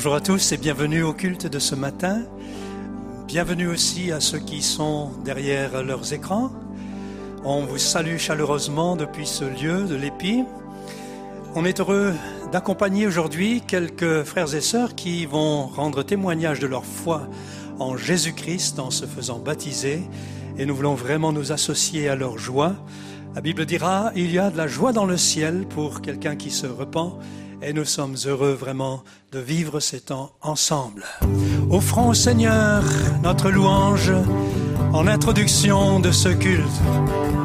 Bonjour 0.00 0.14
à 0.14 0.22
tous 0.22 0.52
et 0.52 0.56
bienvenue 0.56 1.02
au 1.02 1.12
culte 1.12 1.46
de 1.46 1.58
ce 1.58 1.74
matin. 1.74 2.22
Bienvenue 3.26 3.68
aussi 3.68 4.12
à 4.12 4.20
ceux 4.20 4.38
qui 4.38 4.62
sont 4.62 5.10
derrière 5.26 5.82
leurs 5.82 6.14
écrans. 6.14 6.50
On 7.44 7.66
vous 7.66 7.76
salue 7.76 8.16
chaleureusement 8.16 8.96
depuis 8.96 9.26
ce 9.26 9.44
lieu 9.44 9.84
de 9.84 9.94
l'Épi. 9.94 10.44
On 11.54 11.66
est 11.66 11.80
heureux 11.80 12.14
d'accompagner 12.50 13.06
aujourd'hui 13.06 13.60
quelques 13.60 14.22
frères 14.22 14.54
et 14.54 14.62
sœurs 14.62 14.94
qui 14.94 15.26
vont 15.26 15.66
rendre 15.66 16.02
témoignage 16.02 16.60
de 16.60 16.66
leur 16.66 16.86
foi 16.86 17.28
en 17.78 17.98
Jésus-Christ 17.98 18.78
en 18.78 18.90
se 18.90 19.04
faisant 19.04 19.38
baptiser 19.38 20.00
et 20.56 20.64
nous 20.64 20.74
voulons 20.74 20.94
vraiment 20.94 21.30
nous 21.30 21.52
associer 21.52 22.08
à 22.08 22.16
leur 22.16 22.38
joie. 22.38 22.74
La 23.34 23.42
Bible 23.42 23.66
dira, 23.66 24.12
il 24.16 24.32
y 24.32 24.38
a 24.38 24.48
de 24.48 24.56
la 24.56 24.66
joie 24.66 24.94
dans 24.94 25.04
le 25.04 25.18
ciel 25.18 25.66
pour 25.68 26.00
quelqu'un 26.00 26.36
qui 26.36 26.50
se 26.50 26.66
repent 26.66 27.18
et 27.62 27.72
nous 27.72 27.84
sommes 27.84 28.16
heureux 28.26 28.52
vraiment 28.52 29.02
de 29.32 29.38
vivre 29.38 29.80
ces 29.80 30.00
temps 30.00 30.32
ensemble. 30.40 31.04
Offrons 31.70 32.08
au 32.08 32.14
Seigneur 32.14 32.82
notre 33.22 33.50
louange 33.50 34.12
en 34.92 35.06
introduction 35.06 36.00
de 36.00 36.10
ce 36.10 36.28
culte. 36.28 37.39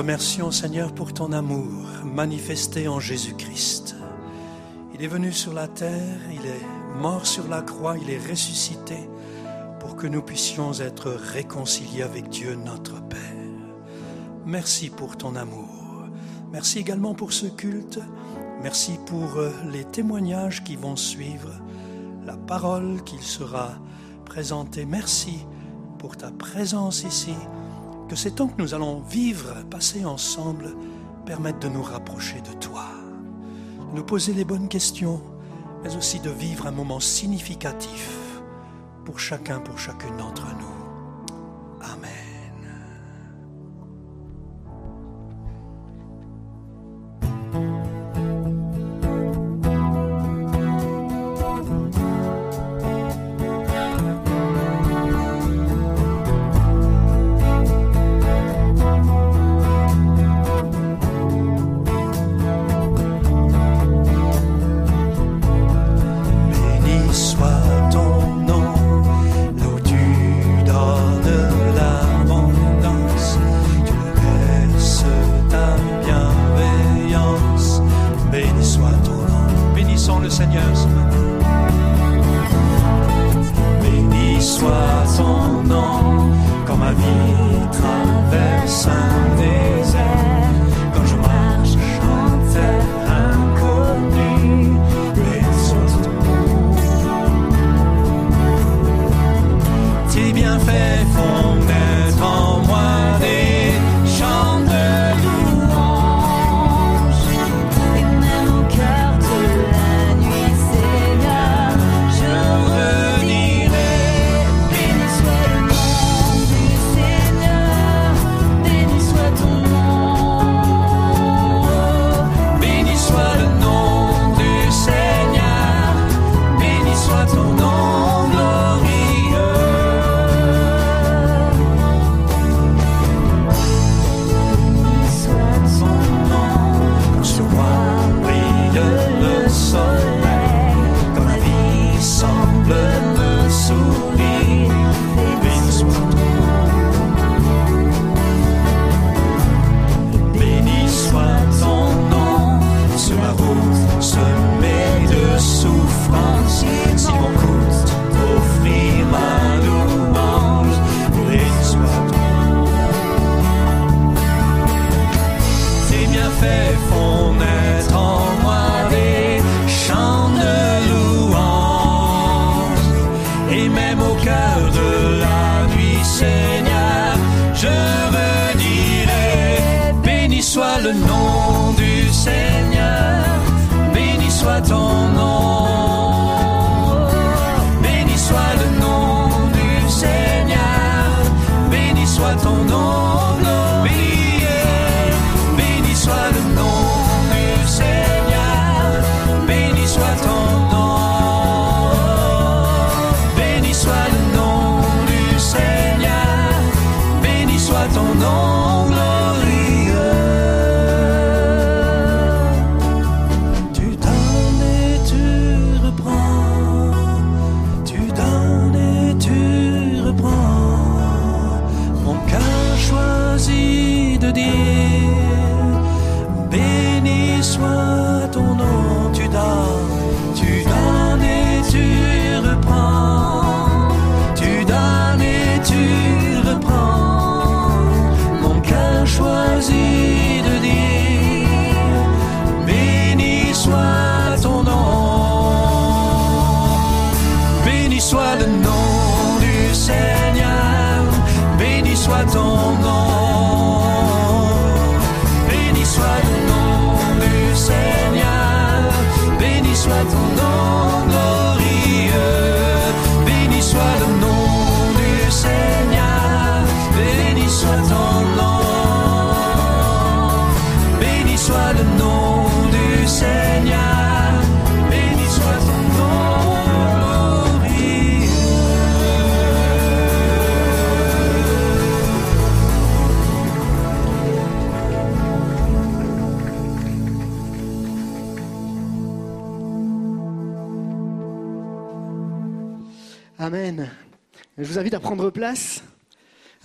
Remercions, 0.00 0.50
Seigneur, 0.50 0.94
pour 0.94 1.12
ton 1.12 1.30
amour 1.30 1.84
manifesté 2.06 2.88
en 2.88 3.00
Jésus-Christ. 3.00 3.96
Il 4.94 5.04
est 5.04 5.06
venu 5.06 5.30
sur 5.30 5.52
la 5.52 5.68
terre, 5.68 6.18
il 6.32 6.46
est 6.46 6.98
mort 6.98 7.26
sur 7.26 7.46
la 7.48 7.60
croix, 7.60 7.98
il 7.98 8.08
est 8.08 8.30
ressuscité 8.30 8.96
pour 9.78 9.96
que 9.96 10.06
nous 10.06 10.22
puissions 10.22 10.72
être 10.72 11.10
réconciliés 11.10 12.00
avec 12.00 12.30
Dieu 12.30 12.54
notre 12.54 13.02
Père. 13.08 13.20
Merci 14.46 14.88
pour 14.88 15.18
ton 15.18 15.36
amour. 15.36 16.08
Merci 16.50 16.78
également 16.78 17.12
pour 17.12 17.34
ce 17.34 17.44
culte. 17.44 18.00
Merci 18.62 18.98
pour 19.04 19.36
euh, 19.36 19.50
les 19.70 19.84
témoignages 19.84 20.64
qui 20.64 20.76
vont 20.76 20.96
suivre, 20.96 21.50
la 22.24 22.38
parole 22.38 23.04
qu'il 23.04 23.20
sera 23.20 23.72
présentée. 24.24 24.86
Merci 24.86 25.44
pour 25.98 26.16
ta 26.16 26.30
présence 26.30 27.04
ici 27.04 27.34
que 28.10 28.16
ces 28.16 28.32
temps 28.32 28.48
que 28.48 28.60
nous 28.60 28.74
allons 28.74 28.98
vivre, 29.08 29.54
passer 29.70 30.04
ensemble, 30.04 30.74
permettent 31.26 31.62
de 31.62 31.68
nous 31.68 31.82
rapprocher 31.82 32.40
de 32.40 32.52
toi, 32.58 32.86
de 33.92 33.98
nous 33.98 34.02
poser 34.02 34.32
les 34.32 34.44
bonnes 34.44 34.66
questions, 34.66 35.22
mais 35.84 35.94
aussi 35.94 36.18
de 36.18 36.30
vivre 36.30 36.66
un 36.66 36.72
moment 36.72 36.98
significatif 36.98 38.42
pour 39.04 39.20
chacun, 39.20 39.60
pour 39.60 39.78
chacune 39.78 40.16
d'entre 40.16 40.48
nous. 40.58 41.84
Amen. 41.84 42.19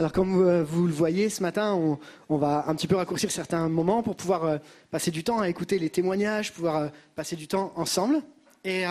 Alors 0.05 0.13
comme 0.13 0.47
euh, 0.47 0.63
vous 0.63 0.85
le 0.85 0.93
voyez 0.93 1.29
ce 1.29 1.41
matin, 1.41 1.73
on, 2.29 2.37
va 2.37 2.65
un 2.67 2.75
petit 2.75 2.85
peu 2.85 2.95
raccourcir 2.95 3.31
certains 3.31 3.67
moments 3.67 4.03
pour 4.03 4.15
pouvoir 4.15 4.43
euh, 4.43 4.57
passer 4.91 5.09
du 5.09 5.23
temps 5.23 5.39
à 5.39 5.49
écouter 5.49 5.79
les 5.79 5.89
témoignages, 5.89 6.53
pouvoir 6.53 6.75
euh, 6.75 6.87
passer 7.15 7.35
du 7.35 7.47
temps 7.47 7.73
ensemble. 7.75 8.21
Et, 8.63 8.83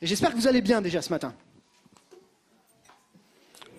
j'espère 0.00 0.30
que 0.30 0.36
vous 0.36 0.48
allez 0.48 0.62
bien 0.62 0.80
déjà 0.80 1.02
ce 1.02 1.10
matin. 1.10 1.34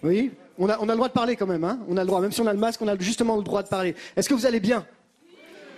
Oui, 0.04 0.34
on 0.60 0.70
a, 0.70 0.78
le 0.80 0.94
droit 0.94 1.08
de 1.08 1.14
parler 1.14 1.36
quand 1.36 1.48
même. 1.48 1.64
Hein? 1.64 1.80
On 1.88 1.98
a 1.98 2.02
le 2.02 2.08
droit, 2.08 2.22
même 2.22 2.32
si 2.32 2.42
on 2.42 2.46
a 2.46 2.54
le 2.54 2.60
masque, 2.60 2.80
on 2.84 2.88
a 2.88 3.00
justement 3.00 3.38
le 3.38 3.44
droit 3.44 3.64
de 3.64 3.68
parler. 3.68 3.96
Est-ce 4.16 4.30
que 4.30 4.36
vous 4.36 4.46
allez 4.46 4.60
bien? 4.60 4.86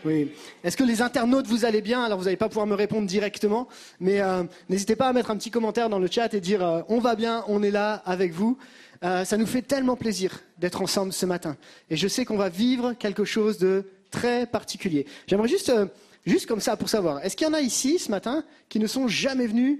Oui. 0.03 0.33
Est-ce 0.65 0.75
que 0.75 0.83
les 0.83 1.01
internautes, 1.01 1.47
vous 1.47 1.63
allez 1.63 1.81
bien? 1.81 2.03
Alors, 2.03 2.17
vous 2.17 2.25
n'allez 2.25 2.35
pas 2.35 2.49
pouvoir 2.49 2.67
me 2.67 2.75
répondre 2.75 3.07
directement, 3.07 3.69
mais 4.01 4.21
n'hésitez 4.67 4.97
pas 4.97 5.07
à 5.07 5.13
mettre 5.13 5.31
un 5.31 5.37
petit 5.37 5.49
commentaire 5.49 5.87
dans 5.87 5.99
le 5.99 6.07
chat 6.11 6.33
et 6.33 6.41
dire 6.41 6.83
on 6.89 6.99
va 6.99 7.15
bien, 7.15 7.45
on 7.47 7.63
est 7.63 7.71
là 7.71 8.03
avec 8.05 8.33
vous. 8.33 8.57
Euh, 9.03 9.25
ça 9.25 9.37
nous 9.37 9.45
fait 9.45 9.61
tellement 9.61 9.95
plaisir 9.95 10.39
d'être 10.57 10.81
ensemble 10.81 11.13
ce 11.13 11.25
matin. 11.25 11.57
Et 11.89 11.97
je 11.97 12.07
sais 12.07 12.25
qu'on 12.25 12.37
va 12.37 12.49
vivre 12.49 12.93
quelque 12.93 13.25
chose 13.25 13.57
de 13.57 13.85
très 14.11 14.45
particulier. 14.45 15.05
J'aimerais 15.27 15.47
juste, 15.47 15.69
euh, 15.69 15.85
juste 16.25 16.47
comme 16.47 16.61
ça 16.61 16.77
pour 16.77 16.89
savoir, 16.89 17.23
est-ce 17.23 17.35
qu'il 17.35 17.47
y 17.47 17.49
en 17.49 17.53
a 17.53 17.61
ici 17.61 17.99
ce 17.99 18.09
matin 18.09 18.43
qui 18.69 18.79
ne 18.79 18.87
sont 18.87 19.07
jamais 19.07 19.47
venus 19.47 19.79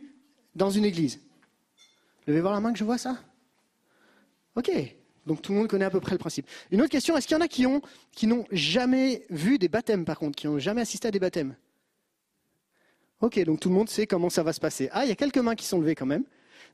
dans 0.56 0.70
une 0.70 0.86
église? 0.86 1.20
Levez 2.28 2.42
voir 2.42 2.54
la 2.54 2.60
main 2.60 2.74
que 2.74 2.80
je 2.80 2.84
vois 2.84 2.98
ça 2.98 3.18
Ok, 4.56 4.72
donc 5.26 5.42
tout 5.42 5.52
le 5.52 5.60
monde 5.60 5.68
connaît 5.68 5.86
à 5.86 5.90
peu 5.90 6.00
près 6.00 6.14
le 6.14 6.18
principe. 6.18 6.48
Une 6.72 6.82
autre 6.82 6.90
question, 6.90 7.16
est-ce 7.16 7.28
qu'il 7.28 7.36
y 7.36 7.40
en 7.40 7.44
a 7.44 7.48
qui 7.48 7.66
qui 8.12 8.28
n'ont 8.28 8.46
jamais 8.52 9.26
vu 9.30 9.58
des 9.60 9.68
baptêmes 9.68 10.04
par 10.04 10.18
contre, 10.18 10.36
qui 10.36 10.48
n'ont 10.48 10.60
jamais 10.60 10.82
assisté 10.82 11.08
à 11.08 11.12
des 11.12 11.20
baptêmes? 11.20 11.56
Ok, 13.22 13.40
donc 13.44 13.60
tout 13.60 13.70
le 13.70 13.76
monde 13.76 13.90
sait 13.90 14.06
comment 14.06 14.30
ça 14.30 14.44
va 14.44 14.54
se 14.54 14.60
passer. 14.60 14.90
Ah, 14.92 15.06
il 15.06 15.10
y 15.10 15.12
a 15.12 15.16
quelques 15.16 15.38
mains 15.38 15.56
qui 15.56 15.66
sont 15.66 15.80
levées 15.80 15.96
quand 15.96 16.06
même. 16.06 16.24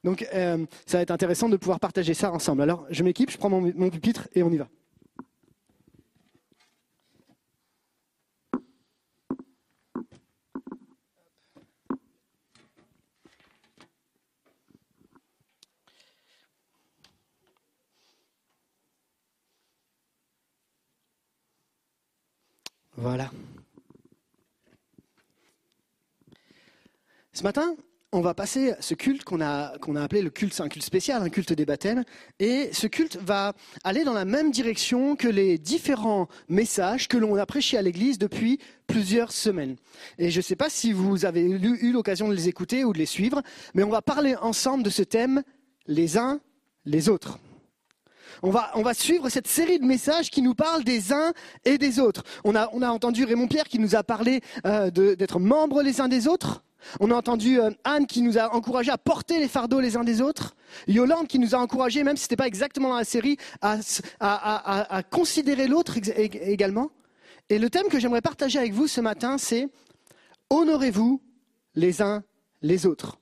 Donc 0.03 0.25
euh, 0.33 0.65
ça 0.85 0.97
va 0.97 1.01
être 1.01 1.11
intéressant 1.11 1.49
de 1.49 1.57
pouvoir 1.57 1.79
partager 1.79 2.13
ça 2.13 2.31
ensemble. 2.31 2.61
Alors 2.61 2.85
je 2.89 3.03
m'équipe, 3.03 3.31
je 3.31 3.37
prends 3.37 3.49
mon, 3.49 3.61
mon 3.75 3.89
pupitre 3.89 4.27
et 4.33 4.43
on 4.43 4.51
y 4.51 4.57
va. 4.57 4.67
Voilà. 22.95 23.31
Ce 27.33 27.43
matin, 27.43 27.75
on 28.13 28.21
va 28.21 28.35
passer 28.35 28.75
ce 28.79 28.93
culte 28.93 29.23
qu'on 29.23 29.41
a, 29.41 29.73
appelé 29.97 30.21
le 30.21 30.29
culte, 30.29 30.53
c'est 30.53 30.61
un 30.61 30.69
culte 30.69 30.85
spécial, 30.85 31.21
un 31.21 31.29
culte 31.29 31.51
des 31.51 31.65
baptêmes. 31.65 32.03
Et 32.39 32.69
ce 32.71 32.85
culte 32.85 33.17
va 33.17 33.53
aller 33.83 34.03
dans 34.03 34.13
la 34.13 34.23
même 34.23 34.51
direction 34.51 35.15
que 35.15 35.27
les 35.27 35.57
différents 35.57 36.27
messages 36.47 37.07
que 37.07 37.17
l'on 37.17 37.35
a 37.35 37.45
prêchés 37.47 37.75
à 37.75 37.81
l'église 37.81 38.19
depuis 38.19 38.59
plusieurs 38.85 39.31
semaines. 39.31 39.77
Et 40.19 40.29
je 40.29 40.37
ne 40.37 40.43
sais 40.43 40.55
pas 40.55 40.69
si 40.69 40.93
vous 40.93 41.25
avez 41.25 41.41
eu, 41.41 41.91
l'occasion 41.91 42.29
de 42.29 42.35
les 42.35 42.47
écouter 42.47 42.85
ou 42.85 42.93
de 42.93 42.99
les 42.99 43.07
suivre, 43.07 43.41
mais 43.73 43.83
on 43.83 43.89
va 43.89 44.03
parler 44.03 44.35
ensemble 44.35 44.83
de 44.83 44.91
ce 44.91 45.01
thème 45.01 45.41
les 45.87 46.17
uns 46.17 46.39
les 46.85 47.09
autres. 47.09 47.39
On 48.43 48.51
va, 48.51 48.93
suivre 48.93 49.29
cette 49.29 49.47
série 49.47 49.79
de 49.79 49.85
messages 49.85 50.29
qui 50.29 50.41
nous 50.41 50.53
parlent 50.53 50.83
des 50.83 51.13
uns 51.13 51.33
et 51.65 51.77
des 51.77 51.99
autres. 51.99 52.23
On 52.43 52.55
a, 52.55 52.67
entendu 52.89 53.25
Raymond 53.25 53.47
Pierre 53.47 53.67
qui 53.67 53.79
nous 53.79 53.95
a 53.95 54.03
parlé 54.03 54.41
euh, 54.65 54.91
d'être 54.91 55.39
membres 55.39 55.81
les 55.81 56.01
uns 56.01 56.07
des 56.07 56.27
autres. 56.27 56.63
On 56.99 57.11
a 57.11 57.15
entendu 57.15 57.59
euh, 57.59 57.71
Anne 57.83 58.07
qui 58.07 58.21
nous 58.21 58.37
a 58.37 58.53
encouragé 58.53 58.91
à 58.91 58.97
porter 58.97 59.39
les 59.39 59.47
fardeaux 59.47 59.79
les 59.79 59.97
uns 59.97 60.03
des 60.03 60.21
autres. 60.21 60.55
Yolande 60.87 61.27
qui 61.27 61.39
nous 61.39 61.55
a 61.55 61.59
encouragé, 61.59 62.03
même 62.03 62.17
si 62.17 62.23
ce 62.23 62.25
n'était 62.25 62.35
pas 62.35 62.47
exactement 62.47 62.89
dans 62.89 62.97
la 62.97 63.03
série, 63.03 63.37
à, 63.61 65.03
considérer 65.11 65.67
l'autre 65.67 65.97
également. 65.97 66.91
Et 67.49 67.59
le 67.59 67.69
thème 67.69 67.87
que 67.87 67.99
j'aimerais 67.99 68.21
partager 68.21 68.59
avec 68.59 68.73
vous 68.73 68.87
ce 68.87 69.01
matin, 69.01 69.37
c'est 69.37 69.67
honorez-vous 70.49 71.21
les 71.75 72.01
uns 72.01 72.23
les 72.61 72.85
autres. 72.85 73.19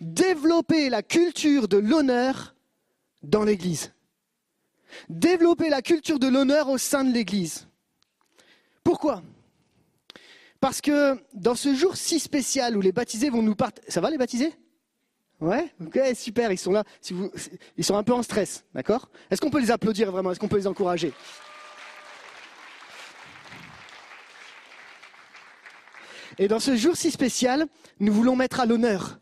Développez 0.00 0.90
la 0.90 1.02
culture 1.02 1.68
de 1.68 1.76
l'honneur 1.76 2.54
dans 3.22 3.44
l'Église. 3.44 3.92
Développer 5.08 5.68
la 5.68 5.82
culture 5.82 6.18
de 6.18 6.26
l'honneur 6.26 6.68
au 6.68 6.78
sein 6.78 7.04
de 7.04 7.12
l'Église. 7.12 7.68
Pourquoi? 8.82 9.22
Parce 10.60 10.82
que 10.82 11.18
dans 11.32 11.54
ce 11.54 11.74
jour 11.74 11.96
si 11.96 12.20
spécial 12.20 12.76
où 12.76 12.80
les 12.80 12.92
baptisés 12.92 13.30
vont 13.30 13.42
nous 13.42 13.54
partager... 13.54 13.90
Ça 13.90 14.00
va 14.00 14.10
les 14.10 14.18
baptisés? 14.18 14.52
Ouais 15.40 15.72
Ok, 15.80 15.98
super, 16.14 16.52
ils 16.52 16.58
sont 16.58 16.72
là. 16.72 16.84
Si 17.00 17.14
vous... 17.14 17.30
Ils 17.78 17.84
sont 17.84 17.96
un 17.96 18.02
peu 18.02 18.12
en 18.12 18.22
stress, 18.22 18.64
d'accord? 18.74 19.08
Est-ce 19.30 19.40
qu'on 19.40 19.50
peut 19.50 19.60
les 19.60 19.70
applaudir 19.70 20.12
vraiment? 20.12 20.30
Est-ce 20.30 20.38
qu'on 20.38 20.48
peut 20.48 20.58
les 20.58 20.66
encourager? 20.66 21.14
Et 26.38 26.46
dans 26.46 26.60
ce 26.60 26.76
jour 26.76 26.96
si 26.96 27.10
spécial, 27.10 27.66
nous 27.98 28.12
voulons 28.12 28.36
mettre 28.36 28.60
à 28.60 28.66
l'honneur 28.66 29.18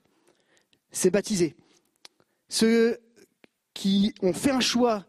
ces 0.91 1.11
baptisés. 1.11 1.57
Ceux 2.49 2.99
qui 3.75 4.13
ont 4.23 4.33
fait 4.33 4.51
un 4.51 4.61
choix 4.61 5.05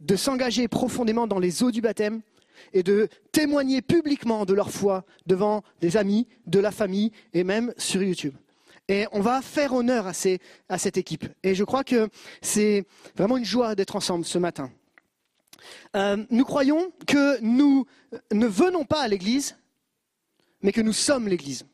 de 0.00 0.16
s'engager 0.16 0.68
profondément 0.68 1.26
dans 1.26 1.38
les 1.38 1.62
eaux 1.62 1.70
du 1.70 1.82
baptême 1.82 2.22
et 2.72 2.82
de 2.82 3.08
témoigner 3.32 3.82
publiquement 3.82 4.44
de 4.44 4.54
leur 4.54 4.70
foi 4.70 5.04
devant 5.26 5.62
des 5.80 5.96
amis, 5.96 6.26
de 6.46 6.58
la 6.58 6.70
famille 6.70 7.12
et 7.32 7.44
même 7.44 7.72
sur 7.76 8.02
YouTube. 8.02 8.34
Et 8.88 9.06
on 9.12 9.20
va 9.20 9.40
faire 9.40 9.72
honneur 9.72 10.08
à, 10.08 10.78
cette 10.78 10.96
équipe. 10.96 11.24
Et 11.44 11.54
je 11.54 11.62
crois 11.62 11.84
que 11.84 12.08
c'est 12.42 12.84
vraiment 13.16 13.36
une 13.36 13.44
joie 13.44 13.76
d'être 13.76 13.94
ensemble 13.94 14.24
ce 14.24 14.38
matin. 14.38 14.70
Euh, 15.94 16.24
nous 16.30 16.44
croyons 16.44 16.90
que 17.06 17.40
nous 17.40 17.86
ne 18.32 18.46
venons 18.46 18.84
pas 18.84 19.02
à 19.02 19.08
l'Église, 19.08 19.56
mais 20.62 20.72
que 20.72 20.80
nous 20.80 20.92
sommes 20.92 21.28
l'Église. 21.28 21.66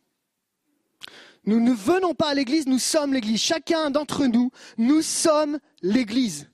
Nous 1.46 1.60
ne 1.60 1.72
venons 1.72 2.12
pas 2.12 2.30
à 2.30 2.34
l'Église, 2.34 2.66
nous 2.66 2.78
sommes 2.78 3.14
l'Église. 3.14 3.40
Chacun 3.40 3.90
d'entre 3.90 4.26
nous, 4.26 4.50
nous 4.76 5.00
sommes 5.00 5.58
l'Église. 5.80 6.48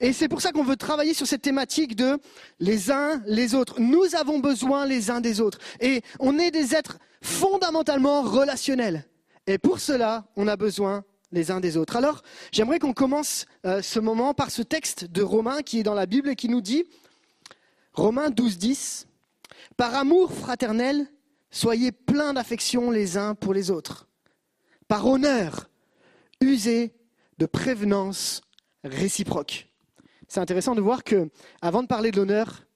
Et 0.00 0.12
c'est 0.12 0.28
pour 0.28 0.40
ça 0.40 0.52
qu'on 0.52 0.64
veut 0.64 0.76
travailler 0.76 1.14
sur 1.14 1.26
cette 1.26 1.42
thématique 1.42 1.96
de 1.96 2.18
les 2.60 2.90
uns 2.90 3.22
les 3.26 3.54
autres. 3.54 3.80
Nous 3.80 4.14
avons 4.14 4.38
besoin 4.38 4.86
les 4.86 5.10
uns 5.10 5.20
des 5.20 5.40
autres. 5.40 5.58
Et 5.80 6.02
on 6.18 6.38
est 6.38 6.50
des 6.50 6.74
êtres 6.74 6.98
fondamentalement 7.22 8.22
relationnels. 8.22 9.04
Et 9.46 9.58
pour 9.58 9.80
cela, 9.80 10.26
on 10.36 10.48
a 10.48 10.56
besoin 10.56 11.04
les 11.32 11.50
uns 11.50 11.60
des 11.60 11.76
autres. 11.76 11.96
Alors, 11.96 12.22
j'aimerais 12.52 12.78
qu'on 12.78 12.92
commence 12.92 13.46
euh, 13.66 13.82
ce 13.82 13.98
moment 13.98 14.34
par 14.34 14.50
ce 14.50 14.62
texte 14.62 15.04
de 15.04 15.22
Romains 15.22 15.62
qui 15.62 15.80
est 15.80 15.82
dans 15.82 15.94
la 15.94 16.06
Bible 16.06 16.30
et 16.30 16.36
qui 16.36 16.48
nous 16.48 16.60
dit, 16.60 16.84
Romains 17.92 18.30
12, 18.30 18.58
10, 18.58 19.06
Par 19.76 19.94
amour 19.94 20.32
fraternel, 20.32 21.06
soyez 21.50 21.92
pleins 21.92 22.32
d'affection 22.32 22.90
les 22.90 23.16
uns 23.16 23.34
pour 23.34 23.52
les 23.52 23.70
autres. 23.70 24.06
Par 24.88 25.06
honneur, 25.06 25.68
usez 26.40 26.94
de 27.38 27.46
prévenance 27.46 28.42
réciproque. 28.84 29.68
C'est 30.34 30.40
intéressant 30.40 30.74
de 30.74 30.80
voir 30.80 31.04
que, 31.04 31.30
avant 31.62 31.80
de 31.84 31.86
parler 31.86 32.10
de 32.10 32.16
l'honneur, 32.16 32.66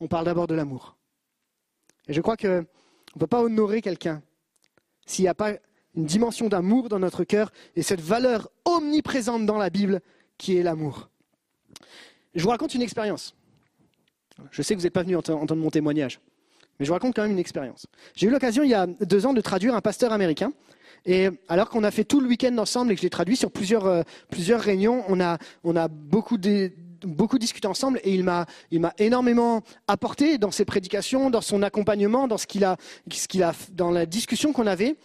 on 0.00 0.08
parle 0.08 0.24
d'abord 0.24 0.46
de 0.46 0.54
l'amour. 0.54 0.96
Et 2.08 2.14
je 2.14 2.22
crois 2.22 2.38
qu'on 2.38 2.60
ne 2.62 3.20
peut 3.20 3.26
pas 3.26 3.42
honorer 3.42 3.82
quelqu'un 3.82 4.22
s'il 5.04 5.24
n'y 5.26 5.28
a 5.28 5.34
pas 5.34 5.52
une 5.94 6.06
dimension 6.06 6.48
d'amour 6.48 6.88
dans 6.88 6.98
notre 6.98 7.24
cœur 7.24 7.52
et 7.76 7.82
cette 7.82 8.00
valeur 8.00 8.48
omniprésente 8.64 9.44
dans 9.44 9.58
la 9.58 9.68
Bible 9.68 10.00
qui 10.38 10.56
est 10.56 10.62
l'amour. 10.62 11.10
Je 12.34 12.42
vous 12.42 12.48
raconte 12.48 12.74
une 12.74 12.80
expérience. 12.80 13.34
Je 14.50 14.62
sais 14.62 14.72
que 14.74 14.78
vous 14.80 14.84
n'êtes 14.86 14.94
pas 14.94 15.02
venu 15.02 15.14
ent- 15.16 15.18
entendre 15.28 15.56
mon 15.60 15.68
témoignage, 15.70 16.18
mais 16.80 16.86
je 16.86 16.90
vous 16.90 16.94
raconte 16.94 17.14
quand 17.14 17.24
même 17.24 17.32
une 17.32 17.38
expérience. 17.38 17.86
J'ai 18.14 18.26
eu 18.28 18.30
l'occasion 18.30 18.62
il 18.62 18.70
y 18.70 18.74
a 18.74 18.86
deux 18.86 19.26
ans 19.26 19.34
de 19.34 19.42
traduire 19.42 19.74
un 19.74 19.82
pasteur 19.82 20.12
américain. 20.14 20.50
Et 21.04 21.28
alors 21.48 21.68
qu'on 21.68 21.82
a 21.82 21.90
fait 21.90 22.04
tout 22.04 22.20
le 22.20 22.28
week-end 22.28 22.56
ensemble 22.58 22.92
et 22.92 22.94
que 22.94 23.00
je 23.00 23.06
l'ai 23.06 23.10
traduit 23.10 23.36
sur 23.36 23.50
plusieurs, 23.50 23.86
euh, 23.86 24.02
réunions, 24.30 25.04
on 25.08 25.20
a, 25.20 25.36
on 25.64 25.74
a 25.74 25.88
beaucoup, 25.88 26.38
dé- 26.38 26.72
beaucoup 27.04 27.38
discuté 27.38 27.66
ensemble 27.68 28.00
et 28.04 28.14
il 28.14 28.24
m'a, 28.24 28.46
il 28.70 28.80
m'a 28.80 28.94
énormément 28.98 29.62
apporté 29.88 30.38
dans 30.38 30.50
ses 30.50 30.64
prédications, 30.64 31.30
dans 31.30 31.40
son 31.40 31.62
accompagnement, 31.62 32.28
dans 32.28 32.38
ce 32.38 32.46
qu'il 32.46 32.64
a, 32.64 32.76
ce 33.10 33.28
qu'il 33.28 33.42
a, 33.42 33.54
dans 33.70 33.90
la 33.90 34.06
discussion 34.06 34.52
qu'on 34.52 34.66
avait. 34.66 34.96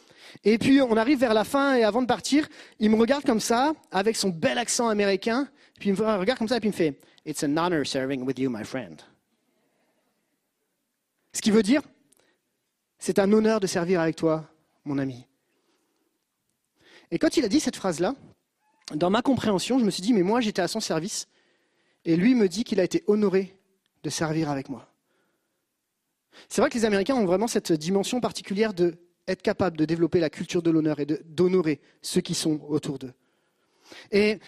Et 0.43 0.57
puis 0.57 0.81
on 0.81 0.97
arrive 0.97 1.19
vers 1.19 1.33
la 1.33 1.43
fin 1.43 1.75
et 1.75 1.83
avant 1.83 2.01
de 2.01 2.07
partir, 2.07 2.47
il 2.79 2.89
me 2.89 2.95
regarde 2.95 3.23
comme 3.23 3.39
ça, 3.39 3.73
avec 3.91 4.15
son 4.15 4.29
bel 4.29 4.57
accent 4.57 4.89
américain, 4.89 5.47
puis 5.79 5.89
il 5.89 5.95
me 5.95 6.17
regarde 6.17 6.37
comme 6.37 6.47
ça 6.47 6.57
et 6.57 6.59
puis 6.59 6.69
il 6.69 6.73
me 6.73 6.77
fait 6.77 6.99
It's 7.25 7.43
an 7.43 7.57
honor 7.57 7.85
serving 7.85 8.23
with 8.23 8.39
you, 8.39 8.49
my 8.49 8.63
friend. 8.63 9.01
Ce 11.33 11.41
qui 11.41 11.51
veut 11.51 11.63
dire, 11.63 11.81
c'est 12.99 13.19
un 13.19 13.31
honneur 13.31 13.59
de 13.59 13.67
servir 13.67 14.01
avec 14.01 14.15
toi, 14.15 14.49
mon 14.85 14.97
ami. 14.97 15.25
Et 17.11 17.19
quand 17.19 17.37
il 17.37 17.45
a 17.45 17.47
dit 17.47 17.59
cette 17.59 17.75
phrase-là, 17.75 18.15
dans 18.95 19.09
ma 19.09 19.21
compréhension, 19.21 19.79
je 19.79 19.85
me 19.85 19.91
suis 19.91 20.01
dit, 20.01 20.13
mais 20.13 20.23
moi 20.23 20.41
j'étais 20.41 20.61
à 20.61 20.67
son 20.67 20.79
service, 20.79 21.27
et 22.07 22.15
lui 22.15 22.33
me 22.33 22.47
dit 22.47 22.63
qu'il 22.63 22.79
a 22.79 22.83
été 22.83 23.03
honoré 23.05 23.55
de 24.03 24.09
servir 24.09 24.49
avec 24.49 24.69
moi. 24.69 24.89
C'est 26.49 26.61
vrai 26.61 26.69
que 26.69 26.75
les 26.75 26.85
Américains 26.85 27.15
ont 27.15 27.25
vraiment 27.25 27.47
cette 27.47 27.73
dimension 27.73 28.19
particulière 28.21 28.73
de 28.73 28.95
être 29.27 29.41
capable 29.41 29.77
de 29.77 29.85
développer 29.85 30.19
la 30.19 30.29
culture 30.29 30.61
de 30.61 30.71
l'honneur 30.71 30.99
et 31.01 31.05
d'honorer 31.05 31.81
ceux 32.01 32.21
qui 32.21 32.33
sont 32.33 32.61
autour 32.69 32.97
d'eux. 32.97 33.13
Et 34.11 34.39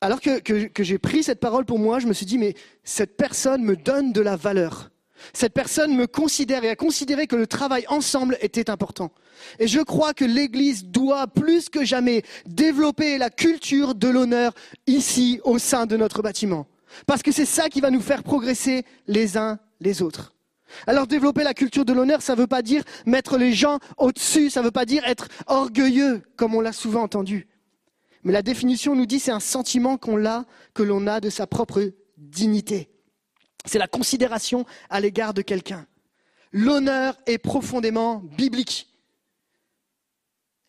alors 0.00 0.20
que- 0.20 0.40
que 0.40 0.82
j'ai 0.82 0.98
pris 0.98 1.22
cette 1.22 1.40
parole 1.40 1.64
pour 1.64 1.78
moi, 1.78 2.00
je 2.00 2.08
me 2.08 2.12
suis 2.12 2.26
dit, 2.26 2.38
mais 2.38 2.54
cette 2.82 3.16
personne 3.16 3.62
me 3.62 3.76
donne 3.76 4.12
de 4.12 4.20
la 4.20 4.34
valeur. 4.34 4.90
Cette 5.32 5.52
personne 5.52 5.94
me 5.94 6.06
considère 6.06 6.64
et 6.64 6.70
a 6.70 6.76
considéré 6.76 7.26
que 7.26 7.36
le 7.36 7.46
travail 7.46 7.84
ensemble 7.88 8.36
était 8.40 8.70
important. 8.70 9.12
Et 9.58 9.68
je 9.68 9.80
crois 9.80 10.14
que 10.14 10.24
l'Église 10.24 10.86
doit 10.86 11.26
plus 11.28 11.68
que 11.68 11.84
jamais 11.84 12.22
développer 12.46 13.18
la 13.18 13.30
culture 13.30 13.94
de 13.94 14.08
l'honneur 14.08 14.54
ici 14.86 15.40
au 15.44 15.58
sein 15.58 15.86
de 15.86 15.96
notre 15.96 16.22
bâtiment. 16.22 16.66
Parce 17.06 17.22
que 17.22 17.32
c'est 17.32 17.44
ça 17.44 17.68
qui 17.68 17.80
va 17.80 17.90
nous 17.90 18.00
faire 18.00 18.22
progresser 18.22 18.84
les 19.06 19.36
uns 19.36 19.58
les 19.80 20.02
autres. 20.02 20.34
Alors 20.86 21.06
développer 21.06 21.42
la 21.42 21.54
culture 21.54 21.84
de 21.84 21.92
l'honneur, 21.92 22.22
ça 22.22 22.34
ne 22.34 22.40
veut 22.40 22.46
pas 22.46 22.62
dire 22.62 22.84
mettre 23.06 23.36
les 23.36 23.52
gens 23.52 23.78
au-dessus, 23.96 24.50
ça 24.50 24.60
ne 24.60 24.66
veut 24.66 24.70
pas 24.70 24.84
dire 24.84 25.04
être 25.04 25.28
orgueilleux, 25.46 26.22
comme 26.36 26.54
on 26.54 26.60
l'a 26.60 26.72
souvent 26.72 27.02
entendu. 27.02 27.48
Mais 28.22 28.32
la 28.32 28.42
définition 28.42 28.94
nous 28.94 29.06
dit 29.06 29.18
c'est 29.18 29.30
un 29.30 29.40
sentiment 29.40 29.96
qu'on 29.96 30.24
a, 30.26 30.44
que 30.74 30.82
l'on 30.82 31.06
a 31.06 31.20
de 31.20 31.30
sa 31.30 31.46
propre 31.46 31.92
dignité. 32.16 32.90
C'est 33.64 33.78
la 33.78 33.88
considération 33.88 34.64
à 34.88 35.00
l'égard 35.00 35.34
de 35.34 35.42
quelqu'un. 35.42 35.86
L'honneur 36.52 37.16
est 37.26 37.38
profondément 37.38 38.16
biblique. 38.36 38.88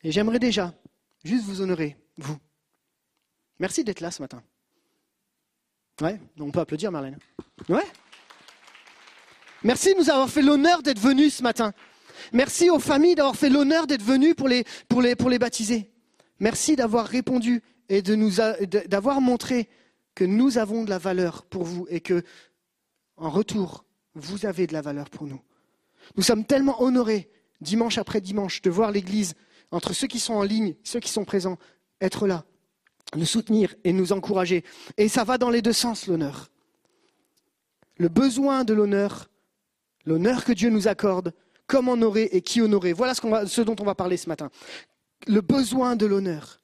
Et 0.03 0.11
j'aimerais 0.11 0.39
déjà 0.39 0.73
juste 1.23 1.45
vous 1.45 1.61
honorer, 1.61 1.97
vous. 2.17 2.37
Merci 3.59 3.83
d'être 3.83 3.99
là 3.99 4.11
ce 4.11 4.21
matin. 4.21 4.41
Ouais, 6.01 6.19
on 6.39 6.49
peut 6.49 6.59
applaudir 6.59 6.91
Marlène. 6.91 7.17
Ouais. 7.69 7.85
Merci 9.63 9.93
de 9.93 9.99
nous 9.99 10.09
avoir 10.09 10.29
fait 10.29 10.41
l'honneur 10.41 10.81
d'être 10.81 10.99
venus 10.99 11.35
ce 11.35 11.43
matin. 11.43 11.73
Merci 12.33 12.71
aux 12.71 12.79
familles 12.79 13.13
d'avoir 13.13 13.35
fait 13.35 13.49
l'honneur 13.49 13.85
d'être 13.85 14.01
venus 14.01 14.33
pour 14.35 14.47
les, 14.47 15.37
baptiser. 15.37 15.91
Merci 16.39 16.75
d'avoir 16.75 17.05
répondu 17.05 17.61
et 17.87 18.01
de 18.01 18.15
nous 18.15 18.31
d'avoir 18.87 19.21
montré 19.21 19.69
que 20.15 20.23
nous 20.23 20.57
avons 20.57 20.83
de 20.83 20.89
la 20.89 20.97
valeur 20.97 21.45
pour 21.45 21.63
vous 21.63 21.85
et 21.89 21.99
que, 21.99 22.23
en 23.17 23.29
retour, 23.29 23.85
vous 24.15 24.45
avez 24.47 24.65
de 24.65 24.73
la 24.73 24.81
valeur 24.81 25.09
pour 25.09 25.27
nous. 25.27 25.41
Nous 26.15 26.23
sommes 26.23 26.45
tellement 26.45 26.81
honorés, 26.81 27.29
dimanche 27.61 27.99
après 27.99 28.21
dimanche, 28.21 28.61
de 28.63 28.71
voir 28.71 28.91
l'Église, 28.91 29.35
entre 29.69 29.93
ceux 29.93 30.07
qui 30.07 30.19
sont 30.19 30.33
en 30.33 30.43
ligne, 30.43 30.75
ceux 30.83 30.99
qui 30.99 31.09
sont 31.09 31.25
présents, 31.25 31.57
être 32.01 32.25
là, 32.25 32.43
nous 33.15 33.25
soutenir 33.25 33.75
et 33.83 33.93
nous 33.93 34.13
encourager. 34.13 34.63
Et 34.97 35.07
ça 35.07 35.23
va 35.23 35.37
dans 35.37 35.49
les 35.49 35.61
deux 35.61 35.73
sens, 35.73 36.07
l'honneur. 36.07 36.49
Le 37.97 38.07
besoin 38.07 38.63
de 38.63 38.73
l'honneur, 38.73 39.29
l'honneur 40.05 40.45
que 40.45 40.53
Dieu 40.53 40.69
nous 40.69 40.87
accorde, 40.87 41.33
comment 41.67 41.93
honorer 41.93 42.29
et 42.31 42.41
qui 42.41 42.61
honorer. 42.61 42.93
Voilà 42.93 43.13
ce, 43.13 43.21
ce 43.47 43.61
dont 43.61 43.75
on 43.79 43.83
va 43.83 43.95
parler 43.95 44.17
ce 44.17 44.29
matin. 44.29 44.49
Le 45.27 45.41
besoin 45.41 45.95
de 45.95 46.05
l'honneur. 46.05 46.61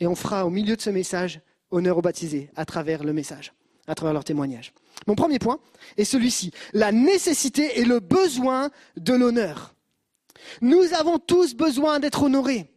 Et 0.00 0.06
on 0.06 0.14
fera 0.14 0.46
au 0.46 0.50
milieu 0.50 0.76
de 0.76 0.80
ce 0.80 0.90
message 0.90 1.40
honneur 1.70 1.98
aux 1.98 2.02
baptisés 2.02 2.50
à 2.56 2.64
travers 2.64 3.04
le 3.04 3.12
message, 3.12 3.52
à 3.86 3.94
travers 3.94 4.12
leur 4.12 4.24
témoignage. 4.24 4.72
Mon 5.06 5.14
premier 5.14 5.38
point 5.38 5.58
est 5.96 6.04
celui-ci, 6.04 6.52
la 6.72 6.92
nécessité 6.92 7.80
et 7.80 7.84
le 7.84 8.00
besoin 8.00 8.70
de 8.96 9.14
l'honneur. 9.14 9.74
Nous 10.60 10.92
avons 10.94 11.18
tous 11.18 11.54
besoin 11.54 12.00
d'être 12.00 12.22
honorés. 12.22 12.71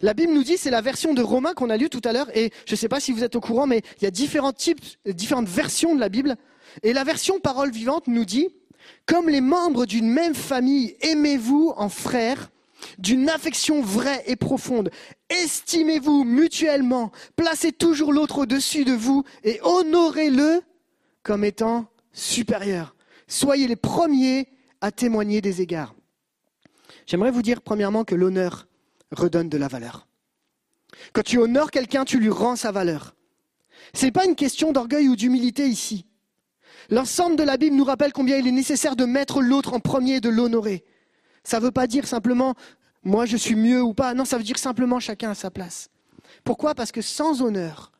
La 0.00 0.14
Bible 0.14 0.32
nous 0.32 0.44
dit, 0.44 0.56
c'est 0.56 0.70
la 0.70 0.80
version 0.80 1.14
de 1.14 1.22
Romains 1.22 1.54
qu'on 1.54 1.70
a 1.70 1.76
lue 1.76 1.90
tout 1.90 2.00
à 2.04 2.12
l'heure, 2.12 2.34
et 2.36 2.52
je 2.66 2.72
ne 2.72 2.76
sais 2.76 2.88
pas 2.88 3.00
si 3.00 3.12
vous 3.12 3.24
êtes 3.24 3.36
au 3.36 3.40
courant, 3.40 3.66
mais 3.66 3.82
il 4.00 4.04
y 4.04 4.06
a 4.06 4.10
différents 4.10 4.52
types, 4.52 4.80
différentes 5.06 5.48
versions 5.48 5.94
de 5.94 6.00
la 6.00 6.08
Bible. 6.08 6.36
Et 6.82 6.92
la 6.92 7.04
version 7.04 7.40
parole 7.40 7.70
vivante 7.70 8.06
nous 8.06 8.24
dit, 8.24 8.48
comme 9.06 9.28
les 9.28 9.40
membres 9.40 9.86
d'une 9.86 10.08
même 10.08 10.34
famille, 10.34 10.96
aimez-vous 11.00 11.72
en 11.76 11.88
frères, 11.88 12.50
d'une 12.98 13.28
affection 13.28 13.82
vraie 13.82 14.22
et 14.26 14.36
profonde. 14.36 14.90
Estimez-vous 15.28 16.24
mutuellement, 16.24 17.12
placez 17.36 17.72
toujours 17.72 18.12
l'autre 18.12 18.38
au-dessus 18.38 18.84
de 18.84 18.92
vous 18.92 19.24
et 19.44 19.60
honorez-le 19.62 20.62
comme 21.22 21.44
étant 21.44 21.86
supérieur. 22.12 22.94
Soyez 23.28 23.68
les 23.68 23.76
premiers 23.76 24.48
à 24.80 24.90
témoigner 24.90 25.40
des 25.40 25.60
égards. 25.60 25.94
J'aimerais 27.06 27.30
vous 27.30 27.42
dire 27.42 27.60
premièrement 27.60 28.04
que 28.04 28.14
l'honneur 28.14 28.66
redonne 29.12 29.48
de 29.48 29.58
la 29.58 29.68
valeur. 29.68 30.06
Quand 31.12 31.22
tu 31.22 31.38
honores 31.38 31.70
quelqu'un, 31.70 32.04
tu 32.04 32.18
lui 32.18 32.30
rends 32.30 32.56
sa 32.56 32.72
valeur. 32.72 33.14
Ce 33.94 34.06
n'est 34.06 34.12
pas 34.12 34.24
une 34.24 34.36
question 34.36 34.72
d'orgueil 34.72 35.08
ou 35.08 35.16
d'humilité 35.16 35.66
ici. 35.66 36.06
L'ensemble 36.90 37.36
de 37.36 37.42
la 37.42 37.56
Bible 37.56 37.76
nous 37.76 37.84
rappelle 37.84 38.12
combien 38.12 38.36
il 38.36 38.46
est 38.46 38.52
nécessaire 38.52 38.96
de 38.96 39.04
mettre 39.04 39.40
l'autre 39.40 39.74
en 39.74 39.80
premier 39.80 40.16
et 40.16 40.20
de 40.20 40.28
l'honorer. 40.28 40.84
Ça 41.44 41.58
ne 41.58 41.64
veut 41.64 41.70
pas 41.70 41.86
dire 41.86 42.06
simplement 42.06 42.54
moi 43.02 43.24
je 43.24 43.36
suis 43.36 43.54
mieux 43.54 43.82
ou 43.82 43.94
pas. 43.94 44.14
Non, 44.14 44.24
ça 44.24 44.36
veut 44.36 44.44
dire 44.44 44.58
simplement 44.58 45.00
chacun 45.00 45.30
à 45.30 45.34
sa 45.34 45.50
place. 45.50 45.88
Pourquoi? 46.44 46.74
Parce 46.74 46.92
que 46.92 47.02
sans 47.02 47.42
honneur, 47.42 47.92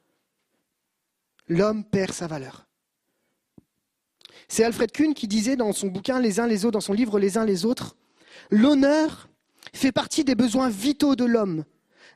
l'homme 1.49 1.85
perd 1.85 2.13
sa 2.13 2.27
valeur. 2.27 2.67
C'est 4.49 4.65
Alfred 4.65 4.91
Kuhn 4.91 5.15
qui 5.15 5.29
disait 5.29 5.57
dans 5.57 5.73
son 5.73 5.87
bouquin 5.87 6.21
Les 6.21 6.41
uns 6.41 6.47
les 6.47 6.65
autres, 6.65 6.73
dans 6.73 6.81
son 6.81 6.93
livre 6.93 7.19
Les 7.19 7.39
uns 7.39 7.45
les 7.45 7.65
autres, 7.65 7.97
l'honneur 8.51 9.30
fait 9.73 9.93
partie 9.93 10.25
des 10.25 10.35
besoins 10.35 10.69
vitaux 10.69 11.17
de 11.17 11.25
l'homme. 11.25 11.65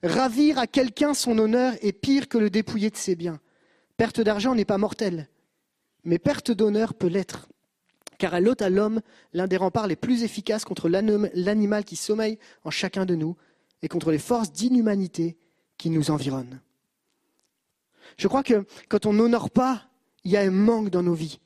Ravir 0.02 0.58
à 0.58 0.66
quelqu'un 0.66 1.14
son 1.14 1.38
honneur 1.38 1.74
est 1.80 1.92
pire 1.92 2.28
que 2.28 2.38
le 2.38 2.50
dépouiller 2.50 2.90
de 2.90 2.96
ses 2.96 3.16
biens. 3.16 3.40
Perte 3.96 4.20
d'argent 4.20 4.54
n'est 4.54 4.64
pas 4.64 4.78
mortelle, 4.78 5.28
mais 6.04 6.18
perte 6.18 6.50
d'honneur 6.50 6.94
peut 6.94 7.06
l'être. 7.06 7.48
Car 8.18 8.34
elle 8.34 8.48
ôte 8.48 8.62
à 8.62 8.70
l'homme 8.70 9.00
l'un 9.32 9.46
des 9.46 9.56
remparts 9.56 9.86
les 9.86 9.96
plus 9.96 10.22
efficaces 10.22 10.64
contre 10.64 10.88
l'animal 10.88 11.84
qui 11.84 11.96
sommeille 11.96 12.38
en 12.64 12.70
chacun 12.70 13.06
de 13.06 13.14
nous 13.14 13.36
et 13.82 13.88
contre 13.88 14.10
les 14.10 14.18
forces 14.18 14.52
d'inhumanité 14.52 15.36
qui 15.78 15.90
nous 15.90 16.10
environnent. 16.10 16.60
Je 18.16 18.28
crois 18.28 18.42
que 18.42 18.64
quand 18.88 19.06
on 19.06 19.12
n'honore 19.12 19.50
pas, 19.50 19.82
il 20.24 20.30
y 20.30 20.36
a 20.36 20.40
un 20.40 20.50
manque 20.50 20.90
dans 20.90 21.02
nos 21.02 21.14
vies. 21.14 21.40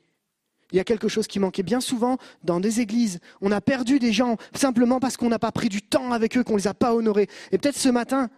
Il 0.71 0.77
y 0.77 0.79
a 0.79 0.83
quelque 0.83 1.07
chose 1.07 1.27
qui 1.27 1.39
manquait 1.39 1.63
bien 1.63 1.81
souvent 1.81 2.17
dans 2.43 2.59
des 2.59 2.79
églises. 2.79 3.19
On 3.41 3.51
a 3.51 3.61
perdu 3.61 3.99
des 3.99 4.13
gens 4.13 4.37
simplement 4.53 4.99
parce 4.99 5.17
qu'on 5.17 5.29
n'a 5.29 5.39
pas 5.39 5.51
pris 5.51 5.69
du 5.69 5.81
temps 5.81 6.11
avec 6.11 6.37
eux, 6.37 6.43
qu'on 6.43 6.53
ne 6.53 6.59
les 6.59 6.67
a 6.67 6.73
pas 6.73 6.93
honorés. 6.93 7.27
Et 7.51 7.57
peut-être 7.57 7.77
ce 7.77 7.89
matin, 7.89 8.29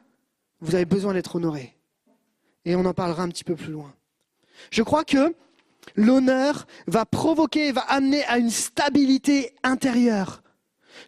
vous 0.62 0.76
avez 0.76 0.86
besoin 0.86 1.14
d'être 1.14 1.36
honorés. 1.36 1.76
Et 2.64 2.76
on 2.76 2.86
en 2.86 2.94
parlera 2.94 3.24
un 3.24 3.30
petit 3.30 3.44
peu 3.44 3.56
plus 3.56 3.72
loin. 3.72 3.94
Je 4.70 4.84
crois 4.84 5.04
que 5.04 5.36
l'honneur 5.96 6.68
va 6.88 7.06
provoquer, 7.06 7.72
va 7.72 7.82
amener 7.82 8.24
à 8.26 8.38
une 8.38 8.52
stabilité 8.52 9.54
intérieure. 9.63 10.41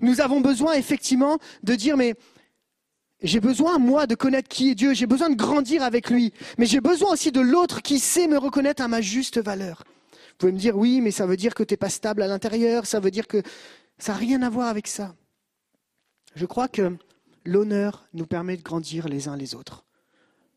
Nous 0.02 0.22
avons 0.22 0.42
besoin 0.42 0.74
effectivement 0.74 1.38
de 1.62 1.76
dire, 1.76 1.96
mais 1.96 2.16
j'ai 3.22 3.40
besoin, 3.40 3.78
moi, 3.78 4.08
de 4.08 4.16
connaître 4.16 4.50
qui 4.50 4.72
est 4.72 4.76
Dieu, 4.76 4.94
j'ai 4.94 5.06
besoin 5.06 5.30
de 5.30 5.36
grandir 5.36 5.84
avec 5.84 6.10
lui, 6.10 6.34
mais 6.58 6.66
j'ai 6.66 6.82
besoin 6.82 7.14
aussi 7.14 7.32
de 7.32 7.40
l'autre 7.40 7.82
qui 7.82 8.00
sait 8.00 8.28
me 8.28 8.38
reconnaître 8.38 8.84
à 8.84 8.88
ma 8.88 9.00
juste 9.00 9.42
valeur. 9.42 9.84
Vous 10.34 10.38
pouvez 10.38 10.52
me 10.52 10.58
dire, 10.58 10.78
oui, 10.78 11.00
mais 11.00 11.12
ça 11.12 11.26
veut 11.26 11.38
dire 11.38 11.54
que 11.54 11.64
tu 11.64 11.74
n'es 11.74 11.78
pas 11.78 11.90
stable 11.90 12.22
à 12.22 12.28
l'intérieur, 12.28 12.86
ça 12.86 13.00
veut 13.00 13.12
dire 13.12 13.28
que 13.28 13.42
ça 13.98 14.14
n'a 14.14 14.18
rien 14.18 14.42
à 14.42 14.50
voir 14.50 14.68
avec 14.68 14.88
ça. 14.88 15.16
Je 16.36 16.46
crois 16.46 16.68
que 16.68 16.98
l'honneur 17.46 18.08
nous 18.14 18.26
permet 18.26 18.58
de 18.58 18.64
grandir 18.64 19.08
les 19.08 19.28
uns 19.28 19.38
les 19.38 19.56
autres. 19.56 19.86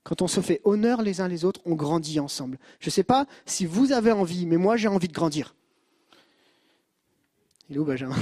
Quand 0.03 0.23
on 0.23 0.29
se 0.29 0.41
fait 0.41 0.61
honneur 0.65 1.03
les 1.03 1.21
uns 1.21 1.29
les 1.29 1.45
autres, 1.45 1.61
on 1.67 1.75
grandit 1.75 2.21
ensemble. 2.21 2.59
Je 2.81 2.89
ne 2.89 2.93
sais 2.93 3.03
pas 3.03 3.27
si 3.45 3.67
vous 3.67 3.93
avez 3.93 4.13
envie, 4.13 4.47
mais 4.47 4.57
moi 4.57 4.77
j'ai 4.77 4.89
envie 4.89 5.09
de 5.09 5.13
grandir. 5.13 5.55
Il 7.69 7.77
est 7.77 7.79
où 7.79 7.85
Benjamin? 7.85 8.17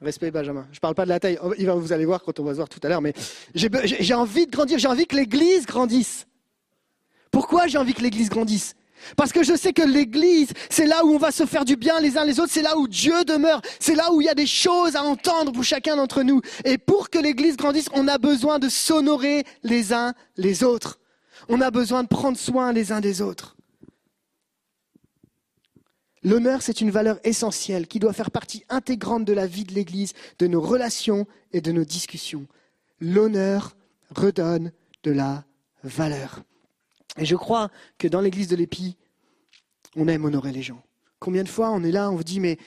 Respect 0.00 0.30
Benjamin. 0.30 0.66
Je 0.70 0.76
ne 0.76 0.80
parle 0.80 0.94
pas 0.94 1.04
de 1.04 1.08
la 1.08 1.18
taille. 1.18 1.38
Il 1.58 1.66
va, 1.66 1.74
vous 1.74 1.92
allez 1.92 2.04
voir 2.04 2.22
quand 2.22 2.38
on 2.38 2.44
va 2.44 2.52
se 2.52 2.56
voir 2.56 2.68
tout 2.68 2.80
à 2.82 2.88
l'heure, 2.88 3.00
mais 3.00 3.14
j'ai 3.54 3.70
j'ai 3.82 4.14
envie 4.14 4.46
de 4.46 4.50
grandir. 4.50 4.78
J'ai 4.78 4.88
envie 4.88 5.06
que 5.06 5.16
l'Église 5.16 5.66
grandisse. 5.66 6.26
Pourquoi 7.30 7.66
j'ai 7.66 7.78
envie 7.78 7.94
que 7.94 8.02
l'Église 8.02 8.28
grandisse? 8.28 8.74
Parce 9.16 9.32
que 9.32 9.42
je 9.42 9.56
sais 9.56 9.72
que 9.72 9.82
l'Église, 9.82 10.50
c'est 10.70 10.86
là 10.86 11.04
où 11.04 11.14
on 11.14 11.18
va 11.18 11.30
se 11.30 11.46
faire 11.46 11.64
du 11.64 11.76
bien 11.76 12.00
les 12.00 12.16
uns 12.16 12.24
les 12.24 12.40
autres, 12.40 12.52
c'est 12.52 12.62
là 12.62 12.76
où 12.76 12.88
Dieu 12.88 13.24
demeure, 13.24 13.60
c'est 13.78 13.94
là 13.94 14.12
où 14.12 14.20
il 14.20 14.24
y 14.24 14.30
a 14.30 14.34
des 14.34 14.46
choses 14.46 14.96
à 14.96 15.02
entendre 15.02 15.52
pour 15.52 15.64
chacun 15.64 15.96
d'entre 15.96 16.22
nous. 16.22 16.40
Et 16.64 16.78
pour 16.78 17.10
que 17.10 17.18
l'Église 17.18 17.56
grandisse, 17.56 17.88
on 17.92 18.08
a 18.08 18.18
besoin 18.18 18.58
de 18.58 18.68
s'honorer 18.68 19.44
les 19.62 19.92
uns 19.92 20.14
les 20.36 20.64
autres. 20.64 20.98
On 21.48 21.60
a 21.60 21.70
besoin 21.70 22.02
de 22.02 22.08
prendre 22.08 22.38
soin 22.38 22.72
les 22.72 22.92
uns 22.92 23.00
des 23.00 23.20
autres. 23.20 23.56
L'honneur, 26.22 26.62
c'est 26.62 26.80
une 26.80 26.90
valeur 26.90 27.20
essentielle 27.22 27.86
qui 27.86 27.98
doit 27.98 28.14
faire 28.14 28.30
partie 28.30 28.64
intégrante 28.70 29.26
de 29.26 29.34
la 29.34 29.46
vie 29.46 29.64
de 29.64 29.74
l'Église, 29.74 30.14
de 30.38 30.46
nos 30.46 30.62
relations 30.62 31.26
et 31.52 31.60
de 31.60 31.70
nos 31.70 31.84
discussions. 31.84 32.46
L'honneur 33.00 33.76
redonne 34.14 34.72
de 35.02 35.10
la 35.10 35.44
valeur. 35.82 36.42
Et 37.18 37.24
je 37.24 37.36
crois 37.36 37.70
que 37.98 38.08
dans 38.08 38.20
l'église 38.20 38.48
de 38.48 38.56
l'Épi, 38.56 38.96
on 39.96 40.08
aime 40.08 40.24
honorer 40.24 40.52
les 40.52 40.62
gens. 40.62 40.82
Combien 41.20 41.44
de 41.44 41.48
fois 41.48 41.70
on 41.70 41.82
est 41.84 41.92
là, 41.92 42.10
on 42.10 42.16
vous 42.16 42.24
dit, 42.24 42.40
mais 42.40 42.58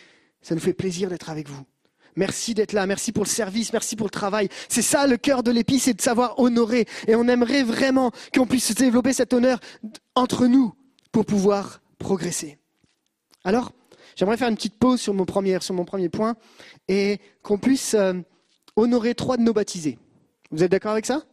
ça 0.41 0.55
nous 0.55 0.61
fait 0.61 0.73
plaisir 0.73 1.09
d'être 1.09 1.29
avec 1.29 1.49
vous. 1.49 1.63
Merci 2.15 2.55
d'être 2.55 2.73
là, 2.73 2.87
merci 2.87 3.11
pour 3.11 3.25
le 3.25 3.29
service, 3.29 3.73
merci 3.73 3.95
pour 3.95 4.07
le 4.07 4.11
travail. 4.11 4.49
C'est 4.69 4.81
ça 4.81 5.05
le 5.05 5.17
cœur 5.17 5.43
de 5.43 5.51
l'Épi, 5.51 5.77
c'est 5.77 5.93
de 5.93 6.01
savoir 6.01 6.39
honorer. 6.39 6.87
Et 7.07 7.15
on 7.15 7.27
aimerait 7.27 7.63
vraiment 7.63 8.11
qu'on 8.33 8.47
puisse 8.47 8.73
développer 8.73 9.13
cet 9.13 9.33
honneur 9.33 9.59
entre 10.15 10.47
nous 10.47 10.73
pour 11.11 11.25
pouvoir 11.25 11.81
progresser. 11.99 12.57
Alors, 13.43 13.71
j'aimerais 14.15 14.37
faire 14.37 14.49
une 14.49 14.55
petite 14.55 14.79
pause 14.79 14.99
sur 14.99 15.13
mon 15.13 15.25
premier, 15.25 15.59
sur 15.61 15.75
mon 15.75 15.85
premier 15.85 16.09
point 16.09 16.35
et 16.87 17.19
qu'on 17.43 17.59
puisse 17.59 17.93
euh, 17.93 18.13
honorer 18.75 19.13
trois 19.13 19.37
de 19.37 19.43
nos 19.43 19.53
baptisés. 19.53 19.99
Vous 20.49 20.63
êtes 20.63 20.71
d'accord 20.71 20.93
avec 20.93 21.05
ça? 21.05 21.23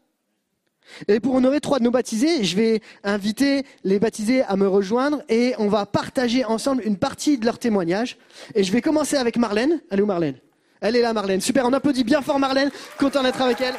Et 1.08 1.20
pour 1.20 1.34
honorer 1.34 1.60
trois 1.60 1.78
de 1.78 1.84
nos 1.84 1.90
baptisés, 1.90 2.44
je 2.44 2.56
vais 2.56 2.80
inviter 3.02 3.64
les 3.84 3.98
baptisés 3.98 4.42
à 4.42 4.56
me 4.56 4.68
rejoindre 4.68 5.22
et 5.28 5.54
on 5.58 5.68
va 5.68 5.86
partager 5.86 6.44
ensemble 6.44 6.82
une 6.84 6.96
partie 6.96 7.38
de 7.38 7.44
leur 7.44 7.58
témoignage. 7.58 8.16
Et 8.54 8.64
je 8.64 8.72
vais 8.72 8.80
commencer 8.80 9.16
avec 9.16 9.36
Marlène. 9.36 9.80
Elle 9.90 10.00
est 10.00 10.02
où 10.02 10.06
Marlène? 10.06 10.36
Elle 10.80 10.96
est 10.96 11.02
là 11.02 11.12
Marlène. 11.12 11.40
Super, 11.40 11.64
on 11.66 11.72
applaudit 11.72 12.04
bien 12.04 12.22
fort 12.22 12.38
Marlène. 12.38 12.70
Content 12.98 13.22
d'être 13.22 13.40
avec 13.40 13.60
elle. 13.60 13.74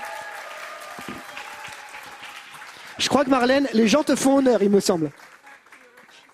Je 2.97 3.09
crois 3.09 3.25
que 3.25 3.29
Marlène, 3.29 3.67
les 3.73 3.87
gens 3.87 4.03
te 4.03 4.15
font 4.15 4.37
honneur, 4.37 4.63
il 4.63 4.69
me 4.69 4.79
semble. 4.79 5.11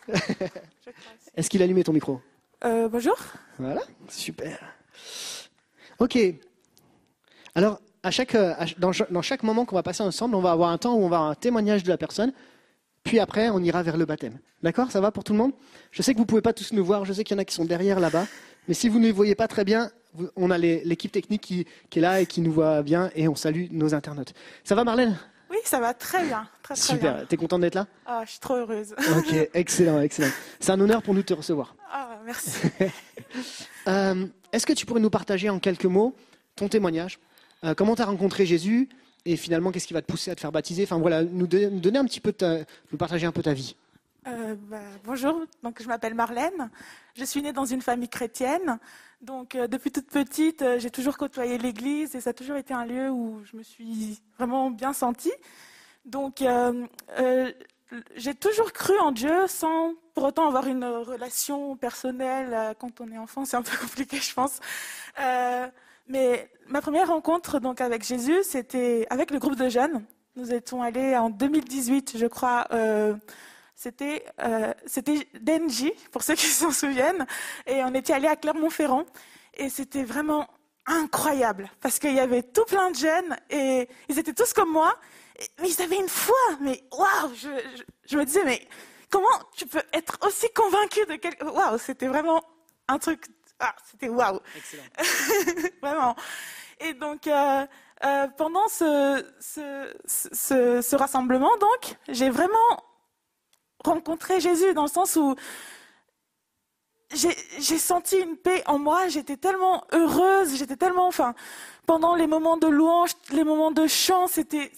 Est-ce 1.36 1.49
qu'il 1.49 1.62
a 1.62 1.65
allumé 1.65 1.84
ton 1.84 1.93
micro? 1.93 2.21
Euh, 2.63 2.88
bonjour. 2.88 3.17
Voilà, 3.57 3.81
super. 4.07 4.60
Ok. 5.99 6.17
Alors, 7.55 7.81
à 8.04 8.12
chaque, 8.12 8.36
euh, 8.36 8.54
à- 8.58 8.66
dans, 8.78 8.92
cha- 8.92 9.08
dans 9.10 9.22
chaque 9.22 9.44
moment 9.44 9.66
qu'on 9.66 9.76
va 9.76 9.84
passer 9.84 10.04
ensemble, 10.04 10.36
on 10.36 10.42
va 10.42 10.52
avoir 10.52 10.70
un 10.72 10.78
temps 10.78 10.94
où 10.96 11.04
on 11.04 11.10
va 11.10 11.18
avoir 11.18 11.32
un 11.32 11.36
témoignage 11.36 11.84
de 11.84 11.90
la 11.90 11.98
personne, 11.98 12.34
puis 13.04 13.20
après, 13.20 13.50
on 13.50 13.60
ira 13.60 13.84
vers 13.84 13.98
le 13.98 14.06
baptême. 14.06 14.38
D'accord? 14.64 14.92
Ça 14.92 15.02
va 15.02 15.12
pour 15.12 15.24
tout 15.24 15.34
le 15.34 15.40
monde? 15.40 15.52
Je 15.92 16.02
sais 16.02 16.14
que 16.14 16.18
vous 16.18 16.24
ne 16.24 16.28
pouvez 16.28 16.42
pas 16.42 16.54
tous 16.54 16.72
nous 16.74 16.86
voir, 16.86 17.06
je 17.06 17.14
sais 17.14 17.24
qu'il 17.24 17.36
y 17.36 17.40
en 17.40 17.42
a 17.42 17.46
qui 17.46 17.54
sont 17.56 17.66
derrière 17.66 18.00
là-bas, 18.00 18.26
mais 18.68 18.74
si 18.74 18.90
vous 18.90 19.00
ne 19.00 19.06
les 19.06 19.12
voyez 19.12 19.36
pas 19.36 19.48
très 19.48 19.66
bien, 19.66 19.90
on 20.36 20.52
a 20.52 20.58
l'équipe 20.58 21.12
technique 21.12 21.42
qui, 21.42 21.66
qui 21.90 22.00
est 22.00 22.02
là 22.02 22.22
et 22.22 22.26
qui 22.26 22.42
nous 22.42 22.52
voit 22.52 22.82
bien, 22.84 23.10
et 23.16 23.28
on 23.28 23.36
salue 23.36 23.66
nos 23.72 23.94
internautes. 23.96 24.34
Ça 24.64 24.76
va 24.76 24.84
Marlène? 24.84 25.18
Oui, 25.50 25.58
ça 25.66 25.80
va 25.80 25.94
très 25.94 26.24
bien. 26.26 26.48
Très, 26.64 26.76
très 26.76 26.94
bien. 26.98 27.12
Super, 27.12 27.28
t'es 27.28 27.36
contente 27.38 27.62
d'être 27.62 27.76
là? 27.76 27.86
Ah, 28.06 28.22
je 28.26 28.32
suis 28.32 28.40
trop 28.40 28.56
heureuse. 28.56 28.94
Ok, 29.18 29.36
excellent, 29.54 30.00
excellent. 30.02 30.32
C'est 30.60 30.72
un 30.72 30.80
honneur 30.80 31.02
pour 31.02 31.14
nous 31.14 31.22
de 31.22 31.26
te 31.26 31.34
recevoir. 31.34 31.76
Ah, 31.92 32.18
merci. 32.26 32.52
Euh, 33.88 34.28
Est-ce 34.52 34.66
que 34.66 34.74
tu 34.74 34.86
pourrais 34.86 35.00
nous 35.00 35.10
partager 35.10 35.50
en 35.50 35.58
quelques 35.60 35.86
mots 35.86 36.14
ton 36.56 36.68
témoignage? 36.68 37.20
Euh, 37.63 37.74
Comment 37.76 37.95
tu 37.95 38.02
as 38.02 38.06
rencontré 38.06 38.45
Jésus 38.45 38.89
et 39.26 39.36
finalement 39.38 39.71
qu'est-ce 39.71 39.88
qui 39.88 39.93
va 39.93 40.02
te 40.02 40.08
pousser 40.12 40.32
à 40.32 40.36
te 40.36 40.41
faire 40.41 40.52
baptiser? 40.52 40.84
Enfin 40.84 40.97
voilà, 41.00 41.24
nous, 41.24 41.47
don- 41.47 41.69
nous 41.71 41.80
donner 41.80 42.00
un 42.00 42.06
petit 42.06 42.19
peu, 42.19 42.34
ta, 42.34 42.60
nous 42.91 42.97
partager 42.97 43.26
un 43.28 43.32
peu 43.32 43.43
ta 43.43 43.54
vie. 43.54 43.76
Euh, 44.28 44.56
bah, 44.69 44.80
bonjour, 45.04 45.41
donc 45.63 45.82
je 45.82 45.88
m'appelle 45.88 46.13
Marlène. 46.13 46.69
Je 47.15 47.24
suis 47.26 47.41
née 47.41 47.54
dans 47.54 47.65
une 47.65 47.82
famille 47.82 48.10
chrétienne. 48.10 48.80
Donc 49.21 49.54
euh, 49.56 49.67
depuis 49.67 49.91
toute 49.91 50.08
petite, 50.08 50.63
j'ai 50.78 50.89
toujours 50.89 51.17
côtoyé 51.17 51.58
l'église 51.60 52.15
et 52.15 52.21
ça 52.21 52.32
a 52.32 52.34
toujours 52.34 52.58
été 52.58 52.74
un 52.74 52.86
lieu 52.86 53.10
où 53.10 53.41
je 53.45 53.58
me 53.58 53.63
suis 53.63 54.19
vraiment 54.38 54.71
bien 54.71 54.93
sentie. 54.93 55.34
Donc 56.06 56.43
j'ai 58.15 58.34
toujours 58.36 58.71
cru 58.74 58.97
en 59.00 59.12
Dieu 59.12 59.45
sans 59.47 59.93
pour 60.15 60.24
autant 60.24 60.47
avoir 60.47 60.65
une 60.67 60.84
relation 60.86 61.76
personnelle. 61.76 62.76
Quand 62.80 63.02
on 63.02 63.12
est 63.12 63.17
enfant, 63.19 63.45
c'est 63.45 63.58
un 63.58 63.62
peu 63.62 63.76
compliqué, 63.82 64.17
je 64.17 64.34
pense. 64.34 64.60
Mais 66.12 66.50
ma 66.67 66.82
première 66.82 67.08
rencontre 67.08 67.60
donc 67.62 67.80
avec 67.80 68.04
Jésus, 68.04 68.43
c'était 68.43 69.08
avec 69.10 69.32
le 69.32 69.39
groupe 69.39 69.56
de 69.56 69.69
jeunes. 69.69 70.04
Nous 70.36 70.54
étions 70.54 70.82
allés 70.84 71.15
en 71.15 71.30
2018, 71.30 72.17
je 72.17 72.26
crois. 72.26 72.67
euh, 72.74 73.15
c'était 73.76 74.26
euh, 74.43 74.74
c'était 74.86 75.26
Denji, 75.39 75.93
pour 76.12 76.21
ceux 76.24 76.36
qui 76.36 76.47
s'en 76.60 76.71
souviennent, 76.71 77.26
et 77.65 77.82
on 77.86 77.93
était 77.93 78.12
allé 78.12 78.28
à 78.28 78.36
Clermont-Ferrand, 78.36 79.06
et 79.54 79.69
c'était 79.69 80.04
vraiment 80.04 80.50
incroyable 80.86 81.69
parce 81.80 81.97
qu'il 81.97 82.13
y 82.13 82.19
avait 82.19 82.43
tout 82.43 82.65
plein 82.65 82.91
de 82.91 82.95
jeunes 82.97 83.38
et 83.50 83.88
ils 84.10 84.19
étaient 84.19 84.34
tous 84.34 84.52
comme 84.52 84.71
moi, 84.71 84.93
mais 85.62 85.69
ils 85.69 85.82
avaient 85.82 86.00
une 86.00 86.10
foi. 86.10 86.36
Mais 86.60 86.84
waouh, 86.91 87.34
je, 87.36 87.47
je, 87.78 87.84
je 88.10 88.17
me 88.17 88.26
disais, 88.26 88.43
mais 88.43 88.67
comment 89.10 89.28
tu 89.56 89.65
peux 89.65 89.84
être 89.93 90.17
aussi 90.28 90.47
convaincu 90.54 91.06
de 91.06 91.15
quelque. 91.15 91.45
Waouh, 91.45 91.78
c'était 91.78 92.08
vraiment 92.08 92.43
un 92.89 93.00
truc. 93.00 93.24
Ah, 93.62 93.76
c'était 93.86 94.10
waouh. 94.10 94.39
Vraiment. 95.82 96.15
Et 96.80 96.93
donc, 96.93 97.28
euh, 97.28 97.65
euh, 98.04 98.28
pendant 98.36 98.67
ce, 98.67 99.24
ce, 99.39 99.93
ce, 100.06 100.82
ce 100.82 100.95
rassemblement, 100.95 101.56
donc, 101.58 101.95
j'ai 102.10 102.32
vraiment 102.32 102.84
rencontré 103.86 104.39
Jésus 104.39 104.74
dans 104.74 104.84
le 104.84 104.89
sens 104.89 105.15
où 105.15 105.36
j'ai 107.13 107.78
senti 107.78 108.17
une 108.17 108.38
paix 108.38 108.63
en 108.65 108.80
moi. 108.80 109.08
J'étais 109.10 109.38
tellement 109.38 109.84
heureuse, 109.91 110.56
j'étais 110.58 110.78
tellement, 110.78 111.08
enfin, 111.08 111.36
pendant 111.86 112.15
les 112.15 112.26
moments 112.28 112.58
de 112.58 112.67
louange, 112.67 113.12
les 113.32 113.43
moments 113.43 113.71
de 113.71 113.86
chant, 113.86 114.28
c'était, 114.28 114.71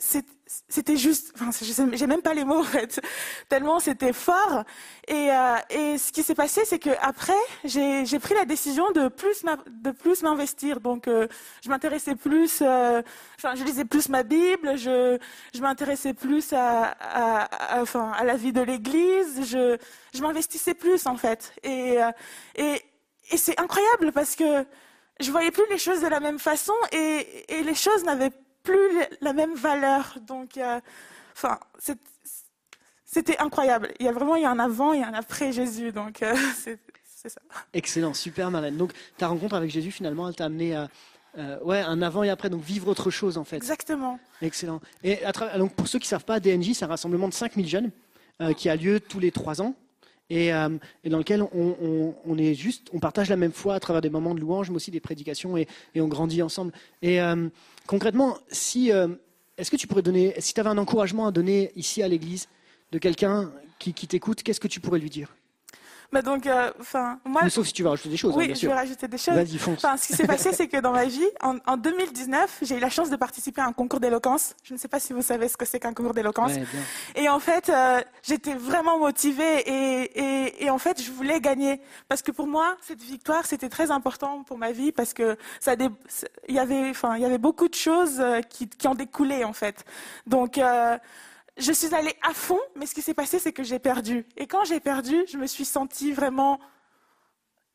c'était 0.00 0.96
juste, 0.96 1.32
enfin, 1.34 1.50
j'ai 1.92 2.06
même 2.06 2.22
pas 2.22 2.34
les 2.34 2.44
mots 2.44 2.60
en 2.60 2.64
fait, 2.64 3.00
tellement 3.48 3.80
c'était 3.80 4.12
fort. 4.12 4.64
Et, 5.06 5.30
euh, 5.30 5.56
et 5.70 5.98
ce 5.98 6.12
qui 6.12 6.22
s'est 6.22 6.34
passé, 6.34 6.64
c'est 6.64 6.78
que 6.78 6.90
après, 7.00 7.32
j'ai 7.64 8.18
pris 8.18 8.34
la 8.34 8.44
décision 8.44 8.90
de 8.92 9.08
plus 9.08 9.44
de 9.66 9.90
plus 9.90 10.22
m'investir. 10.22 10.80
Donc, 10.80 11.08
euh, 11.08 11.26
je 11.64 11.68
m'intéressais 11.68 12.14
plus, 12.14 12.60
euh, 12.62 13.02
enfin, 13.38 13.54
je 13.54 13.64
lisais 13.64 13.84
plus 13.84 14.08
ma 14.08 14.22
Bible, 14.22 14.76
je 14.78 15.18
je 15.54 15.60
m'intéressais 15.60 16.14
plus 16.14 16.52
à, 16.52 16.84
à, 17.00 17.82
enfin, 17.82 18.12
à 18.12 18.24
la 18.24 18.36
vie 18.36 18.52
de 18.52 18.62
l'Église, 18.62 19.42
je 19.44 19.76
je 20.14 20.22
m'investissais 20.22 20.74
plus 20.74 21.06
en 21.06 21.16
fait. 21.16 21.52
Et 21.62 22.02
euh, 22.02 22.10
et 22.56 22.82
et 23.30 23.36
c'est 23.36 23.58
incroyable 23.60 24.12
parce 24.12 24.34
que 24.36 24.64
je 25.20 25.30
voyais 25.30 25.50
plus 25.50 25.66
les 25.68 25.78
choses 25.78 26.00
de 26.00 26.06
la 26.06 26.20
même 26.20 26.38
façon 26.38 26.72
et, 26.92 27.44
et 27.48 27.62
les 27.62 27.74
choses 27.74 28.04
n'avaient 28.04 28.32
plus 28.72 29.16
la 29.20 29.32
même 29.32 29.54
valeur. 29.54 30.16
Donc, 30.26 30.56
euh, 30.58 30.80
enfin, 31.34 31.58
c'était 33.04 33.38
incroyable. 33.38 33.92
Il 34.00 34.06
y 34.06 34.08
a 34.08 34.12
vraiment 34.12 34.36
il 34.36 34.42
y 34.42 34.46
a 34.46 34.50
un 34.50 34.58
avant 34.58 34.92
et 34.92 35.02
un 35.02 35.14
après 35.14 35.52
Jésus. 35.52 35.92
Donc, 35.92 36.22
euh, 36.22 36.34
c'est 36.56 37.28
ça. 37.28 37.40
Excellent, 37.72 38.14
super 38.14 38.50
Marlène. 38.50 38.76
Donc 38.76 38.92
ta 39.16 39.26
rencontre 39.28 39.54
avec 39.56 39.70
Jésus 39.70 39.90
finalement, 39.90 40.28
elle 40.28 40.36
t'a 40.36 40.44
amené 40.46 40.74
à 40.76 40.88
euh, 41.36 41.58
ouais, 41.62 41.80
un 41.80 42.00
avant 42.02 42.22
et 42.22 42.30
après, 42.30 42.48
donc 42.50 42.62
vivre 42.62 42.88
autre 42.88 43.10
chose 43.10 43.38
en 43.38 43.44
fait. 43.44 43.56
Exactement. 43.56 44.18
Excellent. 44.42 44.80
Et 45.02 45.24
à 45.24 45.32
travers- 45.32 45.58
donc 45.58 45.74
pour 45.74 45.88
ceux 45.88 45.98
qui 45.98 46.04
ne 46.06 46.10
savent 46.10 46.24
pas, 46.24 46.40
DNJ, 46.40 46.72
c'est 46.74 46.84
un 46.84 46.88
rassemblement 46.88 47.28
de 47.28 47.34
5000 47.34 47.68
jeunes 47.68 47.90
qui 48.56 48.68
a 48.68 48.76
lieu 48.76 49.00
tous 49.00 49.18
les 49.18 49.32
trois 49.32 49.60
ans. 49.60 49.74
Et, 50.30 50.52
euh, 50.52 50.68
et 51.04 51.08
dans 51.08 51.18
lequel 51.18 51.42
on, 51.42 51.48
on- 51.82 52.14
on 52.24 52.38
est 52.38 52.54
juste, 52.54 52.88
on 52.92 53.00
partage 53.00 53.30
la 53.30 53.36
même 53.36 53.52
foi 53.52 53.74
à 53.74 53.80
travers 53.80 54.00
des 54.02 54.10
moments 54.10 54.34
de 54.34 54.40
louange, 54.40 54.68
mais 54.70 54.76
aussi 54.76 54.90
des 54.90 55.00
prédications, 55.00 55.56
et, 55.56 55.66
et 55.94 56.00
on 56.02 56.06
grandit 56.08 56.42
ensemble. 56.42 56.72
Et 57.02 57.20
euh, 57.20 57.48
concrètement, 57.88 58.38
si, 58.50 58.92
euh, 58.92 59.08
est-ce 59.56 59.72
que 59.72 59.76
tu 59.76 59.88
pourrais 59.88 60.02
donner, 60.02 60.34
si 60.38 60.54
tu 60.54 60.60
avais 60.60 60.68
un 60.68 60.78
encouragement 60.78 61.26
à 61.26 61.32
donner 61.32 61.72
ici 61.74 62.02
à 62.04 62.08
l'Église 62.08 62.46
de 62.92 62.98
quelqu'un 62.98 63.50
qui, 63.80 63.92
qui 63.92 64.06
t'écoute, 64.06 64.44
qu'est-ce 64.44 64.60
que 64.60 64.68
tu 64.68 64.78
pourrais 64.78 65.00
lui 65.00 65.10
dire? 65.10 65.34
Mais 66.10 66.22
donc, 66.22 66.46
euh, 66.46 66.70
enfin, 66.80 67.18
moi, 67.24 67.42
Mais 67.44 67.50
Sauf 67.50 67.66
si 67.66 67.72
tu 67.74 67.82
veux 67.82 67.90
rajouter 67.90 68.08
des 68.08 68.16
choses, 68.16 68.32
hein, 68.32 68.38
oui, 68.38 68.46
bien 68.46 68.54
je 68.54 68.66
vais 68.66 68.72
rajouter 68.72 69.08
des 69.08 69.18
choses. 69.18 69.34
Vas-y, 69.34 69.58
fonce. 69.58 69.84
Enfin, 69.84 69.96
ce 69.98 70.06
qui 70.06 70.14
s'est 70.14 70.26
passé, 70.26 70.52
c'est 70.54 70.66
que 70.66 70.78
dans 70.78 70.92
ma 70.92 71.04
vie, 71.04 71.26
en, 71.42 71.56
en 71.66 71.76
2019, 71.76 72.60
j'ai 72.62 72.76
eu 72.76 72.80
la 72.80 72.88
chance 72.88 73.10
de 73.10 73.16
participer 73.16 73.60
à 73.60 73.66
un 73.66 73.72
concours 73.74 74.00
d'éloquence. 74.00 74.54
Je 74.62 74.72
ne 74.72 74.78
sais 74.78 74.88
pas 74.88 75.00
si 75.00 75.12
vous 75.12 75.20
savez 75.20 75.48
ce 75.48 75.58
que 75.58 75.66
c'est 75.66 75.80
qu'un 75.80 75.92
concours 75.92 76.14
d'éloquence. 76.14 76.52
Ouais. 76.52 76.64
Et 77.14 77.28
en 77.28 77.38
fait, 77.40 77.68
euh, 77.68 78.00
j'étais 78.22 78.54
vraiment 78.54 78.98
motivée 78.98 79.58
et, 79.66 80.18
et, 80.18 80.64
et 80.64 80.70
en 80.70 80.78
fait, 80.78 81.02
je 81.02 81.12
voulais 81.12 81.40
gagner 81.40 81.80
parce 82.08 82.22
que 82.22 82.32
pour 82.32 82.46
moi, 82.46 82.76
cette 82.80 83.02
victoire, 83.02 83.44
c'était 83.44 83.68
très 83.68 83.90
important 83.90 84.44
pour 84.44 84.56
ma 84.56 84.72
vie 84.72 84.92
parce 84.92 85.12
que 85.12 85.36
ça, 85.60 85.74
il 86.48 86.54
y 86.54 86.58
avait, 86.58 86.88
enfin, 86.88 87.16
il 87.16 87.22
y 87.22 87.26
avait 87.26 87.38
beaucoup 87.38 87.68
de 87.68 87.74
choses 87.74 88.18
euh, 88.20 88.40
qui, 88.40 88.66
qui 88.66 88.88
en 88.88 88.94
découlaient 88.94 89.44
en 89.44 89.52
fait. 89.52 89.84
Donc, 90.26 90.56
euh, 90.56 90.96
je 91.58 91.72
suis 91.72 91.94
allée 91.94 92.14
à 92.22 92.32
fond, 92.32 92.60
mais 92.76 92.86
ce 92.86 92.94
qui 92.94 93.02
s'est 93.02 93.14
passé, 93.14 93.38
c'est 93.38 93.52
que 93.52 93.62
j'ai 93.62 93.78
perdu. 93.78 94.26
Et 94.36 94.46
quand 94.46 94.64
j'ai 94.64 94.80
perdu, 94.80 95.24
je 95.28 95.36
me 95.36 95.46
suis 95.46 95.64
sentie 95.64 96.12
vraiment 96.12 96.58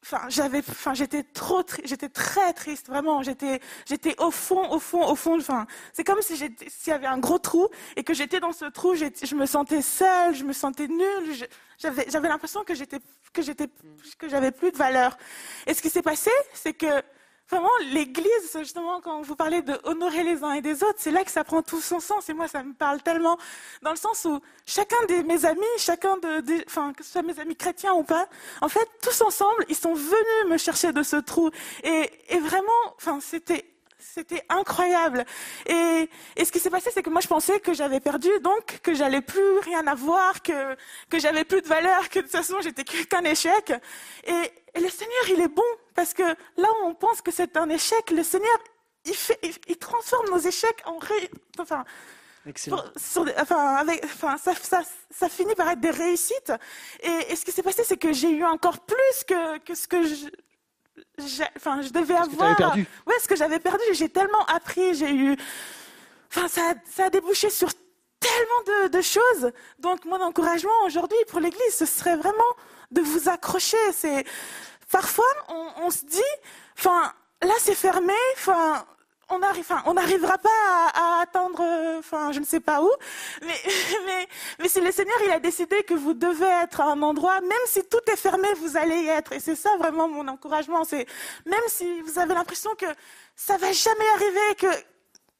Enfin, 0.05 0.25
j'avais, 0.27 0.59
enfin, 0.59 0.93
j'étais 0.93 1.23
trop, 1.23 1.63
j'étais 1.85 2.09
très 2.09 2.51
triste, 2.51 2.87
vraiment. 2.87 3.23
J'étais, 3.23 3.61
j'étais 3.87 4.19
au 4.19 4.31
fond, 4.31 4.69
au 4.69 4.77
fond, 4.77 5.07
au 5.07 5.15
fond. 5.15 5.37
Enfin, 5.37 5.65
c'est 5.93 6.03
comme 6.03 6.21
si 6.21 6.35
s'il 6.35 6.51
y 6.87 6.91
avait 6.91 7.07
un 7.07 7.19
gros 7.19 7.39
trou 7.39 7.69
et 7.95 8.03
que 8.03 8.13
j'étais 8.13 8.41
dans 8.41 8.51
ce 8.51 8.65
trou, 8.65 8.95
je 8.95 9.35
me 9.35 9.45
sentais 9.45 9.81
seule, 9.81 10.35
je 10.35 10.43
me 10.43 10.51
sentais 10.51 10.89
nulle. 10.89 11.47
J'avais, 11.77 12.05
j'avais 12.09 12.27
l'impression 12.27 12.65
que 12.65 12.75
j'étais, 12.75 12.99
que 13.31 13.41
j'étais, 13.41 13.69
que 14.19 14.27
j'avais 14.27 14.51
plus 14.51 14.73
de 14.73 14.77
valeur. 14.77 15.17
Et 15.67 15.73
ce 15.73 15.81
qui 15.81 15.89
s'est 15.89 16.01
passé, 16.01 16.31
c'est 16.53 16.73
que 16.73 17.01
vraiment 17.49 17.69
l'Église, 17.91 18.57
justement, 18.57 19.01
quand 19.01 19.21
vous 19.21 19.35
parlez 19.35 19.61
de 19.61 19.77
honorer 19.83 20.23
les 20.23 20.43
uns 20.43 20.53
et 20.53 20.61
des 20.61 20.83
autres, 20.83 20.97
c'est 20.97 21.11
là 21.11 21.23
que 21.23 21.31
ça 21.31 21.43
prend 21.43 21.61
tout 21.61 21.81
son 21.81 21.99
sens. 21.99 22.29
Et 22.29 22.33
moi, 22.33 22.47
ça 22.47 22.63
me 22.63 22.73
parle 22.73 23.01
tellement, 23.01 23.37
dans 23.81 23.91
le 23.91 23.97
sens 23.97 24.25
où 24.25 24.39
chacun 24.65 25.03
de 25.07 25.15
mes 25.23 25.45
amis, 25.45 25.61
chacun 25.77 26.17
de, 26.17 26.63
enfin, 26.67 26.93
que 26.93 27.03
ce 27.03 27.11
soit 27.11 27.21
mes 27.21 27.39
amis 27.39 27.55
chrétiens 27.55 27.93
ou 27.93 28.03
pas, 28.03 28.27
en 28.61 28.69
fait, 28.69 28.87
tous 29.01 29.21
ensemble, 29.21 29.65
ils 29.69 29.75
sont 29.75 29.93
venus 29.93 30.45
me 30.47 30.57
chercher 30.57 30.91
de 30.93 31.03
ce 31.03 31.17
trou. 31.17 31.49
Et, 31.83 32.09
vraiment, 32.39 33.19
c'était, 33.19 33.65
incroyable. 34.49 35.25
Et, 35.67 36.09
ce 36.43 36.51
qui 36.51 36.59
s'est 36.59 36.69
passé, 36.69 36.91
c'est 36.93 37.03
que 37.03 37.09
moi, 37.09 37.21
je 37.21 37.27
pensais 37.27 37.59
que 37.59 37.73
j'avais 37.73 37.99
perdu, 37.99 38.29
donc 38.41 38.79
que 38.81 38.93
j'allais 38.93 39.21
plus 39.21 39.59
rien 39.59 39.85
avoir, 39.87 40.41
que, 40.41 40.75
j'avais 41.13 41.43
plus 41.43 41.61
de 41.61 41.67
valeur, 41.67 42.09
que 42.09 42.19
de 42.19 42.23
toute 42.23 42.31
façon, 42.31 42.55
j'étais 42.61 42.83
qu'un 42.83 43.23
échec. 43.23 43.73
Et 44.25 44.79
le 44.79 44.89
Seigneur, 44.89 45.23
il 45.29 45.41
est 45.41 45.47
bon, 45.47 45.61
parce 45.95 46.13
que 46.13 46.23
là 46.23 46.69
où 46.81 46.85
on 46.85 46.93
pense 46.95 47.21
que 47.21 47.31
c'est 47.31 47.55
un 47.57 47.69
échec, 47.69 48.11
le 48.11 48.23
Seigneur, 48.23 48.57
il, 49.05 49.13
fait, 49.15 49.37
il, 49.43 49.53
il 49.67 49.77
transforme 49.77 50.29
nos 50.29 50.39
échecs 50.39 50.81
en 50.85 50.97
ré... 50.97 51.29
enfin, 51.59 51.83
Excellent. 52.45 52.77
pour- 52.77 52.91
sur 53.01 53.25
des- 53.25 53.33
enfin, 53.37 53.75
avec, 53.75 54.03
enfin, 54.05 54.37
ça, 54.37 54.53
ça, 54.55 54.81
ça 55.11 55.29
finit 55.29 55.55
par 55.55 55.69
être 55.69 55.79
des 55.79 55.89
réussites. 55.91 56.51
Et, 57.01 57.31
et 57.31 57.35
ce 57.35 57.45
qui 57.45 57.51
s'est 57.51 57.63
passé, 57.63 57.83
c'est 57.85 57.97
que 57.97 58.11
j'ai 58.13 58.29
eu 58.31 58.43
encore 58.45 58.79
plus 58.79 59.23
que, 59.27 59.57
que 59.59 59.75
ce 59.75 59.87
que 59.87 60.03
je, 60.03 60.25
j'ai- 61.19 61.47
enfin, 61.57 61.81
je 61.81 61.89
devais 61.89 62.13
que 62.15 62.19
avoir. 62.21 62.37
t'avais 62.37 62.55
perdu. 62.55 62.87
Ouais, 63.07 63.15
ce 63.21 63.27
que 63.27 63.35
j'avais 63.35 63.59
perdu. 63.59 63.83
J'ai 63.93 64.09
tellement 64.09 64.45
appris. 64.45 64.93
J'ai 64.93 65.11
eu. 65.13 65.35
Enfin, 66.29 66.47
ça, 66.47 66.61
a- 66.71 66.75
ça 66.91 67.05
a 67.05 67.09
débouché 67.09 67.49
sur 67.49 67.69
tellement 68.19 68.83
de, 68.83 68.87
de 68.89 69.01
choses. 69.01 69.51
Donc, 69.79 70.05
mon 70.05 70.19
encouragement 70.21 70.71
aujourd'hui 70.85 71.17
pour 71.27 71.39
l'Église, 71.39 71.75
ce 71.75 71.85
serait 71.85 72.15
vraiment 72.15 72.41
de 72.91 73.01
vous 73.01 73.27
accrocher. 73.29 73.77
C'est 73.93 74.23
parfois 74.99 75.31
on, 75.49 75.65
on 75.85 75.89
se 75.91 76.05
dit, 76.05 76.31
enfin, 76.77 77.11
là 77.41 77.53
c'est 77.59 77.75
fermé, 77.75 78.13
enfin. 78.37 78.85
On 79.29 79.41
arrive, 79.41 79.61
enfin, 79.67 79.81
on 79.85 79.93
n'arrivera 79.93 80.37
pas 80.37 80.49
à, 80.93 81.23
euh, 81.23 81.97
enfin, 81.99 82.33
je 82.33 82.39
ne 82.39 82.45
sais 82.45 82.59
pas 82.59 82.81
où, 82.81 82.89
mais, 83.41 83.53
mais, 84.05 84.27
mais 84.59 84.67
si 84.67 84.81
le 84.81 84.91
Seigneur 84.91 85.15
il 85.25 85.31
a 85.31 85.39
décidé 85.39 85.81
que 85.83 85.93
vous 85.93 86.13
devez 86.13 86.51
être 86.63 86.81
à 86.81 86.91
un 86.91 87.01
endroit, 87.01 87.39
même 87.41 87.65
si 87.65 87.81
tout 87.85 88.01
est 88.11 88.17
fermé, 88.17 88.47
vous 88.59 88.75
allez 88.77 88.97
y 88.97 89.07
être. 89.07 89.31
Et 89.31 89.39
c'est 89.39 89.55
ça 89.55 89.69
vraiment 89.79 90.07
mon 90.09 90.27
encouragement. 90.27 90.83
C'est 90.83 91.07
même 91.45 91.67
si 91.67 92.01
vous 92.01 92.19
avez 92.19 92.33
l'impression 92.33 92.71
que 92.77 92.85
ça 93.35 93.55
va 93.57 93.71
jamais 93.71 94.09
arriver, 94.15 94.55
que 94.59 94.67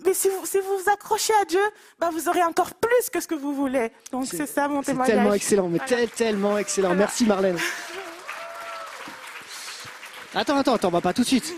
mais 0.06 0.14
si 0.14 0.30
vous 0.30 0.46
si 0.46 0.60
vous, 0.60 0.78
vous 0.80 0.90
accrochez 0.90 1.34
à 1.42 1.46
Dieu, 1.46 1.64
bah 2.00 2.10
vous 2.12 2.30
aurez 2.30 2.44
encore 2.44 2.74
plus 2.76 3.10
que 3.12 3.20
ce 3.20 3.28
que 3.28 3.36
vous 3.36 3.54
voulez. 3.54 3.92
Donc 4.14 4.26
c'est 4.32 4.48
ça 4.48 4.70
mon 4.70 4.82
C'est 4.82 4.92
témoignage. 4.94 5.16
tellement 5.18 5.34
excellent, 5.34 5.68
mais 5.68 5.80
Voilà. 5.80 5.96
tel- 5.98 6.10
tellement 6.10 6.58
excellent. 6.58 6.88
Voilà. 6.96 7.00
Merci 7.00 7.26
Marlène. 7.26 7.60
Attends, 10.36 10.58
attends, 10.58 10.74
attends, 10.76 10.88
on 10.88 10.92
va 10.92 11.02
pas 11.02 11.14
tout 11.14 11.22
de 11.22 11.28
suite. 11.28 11.54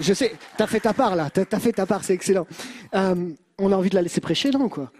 Je 0.00 0.12
sais, 0.14 0.34
t'as 0.56 0.66
fait 0.66 0.80
ta 0.80 0.92
part 0.94 1.16
là, 1.16 1.28
t'as 1.30 1.42
as 1.52 1.60
fait 1.60 1.72
ta 1.72 1.86
part, 1.86 2.02
c'est 2.02 2.14
excellent. 2.14 2.46
Euh, 2.94 3.14
on 3.58 3.70
a 3.70 3.76
envie 3.76 3.90
de 3.90 3.94
la 3.94 4.02
laisser 4.02 4.20
prêcher, 4.20 4.50
non 4.50 4.68
quoi? 4.68 4.90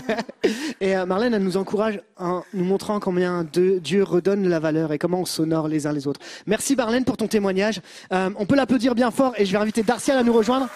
Et 0.80 0.96
euh, 0.96 1.04
Marlène, 1.04 1.34
elle 1.34 1.42
nous 1.42 1.56
encourage 1.58 2.00
en 2.16 2.42
nous 2.54 2.64
montrant 2.64 2.98
combien 2.98 3.44
de- 3.52 3.78
Dieu 3.78 4.02
redonne 4.02 4.48
la 4.48 4.58
valeur 4.58 4.92
et 4.92 4.98
comment 4.98 5.20
on 5.20 5.24
s'honore 5.24 5.68
les 5.68 5.86
uns 5.86 5.92
les 5.92 6.06
autres. 6.06 6.20
Merci 6.46 6.74
Marlène 6.74 7.04
pour 7.04 7.16
ton 7.18 7.28
témoignage. 7.28 7.80
Euh, 8.12 8.30
on 8.36 8.46
peut 8.46 8.56
l'applaudir 8.56 8.94
bien 8.94 9.10
fort 9.10 9.34
et 9.36 9.44
je 9.44 9.52
vais 9.52 9.58
inviter 9.58 9.82
Darcial 9.82 10.16
à 10.18 10.22
nous 10.22 10.32
rejoindre. 10.32 10.68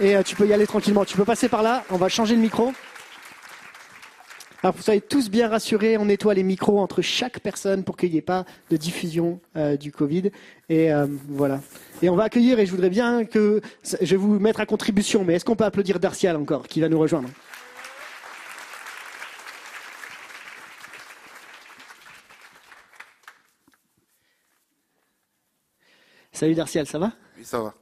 Et 0.00 0.16
euh, 0.16 0.22
tu 0.22 0.34
peux 0.34 0.46
y 0.46 0.52
aller 0.52 0.66
tranquillement. 0.66 1.04
Tu 1.04 1.16
peux 1.16 1.24
passer 1.26 1.48
par 1.48 1.62
là. 1.62 1.84
On 1.90 1.96
va 1.96 2.08
changer 2.08 2.34
le 2.34 2.40
micro. 2.40 2.72
Alors, 4.64 4.76
vous 4.76 4.82
soyez 4.82 5.02
tous 5.02 5.28
bien 5.28 5.50
rassurés, 5.50 5.98
on 5.98 6.06
nettoie 6.06 6.32
les 6.32 6.42
micros 6.42 6.80
entre 6.80 7.02
chaque 7.02 7.40
personne 7.40 7.84
pour 7.84 7.98
qu'il 7.98 8.10
n'y 8.12 8.16
ait 8.16 8.22
pas 8.22 8.46
de 8.70 8.78
diffusion 8.78 9.38
euh, 9.56 9.76
du 9.76 9.92
Covid. 9.92 10.30
Et 10.70 10.90
euh, 10.90 11.06
voilà. 11.28 11.60
Et 12.00 12.08
on 12.08 12.16
va 12.16 12.22
accueillir, 12.22 12.58
et 12.58 12.64
je 12.64 12.70
voudrais 12.70 12.88
bien 12.88 13.26
que. 13.26 13.60
Je 14.00 14.06
vais 14.06 14.16
vous 14.16 14.38
mettre 14.38 14.60
à 14.60 14.64
contribution, 14.64 15.22
mais 15.22 15.34
est-ce 15.34 15.44
qu'on 15.44 15.54
peut 15.54 15.64
applaudir 15.64 16.00
Darcial 16.00 16.34
encore, 16.36 16.66
qui 16.66 16.80
va 16.80 16.88
nous 16.88 16.98
rejoindre? 16.98 17.28
Salut 26.32 26.54
Darcial, 26.54 26.86
ça 26.86 26.98
va? 26.98 27.12
Oui, 27.36 27.44
ça 27.44 27.60
va. 27.60 27.74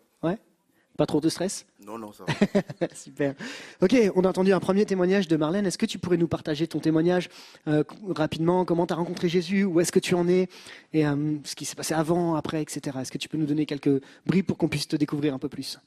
Pas 1.03 1.07
trop 1.07 1.21
de 1.21 1.29
stress 1.29 1.67
Non, 1.81 1.99
non, 1.99 2.13
ça 2.13 2.25
va. 2.25 2.89
Super. 2.95 3.35
Ok, 3.81 3.93
on 4.15 4.23
a 4.25 4.29
entendu 4.29 4.53
un 4.53 4.61
premier 4.61 4.87
témoignage 4.87 5.27
de 5.27 5.37
Marlène. 5.37 5.67
Est-ce 5.67 5.77
que 5.77 5.85
tu 5.85 5.99
pourrais 5.99 6.17
nous 6.17 6.29
partager 6.29 6.69
ton 6.69 6.79
témoignage 6.79 7.29
euh, 7.67 7.83
rapidement? 8.11 8.65
Comment 8.65 8.87
tu 8.87 8.93
as 8.93 8.97
rencontré 8.97 9.29
Jésus? 9.29 9.65
Où 9.65 9.81
est-ce 9.81 9.91
que 9.91 9.99
tu 9.99 10.15
en 10.15 10.29
es? 10.29 10.49
Et 10.93 11.05
euh, 11.05 11.39
ce 11.43 11.57
qui 11.57 11.65
s'est 11.65 11.75
passé 11.75 11.93
avant, 11.93 12.37
après, 12.37 12.63
etc. 12.63 12.99
Est-ce 13.01 13.11
que 13.11 13.19
tu 13.19 13.29
peux 13.29 13.37
nous 13.37 13.47
donner 13.47 13.67
quelques 13.67 14.01
bribes 14.27 14.47
pour 14.47 14.59
qu'on 14.59 14.69
puisse 14.69 14.87
te 14.87 14.95
découvrir 14.95 15.35
un 15.35 15.41
peu 15.41 15.49
plus? 15.49 15.81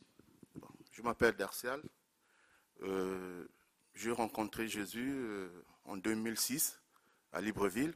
Je 0.92 1.02
m'appelle 1.02 1.38
Darcial. 1.38 1.80
Euh, 2.84 3.46
J'ai 3.94 4.12
rencontré 4.12 4.68
Jésus 4.68 5.16
en 5.86 5.96
2006 5.96 6.78
à 7.32 7.40
Libreville. 7.40 7.94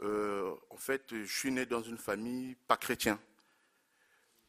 En 0.00 0.78
fait, 0.78 1.02
je 1.10 1.30
suis 1.30 1.52
né 1.52 1.66
dans 1.66 1.82
une 1.82 1.98
famille 1.98 2.56
pas 2.66 2.78
chrétienne. 2.78 3.18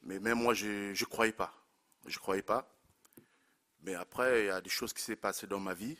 Mais 0.03 0.19
même 0.19 0.39
moi, 0.39 0.53
je 0.53 0.89
ne 0.89 1.05
croyais 1.05 1.33
pas. 1.33 1.53
Je 2.05 2.17
croyais 2.19 2.41
pas. 2.41 2.67
Mais 3.81 3.95
après, 3.95 4.43
il 4.43 4.45
y 4.47 4.49
a 4.49 4.61
des 4.61 4.69
choses 4.69 4.93
qui 4.93 5.01
s'est 5.01 5.15
passées 5.15 5.47
dans 5.47 5.59
ma 5.59 5.73
vie. 5.73 5.97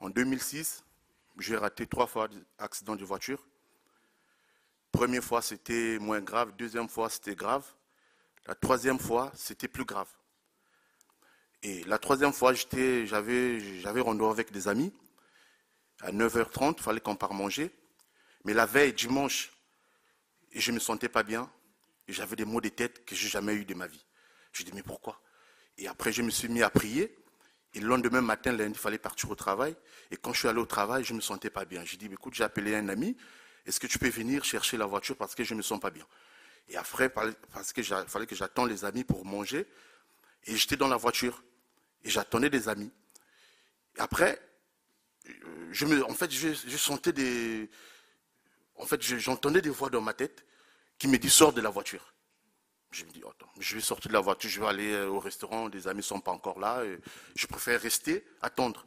En 0.00 0.10
2006, 0.10 0.84
j'ai 1.38 1.56
raté 1.56 1.86
trois 1.86 2.06
fois 2.06 2.28
d'accident 2.58 2.96
de 2.96 3.04
voiture. 3.04 3.46
Première 4.90 5.24
fois, 5.24 5.40
c'était 5.40 5.98
moins 5.98 6.20
grave. 6.20 6.52
Deuxième 6.56 6.88
fois, 6.88 7.08
c'était 7.08 7.34
grave. 7.34 7.64
La 8.46 8.54
troisième 8.54 8.98
fois, 8.98 9.32
c'était 9.34 9.68
plus 9.68 9.84
grave. 9.84 10.08
Et 11.62 11.84
la 11.84 11.98
troisième 11.98 12.32
fois, 12.32 12.52
j'avais, 12.54 13.60
j'avais 13.80 14.00
rendez-vous 14.00 14.30
avec 14.30 14.50
des 14.50 14.68
amis. 14.68 14.92
À 16.00 16.10
9h30, 16.10 16.74
il 16.78 16.82
fallait 16.82 17.00
qu'on 17.00 17.14
parte 17.14 17.32
manger. 17.32 17.70
Mais 18.44 18.52
la 18.52 18.66
veille, 18.66 18.92
dimanche, 18.92 19.52
je 20.50 20.70
ne 20.72 20.74
me 20.74 20.80
sentais 20.80 21.08
pas 21.08 21.22
bien. 21.22 21.50
J'avais 22.12 22.36
des 22.36 22.44
maux 22.44 22.60
de 22.60 22.68
tête 22.68 23.04
que 23.04 23.14
j'ai 23.14 23.28
jamais 23.28 23.54
eu 23.54 23.64
de 23.64 23.74
ma 23.74 23.86
vie. 23.86 24.04
Je 24.52 24.62
dis, 24.62 24.72
mais 24.74 24.82
pourquoi? 24.82 25.20
Et 25.78 25.88
après, 25.88 26.12
je 26.12 26.22
me 26.22 26.30
suis 26.30 26.48
mis 26.48 26.62
à 26.62 26.70
prier. 26.70 27.16
Et 27.74 27.80
le 27.80 27.88
lendemain 27.88 28.20
matin, 28.20 28.52
lundi, 28.52 28.74
il 28.74 28.78
fallait 28.78 28.98
partir 28.98 29.30
au 29.30 29.34
travail. 29.34 29.74
Et 30.10 30.16
quand 30.16 30.32
je 30.32 30.40
suis 30.40 30.48
allé 30.48 30.60
au 30.60 30.66
travail, 30.66 31.04
je 31.04 31.12
ne 31.12 31.16
me 31.16 31.22
sentais 31.22 31.48
pas 31.48 31.64
bien. 31.64 31.84
J'ai 31.84 31.96
dit, 31.96 32.06
écoute, 32.06 32.34
j'ai 32.34 32.44
appelé 32.44 32.74
un 32.74 32.88
ami. 32.88 33.16
Est-ce 33.64 33.80
que 33.80 33.86
tu 33.86 33.98
peux 33.98 34.10
venir 34.10 34.44
chercher 34.44 34.76
la 34.76 34.84
voiture 34.86 35.16
parce 35.16 35.34
que 35.34 35.42
je 35.42 35.54
ne 35.54 35.58
me 35.58 35.62
sens 35.62 35.80
pas 35.80 35.90
bien? 35.90 36.06
Et 36.68 36.76
après, 36.76 37.08
parce 37.08 37.72
qu'il 37.72 37.84
fallait 37.84 38.26
que 38.26 38.34
j'attende 38.34 38.68
les 38.68 38.84
amis 38.84 39.04
pour 39.04 39.24
manger. 39.24 39.66
Et 40.44 40.56
j'étais 40.56 40.76
dans 40.76 40.88
la 40.88 40.96
voiture. 40.96 41.42
Et 42.04 42.10
j'attendais 42.10 42.50
des 42.50 42.68
amis. 42.68 42.92
Après, 43.96 44.38
euh, 45.28 45.68
je 45.70 45.86
me, 45.86 46.04
en 46.04 46.14
fait, 46.14 46.30
je, 46.30 46.76
sentais 46.76 47.12
des. 47.12 47.70
En 48.74 48.84
fait, 48.84 49.02
je- 49.02 49.16
j'entendais 49.18 49.62
des 49.62 49.70
voix 49.70 49.88
dans 49.88 50.00
ma 50.00 50.12
tête 50.12 50.44
qui 51.02 51.08
me 51.08 51.18
disent 51.18 51.32
sors 51.32 51.52
de 51.52 51.60
la 51.60 51.68
voiture. 51.68 52.14
Je 52.92 53.04
me 53.04 53.10
dis, 53.10 53.24
attends, 53.28 53.50
je 53.58 53.74
vais 53.74 53.80
sortir 53.80 54.08
de 54.08 54.12
la 54.12 54.20
voiture, 54.20 54.48
je 54.48 54.60
vais 54.60 54.68
aller 54.68 54.92
euh, 54.92 55.08
au 55.08 55.18
restaurant, 55.18 55.68
des 55.68 55.88
amis 55.88 55.96
ne 55.96 56.02
sont 56.02 56.20
pas 56.20 56.30
encore 56.30 56.60
là. 56.60 56.84
et 56.84 56.96
je 57.34 57.48
préfère 57.48 57.80
rester, 57.80 58.24
attendre. 58.40 58.86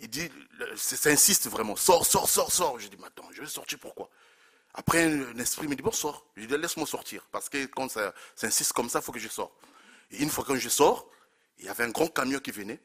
Il 0.00 0.08
dit, 0.08 0.28
ça 0.74 1.10
insiste 1.10 1.48
vraiment, 1.48 1.76
sors, 1.76 2.04
sors, 2.04 2.28
sors, 2.28 2.50
sors. 2.50 2.80
Je 2.80 2.88
dis, 2.88 2.96
mais 2.98 3.06
attends, 3.06 3.28
je 3.30 3.40
vais 3.40 3.46
sortir 3.46 3.78
pourquoi? 3.78 4.10
Après, 4.74 5.04
un, 5.04 5.38
esprit 5.38 5.68
me 5.68 5.76
dit, 5.76 5.82
bon, 5.84 5.92
sors. 5.92 6.26
Je 6.34 6.44
dis, 6.44 6.56
laisse-moi 6.56 6.88
sortir, 6.88 7.24
parce 7.30 7.48
que 7.48 7.66
quand 7.66 7.88
ça, 7.88 8.12
insiste 8.42 8.72
comme 8.72 8.88
ça, 8.88 8.98
il 8.98 9.04
faut 9.04 9.12
que 9.12 9.20
je 9.20 9.28
sorte. 9.28 9.54
Et 10.10 10.24
une 10.24 10.28
fois 10.28 10.42
que 10.42 10.56
je 10.56 10.68
sors, 10.68 11.08
il 11.58 11.66
y 11.66 11.68
avait 11.68 11.84
un 11.84 11.90
grand 11.90 12.08
camion 12.08 12.40
qui 12.40 12.50
venait. 12.50 12.82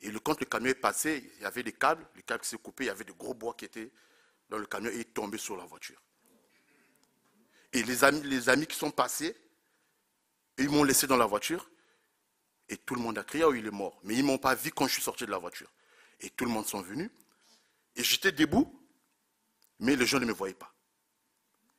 Et 0.00 0.10
quand 0.14 0.40
le 0.40 0.46
camion 0.46 0.70
est 0.70 0.74
passé, 0.74 1.30
il 1.36 1.42
y 1.44 1.46
avait 1.46 1.62
des 1.62 1.74
câbles, 1.74 2.04
les 2.16 2.24
câbles 2.24 2.44
s'est 2.44 2.58
coupé, 2.58 2.86
il 2.86 2.86
y 2.88 2.90
avait 2.90 3.04
de 3.04 3.12
gros 3.12 3.34
bois 3.34 3.54
qui 3.56 3.66
étaient 3.66 3.92
dans 4.48 4.58
le 4.58 4.66
camion 4.66 4.90
et 4.90 4.98
est 4.98 5.14
tombé 5.14 5.38
sur 5.38 5.56
la 5.56 5.64
voiture. 5.64 6.02
Et 7.74 7.82
les 7.82 8.04
amis, 8.04 8.22
les 8.22 8.48
amis 8.48 8.66
qui 8.66 8.76
sont 8.76 8.90
passés, 8.90 9.36
ils 10.58 10.70
m'ont 10.70 10.84
laissé 10.84 11.06
dans 11.06 11.16
la 11.16 11.26
voiture. 11.26 11.68
Et 12.68 12.76
tout 12.76 12.94
le 12.94 13.00
monde 13.00 13.18
a 13.18 13.24
crié, 13.24 13.44
oh, 13.44 13.52
il 13.52 13.66
est 13.66 13.70
mort. 13.70 13.98
Mais 14.04 14.14
ils 14.14 14.22
ne 14.22 14.28
m'ont 14.28 14.38
pas 14.38 14.54
vu 14.54 14.70
quand 14.70 14.86
je 14.86 14.94
suis 14.94 15.02
sorti 15.02 15.26
de 15.26 15.30
la 15.30 15.38
voiture. 15.38 15.70
Et 16.20 16.30
tout 16.30 16.44
le 16.44 16.50
monde 16.50 16.66
sont 16.66 16.80
venus. 16.80 17.10
Et 17.96 18.02
j'étais 18.02 18.32
debout, 18.32 18.72
mais 19.80 19.96
les 19.96 20.06
gens 20.06 20.20
ne 20.20 20.24
me 20.24 20.32
voyaient 20.32 20.54
pas. 20.54 20.72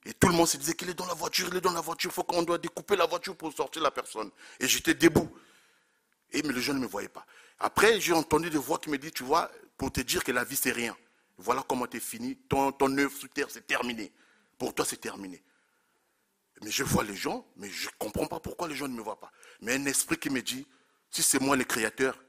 Et 0.05 0.13
tout 0.13 0.27
le 0.27 0.33
monde 0.33 0.47
se 0.47 0.57
disait 0.57 0.75
qu'il 0.75 0.89
est 0.89 0.93
dans 0.93 1.07
la 1.07 1.13
voiture, 1.13 1.47
il 1.49 1.57
est 1.57 1.61
dans 1.61 1.71
la 1.71 1.81
voiture, 1.81 2.11
il 2.11 2.13
faut 2.13 2.23
qu'on 2.23 2.43
doit 2.43 2.59
découper 2.59 2.95
la 2.95 3.07
voiture 3.07 3.35
pour 3.35 3.51
sortir 3.53 3.81
la 3.81 3.89
personne. 3.89 4.29
Et 4.59 4.67
j'étais 4.67 4.93
debout. 4.93 5.33
Et 6.31 6.43
mais 6.43 6.53
les 6.53 6.61
gens 6.61 6.73
ne 6.73 6.79
me 6.79 6.87
voyaient 6.87 7.09
pas. 7.09 7.25
Après, 7.59 7.99
j'ai 7.99 8.13
entendu 8.13 8.49
des 8.49 8.57
voix 8.57 8.77
qui 8.77 8.89
me 8.89 8.97
disent, 8.97 9.13
tu 9.13 9.23
vois, 9.23 9.49
pour 9.77 9.91
te 9.91 10.01
dire 10.01 10.23
que 10.23 10.31
la 10.31 10.43
vie, 10.43 10.57
c'est 10.57 10.71
rien. 10.71 10.95
Voilà 11.37 11.63
comment 11.67 11.87
tu 11.87 11.97
es 11.97 12.01
fini. 12.01 12.35
Ton, 12.49 12.71
ton 12.73 12.95
œuvre 12.97 13.15
sous 13.17 13.29
terre, 13.29 13.47
c'est 13.49 13.65
terminé. 13.65 14.11
Pour 14.57 14.75
toi, 14.75 14.85
c'est 14.85 14.97
terminé. 14.97 15.41
Mais 16.61 16.71
je 16.71 16.83
vois 16.83 17.03
les 17.03 17.15
gens, 17.15 17.45
mais 17.57 17.69
je 17.69 17.87
ne 17.87 17.93
comprends 17.99 18.27
pas 18.27 18.39
pourquoi 18.39 18.67
les 18.67 18.75
gens 18.75 18.87
ne 18.87 18.95
me 18.95 19.01
voient 19.01 19.19
pas. 19.19 19.31
Mais 19.61 19.73
un 19.75 19.85
esprit 19.85 20.17
qui 20.17 20.29
me 20.29 20.41
dit, 20.41 20.65
si 21.11 21.21
c'est 21.21 21.39
moi 21.39 21.55
le 21.55 21.63
créateur, 21.63 22.23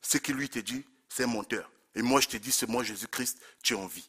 ce 0.00 0.18
qui 0.18 0.32
lui 0.32 0.48
te 0.48 0.58
dit, 0.58 0.84
c'est 1.08 1.24
un 1.24 1.28
menteur. 1.28 1.70
Et 1.94 2.02
moi, 2.02 2.20
je 2.20 2.28
te 2.28 2.36
dis, 2.36 2.52
c'est 2.52 2.68
moi 2.68 2.82
Jésus-Christ, 2.82 3.38
tu 3.62 3.74
es 3.74 3.76
en 3.76 3.86
vie. 3.86 4.08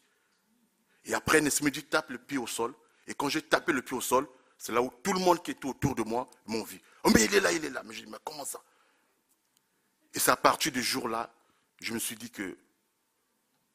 Et 1.06 1.14
après, 1.14 1.40
un 1.40 1.46
esprit 1.46 1.66
me 1.66 1.72
dit, 1.72 1.84
tape 1.84 2.10
le 2.10 2.18
pied 2.18 2.38
au 2.38 2.48
sol. 2.48 2.74
Et 3.08 3.14
quand 3.14 3.30
j'ai 3.30 3.42
tapé 3.42 3.72
le 3.72 3.82
pied 3.82 3.96
au 3.96 4.02
sol, 4.02 4.28
c'est 4.58 4.72
là 4.72 4.82
où 4.82 4.92
tout 5.04 5.14
le 5.14 5.20
monde 5.20 5.42
qui 5.42 5.52
était 5.52 5.66
autour 5.66 5.96
de 5.96 6.04
moi 6.04 6.30
m'ont 6.46 6.64
vu. 6.64 6.82
Oh, 7.04 7.10
mais 7.14 7.24
il 7.26 7.34
est 7.34 7.40
là, 7.40 7.52
il 7.52 7.64
est 7.64 7.70
là. 7.70 7.84
Mais 7.84 7.94
je 7.94 8.04
dis, 8.04 8.10
mais 8.10 8.18
comment 8.24 8.46
ça? 8.46 8.62
Et 10.14 10.20
c'est 10.20 10.32
à 10.32 10.36
partir 10.36 10.72
du 10.72 10.82
jour-là, 10.82 11.34
je 11.80 11.94
me 11.94 12.00
suis 12.00 12.16
dit 12.16 12.32
que 12.32 12.58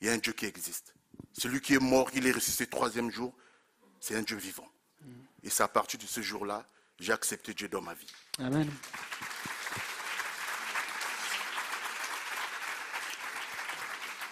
il 0.00 0.06
y 0.06 0.10
a 0.10 0.12
un 0.12 0.18
Dieu 0.18 0.32
qui 0.32 0.46
existe. 0.46 0.94
Celui 1.32 1.60
qui 1.60 1.74
est 1.74 1.78
mort, 1.78 2.10
il 2.14 2.26
est 2.26 2.32
ressuscité 2.32 2.66
troisième 2.66 3.10
jour, 3.10 3.32
c'est 4.00 4.16
un 4.16 4.22
Dieu 4.22 4.36
vivant. 4.36 4.68
Et 5.44 5.50
c'est 5.50 5.62
à 5.62 5.68
partir 5.68 5.98
de 5.98 6.04
ce 6.06 6.20
jour-là, 6.20 6.64
j'ai 7.00 7.12
accepté 7.12 7.52
Dieu 7.54 7.68
dans 7.68 7.80
ma 7.82 7.94
vie. 7.94 8.06
Amen. 8.38 8.68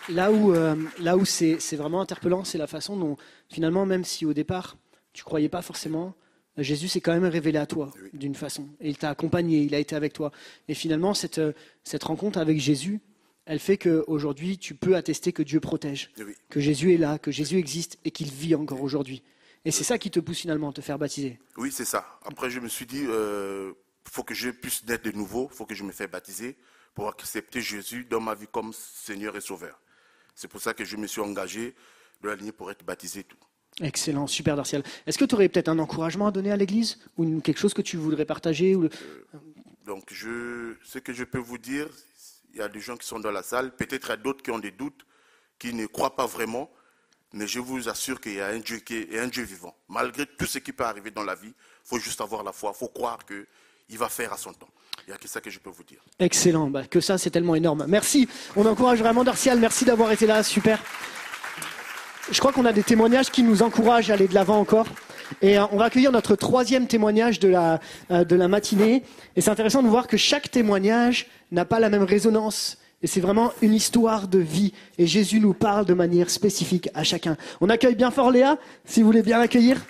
Là 0.09 0.33
où, 0.33 0.53
euh, 0.55 0.75
là 0.99 1.17
où 1.17 1.25
c'est 1.25 1.57
vraiment 1.77 2.01
interpellant, 2.01 2.43
c'est 2.45 2.59
la 2.59 2.67
façon 2.67 2.97
dont, 2.97 3.17
finalement, 3.49 3.87
même 3.87 4.05
si 4.05 4.25
au 4.27 4.33
départ, 4.33 4.77
tu 5.13 5.23
croyais 5.25 5.49
pas 5.49 5.63
forcément, 5.63 6.15
Jésus 6.57 6.89
s'est 6.89 7.01
quand 7.01 7.13
même 7.13 7.25
révélé 7.27 7.59
à 7.59 7.67
toi 7.67 7.93
Oui. 8.03 8.11
d'une 8.13 8.35
façon. 8.35 8.67
Et 8.81 8.89
il 8.89 8.97
t'a 8.99 9.11
accompagné, 9.11 9.61
il 9.63 9.75
a 9.75 9.79
été 9.79 9.95
avec 9.95 10.13
toi. 10.13 10.33
Et 10.69 10.75
finalement, 10.75 11.15
cette, 11.15 11.39
euh, 11.39 11.53
cette 11.85 12.03
rencontre 12.05 12.39
avec 12.39 12.59
Jésus, 12.59 13.01
elle 13.47 13.61
fait 13.61 13.79
qu'aujourd'hui, 13.79 14.59
tu 14.59 14.75
peux 14.75 14.97
attester 14.97 15.33
que 15.33 15.43
Dieu 15.43 15.61
protège, 15.61 16.11
Oui. 16.19 16.35
que 16.49 16.61
Jésus 16.61 16.93
est 16.95 16.99
là, 16.99 17.19
que 17.19 17.31
Jésus 17.31 17.57
existe 17.59 17.99
et 18.05 18.11
qu'il 18.11 18.31
vit 18.31 18.55
encore 18.55 18.83
aujourd'hui. 18.83 19.23
Et 19.65 19.71
c'est 19.71 19.85
ça 19.85 19.99
qui 19.99 20.11
te 20.11 20.21
pousse 20.21 20.39
finalement 20.41 20.71
à 20.71 20.73
te 20.73 20.81
faire 20.81 20.99
baptiser. 20.99 21.39
Oui, 21.57 21.71
c'est 21.71 21.85
ça. 21.85 22.19
Après, 22.25 22.49
je 22.51 22.61
me 22.61 22.69
suis 22.69 22.87
dit, 22.87 23.03
il 23.03 23.75
faut 24.11 24.23
que 24.25 24.35
je 24.35 24.51
puisse 24.51 24.85
naître 24.87 25.05
de 25.05 25.13
nouveau, 25.13 25.49
il 25.53 25.57
faut 25.57 25.67
que 25.67 25.75
je 25.75 25.85
me 25.85 25.93
fasse 25.93 26.09
baptiser 26.09 26.57
pour 26.95 27.09
accepter 27.09 27.61
Jésus 27.61 28.05
dans 28.05 28.21
ma 28.21 28.35
vie 28.35 28.47
comme 28.51 28.73
Seigneur 28.73 29.37
et 29.37 29.41
Sauveur. 29.41 29.79
C'est 30.35 30.49
pour 30.49 30.61
ça 30.61 30.73
que 30.73 30.85
je 30.85 30.97
me 30.97 31.07
suis 31.07 31.21
engagé 31.21 31.75
de 32.23 32.29
la 32.29 32.37
ligne 32.37 32.53
pour 32.53 32.71
être 32.71 32.85
baptisé 32.85 33.21
et 33.21 33.25
tout. 33.25 33.37
Excellent, 33.83 34.27
super 34.27 34.57
Darciel. 34.57 34.83
Est-ce 35.07 35.17
que 35.19 35.25
tu 35.25 35.35
aurais 35.35 35.49
peut-être 35.49 35.69
un 35.69 35.79
encouragement 35.79 36.27
à 36.27 36.31
donner 36.31 36.51
à 36.51 36.57
l'Église 36.57 36.99
ou 37.17 37.25
une- 37.25 37.41
quelque 37.43 37.59
chose 37.59 37.73
que 37.75 37.83
tu 37.83 37.97
voudrais 37.97 38.25
partager 38.25 38.75
ou 38.75 38.83
le- 38.83 38.91
Donc, 39.87 40.05
je, 40.13 40.75
ce 40.83 40.99
que 40.99 41.13
je 41.13 41.25
peux 41.25 41.39
vous 41.39 41.59
dire, 41.59 41.89
il 42.53 42.59
y 42.59 42.63
a 42.63 42.69
des 42.69 42.81
gens 42.81 42.97
qui 42.97 43.07
sont 43.07 43.21
dans 43.21 43.31
la 43.31 43.43
salle, 43.43 43.75
peut-être 43.77 44.09
il 44.09 44.11
y 44.11 44.13
a 44.13 44.17
d'autres 44.17 44.43
qui 44.43 44.51
ont 44.51 44.59
des 44.59 44.71
doutes, 44.73 45.07
qui 45.59 45.73
ne 45.73 45.87
croient 45.87 46.17
pas 46.17 46.27
vraiment, 46.27 46.71
mais 47.33 47.47
je 47.47 47.61
vous 47.61 47.89
assure 47.89 48.21
qu'il 48.21 48.35
y 48.35 48.41
a 48.41 48.49
un 48.49 48.59
Dieu 48.59 48.79
qui 48.79 48.97
est 48.97 49.19
un 49.19 49.29
Dieu 49.29 49.45
vivant. 49.45 49.75
Malgré 49.89 50.27
tout 50.27 50.47
ce 50.47 50.59
qui 50.59 50.73
peut 50.73 50.85
arriver 50.85 51.11
dans 51.11 51.23
la 51.23 51.35
vie, 51.35 51.49
il 51.49 51.89
faut 51.89 51.99
juste 51.99 52.21
avoir 52.21 52.43
la 52.43 52.53
foi, 52.53 52.73
il 52.75 52.79
faut 52.79 52.89
croire 52.89 53.19
qu'il 53.25 53.99
va 53.99 54.09
faire 54.09 54.33
à 54.33 54.37
son 54.37 54.53
temps. 54.53 54.69
Il 55.07 55.11
n'y 55.11 55.15
a 55.15 55.19
que 55.19 55.29
ça 55.29 55.41
que 55.41 55.51
je 55.51 55.59
peux 55.59 55.71
vous 55.71 55.85
dire. 55.85 56.01
Excellent, 56.19 56.69
bah, 56.69 56.85
que 56.87 57.01
ça 57.01 57.19
c'est 57.19 57.31
tellement 57.31 57.55
énorme. 57.55 57.87
Merci, 57.89 58.29
on 58.57 58.67
encourage 58.67 58.99
vraiment 58.99 59.25
Darcial, 59.25 59.59
merci 59.59 59.85
d'avoir 59.85 60.13
été 60.13 60.27
là, 60.27 60.43
super. 60.43 60.83
Je 62.31 62.39
crois 62.39 62.53
qu'on 62.53 62.65
a 62.65 62.73
des 62.73 62.85
témoignages 62.85 63.31
qui 63.31 63.43
nous 63.43 63.63
encouragent 63.63 64.11
à 64.11 64.15
aller 64.15 64.29
de 64.29 64.35
l'avant 64.35 64.61
encore. 64.61 64.87
Et 65.43 65.59
euh, 65.59 65.67
on 65.73 65.77
va 65.77 65.87
accueillir 65.87 66.13
notre 66.13 66.37
troisième 66.37 66.87
témoignage 66.87 67.41
de 67.41 67.49
la, 67.49 67.81
euh, 68.11 68.25
de 68.25 68.37
la 68.37 68.49
matinée. 68.49 69.03
Et 69.37 69.41
c'est 69.41 69.51
intéressant 69.51 69.83
de 69.83 69.89
voir 69.89 70.07
que 70.07 70.17
chaque 70.17 70.51
témoignage 70.51 71.27
n'a 71.51 71.65
pas 71.65 71.81
la 71.81 71.89
même 71.89 72.03
résonance. 72.03 72.79
Et 73.03 73.07
c'est 73.07 73.21
vraiment 73.21 73.53
une 73.63 73.75
histoire 73.75 74.29
de 74.29 74.39
vie. 74.39 74.75
Et 74.99 75.07
Jésus 75.07 75.41
nous 75.41 75.55
parle 75.55 75.87
de 75.87 75.95
manière 75.95 76.29
spécifique 76.29 76.91
à 76.95 77.03
chacun. 77.03 77.37
On 77.61 77.71
accueille 77.71 77.95
bien 77.95 78.11
fort 78.11 78.31
Léa, 78.31 78.59
si 78.85 79.01
vous 79.01 79.07
voulez 79.07 79.23
bien 79.23 79.39
l'accueillir. 79.39 79.81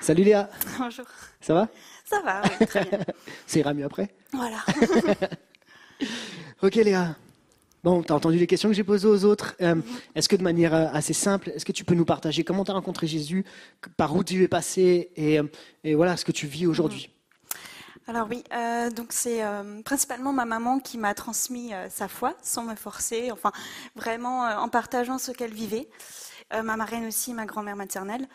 Salut 0.00 0.24
Léa, 0.24 0.48
Bonjour. 0.78 1.04
ça 1.40 1.54
va? 1.54 1.68
Ça 2.04 2.22
va, 2.22 2.40
oui, 2.60 2.66
très 2.66 2.84
bien. 2.84 3.00
Ça 3.46 3.58
ira 3.58 3.74
mieux 3.74 3.84
après? 3.84 4.08
Voilà. 4.32 4.58
Ok 6.62 6.74
Léa. 6.76 7.16
Bon, 7.84 8.02
tu 8.02 8.12
as 8.12 8.16
entendu 8.16 8.36
les 8.38 8.46
questions 8.46 8.68
que 8.68 8.74
j'ai 8.74 8.84
posées 8.84 9.06
aux 9.06 9.24
autres. 9.24 9.54
Euh, 9.60 9.76
est-ce 10.14 10.28
que 10.28 10.34
de 10.36 10.42
manière 10.42 10.74
euh, 10.74 10.86
assez 10.92 11.12
simple, 11.12 11.50
est-ce 11.50 11.64
que 11.64 11.72
tu 11.72 11.84
peux 11.84 11.94
nous 11.94 12.04
partager 12.04 12.42
comment 12.44 12.64
tu 12.64 12.70
as 12.70 12.74
rencontré 12.74 13.06
Jésus, 13.06 13.44
par 13.96 14.14
où 14.14 14.22
tu 14.24 14.42
es 14.42 14.48
passé? 14.48 15.10
Et, 15.16 15.38
euh, 15.38 15.44
et 15.84 15.94
voilà 15.94 16.16
ce 16.16 16.24
que 16.24 16.32
tu 16.32 16.46
vis 16.46 16.66
aujourd'hui 16.66 17.10
Alors 18.08 18.26
oui, 18.30 18.42
euh, 18.54 18.90
donc 18.90 19.12
c'est 19.12 19.44
euh, 19.44 19.82
principalement 19.82 20.32
ma 20.32 20.46
maman 20.46 20.80
qui 20.80 20.96
m'a 20.96 21.14
transmis 21.14 21.74
euh, 21.74 21.90
sa 21.90 22.08
foi 22.08 22.34
sans 22.42 22.64
me 22.64 22.74
forcer, 22.74 23.30
enfin 23.32 23.52
vraiment 23.96 24.46
euh, 24.46 24.56
en 24.56 24.68
partageant 24.70 25.18
ce 25.18 25.30
qu'elle 25.30 25.52
vivait. 25.52 25.88
Euh, 26.54 26.62
ma 26.62 26.76
marraine 26.76 27.06
aussi, 27.06 27.34
ma 27.34 27.46
grand-mère 27.46 27.76
maternelle. 27.76 28.26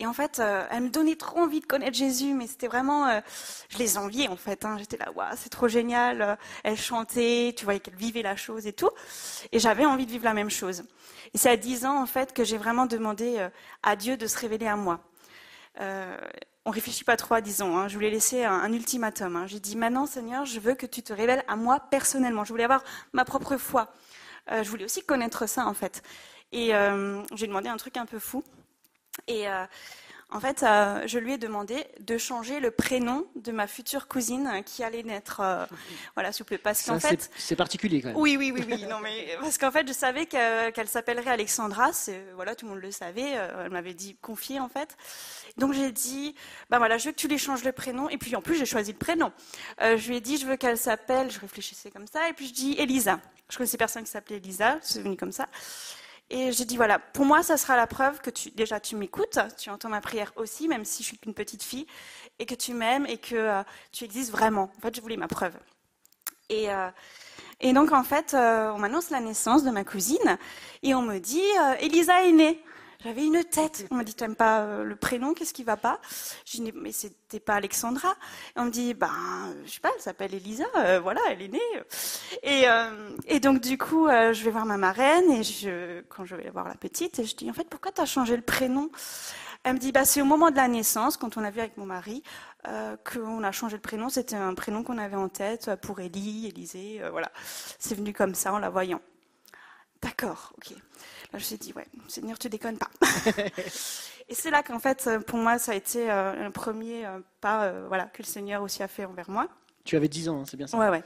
Et 0.00 0.06
en 0.06 0.12
fait, 0.14 0.40
euh, 0.40 0.66
elle 0.72 0.84
me 0.84 0.90
donnait 0.90 1.16
trop 1.16 1.40
envie 1.40 1.60
de 1.60 1.66
connaître 1.66 1.96
Jésus, 1.96 2.34
mais 2.34 2.48
c'était 2.48 2.68
vraiment, 2.68 3.20
je 3.68 3.78
les 3.78 3.98
enviais 3.98 4.28
en 4.28 4.36
fait. 4.36 4.64
hein. 4.64 4.76
J'étais 4.78 4.96
là, 4.98 5.12
waouh, 5.12 5.28
c'est 5.36 5.50
trop 5.50 5.68
génial. 5.68 6.38
Elle 6.64 6.78
chantait, 6.78 7.54
tu 7.56 7.64
voyais 7.64 7.80
qu'elle 7.80 7.96
vivait 7.96 8.22
la 8.22 8.36
chose 8.36 8.66
et 8.66 8.74
tout. 8.74 8.90
Et 9.52 9.60
j'avais 9.60 9.86
envie 9.86 10.06
de 10.06 10.12
vivre 10.12 10.24
la 10.24 10.34
même 10.34 10.50
chose. 10.50 10.84
Et 11.34 11.38
c'est 11.38 11.50
à 11.50 11.56
10 11.58 11.86
ans 11.86 12.02
en 12.02 12.06
fait 12.06 12.32
que 12.34 12.44
j'ai 12.44 12.58
vraiment 12.58 12.86
demandé 12.86 13.46
à 13.84 13.96
Dieu 13.96 14.16
de 14.16 14.26
se 14.26 14.38
révéler 14.38 14.68
à 14.68 14.76
moi. 14.76 15.00
Euh, 15.80 16.16
on 16.64 16.70
réfléchit 16.70 17.04
pas 17.04 17.16
trop 17.16 17.34
à 17.34 17.40
10 17.40 17.62
ans. 17.62 17.76
hein. 17.76 17.88
Je 17.88 17.94
voulais 17.94 18.10
laisser 18.10 18.44
un, 18.44 18.72
ultimatum. 18.72 19.36
hein. 19.36 19.46
J'ai 19.46 19.60
dit 19.60 19.76
maintenant, 19.76 20.06
Seigneur, 20.06 20.44
je 20.44 20.60
veux 20.60 20.74
que 20.74 20.86
tu 20.86 21.02
te 21.02 21.12
révèles 21.12 21.42
à 21.48 21.56
moi 21.56 21.80
personnellement. 21.90 22.44
Je 22.44 22.50
voulais 22.50 22.64
avoir 22.64 22.84
ma 23.12 23.24
propre 23.24 23.56
foi. 23.56 23.92
Euh, 24.50 24.62
je 24.62 24.70
voulais 24.70 24.84
aussi 24.84 25.02
connaître 25.04 25.46
ça 25.48 25.66
en 25.66 25.74
fait. 25.74 26.02
Et 26.52 26.74
euh, 26.74 27.22
j'ai 27.34 27.46
demandé 27.46 27.68
un 27.68 27.76
truc 27.76 27.96
un 27.96 28.06
peu 28.06 28.18
fou. 28.18 28.44
Euh, 29.30 29.66
en 30.32 30.40
fait, 30.40 30.62
euh, 30.62 31.02
je 31.06 31.18
lui 31.18 31.34
ai 31.34 31.38
demandé 31.38 31.86
de 32.00 32.18
changer 32.18 32.58
le 32.60 32.70
prénom 32.70 33.26
de 33.36 33.52
ma 33.52 33.66
future 33.66 34.08
cousine 34.08 34.50
euh, 34.52 34.62
qui 34.62 34.82
allait 34.82 35.02
naître. 35.02 35.40
euh, 35.40 35.64
voilà, 36.14 36.32
s'il 36.32 36.44
vous 36.44 36.48
plaît. 36.48 36.58
Parce 36.58 36.82
qu'en 36.84 36.98
fait, 36.98 37.30
c'est- 37.36 37.54
particulier 37.56 38.00
quand 38.00 38.08
même. 38.08 38.16
oui, 38.16 38.36
oui, 38.38 38.50
oui, 38.54 38.64
oui. 38.66 38.84
Non, 38.88 38.98
mais 39.00 39.36
parce 39.40 39.58
qu'en 39.58 39.70
fait, 39.70 39.86
je 39.86 39.92
savais 39.92 40.26
que- 40.26 40.70
qu'elle 40.70 40.88
s'appellerait 40.88 41.30
Alexandra. 41.30 41.92
C'est 41.92 42.24
voilà, 42.34 42.54
tout 42.54 42.66
le 42.66 42.72
monde 42.72 42.80
le 42.82 42.90
savait. 42.90 43.32
euh, 43.36 43.64
Elle 43.66 43.70
m'avait 43.70 43.94
dit 43.94 44.16
confier 44.20 44.58
en 44.60 44.68
fait. 44.68 44.96
Donc 45.58 45.72
j'ai 45.74 45.92
dit, 45.92 46.34
ben 46.70 46.78
voilà, 46.78 46.98
je 46.98 47.06
veux 47.06 47.12
que 47.12 47.16
tu 47.18 47.28
lui 47.28 47.38
changes 47.38 47.62
le 47.64 47.72
prénom. 47.72 48.08
Et 48.08 48.18
puis 48.18 48.34
en 48.34 48.42
plus, 48.42 48.56
j'ai 48.56 48.66
choisi 48.66 48.92
le 48.92 48.98
prénom. 48.98 49.32
Euh, 49.82 49.96
je 49.96 50.08
lui 50.08 50.16
ai 50.16 50.20
dit, 50.20 50.38
je 50.38 50.46
veux 50.46 50.56
qu'elle 50.56 50.78
s'appelle. 50.78 51.30
Je 51.30 51.38
réfléchissais 51.40 51.90
comme 51.90 52.06
ça. 52.06 52.28
Et 52.28 52.32
puis 52.32 52.46
je 52.48 52.54
dis 52.54 52.74
Elisa. 52.78 53.20
Je 53.50 53.58
connaissais 53.58 53.76
personne 53.76 54.02
qui 54.04 54.10
s'appelait 54.10 54.36
Elisa. 54.38 54.78
C'est 54.80 55.02
venu 55.02 55.16
comme 55.16 55.32
ça. 55.32 55.46
Et 56.34 56.50
j'ai 56.50 56.64
dit 56.64 56.76
voilà, 56.78 56.98
pour 56.98 57.26
moi, 57.26 57.42
ça 57.42 57.58
sera 57.58 57.76
la 57.76 57.86
preuve 57.86 58.22
que 58.22 58.30
déjà 58.54 58.80
tu 58.80 58.96
m'écoutes, 58.96 59.38
tu 59.58 59.68
entends 59.68 59.90
ma 59.90 60.00
prière 60.00 60.32
aussi, 60.36 60.66
même 60.66 60.82
si 60.82 61.02
je 61.02 61.08
suis 61.08 61.18
qu'une 61.18 61.34
petite 61.34 61.62
fille, 61.62 61.86
et 62.38 62.46
que 62.46 62.54
tu 62.54 62.72
m'aimes 62.72 63.04
et 63.04 63.18
que 63.18 63.36
euh, 63.36 63.62
tu 63.92 64.04
existes 64.04 64.32
vraiment. 64.32 64.70
En 64.78 64.80
fait, 64.80 64.96
je 64.96 65.02
voulais 65.02 65.18
ma 65.18 65.28
preuve. 65.28 65.54
Et, 66.48 66.70
euh, 66.70 66.88
et 67.60 67.74
donc, 67.74 67.92
en 67.92 68.02
fait, 68.02 68.32
euh, 68.32 68.72
on 68.72 68.78
m'annonce 68.78 69.10
la 69.10 69.20
naissance 69.20 69.62
de 69.62 69.70
ma 69.70 69.84
cousine 69.84 70.38
et 70.82 70.94
on 70.94 71.02
me 71.02 71.18
dit 71.18 71.44
Elisa 71.80 72.24
est 72.24 72.32
née. 72.32 72.64
J'avais 73.04 73.24
une 73.26 73.42
tête. 73.44 73.86
On 73.90 73.96
m'a 73.96 74.04
dit 74.04 74.14
T'aimes 74.14 74.36
pas 74.36 74.60
euh, 74.60 74.84
le 74.84 74.94
prénom 74.96 75.34
Qu'est-ce 75.34 75.52
qui 75.52 75.64
va 75.64 75.76
pas? 75.76 76.00
Je 76.46 76.58
dis 76.58 76.72
Mais 76.76 76.92
c'était 76.92 77.40
pas 77.40 77.54
Alexandra. 77.54 78.14
On 78.56 78.66
me 78.66 78.70
dit 78.70 78.94
Ben, 78.94 79.10
je 79.64 79.72
sais 79.72 79.80
pas, 79.80 79.90
elle 79.94 80.00
s'appelle 80.02 80.34
Elisa. 80.34 80.64
euh, 80.76 81.00
voilà, 81.00 81.20
elle 81.30 81.42
est 81.42 81.48
née. 81.48 81.58
Et, 82.42 82.68
euh, 82.68 83.16
et 83.26 83.40
donc, 83.40 83.60
du 83.60 83.76
coup, 83.76 84.06
euh, 84.06 84.32
je 84.32 84.44
vais 84.44 84.50
voir 84.50 84.66
ma 84.66 84.76
marraine 84.76 85.30
et 85.32 85.42
je, 85.42 86.00
quand 86.08 86.24
je 86.24 86.36
vais 86.36 86.50
voir 86.50 86.68
la 86.68 86.74
petite, 86.76 87.18
et 87.18 87.24
je 87.24 87.34
dis 87.34 87.50
En 87.50 87.54
fait, 87.54 87.68
pourquoi 87.68 87.90
t'as 87.92 88.06
changé 88.06 88.36
le 88.36 88.42
prénom? 88.42 88.90
Elle 89.64 89.74
me 89.74 89.78
dit 89.78 89.90
bah, 89.92 90.04
C'est 90.04 90.22
au 90.22 90.24
moment 90.24 90.50
de 90.50 90.56
la 90.56 90.68
naissance, 90.68 91.16
quand 91.16 91.36
on 91.36 91.44
a 91.44 91.50
vu 91.50 91.60
avec 91.60 91.76
mon 91.76 91.86
mari, 91.86 92.22
euh, 92.68 92.96
qu'on 93.04 93.42
a 93.42 93.50
changé 93.52 93.76
le 93.76 93.82
prénom. 93.82 94.08
C'était 94.10 94.36
un 94.36 94.54
prénom 94.54 94.84
qu'on 94.84 94.98
avait 94.98 95.16
en 95.16 95.28
tête 95.28 95.68
euh, 95.68 95.76
pour 95.76 95.98
Élie, 96.00 96.46
Élisée. 96.48 97.00
euh, 97.02 97.10
voilà. 97.10 97.32
C'est 97.80 97.96
venu 97.96 98.12
comme 98.12 98.34
ça 98.36 98.52
en 98.52 98.58
la 98.60 98.70
voyant. 98.70 99.00
D'accord, 100.02 100.52
ok. 100.58 100.70
Là, 100.70 100.76
je 101.32 101.36
me 101.36 101.40
suis 101.42 101.56
dit, 101.58 101.72
ouais, 101.74 101.86
Seigneur, 102.08 102.38
tu 102.38 102.48
déconnes 102.48 102.78
pas. 102.78 102.90
Et 104.28 104.34
c'est 104.34 104.50
là 104.50 104.62
qu'en 104.62 104.78
fait, 104.78 105.04
euh, 105.06 105.20
pour 105.20 105.38
moi, 105.38 105.58
ça 105.58 105.72
a 105.72 105.74
été 105.74 106.10
euh, 106.10 106.46
un 106.46 106.50
premier 106.50 107.06
euh, 107.06 107.18
pas 107.40 107.72
voilà, 107.88 108.04
que 108.06 108.22
le 108.22 108.26
Seigneur 108.26 108.62
aussi 108.62 108.82
a 108.82 108.88
fait 108.88 109.04
envers 109.04 109.30
moi. 109.30 109.48
Tu 109.84 109.96
avais 109.96 110.08
10 110.08 110.28
ans, 110.28 110.40
hein, 110.40 110.44
c'est 110.48 110.56
bien 110.56 110.66
ça 110.66 110.78
Ouais, 110.78 110.88
ouais. 110.88 111.02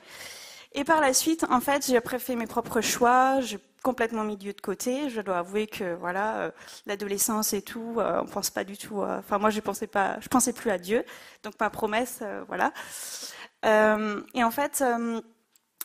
Et 0.74 0.84
par 0.84 1.00
la 1.00 1.14
suite, 1.14 1.44
en 1.50 1.60
fait, 1.60 1.86
j'ai 1.86 1.96
après 1.96 2.18
fait 2.18 2.36
mes 2.36 2.46
propres 2.46 2.80
choix. 2.80 3.40
J'ai 3.40 3.58
complètement 3.82 4.24
mis 4.24 4.36
Dieu 4.36 4.52
de 4.52 4.60
côté. 4.60 5.08
Je 5.08 5.20
dois 5.20 5.38
avouer 5.38 5.66
que 5.66 5.94
voilà, 5.94 6.36
euh, 6.38 6.50
l'adolescence 6.86 7.52
et 7.54 7.62
tout, 7.62 7.96
euh, 7.98 8.20
on 8.22 8.26
pense 8.26 8.50
pas 8.50 8.64
du 8.64 8.76
tout. 8.76 9.00
euh, 9.02 9.18
Enfin, 9.18 9.38
moi, 9.38 9.50
je 9.50 9.60
pensais 9.60 9.86
pas, 9.86 10.18
je 10.20 10.28
pensais 10.28 10.52
plus 10.52 10.70
à 10.70 10.78
Dieu. 10.78 11.04
Donc 11.42 11.54
ma 11.60 11.70
promesse, 11.70 12.22
voilà. 12.48 12.72
Et 14.34 14.44
en 14.44 14.50
fait. 14.50 14.82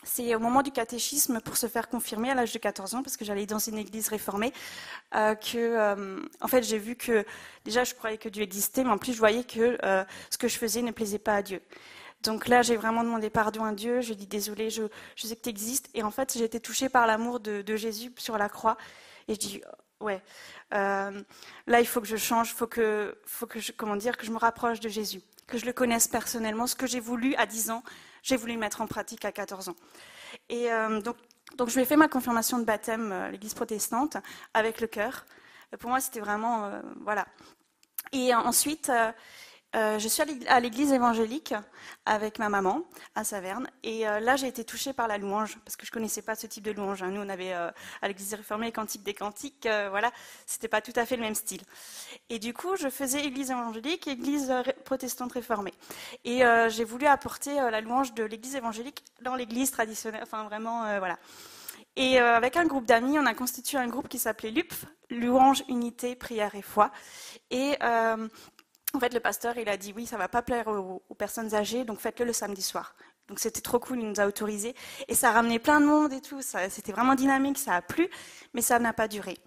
C'est 0.02 0.34
au 0.34 0.38
moment 0.38 0.62
du 0.62 0.72
catéchisme 0.72 1.40
pour 1.40 1.56
se 1.56 1.66
faire 1.66 1.88
confirmer 1.88 2.30
à 2.30 2.34
l'âge 2.34 2.52
de 2.52 2.58
14 2.58 2.94
ans, 2.94 3.02
parce 3.02 3.16
que 3.16 3.24
j'allais 3.24 3.46
dans 3.46 3.58
une 3.58 3.78
église 3.78 4.08
réformée, 4.08 4.52
euh, 5.14 5.34
que, 5.34 5.56
euh, 5.56 6.20
en 6.40 6.48
fait, 6.48 6.62
j'ai 6.62 6.78
vu 6.78 6.96
que 6.96 7.24
déjà 7.64 7.84
je 7.84 7.94
croyais 7.94 8.18
que 8.18 8.28
Dieu 8.28 8.42
existait, 8.42 8.84
mais 8.84 8.90
en 8.90 8.98
plus 8.98 9.12
je 9.12 9.18
voyais 9.18 9.44
que 9.44 9.78
euh, 9.84 10.04
ce 10.30 10.38
que 10.38 10.48
je 10.48 10.58
faisais 10.58 10.82
ne 10.82 10.90
plaisait 10.90 11.18
pas 11.18 11.36
à 11.36 11.42
Dieu. 11.42 11.60
Donc 12.22 12.46
là, 12.46 12.62
j'ai 12.62 12.76
vraiment 12.76 13.02
demandé 13.02 13.30
pardon 13.30 13.64
à 13.64 13.72
Dieu. 13.72 14.00
Je 14.00 14.14
dit 14.14 14.28
désolé, 14.28 14.70
je, 14.70 14.82
sais 15.16 15.34
que 15.34 15.42
tu 15.42 15.48
existes. 15.48 15.90
Et 15.94 16.04
en 16.04 16.12
fait, 16.12 16.34
j'ai 16.36 16.44
été 16.44 16.60
touchée 16.60 16.88
par 16.88 17.08
l'amour 17.08 17.40
de, 17.40 17.62
de 17.62 17.76
Jésus 17.76 18.12
sur 18.16 18.38
la 18.38 18.48
croix. 18.48 18.76
Et 19.26 19.34
je 19.34 19.40
dis 19.40 19.60
ouais, 20.02 20.22
euh, 20.74 21.22
là, 21.66 21.80
il 21.80 21.86
faut 21.86 22.00
que 22.00 22.06
je 22.06 22.16
change, 22.16 22.52
faut 22.52 22.66
que, 22.66 23.16
faut 23.24 23.46
que 23.46 23.60
je, 23.60 23.72
comment 23.72 23.96
dire, 23.96 24.16
que 24.16 24.26
je 24.26 24.32
me 24.32 24.38
rapproche 24.38 24.80
de 24.80 24.88
Jésus, 24.88 25.22
que 25.46 25.58
je 25.58 25.64
le 25.64 25.72
connaisse 25.72 26.08
personnellement. 26.08 26.66
Ce 26.66 26.76
que 26.76 26.86
j'ai 26.86 27.00
voulu 27.00 27.34
à 27.36 27.46
10 27.46 27.70
ans, 27.70 27.82
j'ai 28.22 28.36
voulu 28.36 28.56
mettre 28.56 28.80
en 28.80 28.86
pratique 28.86 29.24
à 29.24 29.32
14 29.32 29.68
ans. 29.68 29.76
Et 30.48 30.72
euh, 30.72 31.00
donc, 31.00 31.16
donc, 31.56 31.68
je 31.68 31.74
lui 31.74 31.82
ai 31.82 31.84
fait 31.84 31.96
ma 31.96 32.08
confirmation 32.08 32.58
de 32.58 32.64
baptême 32.64 33.12
euh, 33.12 33.26
à 33.26 33.30
l'église 33.30 33.54
protestante 33.54 34.16
avec 34.54 34.80
le 34.80 34.86
cœur. 34.86 35.26
Euh, 35.72 35.76
Pour 35.76 35.90
moi, 35.90 36.00
c'était 36.00 36.20
vraiment, 36.20 36.70
voilà. 37.00 37.26
Et 38.12 38.34
ensuite, 38.34 38.90
euh, 39.74 39.98
je 39.98 40.06
suis 40.08 40.22
à 40.22 40.24
l'ég- 40.26 40.46
à 40.48 40.60
l'église 40.60 40.92
évangélique 40.92 41.54
avec 42.04 42.38
ma 42.38 42.48
maman 42.48 42.82
à 43.14 43.24
Saverne. 43.24 43.68
Et 43.82 44.06
euh, 44.06 44.20
là, 44.20 44.36
j'ai 44.36 44.46
été 44.46 44.64
touchée 44.64 44.92
par 44.92 45.08
la 45.08 45.18
louange, 45.18 45.58
parce 45.64 45.76
que 45.76 45.86
je 45.86 45.90
connaissais 45.90 46.22
pas 46.22 46.34
ce 46.34 46.46
type 46.46 46.64
de 46.64 46.72
louange. 46.72 47.02
hein. 47.02 47.08
Nous, 47.10 47.20
on 47.20 47.28
avait 47.28 47.54
euh, 47.54 47.70
à 48.02 48.08
l'église 48.08 48.34
réformée 48.34 48.66
les 48.66 48.72
cantiques 48.72 49.02
des 49.02 49.14
cantiques. 49.14 49.66
euh, 49.66 49.88
voilà, 49.90 50.12
c'était 50.46 50.68
pas 50.68 50.80
tout 50.80 50.92
à 50.96 51.06
fait 51.06 51.16
le 51.16 51.22
même 51.22 51.34
style. 51.34 51.62
Et 52.28 52.38
du 52.38 52.52
coup, 52.54 52.76
je 52.76 52.88
faisais 52.88 53.24
église 53.24 53.50
évangélique, 53.50 54.06
église 54.08 54.52
protestante 54.84 55.32
réformée. 55.32 55.74
Et 56.24 56.42
j'ai 56.68 56.84
voulu 56.84 57.06
apporter 57.06 57.54
la 57.54 57.80
louange 57.80 58.14
de 58.14 58.24
l'église 58.24 58.56
évangélique 58.56 59.02
dans 59.22 59.34
l'église 59.34 59.70
traditionnelle. 59.70 60.22
Enfin, 60.22 60.44
vraiment, 60.44 60.98
voilà. 60.98 61.18
Et 61.96 62.18
avec 62.18 62.56
un 62.56 62.64
groupe 62.66 62.86
d'amis, 62.86 63.18
on 63.18 63.26
a 63.26 63.34
constitué 63.34 63.78
un 63.78 63.86
groupe 63.88 64.08
qui 64.08 64.18
s'appelait 64.18 64.50
LUPF, 64.50 64.86
Louange, 65.10 65.62
Unité, 65.68 66.16
Prière 66.16 66.54
et 66.54 66.62
Foi. 66.62 66.90
Et 67.50 67.76
en 68.94 69.00
fait, 69.00 69.14
le 69.14 69.20
pasteur, 69.20 69.56
il 69.56 69.68
a 69.68 69.76
dit 69.76 69.92
oui, 69.96 70.06
ça 70.06 70.16
va 70.16 70.28
pas 70.28 70.42
plaire 70.42 70.68
aux, 70.68 71.14
personnes 71.14 71.54
âgées, 71.54 71.84
donc 71.84 71.98
faites-le 72.00 72.26
le 72.26 72.32
samedi 72.32 72.62
soir. 72.62 72.94
Donc 73.28 73.38
c'était 73.38 73.60
trop 73.60 73.78
cool, 73.78 74.00
il 74.00 74.08
nous 74.08 74.20
a 74.20 74.26
autorisé. 74.26 74.74
Et 75.08 75.14
ça 75.14 75.30
a 75.30 75.32
ramené 75.32 75.58
plein 75.58 75.80
de 75.80 75.86
monde 75.86 76.12
et 76.12 76.20
tout. 76.20 76.40
C'était 76.42 76.92
vraiment 76.92 77.14
dynamique, 77.14 77.58
ça 77.58 77.74
a 77.74 77.82
plu, 77.82 78.08
mais 78.52 78.60
ça 78.60 78.78
n'a 78.78 78.92
pas 78.92 79.08
duré. 79.08 79.38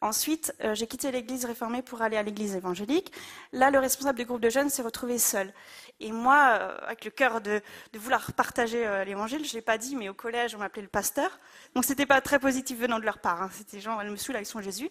Ensuite, 0.00 0.54
euh, 0.62 0.74
j'ai 0.76 0.86
quitté 0.86 1.10
l'église 1.10 1.44
réformée 1.44 1.82
pour 1.82 2.00
aller 2.02 2.16
à 2.16 2.22
l'église 2.22 2.54
évangélique. 2.54 3.12
Là, 3.52 3.70
le 3.72 3.80
responsable 3.80 4.16
du 4.16 4.24
groupe 4.24 4.40
de 4.40 4.48
jeunes 4.48 4.70
s'est 4.70 4.82
retrouvé 4.82 5.18
seul. 5.18 5.52
Et 5.98 6.12
moi, 6.12 6.56
euh, 6.60 6.78
avec 6.86 7.04
le 7.04 7.10
cœur 7.10 7.40
de, 7.40 7.60
de 7.92 7.98
vouloir 7.98 8.32
partager 8.34 8.86
euh, 8.86 9.04
l'évangile, 9.04 9.44
je 9.44 9.52
l'ai 9.54 9.60
pas 9.60 9.76
dit, 9.76 9.96
mais 9.96 10.08
au 10.08 10.14
collège, 10.14 10.54
on 10.54 10.58
m'appelait 10.58 10.82
le 10.82 10.88
pasteur. 10.88 11.40
Donc 11.74 11.84
c'était 11.84 12.06
pas 12.06 12.20
très 12.20 12.38
positif 12.38 12.78
venant 12.78 13.00
de 13.00 13.04
leur 13.04 13.18
part. 13.18 13.42
hein. 13.42 13.50
C'était 13.52 13.80
genre, 13.80 14.00
elle 14.00 14.12
me 14.12 14.16
saoule 14.16 14.36
avec 14.36 14.46
son 14.46 14.60
Jésus. 14.62 14.88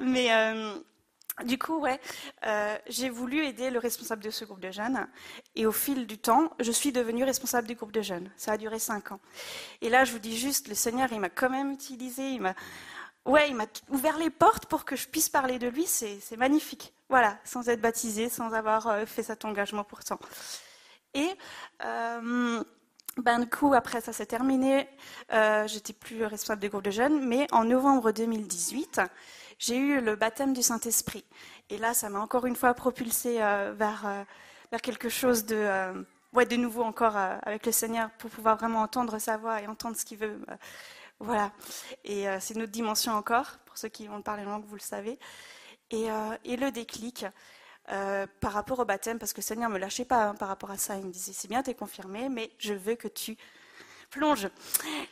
Mais 0.00 0.30
du 1.42 1.58
coup, 1.58 1.78
ouais, 1.80 2.00
euh, 2.46 2.76
j'ai 2.86 3.10
voulu 3.10 3.44
aider 3.44 3.70
le 3.70 3.80
responsable 3.80 4.22
de 4.22 4.30
ce 4.30 4.44
groupe 4.44 4.60
de 4.60 4.70
jeunes. 4.70 5.08
Et 5.56 5.66
au 5.66 5.72
fil 5.72 6.06
du 6.06 6.18
temps, 6.18 6.52
je 6.60 6.70
suis 6.70 6.92
devenue 6.92 7.24
responsable 7.24 7.66
du 7.66 7.74
groupe 7.74 7.90
de 7.92 8.02
jeunes. 8.02 8.30
Ça 8.36 8.52
a 8.52 8.56
duré 8.56 8.78
cinq 8.78 9.10
ans. 9.10 9.20
Et 9.80 9.88
là, 9.88 10.04
je 10.04 10.12
vous 10.12 10.20
dis 10.20 10.38
juste, 10.38 10.68
le 10.68 10.74
Seigneur, 10.74 11.12
il 11.12 11.18
m'a 11.18 11.30
quand 11.30 11.50
même 11.50 11.72
utilisé. 11.72 12.30
Il 12.30 12.40
m'a, 12.40 12.54
ouais, 13.24 13.48
il 13.48 13.56
m'a 13.56 13.66
ouvert 13.90 14.16
les 14.16 14.30
portes 14.30 14.66
pour 14.66 14.84
que 14.84 14.94
je 14.94 15.08
puisse 15.08 15.28
parler 15.28 15.58
de 15.58 15.66
lui. 15.66 15.86
C'est, 15.86 16.36
magnifique. 16.36 16.94
Voilà, 17.08 17.36
sans 17.44 17.68
être 17.68 17.80
baptisé, 17.80 18.28
sans 18.28 18.52
avoir 18.52 18.86
euh, 18.86 19.04
fait 19.04 19.24
cet 19.24 19.44
engagement 19.44 19.84
pourtant. 19.84 20.18
Et 21.14 21.30
euh, 21.84 22.62
ben, 23.18 23.38
du 23.38 23.48
coup, 23.48 23.72
après 23.74 24.00
ça 24.00 24.12
s'est 24.12 24.26
terminé, 24.26 24.88
euh, 25.32 25.68
j'étais 25.68 25.92
plus 25.92 26.24
responsable 26.24 26.60
du 26.60 26.68
groupe 26.68 26.82
de 26.82 26.90
jeunes, 26.90 27.24
mais 27.24 27.46
en 27.52 27.64
novembre 27.64 28.10
2018, 28.10 29.00
j'ai 29.64 29.78
eu 29.78 30.00
le 30.00 30.14
baptême 30.14 30.52
du 30.52 30.62
Saint-Esprit. 30.62 31.24
Et 31.70 31.78
là, 31.78 31.94
ça 31.94 32.10
m'a 32.10 32.20
encore 32.20 32.44
une 32.44 32.56
fois 32.56 32.74
propulsé 32.74 33.40
euh, 33.40 33.72
vers, 33.74 34.06
euh, 34.06 34.22
vers 34.70 34.82
quelque 34.82 35.08
chose 35.08 35.46
de, 35.46 35.56
euh, 35.56 36.02
ouais, 36.34 36.44
de 36.44 36.56
nouveau 36.56 36.82
encore 36.82 37.16
avec 37.16 37.64
le 37.64 37.72
Seigneur 37.72 38.10
pour 38.18 38.30
pouvoir 38.30 38.58
vraiment 38.58 38.80
entendre 38.80 39.18
sa 39.18 39.38
voix 39.38 39.62
et 39.62 39.66
entendre 39.66 39.96
ce 39.96 40.04
qu'il 40.04 40.18
veut. 40.18 40.38
voilà. 41.18 41.50
Et 42.04 42.26
c'est 42.40 42.54
une 42.54 42.62
autre 42.62 42.72
dimension 42.72 43.12
encore, 43.12 43.58
pour 43.64 43.78
ceux 43.78 43.88
qui 43.88 44.06
vont 44.06 44.20
parler 44.20 44.44
langue, 44.44 44.64
vous 44.66 44.74
le 44.74 44.80
savez. 44.80 45.18
Et, 45.90 46.08
et 46.44 46.56
le 46.56 46.70
déclic, 46.70 47.24
par 47.86 48.52
rapport 48.52 48.80
au 48.80 48.84
baptême, 48.84 49.18
parce 49.18 49.32
que 49.32 49.40
le 49.40 49.44
Seigneur 49.44 49.70
ne 49.70 49.74
me 49.74 49.78
lâchait 49.78 50.04
pas 50.04 50.26
hein, 50.26 50.34
par 50.34 50.48
rapport 50.48 50.70
à 50.70 50.76
ça. 50.76 50.96
Il 50.96 51.06
me 51.06 51.12
disait, 51.12 51.32
c'est 51.32 51.48
bien, 51.48 51.62
tu 51.62 51.70
es 51.70 51.74
confirmé, 51.74 52.28
mais 52.28 52.50
je 52.58 52.74
veux 52.74 52.96
que 52.96 53.08
tu 53.08 53.38
plonges. 54.14 54.48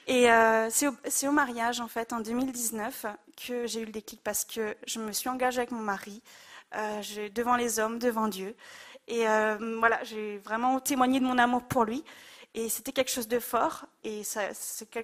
Et 0.06 0.30
euh, 0.30 0.68
c'est 0.70 1.26
au, 1.28 1.32
mariage, 1.32 1.80
en 1.80 1.88
fait, 1.88 2.12
en 2.12 2.20
2019, 2.20 3.06
que 3.46 3.66
j'ai 3.66 3.80
eu 3.80 3.84
le 3.86 3.92
déclic, 3.92 4.20
parce 4.22 4.44
que 4.44 4.74
je 4.86 4.98
me 5.00 5.12
suis 5.12 5.28
engagée 5.28 5.58
avec 5.58 5.70
mon 5.72 5.80
mari, 5.82 6.22
euh, 6.76 7.02
je- 7.02 7.28
devant 7.28 7.56
les 7.56 7.78
hommes, 7.78 7.98
devant 7.98 8.28
Dieu. 8.28 8.54
Et 9.08 9.28
euh, 9.28 9.56
voilà, 9.80 10.02
j'ai 10.04 10.38
vraiment 10.38 10.78
témoigné 10.80 11.18
de 11.20 11.24
mon 11.24 11.38
amour 11.38 11.62
pour 11.62 11.84
lui. 11.84 12.04
Et 12.54 12.68
c'était 12.68 12.92
quelque 12.92 13.10
chose 13.10 13.28
de 13.28 13.38
fort. 13.40 13.86
Et 14.04 14.22
c'est 14.24 14.50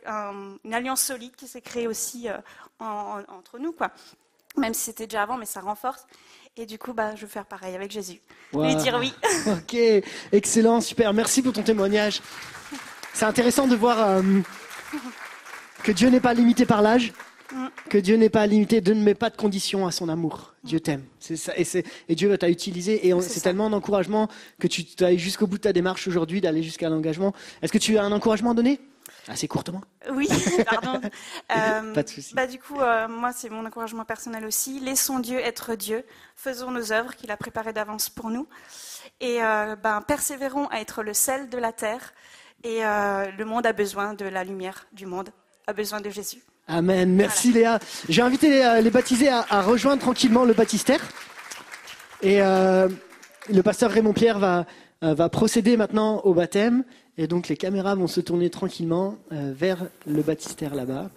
un- 0.07 0.57
une 0.65 0.75
alliance 0.75 1.03
solide 1.03 1.35
qui 1.35 1.49
s'est 1.49 1.63
créée 1.63 1.89
aussi 1.89 2.29
euh, 2.29 2.37
en- 2.79 3.21
en- 3.29 3.35
entre 3.39 3.59
nous, 3.59 3.73
quoi. 3.73 3.91
Même 4.57 4.75
si 4.75 4.83
c'était 4.83 5.07
déjà 5.07 5.23
avant, 5.23 5.37
mais 5.37 5.47
ça 5.47 5.61
renforce. 5.61 6.07
Et 6.57 6.67
du 6.67 6.79
coup, 6.79 6.93
bah, 6.93 7.15
je 7.15 7.23
veux 7.23 7.29
faire 7.29 7.47
pareil 7.47 7.75
avec 7.75 7.91
Jésus. 7.91 8.21
Wow. 8.53 8.65
Lui 8.65 8.75
dire 8.77 8.97
oui. 8.99 9.13
Ok, 9.47 9.77
excellent, 10.33 10.81
super. 10.81 11.13
Merci 11.15 11.43
pour 11.43 11.53
ton 11.53 11.63
témoignage. 11.63 12.21
C'est 13.15 13.25
intéressant 13.25 13.67
de 13.67 13.77
voir 13.77 13.99
euh, 13.99 14.23
que 15.83 15.93
Dieu 15.93 16.09
n'est 16.09 16.21
pas 16.21 16.35
limité 16.35 16.67
par 16.67 16.83
l'âge, 16.83 17.13
que 17.89 17.99
Dieu 17.99 18.17
n'est 18.17 18.29
pas 18.29 18.47
limité, 18.47 18.81
Dieu 18.81 18.95
ne 18.95 19.03
met 19.03 19.15
pas 19.15 19.31
de 19.31 19.37
conditions 19.37 19.87
à 19.87 19.91
son 19.91 20.09
amour. 20.09 20.55
Dieu 20.65 20.81
t'aime. 20.81 21.05
Et, 22.09 22.15
Dieu 22.15 22.37
t'a 22.37 22.49
utilisé. 22.49 23.09
Et 23.09 23.21
C'est 23.23 23.41
tellement 23.41 23.71
d'encouragement 23.71 24.29
que 24.59 24.67
tu 24.67 24.85
ailles 25.01 25.19
jusqu'au 25.19 25.47
bout 25.47 25.57
de 25.57 25.63
ta 25.63 25.73
démarche 25.73 26.07
aujourd'hui, 26.07 26.41
d'aller 26.41 26.63
jusqu'à 26.63 26.89
l'engagement. 26.89 27.33
Est-ce 27.63 27.73
que 27.73 27.79
tu 27.79 27.97
as 27.97 28.05
un 28.05 28.13
encouragement 28.13 28.51
à 28.51 28.55
donner? 28.55 28.81
Assez 29.27 29.49
courtement. 29.49 29.83
Oui, 30.11 30.29
pardon. 30.71 31.01
Euh, 31.57 31.93
Pas 31.93 32.03
de 32.03 32.09
souci. 32.09 32.35
Bah, 32.35 32.47
du 32.47 32.59
coup, 32.59 32.81
euh, 32.81 33.09
moi, 33.09 33.33
c'est 33.33 33.51
mon 33.51 33.65
encouragement 33.65 34.05
personnel 34.05 34.45
aussi. 34.47 34.81
Laissons 34.81 35.19
Dieu 35.19 35.39
être 35.39 35.75
Dieu. 35.75 36.05
Faisons 36.35 36.71
nos 36.71 36.93
œuvres 36.93 37.15
qu'il 37.15 37.31
a 37.31 37.37
préparées 37.37 37.73
d'avance 37.73 38.09
pour 38.09 38.31
nous. 38.31 38.47
Et 39.21 39.43
euh, 39.43 39.77
ben, 39.77 40.01
persévérons 40.03 40.67
à 40.69 40.81
être 40.81 41.03
le 41.03 41.13
sel 41.15 41.49
de 41.49 41.59
la 41.59 41.73
terre. 41.73 42.15
Et 42.65 42.85
euh, 42.85 43.27
le 43.37 43.45
monde 43.45 43.67
a 43.67 43.73
besoin 43.73 44.15
de 44.15 44.25
la 44.25 44.45
lumière 44.45 44.87
du 44.93 45.07
monde, 45.07 45.31
a 45.67 45.73
besoin 45.73 46.01
de 46.01 46.11
Jésus. 46.11 46.43
Amen. 46.67 47.15
Merci 47.15 47.53
Léa. 47.53 47.79
J'ai 48.09 48.23
invité 48.23 48.51
les, 48.51 48.63
euh, 48.63 48.81
les 48.81 48.91
baptisés 48.91 49.29
à, 49.29 49.47
à 49.49 49.63
rejoindre 49.63 50.03
tranquillement 50.03 50.45
le 50.45 50.55
baptistère. 50.55 51.01
Et 52.21 52.43
euh, 52.43 52.89
le 53.49 53.63
pasteur 53.63 53.91
Raymond 53.91 54.13
Pierre 54.13 54.39
va, 54.39 54.67
va 55.01 55.29
procéder 55.29 55.77
maintenant 55.77 56.21
au 56.25 56.35
baptême. 56.35 56.85
Et 57.17 57.29
donc 57.29 57.49
les 57.49 57.57
caméras 57.57 57.95
vont 57.95 58.09
se 58.09 58.21
tourner 58.21 58.51
tranquillement 58.51 59.17
vers 59.31 59.87
le 60.07 60.23
baptistère 60.23 60.75
là-bas. 60.75 61.11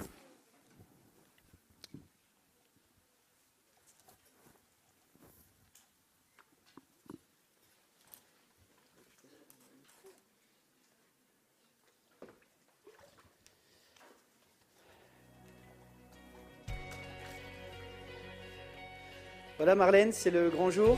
Voilà 19.61 19.75
Marlène, 19.75 20.11
c'est 20.11 20.31
le 20.31 20.49
grand 20.49 20.71
jour. 20.71 20.97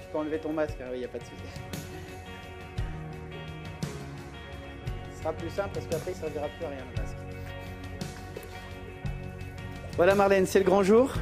Tu 0.00 0.08
peux 0.12 0.18
enlever 0.18 0.38
ton 0.38 0.52
masque, 0.52 0.76
il 0.92 1.00
n'y 1.00 1.04
a 1.04 1.08
pas 1.08 1.18
de 1.18 1.24
souci. 1.24 1.42
Ce 5.12 5.18
sera 5.20 5.32
plus 5.32 5.50
simple 5.50 5.70
parce 5.74 5.86
qu'après 5.86 6.12
il 6.12 6.14
ne 6.14 6.20
servira 6.20 6.46
plus 6.46 6.64
à 6.64 6.68
rien 6.68 6.78
le 6.78 7.02
masque. 7.02 7.16
Voilà 9.96 10.14
Marlène, 10.14 10.46
c'est 10.46 10.60
le 10.60 10.64
grand 10.64 10.84
jour. 10.84 11.12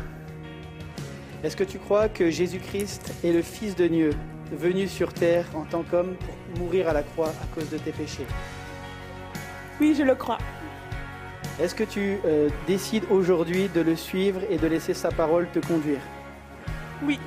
Est-ce 1.42 1.56
que 1.56 1.64
tu 1.64 1.78
crois 1.78 2.10
que 2.10 2.28
Jésus-Christ 2.28 3.14
est 3.24 3.32
le 3.32 3.40
Fils 3.40 3.74
de 3.74 3.86
Dieu, 3.86 4.10
venu 4.52 4.88
sur 4.88 5.14
terre 5.14 5.46
en 5.54 5.64
tant 5.64 5.82
qu'homme 5.82 6.16
pour 6.16 6.58
mourir 6.62 6.90
à 6.90 6.92
la 6.92 7.04
croix 7.04 7.30
à 7.30 7.46
cause 7.54 7.70
de 7.70 7.78
tes 7.78 7.92
péchés? 7.92 8.26
Oui, 9.80 9.94
je 9.96 10.02
le 10.02 10.14
crois. 10.14 10.36
Est-ce 11.60 11.74
que 11.74 11.84
tu 11.84 12.18
euh, 12.24 12.48
décides 12.66 13.04
aujourd'hui 13.10 13.68
de 13.68 13.82
le 13.82 13.94
suivre 13.94 14.40
et 14.48 14.56
de 14.56 14.66
laisser 14.66 14.94
sa 14.94 15.10
parole 15.10 15.48
te 15.52 15.58
conduire? 15.58 16.00
Oui, 17.04 17.18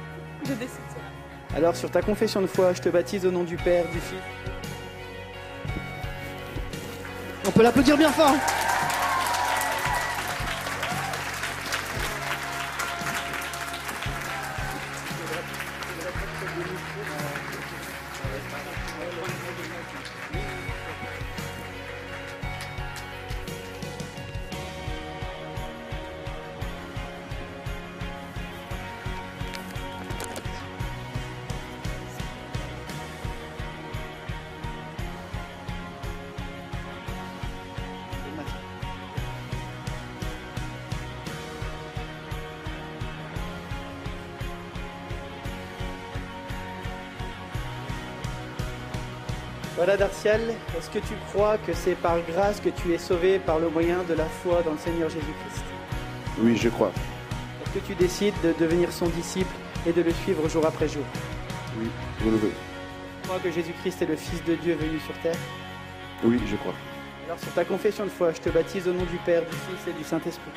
je 0.44 0.54
décide 0.54 0.80
cela. 0.90 1.58
Alors 1.58 1.76
sur 1.76 1.92
ta 1.92 2.02
confession 2.02 2.42
de 2.42 2.48
foi, 2.48 2.74
je 2.74 2.82
te 2.82 2.90
baptise 2.90 3.26
au 3.26 3.32
nom 3.32 3.44
du 3.44 3.56
Père, 3.56 3.86
du 3.86 4.00
Fils 4.00 4.20
On 7.48 7.52
peut 7.52 7.62
l'applaudir 7.62 7.98
bien 7.98 8.10
fort. 8.10 8.36
Dartial, 49.98 50.42
est-ce 50.78 50.90
que 50.90 51.00
tu 51.00 51.14
crois 51.30 51.58
que 51.58 51.74
c'est 51.74 51.96
par 51.96 52.20
grâce 52.22 52.60
que 52.60 52.70
tu 52.70 52.94
es 52.94 52.98
sauvé 52.98 53.40
par 53.40 53.60
le 53.60 53.70
moyen 53.70 54.04
de 54.04 54.14
la 54.14 54.26
foi 54.26 54.62
dans 54.64 54.72
le 54.72 54.78
Seigneur 54.78 55.10
Jésus-Christ? 55.10 55.64
Oui, 56.40 56.58
je 56.58 56.70
crois. 56.70 56.92
Est-ce 57.64 57.80
que 57.80 57.88
tu 57.88 57.96
décides 57.96 58.34
de 58.44 58.54
devenir 58.60 58.92
son 58.92 59.08
disciple 59.08 59.54
et 59.88 59.94
de 59.94 60.02
le 60.02 60.12
suivre 60.12 60.48
jour 60.50 60.66
après 60.66 60.88
jour? 60.88 61.04
Oui, 61.80 61.88
je 62.24 62.30
le 62.30 62.38
veux. 62.38 62.52
Tu 63.22 63.28
crois 63.28 63.40
que 63.40 63.52
Jésus-Christ 63.52 64.02
est 64.02 64.08
le 64.08 64.16
Fils 64.16 64.44
de 64.44 64.56
Dieu 64.56 64.76
venu 64.76 65.00
sur 65.00 65.18
terre? 65.20 65.38
Oui, 66.24 66.40
je 66.46 66.56
crois. 66.58 66.74
Alors 67.26 67.40
sur 67.40 67.52
ta 67.54 67.66
confession 67.66 68.06
de 68.06 68.10
foi, 68.10 68.32
je 68.32 68.42
te 68.42 68.50
baptise 68.50 68.88
au 68.88 68.94
nom 68.94 69.04
du 69.06 69.18
Père, 69.26 69.42
du 69.42 69.56
Fils 69.56 69.88
et 69.88 69.98
du 69.98 70.04
Saint-Esprit. 70.04 70.52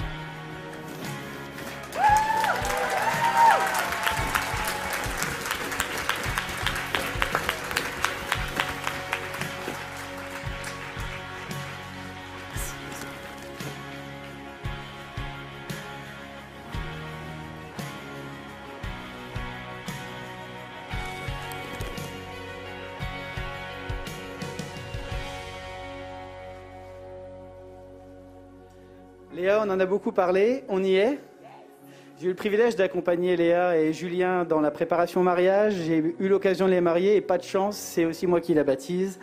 En 29.79 29.81
a 29.81 29.87
beaucoup 29.87 30.11
parlé, 30.13 30.65
on 30.69 30.83
y 30.83 30.97
est. 30.97 31.19
J'ai 32.21 32.27
eu 32.27 32.31
le 32.31 32.35
privilège 32.35 32.75
d'accompagner 32.75 33.37
Léa 33.37 33.79
et 33.79 33.93
Julien 33.93 34.45
dans 34.45 34.61
la 34.61 34.73
préparation 34.73 35.21
au 35.21 35.25
mariage. 35.25 35.75
J'ai 35.87 35.99
eu 36.19 36.29
l'occasion 36.29 36.67
de 36.67 36.73
les 36.73 36.81
marier 36.81 37.15
et 37.15 37.21
pas 37.21 37.39
de 37.39 37.45
chance, 37.45 37.77
c'est 37.77 38.05
aussi 38.05 38.27
moi 38.27 38.41
qui 38.41 38.55
la 38.55 38.65
baptise. 38.65 39.21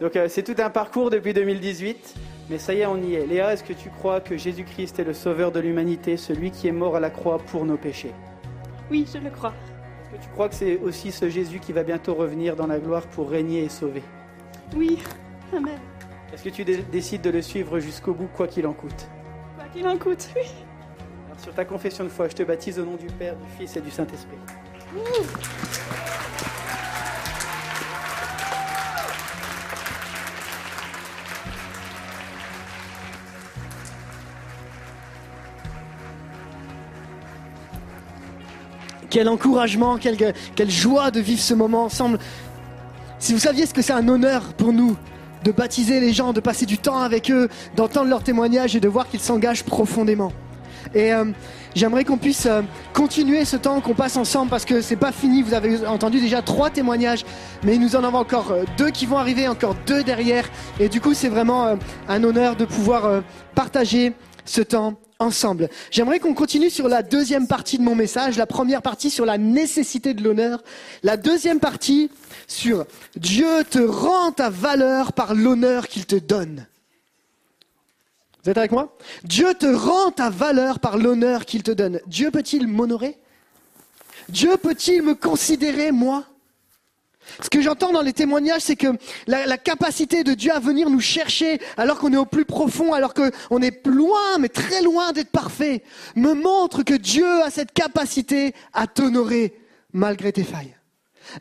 Donc 0.00 0.16
euh, 0.16 0.28
c'est 0.28 0.42
tout 0.42 0.54
un 0.62 0.70
parcours 0.70 1.10
depuis 1.10 1.34
2018, 1.34 2.14
mais 2.48 2.56
ça 2.56 2.72
y 2.72 2.80
est, 2.80 2.86
on 2.86 2.96
y 3.02 3.16
est. 3.16 3.26
Léa, 3.26 3.52
est-ce 3.52 3.64
que 3.64 3.74
tu 3.74 3.90
crois 3.90 4.20
que 4.20 4.38
Jésus-Christ 4.38 4.98
est 4.98 5.04
le 5.04 5.12
sauveur 5.12 5.52
de 5.52 5.60
l'humanité, 5.60 6.16
celui 6.16 6.50
qui 6.52 6.68
est 6.68 6.72
mort 6.72 6.96
à 6.96 7.00
la 7.00 7.10
croix 7.10 7.36
pour 7.36 7.66
nos 7.66 7.76
péchés? 7.76 8.12
Oui, 8.90 9.06
je 9.12 9.18
le 9.18 9.28
crois. 9.28 9.52
Est-ce 10.14 10.18
que 10.20 10.24
tu 10.24 10.30
crois 10.30 10.48
que 10.48 10.54
c'est 10.54 10.78
aussi 10.78 11.12
ce 11.12 11.28
Jésus 11.28 11.58
qui 11.58 11.74
va 11.74 11.82
bientôt 11.82 12.14
revenir 12.14 12.56
dans 12.56 12.66
la 12.66 12.78
gloire 12.78 13.06
pour 13.08 13.28
régner 13.28 13.64
et 13.64 13.68
sauver? 13.68 14.02
Oui, 14.74 14.98
Amen. 15.54 15.78
Est-ce 16.32 16.44
que 16.44 16.48
tu 16.50 16.64
dé- 16.64 16.78
décides 16.90 17.20
de 17.22 17.30
le 17.30 17.42
suivre 17.42 17.78
jusqu'au 17.78 18.14
bout, 18.14 18.28
quoi 18.34 18.46
qu'il 18.46 18.66
en 18.66 18.72
coûte? 18.72 19.06
Qu'il 19.78 19.86
en 19.86 19.96
coûte, 19.96 20.28
oui. 20.34 20.42
Alors, 21.28 21.40
Sur 21.40 21.54
ta 21.54 21.64
confession 21.64 22.02
de 22.02 22.08
foi, 22.08 22.28
je 22.28 22.34
te 22.34 22.42
baptise 22.42 22.80
au 22.80 22.84
nom 22.84 22.96
du 22.96 23.06
Père, 23.06 23.36
du 23.36 23.48
Fils 23.56 23.76
et 23.76 23.80
du 23.80 23.92
Saint-Esprit. 23.92 24.36
Quel 39.08 39.28
encouragement, 39.28 39.96
quelle, 39.96 40.34
quelle 40.56 40.70
joie 40.70 41.12
de 41.12 41.20
vivre 41.20 41.40
ce 41.40 41.54
moment 41.54 41.84
ensemble. 41.84 42.18
Si 43.20 43.32
vous 43.32 43.38
saviez 43.38 43.64
ce 43.64 43.74
que 43.74 43.82
c'est 43.82 43.92
un 43.92 44.08
honneur 44.08 44.54
pour 44.54 44.72
nous 44.72 44.96
de 45.44 45.52
baptiser 45.52 46.00
les 46.00 46.12
gens, 46.12 46.32
de 46.32 46.40
passer 46.40 46.66
du 46.66 46.78
temps 46.78 47.00
avec 47.00 47.30
eux, 47.30 47.48
d'entendre 47.76 48.08
leurs 48.08 48.22
témoignages 48.22 48.76
et 48.76 48.80
de 48.80 48.88
voir 48.88 49.08
qu'ils 49.08 49.20
s'engagent 49.20 49.64
profondément. 49.64 50.32
Et 50.94 51.12
euh, 51.12 51.24
j'aimerais 51.74 52.04
qu'on 52.04 52.16
puisse 52.16 52.46
euh, 52.46 52.62
continuer 52.92 53.44
ce 53.44 53.56
temps 53.56 53.80
qu'on 53.80 53.94
passe 53.94 54.16
ensemble 54.16 54.50
parce 54.50 54.64
que 54.64 54.80
c'est 54.80 54.96
pas 54.96 55.12
fini. 55.12 55.42
Vous 55.42 55.54
avez 55.54 55.86
entendu 55.86 56.20
déjà 56.20 56.42
trois 56.42 56.70
témoignages, 56.70 57.24
mais 57.62 57.76
nous 57.76 57.96
en 57.96 58.04
avons 58.04 58.18
encore 58.18 58.52
euh, 58.52 58.64
deux 58.76 58.90
qui 58.90 59.06
vont 59.06 59.18
arriver, 59.18 59.48
encore 59.48 59.74
deux 59.86 60.02
derrière. 60.02 60.48
Et 60.80 60.88
du 60.88 61.00
coup, 61.00 61.14
c'est 61.14 61.28
vraiment 61.28 61.66
euh, 61.66 61.76
un 62.08 62.24
honneur 62.24 62.56
de 62.56 62.64
pouvoir 62.64 63.06
euh, 63.06 63.20
partager 63.54 64.14
ce 64.44 64.62
temps 64.62 64.94
ensemble. 65.18 65.68
J'aimerais 65.90 66.20
qu'on 66.20 66.34
continue 66.34 66.70
sur 66.70 66.88
la 66.88 67.02
deuxième 67.02 67.48
partie 67.48 67.76
de 67.76 67.82
mon 67.82 67.94
message, 67.94 68.36
la 68.36 68.46
première 68.46 68.82
partie 68.82 69.10
sur 69.10 69.26
la 69.26 69.36
nécessité 69.36 70.14
de 70.14 70.22
l'honneur, 70.22 70.62
la 71.02 71.16
deuxième 71.16 71.58
partie 71.58 72.10
sur 72.48 72.84
Dieu 73.14 73.62
te 73.70 73.78
rend 73.78 74.32
ta 74.32 74.50
valeur 74.50 75.12
par 75.12 75.34
l'honneur 75.34 75.86
qu'il 75.86 76.06
te 76.06 76.16
donne. 76.16 76.66
Vous 78.42 78.50
êtes 78.50 78.58
avec 78.58 78.72
moi? 78.72 78.96
Dieu 79.22 79.54
te 79.54 79.66
rend 79.66 80.10
ta 80.10 80.30
valeur 80.30 80.80
par 80.80 80.96
l'honneur 80.96 81.44
qu'il 81.44 81.62
te 81.62 81.70
donne. 81.70 82.00
Dieu 82.06 82.30
peut-il 82.30 82.66
m'honorer? 82.66 83.18
Dieu 84.28 84.56
peut-il 84.56 85.02
me 85.02 85.14
considérer, 85.14 85.92
moi? 85.92 86.24
Ce 87.42 87.50
que 87.50 87.60
j'entends 87.60 87.92
dans 87.92 88.00
les 88.00 88.14
témoignages, 88.14 88.62
c'est 88.62 88.76
que 88.76 88.86
la, 89.26 89.44
la 89.44 89.58
capacité 89.58 90.24
de 90.24 90.32
Dieu 90.32 90.50
à 90.50 90.60
venir 90.60 90.88
nous 90.88 91.00
chercher 91.00 91.60
alors 91.76 91.98
qu'on 91.98 92.12
est 92.14 92.16
au 92.16 92.24
plus 92.24 92.46
profond, 92.46 92.94
alors 92.94 93.12
qu'on 93.12 93.60
est 93.60 93.86
loin, 93.86 94.38
mais 94.38 94.48
très 94.48 94.80
loin 94.80 95.12
d'être 95.12 95.30
parfait, 95.30 95.82
me 96.16 96.32
montre 96.32 96.82
que 96.82 96.94
Dieu 96.94 97.42
a 97.42 97.50
cette 97.50 97.72
capacité 97.72 98.54
à 98.72 98.86
t'honorer 98.86 99.60
malgré 99.92 100.32
tes 100.32 100.44
failles, 100.44 100.74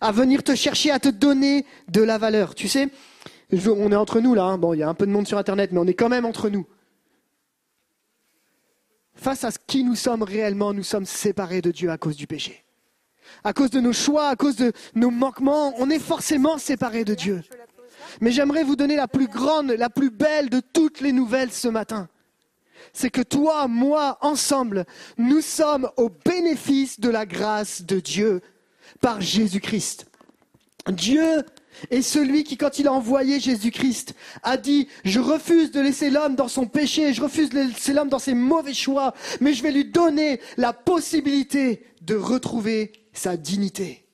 à 0.02 0.12
venir 0.12 0.44
te 0.44 0.56
chercher, 0.56 0.92
à 0.92 1.00
te 1.00 1.10
donner 1.10 1.66
de 1.90 2.02
la 2.02 2.18
valeur. 2.18 2.56
Tu 2.56 2.68
sais, 2.68 2.90
on 3.52 3.92
est 3.92 3.96
entre 3.96 4.20
nous 4.20 4.34
là, 4.34 4.44
hein. 4.44 4.58
bon, 4.58 4.74
il 4.74 4.80
y 4.80 4.84
a 4.84 4.90
un 4.90 4.94
peu 4.94 5.06
de 5.06 5.12
monde 5.12 5.28
sur 5.28 5.38
Internet, 5.38 5.72
mais 5.72 5.80
on 5.80 5.88
est 5.88 5.94
quand 5.94 6.10
même 6.10 6.26
entre 6.26 6.50
nous. 6.50 6.66
Face 9.16 9.44
à 9.44 9.52
ce 9.52 9.58
qui 9.66 9.84
nous 9.84 9.96
sommes 9.96 10.22
réellement, 10.22 10.74
nous 10.74 10.84
sommes 10.84 11.06
séparés 11.06 11.62
de 11.62 11.72
Dieu 11.72 11.90
à 11.90 11.98
cause 11.98 12.16
du 12.16 12.28
péché. 12.28 12.64
À 13.44 13.52
cause 13.52 13.72
de 13.72 13.80
nos 13.80 13.94
choix, 13.94 14.30
à 14.30 14.36
cause 14.36 14.56
de 14.56 14.72
nos 14.96 15.10
manquements, 15.10 15.74
on 15.78 15.90
est 15.90 16.00
forcément 16.00 16.58
séparés 16.58 17.04
de 17.04 17.16
Dieu. 17.16 17.44
Mais 18.22 18.32
j'aimerais 18.32 18.64
vous 18.64 18.76
donner 18.76 18.96
la 18.96 19.08
plus 19.08 19.28
grande, 19.28 19.72
la 19.72 19.90
plus 19.90 20.12
belle 20.12 20.50
de 20.50 20.60
toutes 20.60 21.02
les 21.02 21.12
nouvelles 21.12 21.52
ce 21.52 21.68
matin. 21.68 22.08
C'est 22.94 23.10
que 23.10 23.22
toi, 23.22 23.68
moi, 23.68 24.18
ensemble, 24.22 24.86
nous 25.18 25.42
sommes 25.42 25.90
au 25.98 26.10
bénéfice 26.10 27.00
de 27.00 27.10
la 27.10 27.26
grâce 27.26 27.84
de 27.84 28.00
Dieu 28.00 28.42
par 29.02 29.22
Jésus-Christ. 29.22 30.08
Dieu 30.90 31.44
est 31.92 32.02
celui 32.02 32.44
qui, 32.44 32.58
quand 32.58 32.80
il 32.80 32.88
a 32.88 32.94
envoyé 32.94 33.40
Jésus-Christ, 33.40 34.16
a 34.44 34.58
dit, 34.58 34.88
je 35.04 35.20
refuse 35.20 35.72
de 35.72 35.80
laisser 35.80 36.10
l'homme 36.10 36.36
dans 36.36 36.48
son 36.48 36.66
péché, 36.66 37.14
je 37.14 37.22
refuse 37.22 37.50
de 37.50 37.60
laisser 37.60 37.94
l'homme 37.94 38.10
dans 38.10 38.20
ses 38.20 38.34
mauvais 38.34 38.74
choix, 38.74 39.14
mais 39.42 39.54
je 39.54 39.64
vais 39.64 39.72
lui 39.72 39.86
donner 39.86 40.40
la 40.58 40.74
possibilité 40.74 41.84
de 42.02 42.16
retrouver 42.16 42.94
sa 43.14 43.38
dignité. 43.38 44.06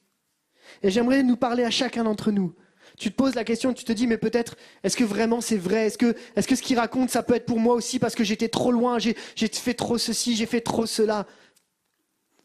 Et 0.81 0.89
j'aimerais 0.89 1.23
nous 1.23 1.37
parler 1.37 1.63
à 1.63 1.71
chacun 1.71 2.03
d'entre 2.03 2.31
nous. 2.31 2.53
Tu 2.97 3.09
te 3.11 3.15
poses 3.15 3.35
la 3.35 3.43
question, 3.43 3.73
tu 3.73 3.85
te 3.85 3.91
dis, 3.91 4.05
mais 4.05 4.17
peut-être, 4.17 4.55
est-ce 4.83 4.95
que 4.95 5.03
vraiment 5.03 5.41
c'est 5.41 5.57
vrai? 5.57 5.87
Est-ce 5.87 5.97
que, 5.97 6.15
est-ce 6.35 6.47
que 6.47 6.55
ce 6.55 6.61
qu'il 6.61 6.77
raconte, 6.77 7.09
ça 7.09 7.23
peut 7.23 7.33
être 7.33 7.45
pour 7.45 7.59
moi 7.59 7.73
aussi 7.73 7.97
parce 7.97 8.13
que 8.13 8.23
j'étais 8.23 8.49
trop 8.49 8.71
loin, 8.71 8.99
j'ai, 8.99 9.15
j'ai 9.35 9.47
fait 9.47 9.73
trop 9.73 9.97
ceci, 9.97 10.35
j'ai 10.35 10.45
fait 10.45 10.61
trop 10.61 10.85
cela? 10.85 11.25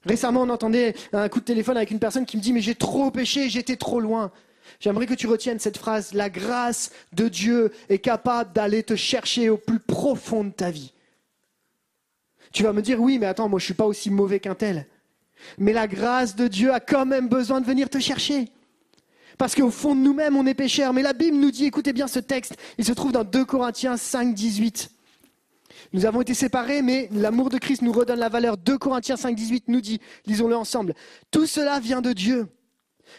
Récemment, 0.09 0.43
on 0.43 0.49
entendait 0.49 0.95
un 1.13 1.29
coup 1.29 1.41
de 1.41 1.45
téléphone 1.45 1.77
avec 1.77 1.91
une 1.91 1.99
personne 1.99 2.25
qui 2.25 2.39
me 2.39 2.43
dit, 2.43 2.55
mais 2.55 2.63
j'ai 2.63 2.75
trop 2.75 3.11
péché, 3.11 3.51
j'étais 3.51 3.77
trop 3.77 4.01
loin. 4.01 4.33
J'aimerais 4.81 5.05
que 5.05 5.13
tu 5.13 5.27
retiennes 5.27 5.59
cette 5.59 5.77
phrase, 5.77 6.15
la 6.15 6.31
grâce 6.31 6.91
de 7.13 7.29
Dieu 7.29 7.73
est 7.91 7.99
capable 7.99 8.55
d'aller 8.55 8.83
te 8.83 8.97
chercher 8.97 9.51
au 9.51 9.59
plus 9.59 9.81
profond 9.81 10.45
de 10.45 10.51
ta 10.51 10.71
vie. 10.71 10.95
Tu 12.53 12.63
vas 12.63 12.73
me 12.73 12.81
dire, 12.81 13.01
oui, 13.01 13.19
mais 13.19 13.27
attends, 13.27 13.51
moi 13.51 13.59
je 13.59 13.67
suis 13.67 13.75
pas 13.75 13.85
aussi 13.85 14.09
mauvais 14.11 14.41
qu'un 14.41 14.55
tel. 14.55 14.87
Mais 15.59 15.75
la 15.75 15.87
grâce 15.87 16.35
de 16.35 16.49
Dieu 16.49 16.73
a 16.73 16.81
quand 16.81 17.05
même 17.05 17.29
besoin 17.29 17.61
de 17.61 17.67
venir 17.67 17.91
te 17.91 17.99
chercher. 17.99 18.49
Parce 19.37 19.55
qu'au 19.55 19.71
fond 19.71 19.95
de 19.95 20.01
nous-mêmes, 20.01 20.37
on 20.37 20.47
est 20.47 20.55
pécheurs. 20.55 20.95
Mais 20.95 21.03
la 21.03 21.13
Bible 21.13 21.37
nous 21.37 21.51
dit, 21.51 21.67
écoutez 21.67 21.93
bien 21.93 22.09
ce 22.09 22.19
texte, 22.19 22.57
il 22.79 22.85
se 22.85 22.93
trouve 22.93 23.13
dans 23.13 23.25
2 23.25 23.45
Corinthiens 23.45 23.99
5, 23.99 24.35
18. 24.35 24.91
Nous 25.93 26.07
avons 26.07 26.21
été 26.21 26.35
séparés, 26.35 26.83
mais 26.83 27.09
l'amour 27.13 27.51
de 27.51 27.59
Christ 27.59 27.83
nous 27.83 27.93
redonne 27.93 28.19
la 28.19 28.29
valeur. 28.29 28.57
2 28.57 28.79
Corinthiens 28.79 29.17
5, 29.17 29.35
18 29.35 29.65
nous 29.69 29.81
dit, 29.81 30.01
lisons-le 30.27 30.57
ensemble, 30.57 30.95
tout 31.31 31.47
cela 31.47 31.81
vient 31.81 32.01
de 32.01 32.13
Dieu, 32.13 32.49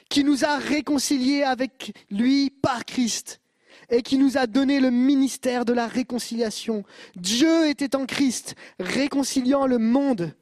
qui 0.10 0.24
nous 0.24 0.46
a 0.46 0.58
réconciliés 0.58 1.44
avec 1.44 1.94
lui 2.10 2.50
par 2.50 2.86
Christ 2.86 3.42
et 3.90 4.02
qui 4.02 4.18
nous 4.18 4.38
a 4.38 4.48
donné 4.48 4.80
le 4.80 4.92
ministère 4.92 5.66
de 5.66 5.74
la 5.74 5.88
réconciliation. 5.88 6.84
Dieu 7.16 7.68
était 7.68 7.96
en 7.96 8.06
Christ, 8.06 8.56
réconciliant 8.80 9.66
le 9.66 9.78
monde 9.78 10.34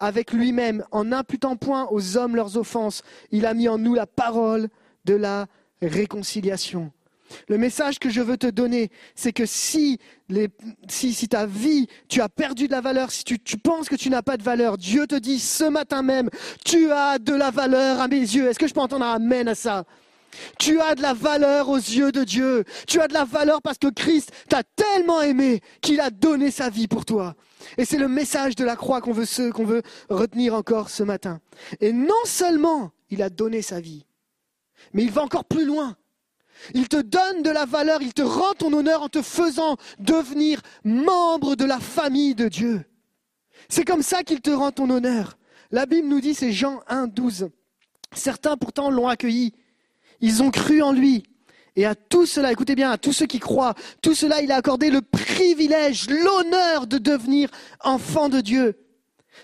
avec 0.00 0.32
lui-même, 0.32 0.84
en 0.90 1.04
n'imputant 1.04 1.56
point 1.56 1.86
aux 1.90 2.16
hommes 2.16 2.36
leurs 2.36 2.56
offenses. 2.56 3.02
Il 3.30 3.46
a 3.46 3.54
mis 3.54 3.68
en 3.68 3.78
nous 3.78 3.94
la 3.94 4.06
parole 4.06 4.68
de 5.04 5.14
la 5.14 5.46
réconciliation. 5.82 6.92
Le 7.48 7.58
message 7.58 7.98
que 7.98 8.10
je 8.10 8.20
veux 8.20 8.36
te 8.36 8.46
donner, 8.46 8.90
c'est 9.14 9.32
que 9.32 9.46
si, 9.46 9.98
les- 10.28 10.48
si, 10.88 11.12
si 11.12 11.28
ta 11.28 11.46
vie, 11.46 11.86
tu 12.08 12.20
as 12.20 12.28
perdu 12.28 12.66
de 12.66 12.72
la 12.72 12.80
valeur, 12.80 13.10
si 13.10 13.24
tu, 13.24 13.38
tu 13.38 13.56
penses 13.56 13.88
que 13.88 13.96
tu 13.96 14.10
n'as 14.10 14.22
pas 14.22 14.36
de 14.36 14.42
valeur, 14.42 14.78
Dieu 14.78 15.06
te 15.06 15.14
dit 15.14 15.38
ce 15.38 15.64
matin 15.64 16.02
même, 16.02 16.30
tu 16.64 16.90
as 16.92 17.18
de 17.18 17.34
la 17.34 17.50
valeur 17.50 18.00
à 18.00 18.08
mes 18.08 18.20
yeux. 18.20 18.48
Est-ce 18.48 18.58
que 18.58 18.66
je 18.66 18.74
peux 18.74 18.80
entendre 18.80 19.04
un 19.04 19.14
amen 19.14 19.48
à 19.48 19.54
ça? 19.54 19.84
Tu 20.58 20.80
as 20.80 20.96
de 20.96 21.02
la 21.02 21.14
valeur 21.14 21.68
aux 21.68 21.76
yeux 21.76 22.10
de 22.10 22.24
Dieu. 22.24 22.64
Tu 22.88 23.00
as 23.00 23.06
de 23.06 23.14
la 23.14 23.24
valeur 23.24 23.62
parce 23.62 23.78
que 23.78 23.86
Christ 23.88 24.32
t'a 24.48 24.62
tellement 24.64 25.20
aimé 25.22 25.60
qu'il 25.80 26.00
a 26.00 26.10
donné 26.10 26.50
sa 26.50 26.70
vie 26.70 26.88
pour 26.88 27.04
toi. 27.04 27.36
Et 27.78 27.84
c'est 27.84 27.98
le 27.98 28.08
message 28.08 28.56
de 28.56 28.64
la 28.64 28.74
croix 28.76 29.00
qu'on 29.00 29.12
veut, 29.12 29.26
qu'on 29.52 29.64
veut 29.64 29.82
retenir 30.10 30.54
encore 30.54 30.90
ce 30.90 31.02
matin. 31.04 31.40
Et 31.80 31.92
non 31.92 32.12
seulement 32.24 32.90
il 33.10 33.22
a 33.22 33.30
donné 33.30 33.62
sa 33.62 33.80
vie, 33.80 34.04
mais 34.92 35.04
il 35.04 35.12
va 35.12 35.22
encore 35.22 35.44
plus 35.44 35.64
loin. 35.64 35.96
Il 36.72 36.88
te 36.88 36.96
donne 36.96 37.42
de 37.42 37.50
la 37.50 37.66
valeur, 37.66 38.00
il 38.00 38.14
te 38.14 38.22
rend 38.22 38.54
ton 38.54 38.72
honneur 38.72 39.02
en 39.02 39.08
te 39.08 39.20
faisant 39.20 39.76
devenir 39.98 40.60
membre 40.84 41.56
de 41.56 41.64
la 41.64 41.80
famille 41.80 42.34
de 42.34 42.48
Dieu. 42.48 42.84
C'est 43.68 43.84
comme 43.84 44.02
ça 44.02 44.22
qu'il 44.22 44.40
te 44.40 44.50
rend 44.50 44.72
ton 44.72 44.88
honneur. 44.88 45.36
La 45.70 45.86
Bible 45.86 46.08
nous 46.08 46.20
dit, 46.20 46.34
c'est 46.34 46.52
Jean 46.52 46.80
1, 46.88 47.08
12. 47.08 47.50
Certains 48.14 48.56
pourtant 48.56 48.90
l'ont 48.90 49.08
accueilli. 49.08 49.52
Ils 50.20 50.42
ont 50.42 50.50
cru 50.50 50.82
en 50.82 50.92
lui. 50.92 51.24
Et 51.76 51.84
à 51.84 51.94
tout 51.94 52.24
cela, 52.24 52.52
écoutez 52.52 52.76
bien, 52.76 52.90
à 52.90 52.98
tous 52.98 53.12
ceux 53.12 53.26
qui 53.26 53.40
croient, 53.40 53.74
tout 54.00 54.14
cela, 54.14 54.40
il 54.40 54.52
a 54.52 54.56
accordé 54.56 54.90
le 54.90 55.02
privilège, 55.02 56.08
l'honneur 56.08 56.86
de 56.86 56.98
devenir 56.98 57.50
enfant 57.82 58.28
de 58.28 58.40
Dieu. 58.40 58.78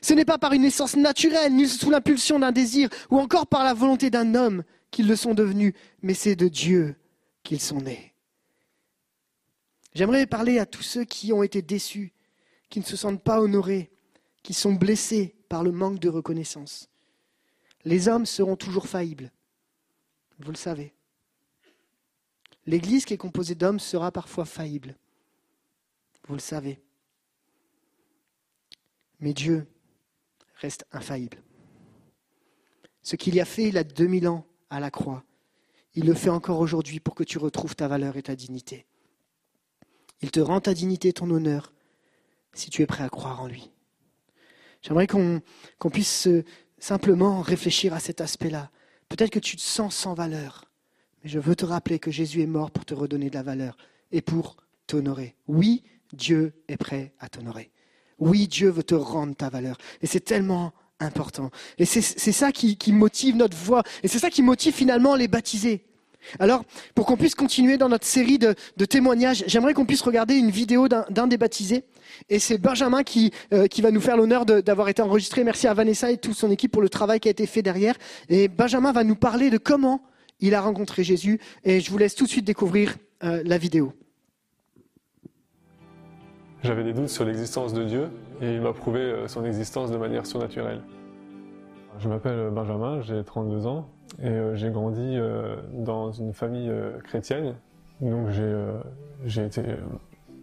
Ce 0.00 0.14
n'est 0.14 0.24
pas 0.24 0.38
par 0.38 0.52
une 0.52 0.62
naissance 0.62 0.94
naturelle, 0.94 1.52
ni 1.52 1.66
sous 1.66 1.90
l'impulsion 1.90 2.38
d'un 2.38 2.52
désir, 2.52 2.88
ou 3.10 3.18
encore 3.18 3.48
par 3.48 3.64
la 3.64 3.74
volonté 3.74 4.10
d'un 4.10 4.36
homme 4.36 4.62
qu'ils 4.92 5.08
le 5.08 5.16
sont 5.16 5.34
devenus, 5.34 5.74
mais 6.02 6.14
c'est 6.14 6.36
de 6.36 6.46
Dieu 6.46 6.94
qu'ils 7.42 7.60
sont 7.60 7.80
nés. 7.80 8.14
J'aimerais 9.94 10.26
parler 10.26 10.58
à 10.58 10.66
tous 10.66 10.82
ceux 10.82 11.04
qui 11.04 11.32
ont 11.32 11.42
été 11.42 11.62
déçus, 11.62 12.12
qui 12.68 12.78
ne 12.80 12.84
se 12.84 12.96
sentent 12.96 13.22
pas 13.22 13.40
honorés, 13.40 13.90
qui 14.42 14.54
sont 14.54 14.72
blessés 14.72 15.34
par 15.48 15.62
le 15.64 15.72
manque 15.72 15.98
de 15.98 16.08
reconnaissance. 16.08 16.88
Les 17.84 18.08
hommes 18.08 18.26
seront 18.26 18.56
toujours 18.56 18.86
faillibles, 18.86 19.32
vous 20.38 20.52
le 20.52 20.56
savez. 20.56 20.94
L'Église 22.66 23.04
qui 23.04 23.14
est 23.14 23.18
composée 23.18 23.54
d'hommes 23.54 23.80
sera 23.80 24.12
parfois 24.12 24.44
faillible, 24.44 24.96
vous 26.28 26.34
le 26.34 26.40
savez. 26.40 26.80
Mais 29.18 29.32
Dieu 29.32 29.66
reste 30.56 30.86
infaillible. 30.92 31.42
Ce 33.02 33.16
qu'il 33.16 33.34
y 33.34 33.40
a 33.40 33.44
fait 33.44 33.64
il 33.64 33.74
y 33.74 33.78
a 33.78 33.84
2000 33.84 34.28
ans 34.28 34.46
à 34.68 34.78
la 34.78 34.90
croix, 34.90 35.24
il 35.94 36.06
le 36.06 36.14
fait 36.14 36.30
encore 36.30 36.60
aujourd'hui 36.60 37.00
pour 37.00 37.14
que 37.14 37.24
tu 37.24 37.38
retrouves 37.38 37.74
ta 37.74 37.88
valeur 37.88 38.16
et 38.16 38.22
ta 38.22 38.36
dignité. 38.36 38.86
Il 40.22 40.30
te 40.30 40.40
rend 40.40 40.60
ta 40.60 40.74
dignité, 40.74 41.12
ton 41.12 41.30
honneur, 41.30 41.72
si 42.52 42.70
tu 42.70 42.82
es 42.82 42.86
prêt 42.86 43.04
à 43.04 43.08
croire 43.08 43.42
en 43.42 43.48
lui. 43.48 43.70
J'aimerais 44.82 45.06
qu'on 45.06 45.90
puisse 45.90 46.28
simplement 46.78 47.40
réfléchir 47.40 47.94
à 47.94 48.00
cet 48.00 48.20
aspect-là. 48.20 48.70
Peut-être 49.08 49.30
que 49.30 49.38
tu 49.38 49.56
te 49.56 49.62
sens 49.62 49.94
sans 49.94 50.14
valeur, 50.14 50.70
mais 51.22 51.30
je 51.30 51.38
veux 51.38 51.56
te 51.56 51.64
rappeler 51.64 51.98
que 51.98 52.10
Jésus 52.10 52.42
est 52.42 52.46
mort 52.46 52.70
pour 52.70 52.84
te 52.84 52.94
redonner 52.94 53.28
de 53.28 53.34
la 53.34 53.42
valeur 53.42 53.76
et 54.12 54.22
pour 54.22 54.56
t'honorer. 54.86 55.36
Oui, 55.48 55.82
Dieu 56.12 56.54
est 56.68 56.76
prêt 56.76 57.14
à 57.18 57.28
t'honorer. 57.28 57.70
Oui, 58.18 58.48
Dieu 58.48 58.70
veut 58.70 58.82
te 58.82 58.94
rendre 58.94 59.34
ta 59.34 59.48
valeur. 59.48 59.76
Et 60.02 60.06
c'est 60.06 60.20
tellement 60.20 60.72
important. 61.00 61.50
Et 61.78 61.84
c'est 61.84 62.02
ça 62.02 62.52
qui, 62.52 62.76
qui 62.76 62.92
motive 62.92 63.36
notre 63.36 63.56
voix. 63.56 63.82
Et 64.02 64.08
c'est 64.08 64.18
ça 64.18 64.30
qui 64.30 64.42
motive 64.42 64.74
finalement 64.74 65.14
les 65.14 65.28
baptisés. 65.28 65.82
Alors, 66.38 66.64
pour 66.94 67.06
qu'on 67.06 67.16
puisse 67.16 67.34
continuer 67.34 67.78
dans 67.78 67.88
notre 67.88 68.06
série 68.06 68.38
de, 68.38 68.54
de 68.76 68.84
témoignages, 68.84 69.44
j'aimerais 69.46 69.74
qu'on 69.74 69.86
puisse 69.86 70.02
regarder 70.02 70.34
une 70.34 70.50
vidéo 70.50 70.88
d'un 70.88 71.26
des 71.26 71.38
baptisés. 71.38 71.84
Et 72.28 72.38
c'est 72.38 72.58
Benjamin 72.58 73.02
qui, 73.02 73.32
euh, 73.52 73.66
qui 73.66 73.82
va 73.82 73.90
nous 73.90 74.00
faire 74.00 74.16
l'honneur 74.16 74.44
d'avoir 74.44 74.88
été 74.88 75.02
enregistré. 75.02 75.44
Merci 75.44 75.66
à 75.66 75.74
Vanessa 75.74 76.10
et 76.10 76.18
toute 76.18 76.34
son 76.34 76.50
équipe 76.50 76.72
pour 76.72 76.82
le 76.82 76.88
travail 76.88 77.20
qui 77.20 77.28
a 77.28 77.30
été 77.30 77.46
fait 77.46 77.62
derrière. 77.62 77.94
Et 78.28 78.48
Benjamin 78.48 78.92
va 78.92 79.04
nous 79.04 79.16
parler 79.16 79.50
de 79.50 79.58
comment 79.58 80.02
il 80.40 80.54
a 80.54 80.60
rencontré 80.60 81.04
Jésus. 81.04 81.40
Et 81.64 81.80
je 81.80 81.90
vous 81.90 81.98
laisse 81.98 82.14
tout 82.14 82.24
de 82.24 82.30
suite 82.30 82.44
découvrir 82.44 82.96
euh, 83.24 83.42
la 83.44 83.58
vidéo. 83.58 83.92
J'avais 86.62 86.84
des 86.84 86.92
doutes 86.92 87.08
sur 87.08 87.24
l'existence 87.24 87.72
de 87.72 87.84
Dieu 87.84 88.10
et 88.42 88.54
il 88.54 88.60
m'a 88.60 88.74
prouvé 88.74 89.00
euh, 89.00 89.28
son 89.28 89.46
existence 89.46 89.90
de 89.90 89.96
manière 89.96 90.26
surnaturelle. 90.26 90.82
Je 91.98 92.08
m'appelle 92.08 92.50
Benjamin, 92.50 93.00
j'ai 93.00 93.24
32 93.24 93.66
ans 93.66 93.88
et 94.22 94.28
euh, 94.28 94.54
j'ai 94.56 94.70
grandi 94.70 95.16
euh, 95.16 95.56
dans 95.72 96.12
une 96.12 96.34
famille 96.34 96.68
euh, 96.68 96.98
chrétienne. 97.00 97.54
Donc 98.02 98.28
j'ai 98.28 98.42
euh, 98.42 99.46
été, 99.46 99.62
euh, 99.62 99.76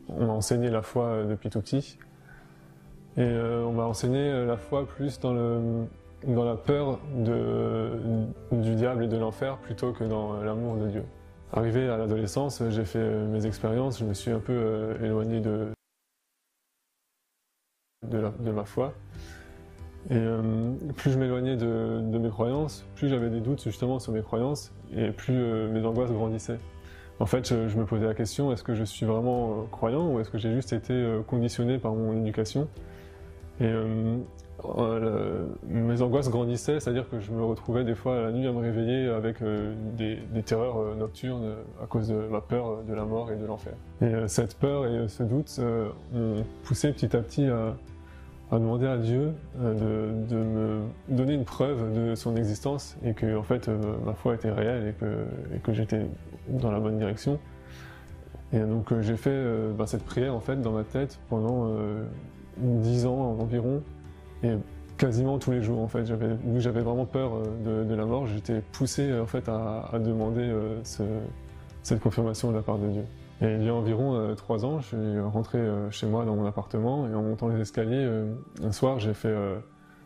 on 0.09 0.25
m'a 0.25 0.33
enseigné 0.33 0.71
la 0.71 0.81
foi 0.81 1.05
euh, 1.05 1.25
depuis 1.25 1.51
tout 1.51 1.61
petit 1.61 1.99
et 3.15 3.21
euh, 3.21 3.63
on 3.65 3.73
m'a 3.73 3.83
enseigné 3.83 4.19
euh, 4.19 4.45
la 4.45 4.57
foi 4.57 4.87
plus 4.87 5.19
dans 5.19 5.33
le 5.33 5.85
dans 6.25 6.45
la 6.45 6.55
peur 6.55 6.99
du 8.51 8.75
diable 8.75 9.03
et 9.03 9.07
de 9.07 9.17
l'enfer 9.17 9.57
plutôt 9.57 9.91
que 9.91 10.03
dans 10.03 10.33
euh, 10.33 10.43
l'amour 10.43 10.77
de 10.77 10.87
Dieu. 10.87 11.03
Arrivé 11.53 11.87
à 11.89 11.97
l'adolescence, 11.97 12.63
j'ai 12.69 12.85
fait 12.85 12.99
euh, 12.99 13.27
mes 13.27 13.45
expériences, 13.45 13.99
je 13.99 14.05
me 14.05 14.15
suis 14.15 14.31
un 14.31 14.39
peu 14.39 14.53
euh, 14.53 15.05
éloigné 15.05 15.39
de, 15.39 15.67
de, 18.03 18.17
la- 18.17 18.51
ma 18.51 18.65
foi. 18.65 18.93
Et 20.09 20.15
euh, 20.15 20.73
plus 20.95 21.11
je 21.11 21.17
m'éloignais 21.17 21.57
de, 21.57 22.17
mes 22.17 22.29
croyances, 22.29 22.85
plus 22.95 23.09
j'avais 23.09 23.29
des 23.29 23.41
doutes 23.41 23.63
justement 23.63 23.99
sur 23.99 24.13
mes 24.13 24.21
croyances, 24.21 24.71
et 24.95 25.11
plus 25.11 25.35
euh, 25.35 25.69
mes 25.69 25.85
angoisses 25.85 26.11
grandissaient. 26.11 26.59
En 27.19 27.25
fait, 27.25 27.47
je, 27.47 27.77
me 27.77 27.85
posais 27.85 28.05
la 28.05 28.13
question 28.13 28.51
est-ce 28.51 28.63
que 28.63 28.75
je 28.75 28.83
suis 28.83 29.05
vraiment 29.05 29.51
euh, 29.51 29.63
croyant 29.71 30.07
ou 30.07 30.19
est-ce 30.19 30.29
que 30.29 30.37
j'ai 30.37 30.53
juste 30.53 30.71
été 30.71 31.19
conditionné 31.27 31.79
par 31.79 31.93
mon 31.93 32.15
éducation? 32.15 32.67
Euh, 34.65 35.45
mes 35.67 36.01
angoisses 36.01 36.29
grandissaient, 36.29 36.79
c'est-à-dire 36.79 37.07
que 37.09 37.19
je 37.19 37.31
me 37.31 37.43
retrouvais 37.43 37.83
des 37.83 37.93
fois 37.93 38.21
la 38.21 38.31
nuit 38.31 38.47
à 38.47 38.51
me 38.51 38.59
réveiller 38.59 39.07
avec 39.07 39.41
euh, 39.41 39.73
des, 39.95 40.17
des 40.33 40.41
terreurs 40.41 40.77
euh, 40.77 40.95
nocturnes 40.95 41.53
à 41.81 41.85
cause 41.85 42.07
de 42.07 42.15
ma 42.15 42.41
peur 42.41 42.83
de 42.83 42.93
la 42.93 43.05
mort 43.05 43.31
et 43.31 43.35
de 43.35 43.45
l'enfer. 43.45 43.73
Et 44.01 44.27
cette 44.27 44.57
peur 44.57 44.87
et 44.87 45.07
ce 45.07 45.23
doute 45.23 45.59
m'ont 46.13 46.43
poussé 46.63 46.91
petit 46.91 47.15
à 47.15 47.21
petit 47.21 47.45
à, 47.45 47.75
à 48.51 48.59
demander 48.59 48.87
à 48.87 48.97
Dieu 48.97 49.33
de, 49.59 50.35
me 50.35 50.81
donner 51.09 51.35
une 51.35 51.45
preuve 51.45 51.93
de 51.93 52.15
son 52.15 52.35
existence 52.35 52.97
et 53.05 53.13
que 53.13 53.37
en 53.37 53.43
fait 53.43 53.69
ma 54.05 54.13
foi 54.13 54.35
était 54.35 54.51
réelle 54.51 54.95
et 55.53 55.59
que, 55.59 55.73
j'étais 55.73 56.07
dans 56.49 56.71
la 56.71 56.79
bonne 56.79 56.97
direction. 56.97 57.39
Et 58.53 58.59
donc 58.59 58.93
j'ai 59.01 59.17
fait 59.17 59.43
bah, 59.77 59.85
cette 59.87 60.03
prière 60.03 60.33
en 60.33 60.39
fait 60.39 60.61
dans 60.61 60.71
ma 60.71 60.83
tête 60.83 61.19
pendant 61.29 61.69
dix 62.57 63.05
ans 63.05 63.37
environ 63.39 63.81
et 64.43 64.57
quasiment 64.97 65.37
tous 65.37 65.51
les 65.51 65.61
jours 65.61 65.79
en 65.79 65.87
fait. 65.87 66.05
J'avais, 66.05 66.35
j'avais 66.57 66.81
vraiment 66.81 67.05
peur 67.05 67.31
euh, 67.35 67.85
de, 67.85 67.95
la 67.95 68.05
mort, 68.05 68.25
j'étais 68.27 68.61
poussé 68.71 69.09
euh, 69.09 69.23
en 69.23 69.25
fait 69.25 69.47
à, 69.47 69.91
demander 69.99 70.41
euh, 70.41 70.83
ce- 70.83 71.03
cette 71.83 72.01
confirmation 72.01 72.51
de 72.51 72.55
la 72.55 72.63
part 72.63 72.79
de 72.79 72.87
Dieu. 72.87 73.03
Et 73.41 73.53
il 73.53 73.63
y 73.63 73.69
a 73.69 73.73
environ 73.73 74.33
trois 74.35 74.65
ans, 74.65 74.79
je 74.79 74.87
suis 74.87 75.19
rentré 75.19 75.59
chez 75.91 76.07
moi 76.07 76.25
dans 76.25 76.35
mon 76.35 76.47
appartement 76.47 77.07
et 77.07 77.13
en 77.13 77.21
montant 77.21 77.49
les 77.49 77.61
escaliers, 77.61 78.09
un 78.63 78.71
soir, 78.71 78.97
j'ai 78.97 79.13
fait 79.13 79.31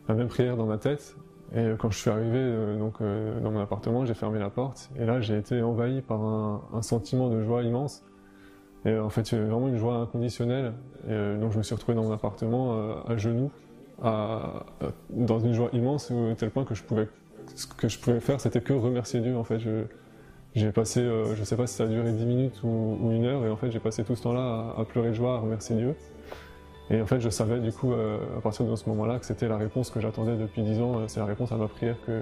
la 0.10 0.16
même 0.16 0.28
prière 0.28 0.58
dans 0.58 0.66
ma 0.66 0.78
tête. 0.78 1.16
Et 1.56 1.72
quand 1.80 1.90
je 1.92 1.98
suis 1.98 2.10
arrivé 2.10 2.76
donc, 2.78 3.02
dans 3.02 3.52
mon 3.52 3.62
appartement, 3.62 4.04
j'ai 4.04 4.16
fermé 4.16 4.38
la 4.38 4.50
porte. 4.50 4.90
Et 5.00 5.06
là, 5.06 5.22
j'ai 5.22 5.38
été 5.38 5.62
envahi 5.62 6.02
par 6.02 6.22
un, 6.22 6.82
sentiment 6.82 7.30
de 7.30 7.42
joie 7.42 7.64
immense. 7.64 8.04
Et 8.84 9.00
en 9.00 9.10
fait, 9.10 9.34
vraiment 9.34 9.70
une 9.70 9.78
joie 9.78 9.96
inconditionnelle. 9.96 10.74
Et, 11.08 11.38
donc, 11.38 11.54
je 11.54 11.58
me 11.58 11.64
suis 11.64 11.74
retrouvé 11.74 11.96
dans 11.96 12.04
mon 12.04 12.12
appartement 12.12 13.06
à 13.08 13.16
genoux, 13.16 13.50
à- 14.04 14.66
dans 15.10 15.40
une 15.40 15.54
joie 15.54 15.70
immense, 15.74 16.12
au 16.12 16.34
tel 16.34 16.50
point 16.52 16.64
que 16.64 16.76
je 16.76 16.84
pouvais, 16.84 17.08
ce 17.56 17.68
que 17.68 17.88
je 17.88 18.00
pouvais 18.00 18.20
faire, 18.20 18.40
c'était 18.40 18.62
que 18.62 18.74
remercier 18.74 19.20
Dieu. 19.20 19.38
En 19.38 19.44
fait, 19.44 19.60
j'ai 20.54 20.72
passé, 20.72 21.00
euh, 21.00 21.36
je 21.36 21.44
sais 21.44 21.56
pas 21.56 21.66
si 21.66 21.76
ça 21.76 21.86
a 21.86 21.88
duré 21.88 22.12
10 22.12 22.26
minutes 22.26 22.62
ou, 22.64 23.10
une 23.12 23.26
heure, 23.26 23.46
et 23.46 23.50
en 23.50 23.56
fait 23.56 23.72
j'ai 23.72 23.80
passé 23.80 24.04
tout 24.04 24.16
ce 24.16 24.24
temps-là 24.24 24.74
à, 24.78 24.84
pleurer 24.84 25.10
de 25.10 25.14
joie, 25.14 25.36
à 25.36 25.40
remercier 25.40 25.76
Dieu. 25.76 25.96
Et 26.90 27.02
en 27.02 27.06
fait 27.06 27.22
je 27.22 27.30
savais 27.30 27.60
du 27.60 27.72
coup 27.72 27.94
euh, 27.94 28.18
à 28.38 28.42
partir 28.42 28.66
de 28.66 28.76
ce 28.76 28.90
moment-là 28.90 29.20
que 29.20 29.26
c'était 29.26 29.48
la 29.48 29.58
réponse 29.58 29.90
que 29.90 30.02
j'attendais 30.02 30.36
depuis 30.36 30.62
10 30.62 30.82
ans, 30.82 31.00
euh, 31.00 31.04
c'est 31.08 31.22
la 31.22 31.26
réponse 31.26 31.52
à 31.54 31.56
ma 31.56 31.68
prière 31.68 31.96
que, 32.06 32.22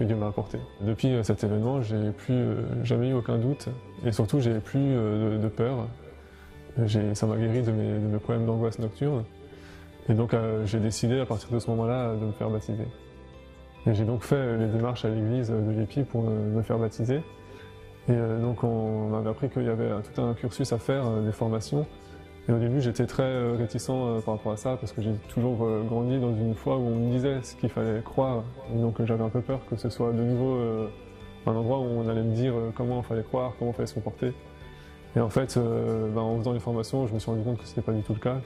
Dieu 0.00 0.16
m'a 0.16 0.26
apportée. 0.26 0.58
Depuis 0.80 1.12
euh, 1.12 1.22
cet 1.22 1.44
événement, 1.44 1.80
j'ai 1.80 2.10
plus 2.10 2.34
euh, 2.34 2.84
jamais 2.84 3.10
eu 3.10 3.12
aucun 3.12 3.38
doute, 3.38 3.68
et 4.04 4.10
surtout 4.10 4.40
j'ai 4.40 4.58
plus 4.58 4.80
euh, 4.80 5.38
de, 5.38 5.48
peur. 5.48 5.86
Ça 7.14 7.26
m'a 7.26 7.36
guéri 7.36 7.62
de 7.62 7.70
mes 7.70 8.18
problèmes 8.18 8.46
d'angoisse 8.46 8.80
nocturne. 8.80 9.22
Et 10.08 10.14
donc 10.14 10.34
euh, 10.34 10.64
j'ai 10.66 10.80
décidé 10.80 11.20
à 11.20 11.26
partir 11.26 11.50
de 11.50 11.58
ce 11.58 11.70
moment-là 11.70 12.14
de 12.14 12.26
me 12.26 12.32
faire 12.32 12.50
baptiser. 12.50 12.86
Et 13.86 13.94
j'ai 13.94 14.04
donc 14.04 14.22
fait 14.22 14.56
les 14.58 14.66
démarches 14.66 15.04
à 15.04 15.08
l'église 15.08 15.50
de 15.50 15.70
l'EPI 15.70 16.04
pour 16.04 16.24
euh, 16.28 16.56
me 16.56 16.62
faire 16.62 16.78
baptiser. 16.78 17.22
Et 18.08 18.12
euh, 18.12 18.40
donc 18.40 18.64
on 18.64 19.08
m'avait 19.08 19.30
appris 19.30 19.48
qu'il 19.48 19.64
y 19.64 19.68
avait 19.68 19.84
euh, 19.84 20.00
tout 20.00 20.20
un 20.20 20.34
cursus 20.34 20.72
à 20.72 20.78
faire, 20.78 21.06
euh, 21.06 21.24
des 21.24 21.32
formations. 21.32 21.86
Et 22.48 22.52
au 22.52 22.58
début 22.58 22.80
j'étais 22.80 23.06
très 23.06 23.22
euh, 23.22 23.54
réticent 23.56 23.90
euh, 23.90 24.20
par 24.20 24.34
rapport 24.34 24.52
à 24.52 24.56
ça 24.56 24.76
parce 24.76 24.92
que 24.92 25.00
j'ai 25.02 25.12
toujours 25.28 25.64
euh, 25.64 25.84
grandi 25.88 26.18
dans 26.18 26.34
une 26.34 26.54
foi 26.54 26.76
où 26.76 26.80
on 26.80 26.96
me 26.96 27.12
disait 27.12 27.40
ce 27.42 27.54
qu'il 27.54 27.68
fallait 27.68 28.02
croire. 28.02 28.42
Et 28.74 28.80
donc 28.80 29.00
euh, 29.00 29.06
j'avais 29.06 29.22
un 29.22 29.28
peu 29.28 29.40
peur 29.40 29.60
que 29.70 29.76
ce 29.76 29.88
soit 29.88 30.12
de 30.12 30.22
nouveau 30.22 30.56
euh, 30.56 30.88
un 31.46 31.54
endroit 31.54 31.78
où 31.78 31.84
on 31.84 32.08
allait 32.08 32.22
me 32.22 32.34
dire 32.34 32.54
euh, 32.54 32.70
comment 32.74 32.98
il 32.98 33.04
fallait 33.04 33.22
croire, 33.22 33.52
comment 33.58 33.70
il 33.70 33.74
fallait 33.74 33.86
se 33.86 33.94
comporter. 33.94 34.32
Et 35.14 35.20
en 35.20 35.28
fait, 35.28 35.56
euh, 35.56 36.08
ben, 36.10 36.22
en 36.22 36.38
faisant 36.38 36.52
les 36.52 36.60
formations, 36.60 37.06
je 37.06 37.12
me 37.12 37.18
suis 37.18 37.30
rendu 37.30 37.42
compte 37.42 37.58
que 37.58 37.64
ce 37.64 37.70
n'était 37.70 37.82
pas 37.82 37.92
du 37.92 38.02
tout 38.02 38.14
le 38.14 38.20
cas. 38.20 38.40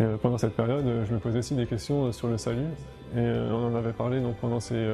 Euh, 0.00 0.16
pendant 0.16 0.38
cette 0.38 0.54
période, 0.54 0.86
euh, 0.86 1.04
je 1.06 1.12
me 1.12 1.18
posais 1.18 1.38
aussi 1.38 1.54
des 1.54 1.66
questions 1.66 2.06
euh, 2.06 2.12
sur 2.12 2.28
le 2.28 2.38
salut. 2.38 2.66
Et 3.16 3.20
on 3.20 3.66
en 3.66 3.74
avait 3.74 3.92
parlé 3.92 4.20
donc, 4.20 4.36
pendant 4.36 4.60
ces, 4.60 4.86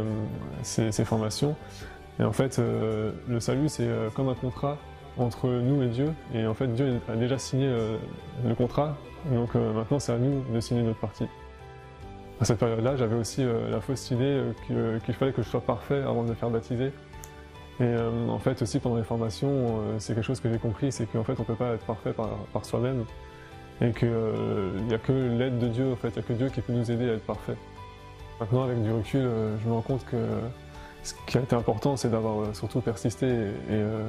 formations. 1.04 1.54
Et 2.18 2.24
en 2.24 2.32
fait, 2.32 2.58
le 2.58 3.40
salut, 3.40 3.68
c'est 3.68 3.86
comme 4.14 4.30
un 4.30 4.34
contrat 4.34 4.78
entre 5.18 5.48
nous 5.48 5.82
et 5.82 5.88
Dieu. 5.88 6.14
Et 6.32 6.46
en 6.46 6.54
fait, 6.54 6.68
Dieu 6.68 6.98
a 7.10 7.14
déjà 7.14 7.36
signé 7.36 7.70
le 8.42 8.54
contrat. 8.54 8.96
Donc 9.30 9.54
maintenant, 9.54 9.98
c'est 9.98 10.12
à 10.12 10.16
nous 10.16 10.42
de 10.50 10.60
signer 10.60 10.82
notre 10.82 10.98
partie. 10.98 11.26
À 12.40 12.46
cette 12.46 12.58
période-là, 12.58 12.96
j'avais 12.96 13.16
aussi 13.16 13.44
la 13.44 13.82
fausse 13.82 14.10
idée 14.12 14.40
qu'il 14.66 15.14
fallait 15.14 15.32
que 15.32 15.42
je 15.42 15.48
sois 15.50 15.60
parfait 15.60 16.00
avant 16.00 16.22
de 16.22 16.30
me 16.30 16.34
faire 16.34 16.48
baptiser. 16.48 16.90
Et 17.78 17.94
en 18.30 18.38
fait, 18.38 18.62
aussi 18.62 18.78
pendant 18.78 18.96
les 18.96 19.04
formations, 19.04 19.82
c'est 19.98 20.14
quelque 20.14 20.24
chose 20.24 20.40
que 20.40 20.50
j'ai 20.50 20.58
compris, 20.58 20.90
c'est 20.90 21.04
qu'en 21.04 21.22
fait, 21.22 21.38
on 21.38 21.44
peut 21.44 21.54
pas 21.54 21.74
être 21.74 21.84
parfait 21.84 22.14
par, 22.14 22.30
par 22.54 22.64
soi-même. 22.64 23.04
Et 23.80 23.92
qu'il 23.92 24.08
n'y 24.88 24.94
a 24.94 24.98
que 24.98 25.12
l'aide 25.12 25.58
de 25.58 25.68
Dieu, 25.68 25.92
en 25.92 25.96
fait, 25.96 26.08
il 26.08 26.14
n'y 26.14 26.18
a 26.18 26.22
que 26.22 26.32
Dieu 26.32 26.48
qui 26.48 26.60
peut 26.60 26.72
nous 26.72 26.90
aider 26.90 27.10
à 27.10 27.14
être 27.14 27.26
parfait. 27.26 27.56
Maintenant, 28.40 28.64
avec 28.64 28.82
du 28.82 28.90
recul, 28.90 29.20
euh, 29.20 29.56
je 29.58 29.68
me 29.68 29.74
rends 29.74 29.82
compte 29.82 30.04
que 30.06 30.16
ce 31.02 31.14
qui 31.26 31.38
a 31.38 31.40
été 31.40 31.54
important, 31.54 31.96
c'est 31.96 32.10
d'avoir 32.10 32.40
euh, 32.40 32.52
surtout 32.52 32.80
persisté 32.80 33.26
et, 33.26 33.30
euh, 33.70 34.08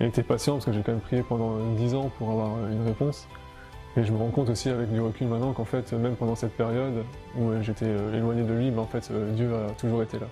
été 0.00 0.22
patient, 0.22 0.54
parce 0.54 0.66
que 0.66 0.72
j'ai 0.72 0.82
quand 0.82 0.92
même 0.92 1.00
prié 1.00 1.22
pendant 1.22 1.56
10 1.74 1.94
ans 1.94 2.10
pour 2.18 2.30
avoir 2.30 2.56
euh, 2.56 2.72
une 2.72 2.86
réponse. 2.86 3.28
Et 3.98 4.04
je 4.04 4.12
me 4.12 4.18
rends 4.18 4.30
compte 4.30 4.48
aussi 4.50 4.68
avec 4.68 4.92
du 4.92 5.00
recul 5.00 5.26
maintenant 5.26 5.52
qu'en 5.52 5.64
fait, 5.64 5.92
même 5.92 6.14
pendant 6.14 6.36
cette 6.36 6.56
période 6.56 7.04
où 7.36 7.48
euh, 7.48 7.62
j'étais 7.62 7.86
euh, 7.86 8.16
éloigné 8.16 8.42
de 8.42 8.52
lui, 8.52 8.72
en 8.78 8.86
fait, 8.86 9.08
euh, 9.10 9.32
Dieu 9.32 9.52
a 9.54 9.70
toujours 9.72 10.02
été 10.02 10.18
là. 10.18 10.26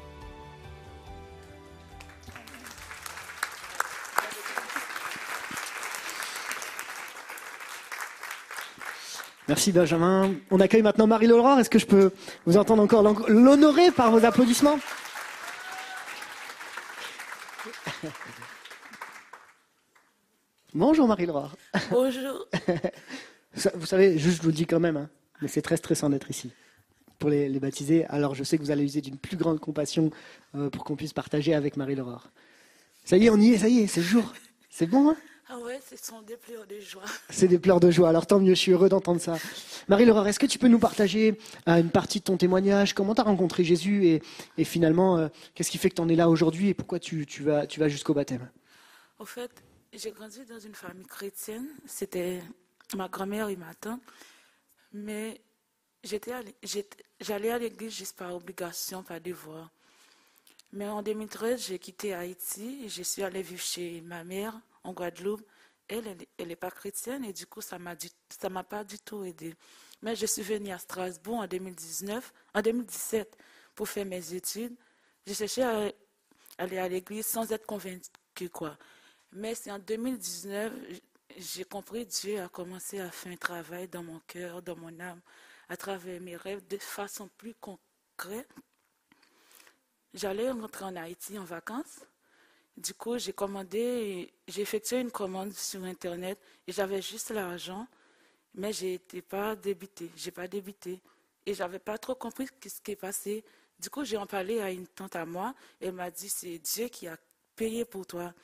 Merci 9.49 9.71
Benjamin. 9.71 10.35
On 10.51 10.59
accueille 10.59 10.83
maintenant 10.83 11.07
Marie-Laure. 11.07 11.61
Est-ce 11.61 11.71
que 11.71 11.79
je 11.79 11.87
peux 11.87 12.11
vous 12.47 12.57
entendre 12.57 12.83
encore 12.83 13.03
l'honorer 13.29 13.93
par 13.93 14.11
vos 14.11 14.25
applaudissements? 14.25 14.79
Bonjour 20.75 21.07
Marie-Laure. 21.07 21.57
Bonjour. 21.91 22.47
Vous 23.75 23.87
savez, 23.87 24.19
juste 24.19 24.37
je 24.37 24.43
vous 24.43 24.49
le 24.49 24.55
dis 24.55 24.67
quand 24.67 24.81
même, 24.81 24.99
hein, 24.99 25.09
mais 25.41 25.49
c'est 25.49 25.63
très 25.63 25.79
stressant 25.79 26.11
d'être 26.11 26.29
ici 26.29 26.51
pour 27.19 27.31
les, 27.31 27.49
les 27.49 27.59
baptiser. 27.59 28.05
Alors 28.07 28.35
je 28.35 28.45
sais 28.45 28.59
que 28.59 28.63
vous 28.63 28.71
allez 28.71 28.85
user 28.85 29.01
d'une 29.01 29.17
plus 29.17 29.39
grande 29.39 29.61
compassion 29.61 30.11
euh, 30.55 30.69
pour 30.69 30.85
qu'on 30.85 30.97
puisse 30.97 31.15
partager 31.15 31.55
avec 31.55 31.79
Marie-Laure. 31.79 32.29
Ça 33.07 33.17
y 33.17 33.25
est, 33.25 33.31
on 33.31 33.39
y 33.39 33.53
est, 33.53 33.59
ça 33.59 33.69
y 33.69 33.79
est, 33.79 33.87
c'est 33.87 34.01
le 34.01 34.07
jour. 34.07 34.35
C'est 34.69 34.87
bon, 34.87 35.09
hein? 35.11 35.17
Ah 35.49 35.59
ouais, 35.59 35.81
ce 35.89 35.97
sont 35.97 36.23
des 36.23 36.37
pleurs 36.37 36.67
de 36.67 36.81
joie. 36.81 37.05
C'est 37.31 37.47
des 37.47 37.59
pleurs 37.59 37.79
de 37.79 37.91
joie. 37.91 38.09
Alors 38.09 38.27
tant 38.27 38.41
mieux, 38.41 38.55
je 38.55 38.61
suis 38.61 38.73
heureux 38.73 38.89
d'entendre 38.89 39.21
ça. 39.21 39.37
Marie-Laure, 39.87 40.27
est-ce 40.27 40.41
que 40.41 40.47
tu 40.47 40.59
peux 40.59 40.67
nous 40.67 40.81
partager 40.81 41.39
euh, 41.69 41.77
une 41.77 41.91
partie 41.91 42.19
de 42.19 42.25
ton 42.25 42.37
témoignage? 42.37 42.95
Comment 42.95 43.15
tu 43.15 43.21
as 43.21 43.25
rencontré 43.25 43.63
Jésus 43.63 44.07
et, 44.07 44.23
et 44.59 44.65
finalement, 44.65 45.19
euh, 45.19 45.29
qu'est-ce 45.55 45.71
qui 45.71 45.79
fait 45.79 45.89
que 45.89 45.95
tu 45.95 46.03
en 46.03 46.09
es 46.09 46.17
là 46.17 46.29
aujourd'hui 46.29 46.71
et 46.71 46.75
pourquoi 46.75 46.99
tu, 46.99 47.27
tu 47.27 47.45
vas, 47.45 47.67
tu 47.69 47.79
vas 47.79 47.89
jusqu'au 47.89 48.13
baptême? 48.13 48.51
Au 49.21 49.25
fait, 49.25 49.51
j'ai 49.93 50.11
grandi 50.11 50.45
dans 50.47 50.59
une 50.59 50.75
famille 50.75 51.07
chrétienne. 51.07 51.69
C'était 51.87 52.43
ma 52.97 53.09
grand-mère 53.09 53.49
et 53.49 53.57
ma 53.57 53.73
tante. 53.75 54.01
Mais 54.93 55.41
j'allais 56.03 57.51
à 57.51 57.59
l'église 57.59 57.95
juste 57.95 58.17
par 58.17 58.35
obligation, 58.35 59.05
par 59.05 59.21
devoir. 59.21 59.71
Mais 60.73 60.89
en 60.89 61.03
2013, 61.03 61.69
j'ai 61.69 61.79
quitté 61.79 62.15
Haïti 62.15 62.81
et 62.85 62.89
je 62.89 63.05
suis 63.05 63.23
allée 63.23 63.43
vivre 63.43 63.63
chez 63.63 64.03
ma 64.05 64.25
mère 64.25 64.61
en 64.87 64.93
Guadeloupe. 64.93 65.43
Elle, 65.89 66.17
elle, 66.39 66.49
n'est 66.49 66.57
pas 66.57 66.71
chrétienne 66.71 67.25
et 67.25 67.33
du 67.33 67.47
coup, 67.47 67.61
ça 67.61 67.79
m'a 67.79 67.95
ça 68.29 68.49
m'a 68.49 68.65
pas 68.65 68.83
du 68.83 68.99
tout 68.99 69.25
aidé. 69.25 69.55
Mais 70.03 70.17
je 70.17 70.27
suis 70.27 70.43
venue 70.43 70.73
à 70.73 70.79
Strasbourg 70.79 71.37
en 71.37 71.47
2019, 71.47 72.33
en 72.55 72.63
2017 72.63 73.37
pour 73.75 73.89
faire 73.89 74.07
mes 74.07 74.35
études. 74.35 74.75
J'ai 75.27 75.35
cherché 75.35 75.63
à 75.63 75.93
aller 76.59 76.79
à 76.79 76.89
l'église 76.89 77.27
sans 77.27 77.53
être 77.53 77.67
convaincue, 77.67 78.51
quoi. 78.51 78.77
Mais 79.33 79.55
c'est 79.55 79.71
en 79.71 79.79
2019, 79.79 80.73
j'ai 81.37 81.65
compris 81.65 82.07
Dieu 82.07 82.41
a 82.41 82.49
commencé 82.49 83.01
à 83.01 83.11
faire 83.11 83.33
un 83.33 83.37
travail 83.37 83.89
dans 83.89 84.03
mon 84.03 84.21
cœur, 84.21 84.63
dans 84.63 84.77
mon 84.77 84.99
âme, 85.01 85.21
à 85.69 85.77
travers 85.77 86.21
mes 86.21 86.37
rêves 86.37 86.67
de 86.67 86.79
façon 86.79 87.29
plus 87.37 87.55
concrète. 87.55 88.49
J'allais 90.15 90.51
rentrer 90.51 90.85
en 90.85 90.97
Haïti 90.97 91.39
en 91.39 91.45
vacances. 91.45 92.01
Du 92.77 92.93
coup, 92.93 93.17
j'ai 93.19 93.33
commandé, 93.33 94.31
j'ai 94.47 94.61
effectué 94.61 95.01
une 95.01 95.11
commande 95.11 95.53
sur 95.55 95.83
Internet 95.85 96.39
et 96.67 96.73
j'avais 96.73 97.01
juste 97.01 97.31
l'argent, 97.31 97.87
mais 98.55 98.71
j'ai 98.73 98.95
été 98.95 99.23
pas 99.23 99.57
débité, 99.57 100.11
j'ai 100.15 100.31
pas 100.31 100.47
débité 100.47 101.01
et 101.47 101.55
j'avais 101.55 101.79
pas 101.79 101.97
trop 101.97 102.15
compris 102.15 102.47
ce 102.67 102.81
qui 102.83 102.91
est 102.91 102.97
passé. 102.97 103.43
Du 103.79 103.89
coup, 103.89 104.05
j'ai 104.05 104.19
en 104.19 104.27
parlé 104.27 104.61
à 104.61 104.71
une 104.71 104.87
tante 104.87 105.17
à 105.17 105.25
moi. 105.25 105.55
Elle 105.81 105.93
m'a 105.93 106.11
dit 106.11 106.29
c'est 106.29 106.59
Dieu 106.59 106.89
qui 106.89 107.09
a 107.09 107.17
payé 107.55 107.87
pour 107.87 108.07
toi. 108.07 108.35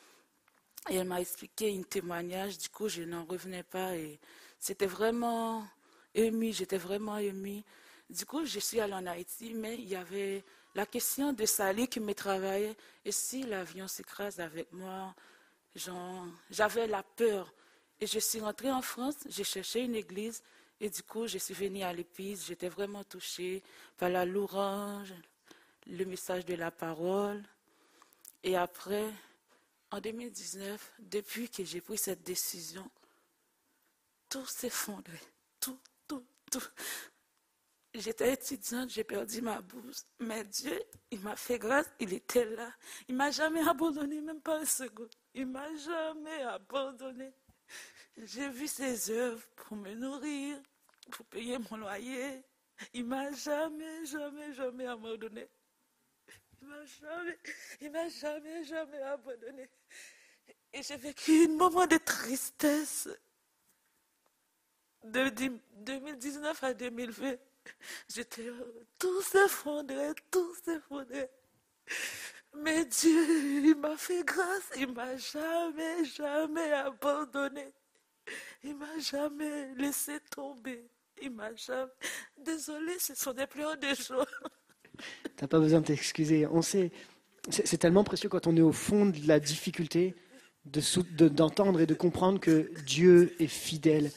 Et 0.89 0.97
elle 0.97 1.07
m'a 1.07 1.21
expliqué 1.21 1.77
un 1.79 1.83
témoignage. 1.83 2.57
Du 2.57 2.71
coup, 2.71 2.89
je 2.89 3.03
n'en 3.03 3.25
revenais 3.25 3.63
pas 3.63 3.95
et 3.97 4.19
c'était 4.59 4.87
vraiment 4.87 5.67
ému. 6.15 6.53
J'étais 6.53 6.79
vraiment 6.79 7.19
émue. 7.19 7.63
Du 8.09 8.25
coup, 8.25 8.47
je 8.47 8.59
suis 8.59 8.81
allée 8.81 8.95
en 8.95 9.07
Haïti, 9.07 9.53
mais 9.55 9.75
il 9.75 9.89
y 9.89 9.97
avait 9.97 10.43
la 10.75 10.87
question 10.87 11.33
de 11.33 11.45
salut 11.47 11.87
qui 11.87 12.01
me 12.01 12.15
travaillait. 12.15 12.77
Et 13.05 13.13
si 13.13 13.43
l'avion 13.43 13.89
s'écrase 13.89 14.41
avec 14.41 14.73
moi, 14.73 15.15
j'avais 16.51 16.87
la 16.87 17.03
peur. 17.03 17.53
Et 18.01 18.07
je 18.07 18.19
suis 18.19 18.41
rentrée 18.41 18.71
en 18.71 18.83
France, 18.83 19.17
j'ai 19.29 19.45
cherché 19.45 19.81
une 19.81 19.95
église. 19.95 20.43
Et 20.81 20.91
du 20.91 21.03
coup, 21.03 21.27
je 21.27 21.39
suis 21.39 21.55
venue 21.55 21.83
à 21.83 21.93
l'église. 21.93 22.47
J'étais 22.47 22.69
vraiment 22.69 23.05
touchée 23.05 23.63
par 23.97 24.09
la 24.09 24.25
louange, 24.25 25.15
le 25.87 26.05
message 26.05 26.45
de 26.45 26.55
la 26.55 26.71
parole. 26.71 27.43
Et 28.43 28.57
après, 28.57 29.09
en 29.91 30.01
2019, 30.01 30.93
depuis 30.99 31.49
que 31.49 31.65
j'ai 31.65 31.81
pris 31.81 31.99
cette 31.99 32.23
décision, 32.23 32.89
tout 34.29 34.47
s'effondrait. 34.47 35.21
Tout, 35.61 35.79
tout, 36.09 36.25
tout. 36.51 36.63
J'étais 37.95 38.33
étudiante, 38.33 38.89
j'ai 38.91 39.05
perdu 39.05 39.43
ma 39.43 39.61
bourse. 39.61 40.07
Mais 40.19 40.45
Dieu, 40.45 40.81
il 41.11 41.21
m'a 41.21 41.37
fait 41.37 41.59
grâce, 41.59 41.87
il 42.01 42.15
était 42.15 42.47
là. 42.47 42.73
Il 43.07 43.15
m'a 43.15 43.31
jamais 43.31 43.67
abandonné, 43.69 44.21
même 44.23 44.41
pas 44.41 44.59
un 44.61 44.65
second. 44.65 45.09
Il 45.35 45.47
m'a 45.47 45.75
jamais 45.77 46.43
abandonné. 46.43 47.33
J'ai 48.17 48.49
vu 48.49 48.67
ses 48.67 49.11
œuvres 49.11 49.47
pour 49.57 49.77
me 49.77 49.93
nourrir, 49.95 50.59
pour 51.11 51.27
payer 51.27 51.59
mon 51.71 51.77
loyer. 51.77 52.43
Il 52.95 53.05
m'a 53.05 53.31
jamais, 53.33 54.07
jamais, 54.07 54.53
jamais 54.55 54.87
abandonné. 54.87 55.47
Il 56.63 56.69
m'a 56.69 56.85
jamais, 56.87 57.39
il 57.81 57.91
m'a 57.91 58.09
jamais, 58.09 58.65
jamais 58.65 59.03
abandonné. 59.03 59.69
Et 60.73 60.83
j'ai 60.83 60.97
vécu 60.97 61.45
un 61.45 61.49
moment 61.57 61.87
de 61.87 61.99
tristesse 61.99 63.09
de 65.05 65.29
dix- 65.29 65.61
2019 65.75 66.65
à 66.65 66.73
2020. 66.73 67.37
J'étais 68.13 68.49
tout 68.99 69.23
s'effondrait, 69.23 70.15
tout 70.31 70.55
s'effondrait. 70.65 71.31
Mais 72.57 72.85
Dieu, 72.85 73.65
il 73.65 73.75
m'a 73.77 73.97
fait 73.97 74.25
grâce, 74.25 74.71
il 74.77 74.93
m'a 74.93 75.17
jamais, 75.17 76.05
jamais 76.05 76.73
abandonné. 76.73 77.73
Il 78.63 78.77
m'a 78.77 78.99
jamais 78.99 79.75
laissé 79.75 80.19
tomber. 80.31 80.85
Il 81.21 81.31
m'a 81.33 81.55
jamais. 81.55 81.91
Désolée, 82.39 82.99
ce 82.99 83.15
sont 83.15 83.33
des 83.33 83.47
pleurs 83.47 83.77
de 83.77 83.95
joie. 83.95 84.27
T'as 85.37 85.47
pas 85.49 85.59
besoin 85.59 85.81
de 85.81 85.87
t'excuser. 85.87 86.47
On 86.47 86.63
sait, 86.63 86.93
c'est 87.49 87.79
tellement 87.79 88.05
précieux 88.05 88.29
quand 88.29 88.47
on 88.47 88.57
est 88.57 88.61
au 88.61 88.73
fond 88.73 89.07
de 89.07 89.27
la 89.27 89.41
difficulté 89.41 90.15
de 90.65 90.81
sou- 90.81 91.03
de- 91.03 91.29
d'entendre 91.29 91.81
et 91.81 91.87
de 91.87 91.95
comprendre 91.95 92.39
que 92.39 92.71
Dieu 92.85 93.35
est 93.41 93.49
fidèle 93.49 94.13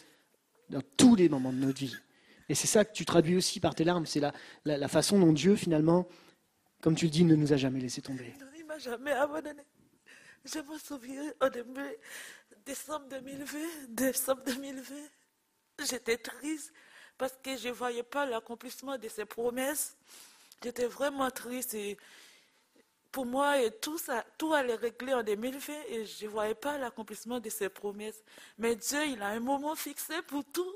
dans 0.69 0.81
tous 0.97 1.15
les 1.15 1.29
moments 1.29 1.53
de 1.53 1.57
notre 1.57 1.79
vie. 1.79 1.95
Et 2.49 2.55
c'est 2.55 2.67
ça 2.67 2.85
que 2.85 2.93
tu 2.93 3.05
traduis 3.05 3.35
aussi 3.35 3.59
par 3.59 3.75
tes 3.75 3.83
larmes. 3.83 4.05
C'est 4.05 4.21
la, 4.65 4.87
façon 4.87 5.19
dont 5.19 5.33
Dieu, 5.33 5.55
finalement, 5.55 6.07
comme 6.81 6.95
tu 6.95 7.05
le 7.05 7.11
dis, 7.11 7.23
ne 7.23 7.35
nous 7.35 7.53
a 7.53 7.57
jamais 7.57 7.79
laissé 7.79 8.01
tomber. 8.01 8.33
Il 8.57 8.65
m'a 8.65 8.77
jamais 8.77 9.11
abandonné. 9.11 9.63
Je 10.45 10.59
me 10.59 10.77
souviens, 10.77 11.33
au 11.41 11.49
début, 11.49 11.81
décembre 12.65 13.07
2020, 13.09 13.57
décembre 13.89 14.43
2020, 14.45 14.95
j'étais 15.89 16.17
triste 16.17 16.71
parce 17.17 17.33
que 17.41 17.57
je 17.57 17.69
ne 17.69 17.73
voyais 17.73 18.03
pas 18.03 18.25
l'accomplissement 18.27 18.97
de 18.97 19.07
ses 19.07 19.25
promesses. 19.25 19.97
J'étais 20.63 20.85
vraiment 20.85 21.31
triste 21.31 21.75
pour 23.15 23.25
moi, 23.25 23.55
tout, 23.81 23.97
tout 24.37 24.53
allait 24.53 24.75
régler 24.75 25.13
en 25.13 25.23
2020 25.23 25.73
et 25.87 26.05
je 26.05 26.25
ne 26.25 26.29
voyais 26.29 26.53
pas 26.53 26.77
l'accomplissement 26.77 27.39
de 27.39 27.49
ses 27.49 27.69
promesses. 27.69 28.21
Mais 28.57 28.75
Dieu, 28.75 29.05
il 29.07 29.21
a 29.21 29.27
un 29.27 29.39
moment 29.39 29.73
fixé 29.73 30.21
pour 30.27 30.43
tout. 30.43 30.75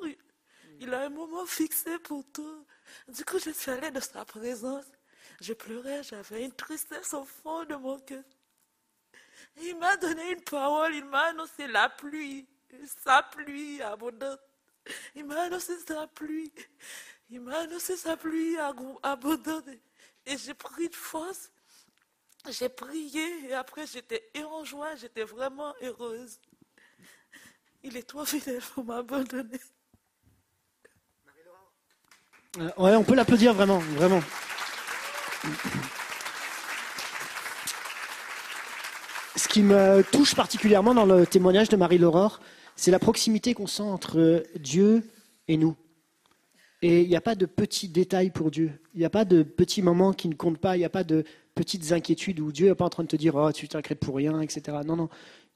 Il 0.82 0.94
a 0.94 1.02
un 1.02 1.10
moment 1.10 1.46
fixé 1.46 2.00
pour 2.00 2.24
tout. 2.32 2.66
Du 3.10 3.26
coup, 3.26 3.38
je 3.38 3.52
suis 3.52 3.92
dans 3.92 4.02
sa 4.02 4.24
présence. 4.24 4.86
Je 5.42 5.54
pleurais, 5.54 6.04
j'avais 6.04 6.46
une 6.46 6.54
tristesse 6.54 7.14
au 7.14 7.26
fond 7.26 7.66
de 7.66 7.76
mon 7.76 8.00
cœur. 8.00 8.24
Il 9.62 9.78
m'a 9.78 9.98
donné 9.98 10.32
une 10.32 10.42
parole, 10.42 10.96
il 10.96 11.04
m'a 11.06 11.26
annoncé 11.28 11.68
la 11.68 11.90
pluie, 11.90 12.48
sa 13.04 13.24
pluie 13.24 13.82
abondante. 13.82 14.40
Il 15.16 15.26
m'a 15.26 15.42
annoncé 15.42 15.78
sa 15.80 16.08
pluie, 16.08 16.52
il 17.30 17.42
m'a 17.42 17.60
annoncé 17.60 17.98
sa 17.98 18.16
pluie 18.16 18.58
abondante. 19.04 19.68
Et 20.26 20.38
j'ai 20.38 20.54
pris 20.54 20.90
de 20.90 20.96
force, 20.96 21.52
j'ai 22.50 22.70
prié 22.70 23.50
et 23.50 23.54
après 23.54 23.86
j'étais 23.86 24.32
en 24.44 24.64
joie, 24.64 24.96
j'étais 24.96 25.24
vraiment 25.24 25.74
heureuse. 25.82 26.40
Il 27.84 27.98
est 27.98 28.04
trop 28.04 28.26
fidèle 28.26 28.62
pour 28.74 28.84
m'abandonner. 28.84 29.60
Euh, 32.58 32.70
ouais, 32.78 32.95
on 32.95 33.04
peut 33.04 33.14
l'applaudir 33.14 33.54
vraiment, 33.54 33.78
vraiment. 33.78 34.22
Ce 39.36 39.47
qui 39.47 39.62
me 39.62 40.02
touche 40.12 40.34
particulièrement 40.34 40.95
dans 40.95 41.06
le 41.06 41.28
témoignage 41.28 41.70
de 41.70 41.76
Marie-Laurore, 41.76 42.39
c'est 42.76 42.89
la 42.89 42.97
proximité 42.97 43.54
qu'on 43.54 43.68
sent 43.68 43.84
entre 43.84 44.43
Dieu 44.60 45.08
et 45.47 45.58
nous. 45.58 45.76
Et 46.82 47.02
il 47.02 47.10
n'y 47.10 47.16
a 47.16 47.22
pas 47.22 47.36
de 47.36 47.45
petits 47.45 47.88
détails 47.88 48.32
pour 48.32 48.50
Dieu. 48.50 48.72
Il 48.95 49.00
n'y 49.00 49.06
a 49.06 49.12
pas 49.12 49.26
de 49.26 49.43
petits 49.43 49.84
moments 49.84 50.14
qui 50.14 50.28
ne 50.28 50.34
comptent 50.34 50.58
pas. 50.58 50.76
Il 50.76 50.80
n'y 50.80 50.86
a 50.86 50.89
pas 50.89 51.04
de 51.04 51.26
petites 51.54 51.91
inquiétudes 51.91 52.39
où 52.39 52.52
Dieu 52.52 52.70
n'est 52.70 52.76
pas 52.76 52.86
en 52.86 52.89
train 52.89 53.04
de 53.04 53.10
te 53.10 53.16
dire 53.16 53.36
Oh, 53.36 53.52
tu 53.52 53.68
t'inquiètes 53.68 54.00
pour 54.00 54.16
rien, 54.16 54.41
etc. 54.41 54.78
Non, 54.86 54.95
non. 54.95 55.10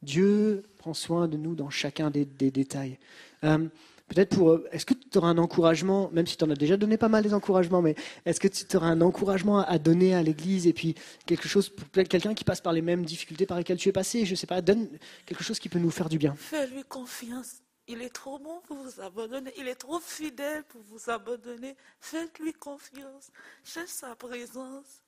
Dieu 0.04 0.64
prend 0.78 0.94
soin 0.94 1.28
de 1.28 1.38
nous 1.38 1.56
dans 1.56 1.70
chacun 1.70 2.12
des, 2.12 2.26
détails. 2.26 3.00
Euh, 3.44 3.68
Peut-être 4.08 4.36
pour. 4.36 4.50
euh, 4.52 4.68
Est-ce 4.72 4.86
que 4.86 4.94
tu 4.94 5.18
auras 5.18 5.30
un 5.30 5.38
encouragement, 5.38 6.10
même 6.12 6.28
si 6.28 6.36
tu 6.38 6.44
en 6.44 6.50
as 6.50 6.56
déjà 6.56 6.78
donné 6.78 6.98
pas 6.98 7.08
mal 7.10 7.24
des 7.24 7.34
encouragements, 7.34 7.82
mais 7.82 7.96
est-ce 8.26 8.40
que 8.40 8.48
tu 8.48 8.78
auras 8.78 8.88
un 8.88 9.02
encouragement 9.02 9.60
à 9.60 9.78
donner 9.80 10.14
à 10.14 10.22
l'Église 10.22 10.68
et 10.68 10.74
puis 10.74 10.96
quelque 11.26 11.48
chose 11.48 11.70
pour 11.70 11.88
peut-être 11.90 12.10
quelqu'un 12.10 12.34
qui 12.34 12.44
passe 12.44 12.62
par 12.62 12.74
les 12.74 12.82
mêmes 12.82 13.06
difficultés 13.06 13.46
par 13.46 13.58
lesquelles 13.58 13.78
tu 13.78 13.90
es 13.90 13.94
passé 13.94 14.26
Je 14.26 14.36
sais 14.36 14.48
pas, 14.48 14.62
donne 14.62 14.88
quelque 15.26 15.44
chose 15.44 15.58
qui 15.60 15.70
peut 15.70 15.80
nous 15.80 15.92
faire 15.92 16.10
du 16.10 16.18
bien. 16.18 16.36
Fais-lui 16.38 16.84
confiance. 16.84 17.56
Il 17.88 18.02
est 18.02 18.10
trop 18.14 18.40
bon 18.40 18.62
pour 18.68 18.78
vous 18.78 19.02
abandonner. 19.02 19.52
Il 19.58 19.68
est 19.68 19.76
trop 19.76 20.00
fidèle 20.00 20.64
pour 20.70 20.82
vous 20.90 21.10
abandonner. 21.10 21.76
Faites-lui 22.00 22.54
confiance. 22.54 23.30
Cherche 23.64 23.90
sa 23.90 24.16
présence. 24.16 25.02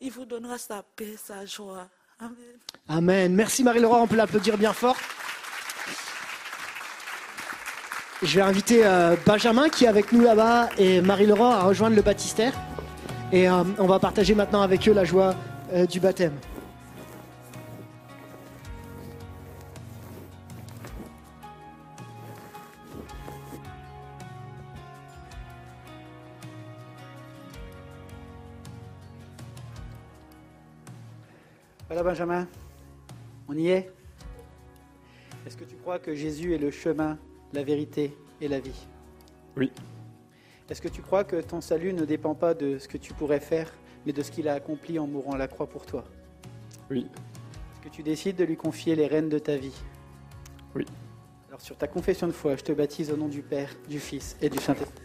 Il 0.00 0.10
vous 0.10 0.24
donnera 0.24 0.56
sa 0.58 0.82
paix, 0.82 1.14
sa 1.16 1.44
joie. 1.46 1.88
Amen. 2.18 2.34
Amen. 2.88 3.34
Merci 3.34 3.62
Marie-Laurent, 3.64 4.02
on 4.02 4.06
peut 4.06 4.16
l'applaudir 4.16 4.58
bien 4.58 4.72
fort. 4.72 4.96
Je 8.22 8.36
vais 8.36 8.42
inviter 8.42 8.84
euh, 8.84 9.16
Benjamin 9.24 9.70
qui 9.70 9.86
est 9.86 9.88
avec 9.88 10.12
nous 10.12 10.20
là-bas 10.20 10.68
et 10.76 11.00
Marie-Laurent 11.00 11.52
à 11.52 11.62
rejoindre 11.62 11.96
le 11.96 12.02
baptistère. 12.02 12.52
Et 13.32 13.48
euh, 13.48 13.64
on 13.78 13.86
va 13.86 13.98
partager 13.98 14.34
maintenant 14.34 14.60
avec 14.60 14.86
eux 14.86 14.92
la 14.92 15.04
joie 15.04 15.34
euh, 15.72 15.86
du 15.86 16.00
baptême. 16.00 16.34
Voilà 31.86 32.02
Benjamin, 32.02 32.46
on 33.48 33.56
y 33.56 33.70
est? 33.70 33.90
Est-ce 35.46 35.56
que 35.56 35.64
tu 35.64 35.76
crois 35.76 35.98
que 35.98 36.14
Jésus 36.14 36.54
est 36.54 36.58
le 36.58 36.70
chemin, 36.70 37.18
la 37.52 37.62
vérité 37.62 38.16
et 38.40 38.48
la 38.48 38.60
vie 38.60 38.86
Oui. 39.56 39.70
Est-ce 40.68 40.80
que 40.80 40.88
tu 40.88 41.02
crois 41.02 41.24
que 41.24 41.36
ton 41.36 41.60
salut 41.60 41.92
ne 41.92 42.04
dépend 42.04 42.34
pas 42.34 42.54
de 42.54 42.78
ce 42.78 42.86
que 42.86 42.96
tu 42.96 43.12
pourrais 43.12 43.40
faire, 43.40 43.72
mais 44.06 44.12
de 44.12 44.22
ce 44.22 44.30
qu'il 44.30 44.48
a 44.48 44.54
accompli 44.54 44.98
en 44.98 45.06
mourant 45.06 45.32
à 45.32 45.38
la 45.38 45.48
croix 45.48 45.66
pour 45.66 45.84
toi? 45.84 46.04
Oui. 46.90 47.06
Est-ce 47.10 47.88
que 47.88 47.94
tu 47.94 48.02
décides 48.02 48.36
de 48.36 48.44
lui 48.44 48.56
confier 48.56 48.94
les 48.94 49.06
rênes 49.06 49.28
de 49.28 49.38
ta 49.38 49.56
vie? 49.56 49.74
Oui. 50.74 50.86
Alors 51.48 51.60
sur 51.60 51.76
ta 51.76 51.88
confession 51.88 52.28
de 52.28 52.32
foi, 52.32 52.56
je 52.56 52.62
te 52.62 52.72
baptise 52.72 53.10
au 53.10 53.16
nom 53.16 53.26
du 53.26 53.42
Père, 53.42 53.70
du 53.88 53.98
Fils 53.98 54.36
et 54.40 54.48
du 54.48 54.58
Saint-Esprit. 54.58 54.99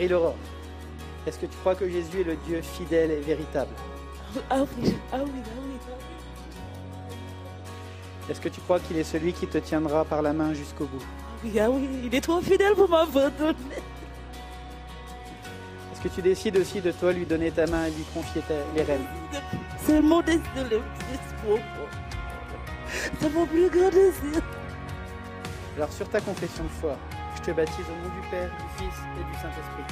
Marie-Laurent, 0.00 0.34
est-ce 1.26 1.38
que 1.38 1.44
tu 1.44 1.58
crois 1.58 1.74
que 1.74 1.86
Jésus 1.86 2.22
est 2.22 2.24
le 2.24 2.36
Dieu 2.46 2.62
fidèle 2.62 3.10
et 3.10 3.20
véritable? 3.20 3.68
Ah 4.48 4.62
oui, 4.62 4.94
ah 5.12 5.18
oui, 5.22 5.30
ah 5.44 5.50
oui. 5.62 5.74
Est-ce 8.30 8.40
que 8.40 8.48
tu 8.48 8.62
crois 8.62 8.80
qu'il 8.80 8.96
est 8.96 9.04
celui 9.04 9.34
qui 9.34 9.46
te 9.46 9.58
tiendra 9.58 10.06
par 10.06 10.22
la 10.22 10.32
main 10.32 10.54
jusqu'au 10.54 10.86
bout? 10.86 11.02
Ah 11.02 11.44
oui, 11.44 11.60
ah 11.60 11.70
oui, 11.70 11.86
il 12.04 12.14
est 12.14 12.20
trop 12.22 12.40
fidèle 12.40 12.72
pour 12.74 12.88
m'abandonner. 12.88 13.52
Est-ce 15.92 16.00
que 16.00 16.08
tu 16.08 16.22
décides 16.22 16.56
aussi 16.56 16.80
de 16.80 16.92
toi 16.92 17.12
lui 17.12 17.26
donner 17.26 17.50
ta 17.50 17.66
main 17.66 17.84
et 17.84 17.90
lui 17.90 18.04
confier 18.14 18.40
ta- 18.48 18.54
les 18.74 18.84
rênes? 18.84 19.04
C'est 19.84 20.00
mon 20.00 20.22
désir 20.22 20.40
le 20.56 20.78
plus. 20.78 21.60
C'est 23.20 23.34
mon 23.34 23.44
plus 23.44 23.68
grand 23.68 23.90
désir. 23.90 24.40
Alors 25.76 25.92
sur 25.92 26.08
ta 26.08 26.22
confession 26.22 26.64
de 26.64 26.68
foi, 26.80 26.96
je 27.40 27.50
te 27.50 27.56
baptise 27.56 27.86
au 27.86 28.08
nom 28.08 28.14
du 28.14 28.28
Père, 28.28 28.50
du 28.50 28.84
Fils 28.84 28.94
et 29.18 29.24
du 29.24 29.34
Saint-Esprit. 29.40 29.84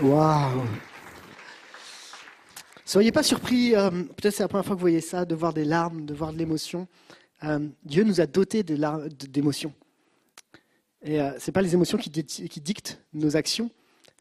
Waouh 0.00 0.64
Soyez 2.84 3.10
pas 3.10 3.22
surpris, 3.22 3.74
euh, 3.74 3.90
peut-être 3.90 4.34
c'est 4.34 4.42
la 4.42 4.48
première 4.48 4.64
fois 4.64 4.76
que 4.76 4.78
vous 4.78 4.84
voyez 4.84 5.00
ça, 5.00 5.24
de 5.24 5.34
voir 5.34 5.52
des 5.52 5.64
larmes, 5.64 6.04
de 6.04 6.14
voir 6.14 6.32
de 6.32 6.38
l'émotion. 6.38 6.86
Euh, 7.42 7.66
Dieu 7.84 8.04
nous 8.04 8.20
a 8.20 8.26
dotés 8.26 8.62
d'émotions. 8.62 9.72
Et 11.02 11.20
euh, 11.20 11.36
ce 11.38 11.50
pas 11.50 11.62
les 11.62 11.74
émotions 11.74 11.98
qui 11.98 12.10
dictent 12.10 13.00
nos 13.12 13.36
actions, 13.36 13.70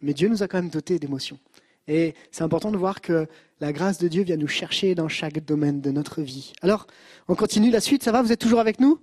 mais 0.01 0.13
Dieu 0.13 0.29
nous 0.29 0.41
a 0.41 0.47
quand 0.47 0.57
même 0.57 0.69
dotés 0.69 0.97
d'émotions. 0.97 1.39
Et 1.87 2.15
c'est 2.31 2.43
important 2.43 2.71
de 2.71 2.77
voir 2.77 3.01
que 3.01 3.27
la 3.59 3.71
grâce 3.71 3.99
de 3.99 4.07
Dieu 4.07 4.23
vient 4.23 4.37
nous 4.37 4.47
chercher 4.47 4.95
dans 4.95 5.07
chaque 5.07 5.43
domaine 5.45 5.81
de 5.81 5.91
notre 5.91 6.21
vie. 6.21 6.53
Alors, 6.61 6.87
on 7.27 7.35
continue 7.35 7.69
la 7.69 7.79
suite, 7.79 8.03
ça 8.03 8.11
va 8.11 8.21
Vous 8.21 8.31
êtes 8.31 8.39
toujours 8.39 8.59
avec 8.59 8.79
nous? 8.79 8.99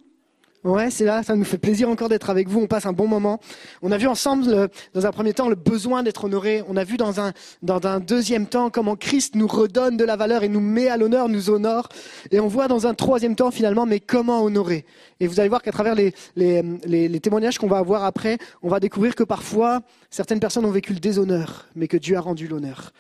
Ouais, 0.64 0.92
c'est 0.92 1.04
là, 1.04 1.24
ça 1.24 1.34
nous 1.34 1.42
fait 1.42 1.58
plaisir 1.58 1.88
encore 1.88 2.08
d'être 2.08 2.30
avec 2.30 2.48
vous, 2.48 2.60
on 2.60 2.68
passe 2.68 2.86
un 2.86 2.92
bon 2.92 3.08
moment. 3.08 3.40
On 3.82 3.90
a 3.90 3.98
vu 3.98 4.06
ensemble, 4.06 4.44
euh, 4.48 4.68
dans 4.94 5.06
un 5.06 5.10
premier 5.10 5.34
temps, 5.34 5.48
le 5.48 5.56
besoin 5.56 6.04
d'être 6.04 6.22
honoré. 6.22 6.62
On 6.68 6.76
a 6.76 6.84
vu 6.84 6.96
dans 6.96 7.18
un, 7.20 7.32
dans 7.62 7.84
un 7.84 7.98
deuxième 7.98 8.46
temps 8.46 8.70
comment 8.70 8.94
Christ 8.94 9.34
nous 9.34 9.48
redonne 9.48 9.96
de 9.96 10.04
la 10.04 10.14
valeur 10.14 10.44
et 10.44 10.48
nous 10.48 10.60
met 10.60 10.86
à 10.86 10.96
l'honneur, 10.96 11.28
nous 11.28 11.50
honore. 11.50 11.88
Et 12.30 12.38
on 12.38 12.46
voit 12.46 12.68
dans 12.68 12.86
un 12.86 12.94
troisième 12.94 13.34
temps, 13.34 13.50
finalement, 13.50 13.86
mais 13.86 13.98
comment 13.98 14.44
honorer 14.44 14.86
Et 15.18 15.26
vous 15.26 15.40
allez 15.40 15.48
voir 15.48 15.62
qu'à 15.62 15.72
travers 15.72 15.96
les, 15.96 16.14
les, 16.36 16.62
les, 16.84 17.08
les 17.08 17.20
témoignages 17.20 17.58
qu'on 17.58 17.66
va 17.66 17.78
avoir 17.78 18.04
après, 18.04 18.38
on 18.62 18.68
va 18.68 18.78
découvrir 18.78 19.16
que 19.16 19.24
parfois, 19.24 19.80
certaines 20.10 20.38
personnes 20.38 20.64
ont 20.64 20.70
vécu 20.70 20.92
le 20.92 21.00
déshonneur, 21.00 21.66
mais 21.74 21.88
que 21.88 21.96
Dieu 21.96 22.16
a 22.16 22.20
rendu 22.20 22.46
l'honneur. 22.46 22.92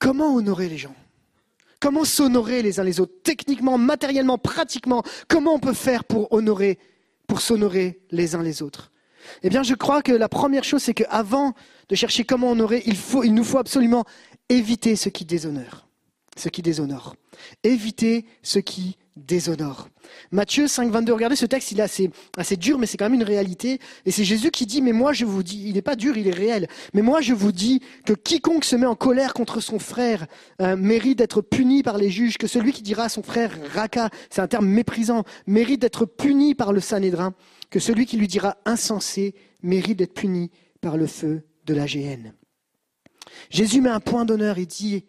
Comment 0.00 0.34
honorer 0.34 0.68
les 0.68 0.78
gens? 0.78 0.94
Comment 1.80 2.04
s'honorer 2.04 2.62
les 2.62 2.78
uns 2.78 2.84
les 2.84 3.00
autres 3.00 3.14
Techniquement, 3.24 3.78
matériellement, 3.78 4.38
pratiquement, 4.38 5.02
comment 5.28 5.54
on 5.54 5.58
peut 5.58 5.72
faire 5.72 6.04
pour 6.04 6.32
honorer, 6.32 6.78
pour 7.26 7.40
s'honorer 7.40 8.00
les 8.10 8.34
uns 8.34 8.42
les 8.42 8.62
autres? 8.62 8.92
Eh 9.42 9.48
bien, 9.48 9.62
je 9.62 9.74
crois 9.74 10.02
que 10.02 10.12
la 10.12 10.28
première 10.28 10.64
chose, 10.64 10.82
c'est 10.82 10.94
qu'avant 10.94 11.54
de 11.88 11.94
chercher 11.94 12.24
comment 12.24 12.50
honorer, 12.50 12.82
il, 12.86 12.96
il 13.24 13.34
nous 13.34 13.44
faut 13.44 13.58
absolument 13.58 14.04
éviter 14.48 14.94
ce 14.96 15.08
qui 15.08 15.24
déshonore. 15.24 15.88
Ce 16.36 16.48
qui 16.48 16.62
déshonore. 16.62 17.16
Éviter 17.64 18.26
ce 18.42 18.58
qui 18.58 18.96
déshonore. 19.26 19.88
Matthieu 20.32 20.66
5, 20.66 20.90
22, 20.90 21.12
regardez 21.12 21.36
ce 21.36 21.46
texte, 21.46 21.72
il 21.72 21.80
est 21.80 21.84
assez, 21.84 22.10
assez 22.36 22.56
dur, 22.56 22.78
mais 22.78 22.86
c'est 22.86 22.96
quand 22.96 23.06
même 23.06 23.14
une 23.14 23.26
réalité. 23.26 23.78
Et 24.06 24.10
c'est 24.10 24.24
Jésus 24.24 24.50
qui 24.50 24.66
dit, 24.66 24.82
mais 24.82 24.92
moi 24.92 25.12
je 25.12 25.24
vous 25.24 25.42
dis, 25.42 25.62
il 25.66 25.74
n'est 25.74 25.82
pas 25.82 25.96
dur, 25.96 26.16
il 26.16 26.28
est 26.28 26.34
réel, 26.34 26.68
mais 26.94 27.02
moi 27.02 27.20
je 27.20 27.34
vous 27.34 27.52
dis 27.52 27.80
que 28.04 28.12
quiconque 28.12 28.64
se 28.64 28.76
met 28.76 28.86
en 28.86 28.94
colère 28.94 29.34
contre 29.34 29.60
son 29.60 29.78
frère 29.78 30.26
euh, 30.60 30.76
mérite 30.76 31.18
d'être 31.18 31.40
puni 31.42 31.82
par 31.82 31.98
les 31.98 32.10
juges, 32.10 32.38
que 32.38 32.46
celui 32.46 32.72
qui 32.72 32.82
dira 32.82 33.04
à 33.04 33.08
son 33.08 33.22
frère 33.22 33.52
raka, 33.74 34.10
c'est 34.30 34.40
un 34.40 34.48
terme 34.48 34.66
méprisant, 34.66 35.24
mérite 35.46 35.80
d'être 35.80 36.06
puni 36.06 36.54
par 36.54 36.72
le 36.72 36.80
Sanhédrin, 36.80 37.34
que 37.70 37.78
celui 37.78 38.06
qui 38.06 38.16
lui 38.16 38.28
dira 38.28 38.56
insensé 38.64 39.34
mérite 39.62 39.98
d'être 39.98 40.14
puni 40.14 40.50
par 40.80 40.96
le 40.96 41.06
feu 41.06 41.42
de 41.66 41.74
la 41.74 41.86
géhenne. 41.86 42.34
Jésus 43.50 43.80
met 43.80 43.90
un 43.90 44.00
point 44.00 44.24
d'honneur, 44.24 44.58
il 44.58 44.66
dit 44.66 45.04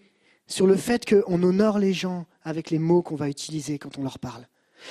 sur 0.52 0.68
le 0.68 0.76
fait 0.76 1.06
qu'on 1.06 1.42
honore 1.44 1.80
les 1.80 1.94
gens 1.94 2.26
avec 2.44 2.70
les 2.70 2.80
mots 2.80 3.02
qu'on 3.02 3.16
va 3.16 3.30
utiliser 3.30 3.80
quand 3.80 3.98
on 3.98 4.04
leur 4.04 4.20
parle. 4.20 4.46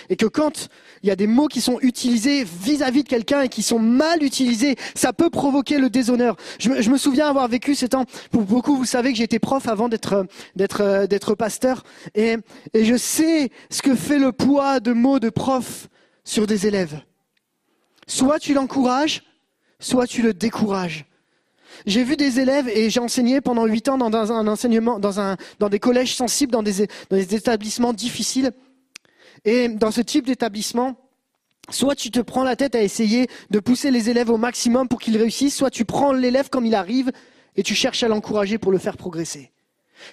Et 0.08 0.16
que 0.16 0.26
quand 0.26 0.68
il 1.02 1.08
y 1.08 1.12
a 1.12 1.16
des 1.16 1.26
mots 1.26 1.48
qui 1.48 1.60
sont 1.60 1.78
utilisés 1.80 2.44
vis-à-vis 2.44 3.02
de 3.02 3.08
quelqu'un 3.08 3.42
et 3.42 3.48
qui 3.48 3.62
sont 3.62 3.80
mal 3.80 4.22
utilisés, 4.22 4.76
ça 4.94 5.12
peut 5.12 5.30
provoquer 5.30 5.78
le 5.78 5.90
déshonneur. 5.90 6.36
Je 6.60 6.90
me, 6.90 6.96
souviens 6.96 7.28
avoir 7.28 7.48
vécu 7.48 7.74
ces 7.74 7.88
temps. 7.88 8.04
Pour 8.30 8.42
beaucoup, 8.42 8.76
vous 8.76 8.84
savez 8.84 9.12
que 9.12 9.20
été 9.20 9.40
prof 9.40 9.66
avant 9.66 9.88
d'être 9.88 10.26
d'être 10.54 11.06
d'être 11.06 11.34
pasteur, 11.34 11.82
et, 12.14 12.36
et 12.72 12.84
je 12.84 12.96
sais 12.96 13.50
ce 13.68 13.82
que 13.82 13.96
fait 13.96 14.18
le 14.18 14.30
poids 14.30 14.78
de 14.78 14.92
mots 14.92 15.18
de 15.18 15.28
prof 15.28 15.88
sur 16.24 16.46
des 16.46 16.68
élèves. 16.68 17.00
Soit 18.06 18.38
tu 18.38 18.54
l'encourages, 18.54 19.22
soit 19.80 20.06
tu 20.06 20.22
le 20.22 20.34
décourages. 20.34 21.09
J'ai 21.86 22.04
vu 22.04 22.16
des 22.16 22.40
élèves 22.40 22.68
et 22.68 22.90
j'ai 22.90 23.00
enseigné 23.00 23.40
pendant 23.40 23.66
huit 23.66 23.88
ans 23.88 23.98
dans 23.98 24.32
un, 24.32 24.46
enseignement, 24.46 24.98
dans, 24.98 25.20
un, 25.20 25.36
dans 25.58 25.68
des 25.68 25.78
collèges 25.78 26.14
sensibles, 26.14 26.52
dans 26.52 26.62
des, 26.62 26.86
dans 27.10 27.16
des 27.16 27.34
établissements 27.34 27.92
difficiles. 27.92 28.52
Et 29.44 29.68
dans 29.68 29.90
ce 29.90 30.00
type 30.00 30.26
d'établissement, 30.26 30.96
soit 31.70 31.94
tu 31.94 32.10
te 32.10 32.20
prends 32.20 32.44
la 32.44 32.56
tête 32.56 32.74
à 32.74 32.82
essayer 32.82 33.28
de 33.50 33.60
pousser 33.60 33.90
les 33.90 34.10
élèves 34.10 34.30
au 34.30 34.36
maximum 34.36 34.88
pour 34.88 35.00
qu'ils 35.00 35.16
réussissent, 35.16 35.56
soit 35.56 35.70
tu 35.70 35.84
prends 35.84 36.12
l'élève 36.12 36.50
comme 36.50 36.66
il 36.66 36.74
arrive 36.74 37.10
et 37.56 37.62
tu 37.62 37.74
cherches 37.74 38.02
à 38.02 38.08
l'encourager 38.08 38.58
pour 38.58 38.72
le 38.72 38.78
faire 38.78 38.96
progresser. 38.96 39.50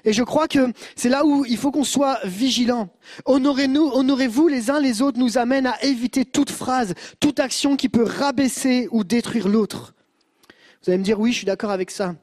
Et 0.03 0.13
je 0.13 0.23
crois 0.23 0.47
que 0.47 0.73
c'est 0.95 1.09
là 1.09 1.25
où 1.25 1.45
il 1.45 1.57
faut 1.57 1.71
qu'on 1.71 1.83
soit 1.83 2.19
vigilant. 2.25 2.89
Honorez-nous, 3.25 3.89
honorez-vous 3.93 4.47
les 4.47 4.69
uns 4.69 4.79
les 4.79 5.01
autres 5.01 5.17
nous 5.17 5.37
amène 5.37 5.65
à 5.65 5.81
éviter 5.83 6.25
toute 6.25 6.51
phrase, 6.51 6.93
toute 7.19 7.39
action 7.39 7.77
qui 7.77 7.87
peut 7.87 8.03
rabaisser 8.03 8.87
ou 8.91 9.03
détruire 9.03 9.47
l'autre. 9.47 9.93
Vous 10.87 10.91
allez 10.91 10.99
me 10.99 11.03
dire 11.03 11.19
oui, 11.19 11.33
je 11.33 11.39
suis 11.39 11.45
d'accord 11.45 11.71
avec 11.71 11.91
ça. 11.91 12.15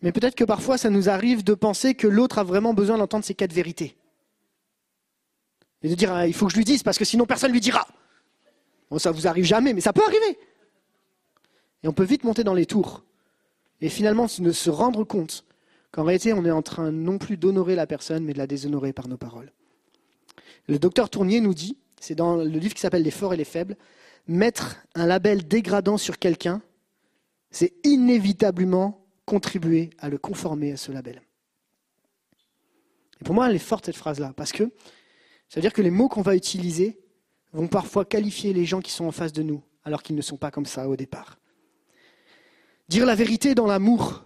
Mais 0.00 0.10
peut-être 0.10 0.34
que 0.34 0.44
parfois 0.44 0.78
ça 0.78 0.88
nous 0.88 1.10
arrive 1.10 1.44
de 1.44 1.52
penser 1.52 1.94
que 1.94 2.06
l'autre 2.06 2.38
a 2.38 2.44
vraiment 2.44 2.72
besoin 2.72 2.96
d'entendre 2.96 3.26
ces 3.26 3.34
quatre 3.34 3.52
vérités. 3.52 3.94
Et 5.82 5.90
de 5.90 5.94
dire, 5.94 6.14
ah, 6.14 6.26
il 6.26 6.32
faut 6.32 6.46
que 6.46 6.52
je 6.52 6.56
lui 6.56 6.64
dise 6.64 6.82
parce 6.82 6.96
que 6.96 7.04
sinon 7.04 7.26
personne 7.26 7.52
lui 7.52 7.60
dira. 7.60 7.86
Bon, 8.90 8.98
ça 8.98 9.10
vous 9.10 9.28
arrive 9.28 9.44
jamais, 9.44 9.74
mais 9.74 9.82
ça 9.82 9.92
peut 9.92 10.00
arriver. 10.02 10.38
Et 11.82 11.88
on 11.88 11.92
peut 11.92 12.04
vite 12.04 12.24
monter 12.24 12.42
dans 12.42 12.54
les 12.54 12.64
tours. 12.64 13.04
Et 13.82 13.90
finalement, 13.90 14.26
ne 14.38 14.50
se 14.50 14.70
rendre 14.70 15.04
compte 15.04 15.44
qu'en 15.92 16.04
réalité, 16.04 16.32
on 16.32 16.46
est 16.46 16.50
en 16.50 16.62
train 16.62 16.90
non 16.90 17.18
plus 17.18 17.36
d'honorer 17.36 17.74
la 17.74 17.86
personne, 17.86 18.24
mais 18.24 18.32
de 18.32 18.38
la 18.38 18.46
déshonorer 18.46 18.94
par 18.94 19.08
nos 19.08 19.18
paroles. 19.18 19.52
Le 20.68 20.78
docteur 20.78 21.10
Tournier 21.10 21.42
nous 21.42 21.52
dit, 21.52 21.76
c'est 22.00 22.14
dans 22.14 22.36
le 22.36 22.44
livre 22.44 22.72
qui 22.72 22.80
s'appelle 22.80 23.02
Les 23.02 23.10
forts 23.10 23.34
et 23.34 23.36
les 23.36 23.44
faibles, 23.44 23.76
mettre 24.26 24.78
un 24.94 25.04
label 25.04 25.46
dégradant 25.46 25.98
sur 25.98 26.18
quelqu'un, 26.18 26.62
c'est 27.50 27.74
inévitablement 27.84 29.06
contribuer 29.24 29.90
à 29.98 30.08
le 30.08 30.18
conformer 30.18 30.72
à 30.72 30.76
ce 30.76 30.92
label. 30.92 31.22
Et 33.20 33.24
pour 33.24 33.34
moi, 33.34 33.48
elle 33.48 33.56
est 33.56 33.58
forte 33.58 33.86
cette 33.86 33.96
phrase-là, 33.96 34.32
parce 34.36 34.52
que 34.52 34.64
ça 35.48 35.56
veut 35.56 35.62
dire 35.62 35.72
que 35.72 35.82
les 35.82 35.90
mots 35.90 36.08
qu'on 36.08 36.22
va 36.22 36.36
utiliser 36.36 37.00
vont 37.52 37.68
parfois 37.68 38.04
qualifier 38.04 38.52
les 38.52 38.64
gens 38.64 38.80
qui 38.80 38.92
sont 38.92 39.04
en 39.04 39.12
face 39.12 39.32
de 39.32 39.42
nous, 39.42 39.62
alors 39.84 40.02
qu'ils 40.02 40.16
ne 40.16 40.22
sont 40.22 40.36
pas 40.36 40.50
comme 40.50 40.66
ça 40.66 40.88
au 40.88 40.96
départ. 40.96 41.38
Dire 42.88 43.06
la 43.06 43.14
vérité 43.14 43.54
dans 43.54 43.66
l'amour, 43.66 44.24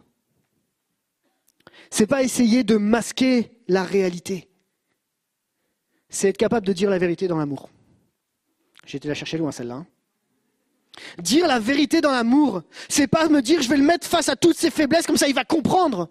c'est 1.90 2.06
pas 2.06 2.22
essayer 2.22 2.64
de 2.64 2.76
masquer 2.76 3.50
la 3.68 3.84
réalité. 3.84 4.48
C'est 6.08 6.28
être 6.28 6.36
capable 6.36 6.66
de 6.66 6.72
dire 6.72 6.90
la 6.90 6.98
vérité 6.98 7.28
dans 7.28 7.38
l'amour. 7.38 7.70
J'ai 8.86 8.98
été 8.98 9.08
la 9.08 9.14
chercher 9.14 9.38
loin 9.38 9.50
celle-là. 9.52 9.76
hein. 9.76 9.86
Dire 11.18 11.46
la 11.46 11.58
vérité 11.58 12.00
dans 12.00 12.12
l'amour, 12.12 12.62
c'est 12.88 13.06
pas 13.06 13.28
me 13.28 13.42
dire 13.42 13.62
je 13.62 13.68
vais 13.68 13.76
le 13.76 13.84
mettre 13.84 14.06
face 14.06 14.28
à 14.28 14.36
toutes 14.36 14.56
ses 14.56 14.70
faiblesses 14.70 15.06
comme 15.06 15.16
ça 15.16 15.28
il 15.28 15.34
va 15.34 15.44
comprendre. 15.44 16.08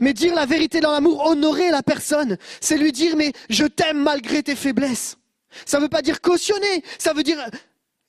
Mais 0.00 0.12
dire 0.12 0.34
la 0.34 0.46
vérité 0.46 0.80
dans 0.80 0.90
l'amour, 0.90 1.24
honorer 1.24 1.70
la 1.70 1.82
personne, 1.82 2.36
c'est 2.60 2.76
lui 2.76 2.92
dire 2.92 3.16
mais 3.16 3.32
je 3.48 3.64
t'aime 3.64 4.02
malgré 4.02 4.42
tes 4.42 4.56
faiblesses. 4.56 5.16
Ça 5.64 5.78
ne 5.78 5.84
veut 5.84 5.88
pas 5.88 6.02
dire 6.02 6.20
cautionner, 6.20 6.84
ça 6.98 7.12
veut 7.12 7.22
dire 7.22 7.38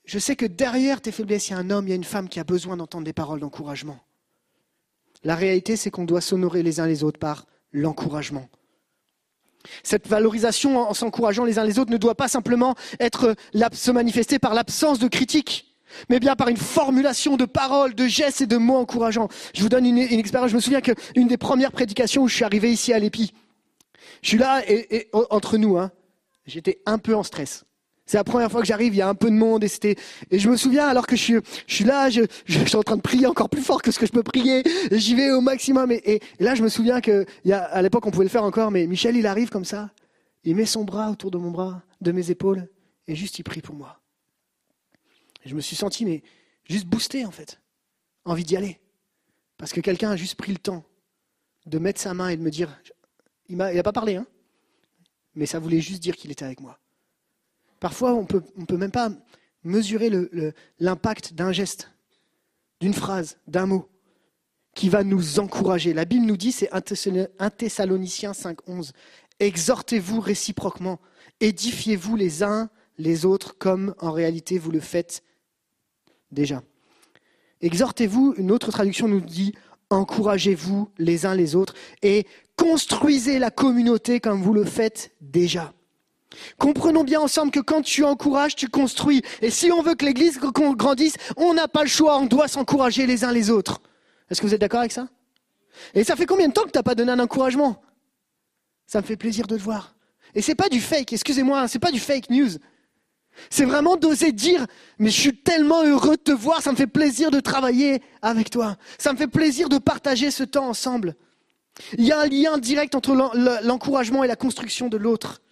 je 0.04 0.18
sais 0.18 0.36
que 0.36 0.46
derrière 0.46 1.00
tes 1.00 1.12
faiblesses, 1.12 1.48
il 1.48 1.52
y 1.52 1.54
a 1.54 1.58
un 1.58 1.70
homme, 1.70 1.86
il 1.86 1.90
y 1.90 1.92
a 1.92 1.96
une 1.96 2.04
femme 2.04 2.28
qui 2.28 2.40
a 2.40 2.44
besoin 2.44 2.76
d'entendre 2.76 3.04
des 3.04 3.12
paroles 3.12 3.40
d'encouragement. 3.40 4.00
La 5.24 5.36
réalité, 5.36 5.76
c'est 5.76 5.90
qu'on 5.90 6.04
doit 6.04 6.20
s'honorer 6.20 6.62
les 6.62 6.80
uns 6.80 6.86
les 6.86 7.04
autres 7.04 7.20
par 7.20 7.46
l'encouragement. 7.72 8.48
Cette 9.84 10.08
valorisation 10.08 10.78
en 10.78 10.92
s'encourageant 10.92 11.44
les 11.44 11.60
uns 11.60 11.64
les 11.64 11.78
autres 11.78 11.92
ne 11.92 11.96
doit 11.96 12.16
pas 12.16 12.26
simplement 12.26 12.74
être 12.98 13.36
se 13.72 13.90
manifester 13.92 14.40
par 14.40 14.54
l'absence 14.54 14.98
de 14.98 15.06
critique 15.06 15.71
mais 16.08 16.20
bien 16.20 16.36
par 16.36 16.48
une 16.48 16.56
formulation 16.56 17.36
de 17.36 17.44
paroles, 17.44 17.94
de 17.94 18.06
gestes 18.06 18.40
et 18.40 18.46
de 18.46 18.56
mots 18.56 18.76
encourageants. 18.76 19.28
Je 19.54 19.62
vous 19.62 19.68
donne 19.68 19.86
une, 19.86 19.98
une 19.98 20.18
expérience. 20.18 20.50
Je 20.50 20.56
me 20.56 20.60
souviens 20.60 20.80
qu'une 20.80 21.28
des 21.28 21.36
premières 21.36 21.72
prédications 21.72 22.22
où 22.22 22.28
je 22.28 22.34
suis 22.34 22.44
arrivé 22.44 22.72
ici 22.72 22.92
à 22.92 22.98
l'Épi, 22.98 23.32
je 24.22 24.28
suis 24.28 24.38
là 24.38 24.62
et, 24.66 24.96
et 24.96 25.08
entre 25.30 25.58
nous, 25.58 25.78
hein, 25.78 25.90
j'étais 26.46 26.80
un 26.86 26.98
peu 26.98 27.14
en 27.14 27.22
stress. 27.22 27.64
C'est 28.04 28.16
la 28.16 28.24
première 28.24 28.50
fois 28.50 28.60
que 28.60 28.66
j'arrive, 28.66 28.94
il 28.94 28.98
y 28.98 29.02
a 29.02 29.08
un 29.08 29.14
peu 29.14 29.30
de 29.30 29.34
monde 29.34 29.62
et 29.62 29.68
c'était 29.68 29.96
et 30.30 30.38
je 30.38 30.50
me 30.50 30.56
souviens 30.56 30.86
alors 30.86 31.06
que 31.06 31.16
je 31.16 31.22
suis 31.22 31.38
je 31.66 31.74
suis 31.74 31.84
là, 31.84 32.10
je, 32.10 32.22
je, 32.46 32.58
suis 32.58 32.76
en 32.76 32.82
train 32.82 32.96
de 32.96 33.00
prier 33.00 33.26
encore 33.26 33.48
plus 33.48 33.62
fort 33.62 33.80
que 33.80 33.90
ce 33.90 33.98
que 33.98 34.06
je 34.06 34.12
peux 34.12 34.24
prier, 34.24 34.64
j'y 34.90 35.14
vais 35.14 35.30
au 35.30 35.40
maximum 35.40 35.92
et, 35.92 36.02
et, 36.04 36.20
là 36.40 36.54
je 36.54 36.62
me 36.62 36.68
souviens 36.68 37.00
que 37.00 37.24
y 37.44 37.52
a, 37.52 37.62
à 37.62 37.80
l'époque 37.80 38.04
on 38.04 38.10
pouvait 38.10 38.24
le 38.24 38.30
faire 38.30 38.44
encore, 38.44 38.70
mais 38.70 38.86
Michel 38.86 39.16
il 39.16 39.26
arrive 39.26 39.50
comme 39.50 39.64
ça, 39.64 39.90
il 40.44 40.56
met 40.56 40.66
son 40.66 40.84
bras 40.84 41.10
autour 41.10 41.30
de 41.30 41.38
mon 41.38 41.52
bras, 41.52 41.82
de 42.00 42.10
mes 42.10 42.30
épaules 42.30 42.68
et 43.06 43.14
juste 43.14 43.38
il 43.38 43.44
prie 43.44 43.62
pour 43.62 43.76
moi. 43.76 44.01
Je 45.44 45.54
me 45.54 45.60
suis 45.60 45.76
senti, 45.76 46.04
mais 46.04 46.22
juste 46.64 46.86
boosté 46.86 47.24
en 47.24 47.30
fait, 47.30 47.60
envie 48.24 48.44
d'y 48.44 48.56
aller. 48.56 48.80
Parce 49.56 49.72
que 49.72 49.80
quelqu'un 49.80 50.10
a 50.10 50.16
juste 50.16 50.36
pris 50.36 50.52
le 50.52 50.58
temps 50.58 50.84
de 51.66 51.78
mettre 51.78 52.00
sa 52.00 52.14
main 52.14 52.28
et 52.28 52.36
de 52.36 52.42
me 52.42 52.50
dire, 52.50 52.80
il 53.48 53.56
m'a, 53.56 53.72
il 53.72 53.78
a 53.78 53.82
pas 53.82 53.92
parlé, 53.92 54.16
hein, 54.16 54.26
mais 55.34 55.46
ça 55.46 55.58
voulait 55.58 55.80
juste 55.80 56.02
dire 56.02 56.16
qu'il 56.16 56.30
était 56.30 56.44
avec 56.44 56.60
moi. 56.60 56.78
Parfois, 57.80 58.14
on 58.14 58.24
peut, 58.24 58.42
on 58.56 58.64
peut 58.64 58.76
même 58.76 58.90
pas 58.90 59.10
mesurer 59.64 60.10
l'impact 60.78 61.34
d'un 61.34 61.52
geste, 61.52 61.90
d'une 62.80 62.94
phrase, 62.94 63.38
d'un 63.46 63.66
mot 63.66 63.88
qui 64.74 64.88
va 64.88 65.04
nous 65.04 65.38
encourager. 65.38 65.92
La 65.92 66.04
Bible 66.04 66.26
nous 66.26 66.36
dit, 66.36 66.52
c'est 66.52 66.70
1 66.72 67.50
Thessaloniciens 67.50 68.32
5.11, 68.32 68.92
exhortez-vous 69.38 70.20
réciproquement, 70.20 71.00
édifiez-vous 71.40 72.16
les 72.16 72.42
uns 72.42 72.70
les 72.98 73.24
autres 73.24 73.56
comme 73.58 73.94
en 73.98 74.12
réalité 74.12 74.58
vous 74.58 74.70
le 74.70 74.80
faites 74.80 75.22
déjà. 76.32 76.62
Exhortez-vous, 77.60 78.34
une 78.38 78.50
autre 78.50 78.72
traduction 78.72 79.06
nous 79.06 79.20
dit, 79.20 79.54
encouragez-vous 79.90 80.88
les 80.98 81.26
uns 81.26 81.34
les 81.34 81.54
autres 81.54 81.74
et 82.02 82.26
construisez 82.56 83.38
la 83.38 83.50
communauté 83.50 84.18
comme 84.18 84.42
vous 84.42 84.54
le 84.54 84.64
faites 84.64 85.12
déjà. 85.20 85.72
Comprenons 86.58 87.04
bien 87.04 87.20
ensemble 87.20 87.52
que 87.52 87.60
quand 87.60 87.82
tu 87.82 88.04
encourages, 88.04 88.56
tu 88.56 88.68
construis. 88.68 89.22
Et 89.42 89.50
si 89.50 89.70
on 89.70 89.82
veut 89.82 89.94
que 89.94 90.06
l'Église 90.06 90.40
gr- 90.40 90.76
grandisse, 90.76 91.16
on 91.36 91.52
n'a 91.52 91.68
pas 91.68 91.82
le 91.82 91.88
choix, 91.88 92.18
on 92.18 92.26
doit 92.26 92.48
s'encourager 92.48 93.06
les 93.06 93.22
uns 93.22 93.32
les 93.32 93.50
autres. 93.50 93.82
Est-ce 94.30 94.40
que 94.40 94.46
vous 94.46 94.54
êtes 94.54 94.60
d'accord 94.60 94.80
avec 94.80 94.92
ça? 94.92 95.08
Et 95.94 96.04
ça 96.04 96.16
fait 96.16 96.26
combien 96.26 96.48
de 96.48 96.52
temps 96.54 96.64
que 96.64 96.70
tu 96.70 96.78
n'as 96.78 96.82
pas 96.82 96.94
donné 96.94 97.12
un 97.12 97.20
encouragement? 97.20 97.82
Ça 98.86 99.00
me 99.02 99.06
fait 99.06 99.16
plaisir 99.16 99.46
de 99.46 99.56
le 99.56 99.60
voir. 99.60 99.94
Et 100.34 100.40
c'est 100.40 100.54
pas 100.54 100.70
du 100.70 100.80
fake, 100.80 101.12
excusez-moi, 101.12 101.60
hein, 101.60 101.68
c'est 101.68 101.78
pas 101.78 101.90
du 101.90 102.00
fake 102.00 102.30
news. 102.30 102.50
C'est 103.50 103.64
vraiment 103.64 103.96
d'oser 103.96 104.32
dire, 104.32 104.66
mais 104.98 105.10
je 105.10 105.20
suis 105.20 105.42
tellement 105.42 105.82
heureux 105.84 106.16
de 106.16 106.22
te 106.22 106.32
voir, 106.32 106.62
ça 106.62 106.70
me 106.72 106.76
fait 106.76 106.86
plaisir 106.86 107.30
de 107.30 107.40
travailler 107.40 108.02
avec 108.20 108.50
toi. 108.50 108.76
Ça 108.98 109.12
me 109.12 109.18
fait 109.18 109.28
plaisir 109.28 109.68
de 109.68 109.78
partager 109.78 110.30
ce 110.30 110.44
temps 110.44 110.68
ensemble. 110.68 111.16
Il 111.96 112.04
y 112.04 112.12
a 112.12 112.20
un 112.20 112.26
lien 112.26 112.58
direct 112.58 112.94
entre 112.94 113.14
l'en- 113.14 113.32
l'encouragement 113.62 114.22
et 114.24 114.28
la 114.28 114.36
construction 114.36 114.88
de 114.88 114.96
l'autre. 114.96 115.42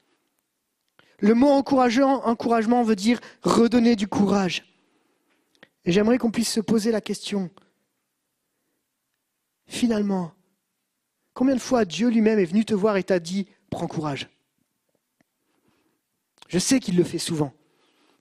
Le 1.19 1.35
mot 1.35 1.49
encourageant, 1.49 2.23
encouragement 2.25 2.83
veut 2.83 2.97
dire 2.97 3.21
redonner 3.43 3.97
du 3.97 4.07
courage. 4.07 4.65
Et 5.85 5.93
j'aimerais 5.93 6.19
qu'on 6.19 6.31
puisse 6.31 6.53
se 6.53 6.61
poser 6.61 6.91
la 6.93 7.01
question, 7.01 7.51
finalement, 9.67 10.33
combien 11.33 11.55
de 11.55 11.61
fois 11.61 11.85
Dieu 11.87 12.09
lui-même 12.09 12.39
est 12.39 12.45
venu 12.45 12.65
te 12.65 12.75
voir 12.75 12.97
et 12.99 13.05
t'a 13.05 13.19
dit, 13.19 13.47
prends 13.71 13.87
courage? 13.87 14.29
Je 16.49 16.59
sais 16.59 16.81
qu'il 16.81 16.97
le 16.97 17.05
fait 17.05 17.19
souvent. 17.19 17.53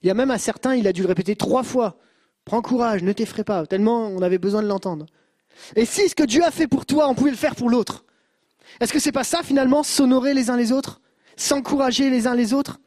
Il 0.02 0.06
y 0.06 0.10
a 0.10 0.14
même 0.14 0.30
à 0.30 0.38
certains, 0.38 0.74
il 0.74 0.86
a 0.86 0.92
dû 0.92 1.02
le 1.02 1.08
répéter 1.08 1.36
trois 1.36 1.62
fois. 1.62 1.98
Prends 2.44 2.62
courage, 2.62 3.02
ne 3.02 3.12
t'effraie 3.12 3.44
pas, 3.44 3.66
tellement 3.66 4.06
on 4.06 4.22
avait 4.22 4.38
besoin 4.38 4.62
de 4.62 4.66
l'entendre. 4.68 5.06
Et 5.76 5.84
si 5.84 6.08
ce 6.08 6.14
que 6.14 6.22
Dieu 6.22 6.42
a 6.42 6.50
fait 6.50 6.66
pour 6.66 6.86
toi, 6.86 7.08
on 7.08 7.14
pouvait 7.14 7.30
le 7.30 7.36
faire 7.36 7.54
pour 7.54 7.68
l'autre 7.68 8.04
Est-ce 8.80 8.92
que 8.92 8.98
c'est 8.98 9.12
pas 9.12 9.24
ça 9.24 9.42
finalement, 9.42 9.82
s'honorer 9.82 10.32
les 10.32 10.48
uns 10.50 10.56
les 10.56 10.72
autres? 10.72 11.00
S'encourager 11.36 12.10
les 12.10 12.26
uns 12.26 12.34
les 12.34 12.52
autres? 12.52 12.80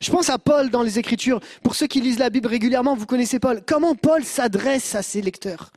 Je 0.00 0.10
pense 0.10 0.28
à 0.28 0.38
Paul 0.38 0.70
dans 0.70 0.82
les 0.82 0.98
Écritures. 0.98 1.40
Pour 1.62 1.74
ceux 1.74 1.86
qui 1.86 2.00
lisent 2.00 2.18
la 2.18 2.30
Bible 2.30 2.48
régulièrement, 2.48 2.96
vous 2.96 3.06
connaissez 3.06 3.38
Paul. 3.38 3.62
Comment 3.66 3.94
Paul 3.94 4.24
s'adresse 4.24 4.94
à 4.94 5.02
ses 5.02 5.22
lecteurs? 5.22 5.70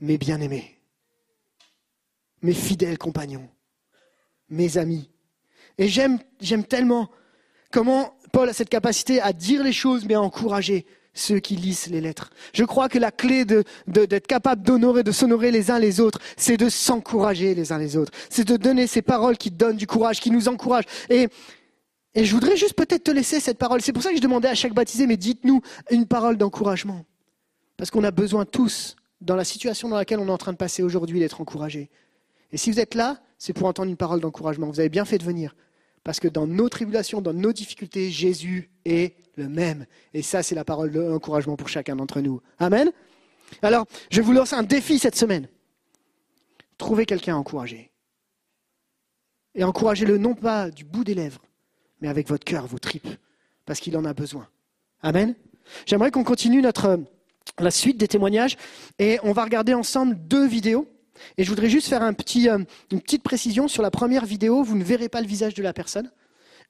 Mes 0.00 0.18
bien-aimés, 0.18 0.80
mes 2.42 2.54
fidèles 2.54 2.98
compagnons, 2.98 3.48
mes 4.48 4.76
amis. 4.76 5.08
Et 5.78 5.86
j'aime, 5.88 6.18
j'aime 6.40 6.64
tellement 6.64 7.08
comment 7.70 8.14
Paul 8.32 8.48
a 8.48 8.52
cette 8.52 8.70
capacité 8.70 9.20
à 9.20 9.32
dire 9.32 9.62
les 9.62 9.72
choses, 9.72 10.04
mais 10.06 10.14
à 10.14 10.20
encourager 10.20 10.86
ceux 11.14 11.38
qui 11.38 11.56
lisent 11.56 11.88
les 11.88 12.00
lettres. 12.00 12.30
Je 12.54 12.64
crois 12.64 12.88
que 12.88 12.98
la 12.98 13.10
clé 13.10 13.44
de, 13.44 13.64
d'être 13.86 14.26
capable 14.26 14.62
d'honorer, 14.62 15.02
de 15.02 15.12
s'honorer 15.12 15.50
les 15.50 15.70
uns 15.70 15.78
les 15.78 16.00
autres, 16.00 16.18
c'est 16.36 16.56
de 16.56 16.70
s'encourager 16.70 17.54
les 17.54 17.72
uns 17.72 17.78
les 17.78 17.96
autres. 17.96 18.12
C'est 18.30 18.48
de 18.48 18.56
donner 18.56 18.86
ces 18.86 19.02
paroles 19.02 19.36
qui 19.36 19.50
donnent 19.50 19.76
du 19.76 19.86
courage, 19.86 20.20
qui 20.20 20.30
nous 20.30 20.48
encouragent. 20.48 20.86
Et, 21.10 21.28
et 22.14 22.24
je 22.24 22.34
voudrais 22.34 22.56
juste 22.56 22.74
peut-être 22.74 23.04
te 23.04 23.10
laisser 23.10 23.40
cette 23.40 23.58
parole. 23.58 23.82
C'est 23.82 23.92
pour 23.92 24.02
ça 24.02 24.10
que 24.10 24.16
je 24.16 24.22
demandais 24.22 24.48
à 24.48 24.54
chaque 24.54 24.72
baptisé, 24.72 25.06
mais 25.06 25.18
dites-nous 25.18 25.60
une 25.90 26.06
parole 26.06 26.38
d'encouragement. 26.38 27.04
Parce 27.76 27.90
qu'on 27.90 28.04
a 28.04 28.10
besoin 28.10 28.46
tous, 28.46 28.96
dans 29.20 29.36
la 29.36 29.44
situation 29.44 29.88
dans 29.88 29.96
laquelle 29.96 30.18
on 30.18 30.28
est 30.28 30.32
en 30.32 30.38
train 30.38 30.52
de 30.52 30.56
passer 30.56 30.82
aujourd'hui, 30.82 31.20
d'être 31.20 31.40
encouragés. 31.42 31.90
Et 32.52 32.56
si 32.56 32.70
vous 32.70 32.80
êtes 32.80 32.94
là, 32.94 33.20
c'est 33.38 33.52
pour 33.52 33.66
entendre 33.66 33.90
une 33.90 33.96
parole 33.96 34.20
d'encouragement. 34.20 34.68
Vous 34.68 34.80
avez 34.80 34.88
bien 34.88 35.04
fait 35.04 35.18
de 35.18 35.24
venir. 35.24 35.54
Parce 36.04 36.20
que 36.20 36.28
dans 36.28 36.46
nos 36.46 36.68
tribulations, 36.68 37.20
dans 37.20 37.32
nos 37.32 37.52
difficultés, 37.52 38.10
Jésus 38.10 38.70
est 38.84 39.16
le 39.36 39.48
même. 39.48 39.86
Et 40.14 40.22
ça, 40.22 40.42
c'est 40.42 40.54
la 40.54 40.64
parole 40.64 40.90
d'encouragement 40.90 41.56
pour 41.56 41.68
chacun 41.68 41.96
d'entre 41.96 42.20
nous. 42.20 42.40
Amen. 42.58 42.90
Alors, 43.62 43.86
je 44.10 44.20
vous 44.20 44.32
lancer 44.32 44.54
un 44.54 44.62
défi 44.62 44.98
cette 44.98 45.16
semaine. 45.16 45.48
Trouvez 46.78 47.06
quelqu'un 47.06 47.34
à 47.34 47.38
encourager. 47.38 47.90
Et 49.54 49.64
encouragez-le 49.64 50.18
non 50.18 50.34
pas 50.34 50.70
du 50.70 50.84
bout 50.84 51.04
des 51.04 51.14
lèvres, 51.14 51.42
mais 52.00 52.08
avec 52.08 52.28
votre 52.28 52.44
cœur, 52.44 52.66
vos 52.66 52.78
tripes, 52.78 53.08
parce 53.66 53.80
qu'il 53.80 53.96
en 53.96 54.04
a 54.04 54.14
besoin. 54.14 54.48
Amen. 55.02 55.34
J'aimerais 55.86 56.10
qu'on 56.10 56.24
continue 56.24 56.62
notre, 56.62 56.98
la 57.58 57.70
suite 57.70 57.98
des 57.98 58.08
témoignages 58.08 58.56
et 58.98 59.18
on 59.22 59.32
va 59.32 59.44
regarder 59.44 59.74
ensemble 59.74 60.16
deux 60.16 60.46
vidéos. 60.46 60.88
Et 61.38 61.44
je 61.44 61.48
voudrais 61.48 61.68
juste 61.68 61.88
faire 61.88 62.02
euh, 62.02 62.58
une 62.90 63.00
petite 63.00 63.22
précision 63.22 63.68
sur 63.68 63.82
la 63.82 63.90
première 63.90 64.24
vidéo. 64.24 64.62
Vous 64.62 64.76
ne 64.76 64.84
verrez 64.84 65.08
pas 65.08 65.20
le 65.20 65.26
visage 65.26 65.54
de 65.54 65.62
la 65.62 65.72
personne. 65.72 66.10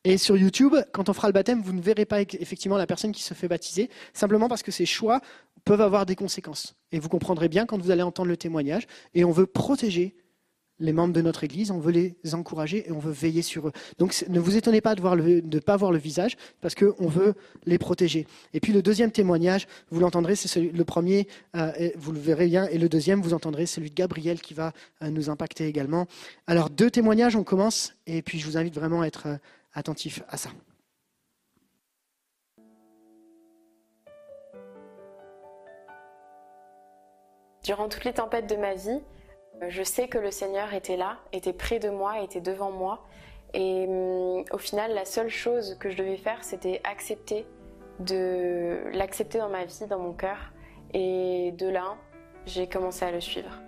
Et 0.04 0.18
sur 0.18 0.36
YouTube, 0.36 0.74
quand 0.92 1.08
on 1.08 1.12
fera 1.12 1.28
le 1.28 1.32
baptême, 1.32 1.62
vous 1.62 1.72
ne 1.72 1.80
verrez 1.80 2.06
pas 2.06 2.20
effectivement 2.20 2.76
la 2.76 2.86
personne 2.86 3.12
qui 3.12 3.22
se 3.22 3.34
fait 3.34 3.46
baptiser, 3.46 3.88
simplement 4.12 4.48
parce 4.48 4.64
que 4.64 4.72
ces 4.72 4.86
choix 4.86 5.20
peuvent 5.64 5.80
avoir 5.80 6.06
des 6.06 6.16
conséquences. 6.16 6.74
Et 6.90 6.98
vous 6.98 7.08
comprendrez 7.08 7.48
bien 7.48 7.66
quand 7.66 7.80
vous 7.80 7.92
allez 7.92 8.02
entendre 8.02 8.28
le 8.28 8.36
témoignage. 8.36 8.86
Et 9.14 9.24
on 9.24 9.30
veut 9.30 9.46
protéger 9.46 10.16
les 10.82 10.92
membres 10.92 11.14
de 11.14 11.22
notre 11.22 11.44
Église, 11.44 11.70
on 11.70 11.78
veut 11.78 11.92
les 11.92 12.34
encourager 12.34 12.88
et 12.88 12.92
on 12.92 12.98
veut 12.98 13.12
veiller 13.12 13.42
sur 13.42 13.68
eux. 13.68 13.72
Donc 13.98 14.24
ne 14.28 14.40
vous 14.40 14.56
étonnez 14.56 14.80
pas 14.80 14.94
de 14.94 15.00
ne 15.00 15.58
pas 15.60 15.76
voir 15.76 15.92
le 15.92 15.98
visage, 15.98 16.36
parce 16.60 16.74
qu'on 16.74 17.06
veut 17.06 17.34
les 17.64 17.78
protéger. 17.78 18.26
Et 18.52 18.60
puis 18.60 18.72
le 18.72 18.82
deuxième 18.82 19.12
témoignage, 19.12 19.66
vous 19.90 20.00
l'entendrez, 20.00 20.36
c'est 20.36 20.60
le 20.60 20.84
premier, 20.84 21.28
euh, 21.56 21.90
vous 21.96 22.12
le 22.12 22.18
verrez 22.18 22.48
bien, 22.48 22.66
et 22.66 22.78
le 22.78 22.88
deuxième, 22.88 23.22
vous 23.22 23.32
entendrez 23.32 23.66
celui 23.66 23.90
de 23.90 23.94
Gabriel 23.94 24.40
qui 24.40 24.54
va 24.54 24.72
euh, 25.02 25.10
nous 25.10 25.30
impacter 25.30 25.66
également. 25.66 26.06
Alors 26.46 26.68
deux 26.68 26.90
témoignages, 26.90 27.36
on 27.36 27.44
commence, 27.44 27.94
et 28.06 28.22
puis 28.22 28.38
je 28.38 28.46
vous 28.46 28.56
invite 28.56 28.74
vraiment 28.74 29.02
à 29.02 29.06
être 29.06 29.28
euh, 29.28 29.36
attentif 29.74 30.22
à 30.28 30.36
ça. 30.36 30.50
Durant 37.64 37.88
toutes 37.88 38.04
les 38.04 38.12
tempêtes 38.12 38.50
de 38.50 38.56
ma 38.56 38.74
vie, 38.74 39.00
je 39.68 39.82
sais 39.82 40.08
que 40.08 40.18
le 40.18 40.30
Seigneur 40.30 40.74
était 40.74 40.96
là, 40.96 41.18
était 41.32 41.52
près 41.52 41.78
de 41.78 41.88
moi, 41.88 42.20
était 42.20 42.40
devant 42.40 42.70
moi. 42.70 43.04
Et 43.54 43.86
hum, 43.88 44.44
au 44.50 44.58
final, 44.58 44.94
la 44.94 45.04
seule 45.04 45.28
chose 45.28 45.76
que 45.78 45.90
je 45.90 45.96
devais 45.96 46.16
faire, 46.16 46.42
c'était 46.42 46.80
accepter 46.84 47.46
de 48.00 48.78
l'accepter 48.92 49.38
dans 49.38 49.48
ma 49.48 49.64
vie, 49.64 49.86
dans 49.88 49.98
mon 49.98 50.12
cœur. 50.12 50.52
Et 50.94 51.52
de 51.52 51.68
là, 51.68 51.96
j'ai 52.46 52.66
commencé 52.66 53.04
à 53.04 53.10
le 53.10 53.20
suivre. 53.20 53.60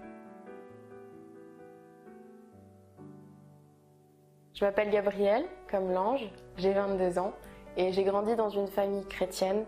Je 4.54 4.64
m'appelle 4.64 4.90
Gabrielle, 4.90 5.44
comme 5.70 5.92
l'ange, 5.92 6.30
j'ai 6.56 6.72
22 6.72 7.18
ans 7.18 7.32
et 7.76 7.92
j'ai 7.92 8.04
grandi 8.04 8.36
dans 8.36 8.50
une 8.50 8.68
famille 8.68 9.04
chrétienne 9.06 9.64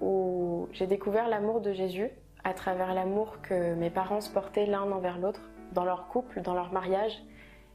où 0.00 0.68
j'ai 0.72 0.86
découvert 0.86 1.28
l'amour 1.28 1.60
de 1.60 1.72
Jésus 1.72 2.10
à 2.42 2.54
travers 2.54 2.94
l'amour 2.94 3.42
que 3.42 3.74
mes 3.74 3.90
parents 3.90 4.22
se 4.22 4.30
portaient 4.30 4.64
l'un 4.64 4.90
envers 4.90 5.18
l'autre 5.18 5.42
dans 5.72 5.84
leur 5.84 6.08
couple, 6.08 6.40
dans 6.42 6.54
leur 6.54 6.72
mariage. 6.72 7.22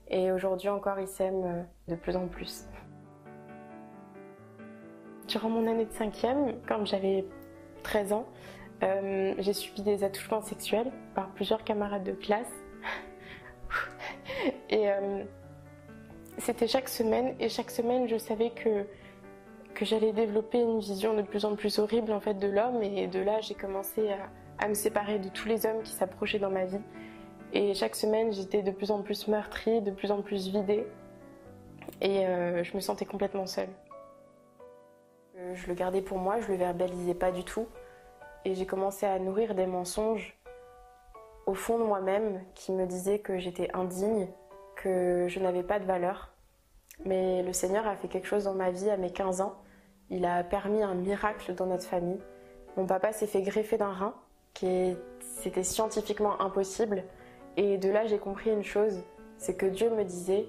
Et 0.10 0.32
aujourd'hui 0.32 0.70
encore, 0.70 1.00
ils 1.00 1.08
s'aiment 1.08 1.46
euh, 1.46 1.64
de 1.90 1.96
plus 1.96 2.16
en 2.16 2.28
plus. 2.28 2.66
Durant 5.28 5.50
mon 5.50 5.68
année 5.68 5.86
de 5.86 5.92
cinquième, 5.92 6.56
quand 6.68 6.86
j'avais 6.86 7.26
13 7.84 8.14
ans, 8.14 8.26
euh, 8.84 9.34
j'ai 9.40 9.54
subi 9.54 9.82
des 9.82 10.04
attouchements 10.04 10.42
sexuels 10.42 10.92
par 11.16 11.30
plusieurs 11.32 11.64
camarades 11.64 12.04
de 12.04 12.14
classe. 12.14 12.52
et 14.70 14.90
euh, 14.90 15.24
c'était 16.38 16.68
chaque 16.68 16.88
semaine, 16.88 17.36
et 17.40 17.50
chaque 17.50 17.72
semaine, 17.72 18.08
je 18.08 18.18
savais 18.18 18.52
que, 18.52 18.86
que 19.74 19.84
j'allais 19.84 20.14
développer 20.14 20.62
une 20.62 20.80
vision 20.80 21.14
de 21.16 21.24
plus 21.24 21.44
en 21.44 21.56
plus 21.56 21.80
horrible 21.80 22.14
en 22.14 22.22
fait 22.22 22.36
de 22.36 22.48
l'homme, 22.48 22.82
et 22.82 23.08
de 23.08 23.20
là, 23.20 23.42
j'ai 23.42 23.56
commencé 23.56 24.10
à, 24.10 24.30
à 24.64 24.70
me 24.70 24.74
séparer 24.74 25.20
de 25.20 25.28
tous 25.30 25.48
les 25.48 25.66
hommes 25.66 25.82
qui 25.84 25.92
s'approchaient 25.92 26.40
dans 26.40 26.52
ma 26.52 26.66
vie. 26.66 26.80
Et 27.54 27.74
chaque 27.74 27.96
semaine, 27.96 28.34
j'étais 28.34 28.62
de 28.62 28.72
plus 28.72 28.92
en 28.92 29.02
plus 29.02 29.28
meurtrie, 29.28 29.82
de 29.82 29.92
plus 29.92 30.12
en 30.12 30.22
plus 30.22 30.48
vidée. 30.48 30.86
Et 32.02 32.26
euh, 32.28 32.64
je 32.64 32.76
me 32.76 32.82
sentais 32.82 33.06
complètement 33.06 33.48
seule. 33.48 33.70
Euh, 35.38 35.56
Je 35.56 35.68
le 35.68 35.74
gardais 35.74 36.02
pour 36.02 36.18
moi, 36.18 36.40
je 36.42 36.48
le 36.50 36.56
verbalisais 36.56 37.14
pas 37.14 37.32
du 37.32 37.44
tout. 37.44 37.68
Et 38.46 38.54
j'ai 38.56 38.66
commencé 38.66 39.06
à 39.06 39.18
nourrir 39.20 39.56
des 39.56 39.66
mensonges 39.66 40.38
au 41.46 41.54
fond 41.54 41.80
de 41.80 41.84
moi-même 41.84 42.42
qui 42.54 42.72
me 42.72 42.86
disaient 42.86 43.20
que 43.20 43.38
j'étais 43.38 43.70
indigne, 43.74 44.28
que 44.76 45.28
je 45.30 45.40
n'avais 45.40 45.64
pas 45.64 45.80
de 45.80 45.86
valeur. 45.86 46.34
Mais 47.06 47.44
le 47.44 47.54
Seigneur 47.54 47.88
a 47.88 47.96
fait 47.96 48.08
quelque 48.08 48.28
chose 48.28 48.44
dans 48.44 48.54
ma 48.54 48.72
vie 48.72 48.90
à 48.90 48.98
mes 48.98 49.12
15 49.12 49.42
ans. 49.42 49.56
Il 50.10 50.26
a 50.26 50.44
permis 50.44 50.84
un 50.84 50.96
miracle 50.96 51.54
dans 51.56 51.66
notre 51.66 51.86
famille. 51.86 52.20
Mon 52.76 52.86
papa 52.86 53.12
s'est 53.14 53.28
fait 53.28 53.42
greffer 53.42 53.78
d'un 53.78 53.92
rein, 53.92 54.14
qui 54.54 54.96
c'était 55.22 55.64
scientifiquement 55.64 56.40
impossible. 56.42 57.04
Et 57.58 57.80
de 57.80 57.90
là, 57.90 58.06
j'ai 58.06 58.20
compris 58.20 58.52
une 58.52 58.64
chose, 58.64 59.04
c'est 59.38 59.58
que 59.58 59.66
Dieu 59.66 59.90
me 59.90 60.04
disait, 60.04 60.46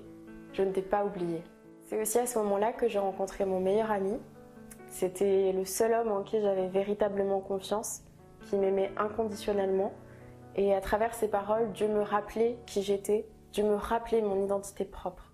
je 0.52 0.62
ne 0.62 0.70
t'ai 0.70 0.82
pas 0.82 1.06
oublié. 1.06 1.42
C'est 1.86 1.98
aussi 2.00 2.18
à 2.18 2.26
ce 2.26 2.38
moment-là 2.40 2.74
que 2.74 2.86
j'ai 2.86 2.98
rencontré 2.98 3.46
mon 3.46 3.60
meilleur 3.60 3.90
ami. 3.90 4.18
C'était 4.88 5.52
le 5.52 5.64
seul 5.64 5.94
homme 5.94 6.12
en 6.12 6.22
qui 6.22 6.38
j'avais 6.38 6.68
véritablement 6.68 7.40
confiance, 7.40 8.02
qui 8.44 8.56
m'aimait 8.56 8.92
inconditionnellement. 8.98 9.94
Et 10.54 10.74
à 10.74 10.82
travers 10.82 11.14
ces 11.14 11.28
paroles, 11.28 11.72
Dieu 11.72 11.88
me 11.88 12.02
rappelait 12.02 12.58
qui 12.66 12.82
j'étais, 12.82 13.26
Dieu 13.52 13.64
me 13.64 13.74
rappelait 13.74 14.20
mon 14.20 14.44
identité 14.44 14.84
propre. 14.84 15.32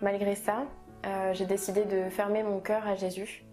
Malgré 0.00 0.34
ça, 0.34 0.64
euh, 1.04 1.34
j'ai 1.34 1.44
décidé 1.44 1.84
de 1.84 2.08
fermer 2.08 2.42
mon 2.42 2.60
cœur 2.60 2.86
à 2.86 2.94
Jésus, 2.94 3.44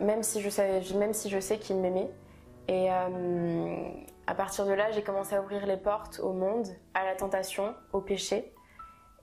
même 0.00 0.22
si 0.22 0.40
je 0.40 1.40
sais 1.40 1.58
qu'il 1.58 1.76
m'aimait. 1.76 2.08
Et 2.68 2.88
euh, 2.90 3.88
à 4.26 4.34
partir 4.34 4.66
de 4.66 4.72
là, 4.72 4.90
j'ai 4.92 5.02
commencé 5.02 5.34
à 5.34 5.42
ouvrir 5.42 5.66
les 5.66 5.76
portes 5.76 6.20
au 6.22 6.32
monde, 6.32 6.68
à 6.94 7.04
la 7.04 7.14
tentation, 7.14 7.74
au 7.92 8.00
péché. 8.00 8.52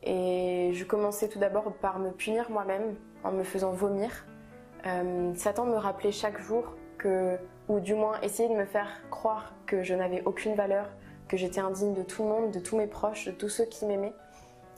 Et 0.04 0.72
je 0.74 0.84
commençais 0.84 1.28
tout 1.28 1.40
d'abord 1.40 1.72
par 1.74 2.00
me 2.00 2.12
punir 2.12 2.50
moi-même 2.50 2.96
en 3.24 3.32
me 3.32 3.44
faisant 3.44 3.72
vomir. 3.72 4.26
Euh, 4.86 5.34
Satan 5.36 5.66
me 5.66 5.76
rappelait 5.76 6.12
chaque 6.12 6.40
jour 6.40 6.76
que, 6.98 7.38
ou 7.68 7.80
du 7.80 7.96
moins 7.96 8.20
essayer 8.22 8.50
de 8.50 8.54
me 8.54 8.66
faire 8.66 8.90
croire 9.10 9.54
que 9.66 9.84
je 9.84 9.94
n'avais 9.94 10.24
aucune 10.26 10.56
valeur, 10.56 10.88
que 11.28 11.38
j'étais 11.38 11.60
indigne 11.60 11.94
de 11.94 12.04
tout 12.04 12.24
le 12.24 12.30
monde, 12.30 12.52
de 12.52 12.60
tous 12.60 12.78
mes 12.78 12.88
proches, 12.88 13.26
de 13.26 13.32
tous 13.32 13.50
ceux 13.50 13.66
qui 13.66 13.86
m'aimaient. 13.86 14.14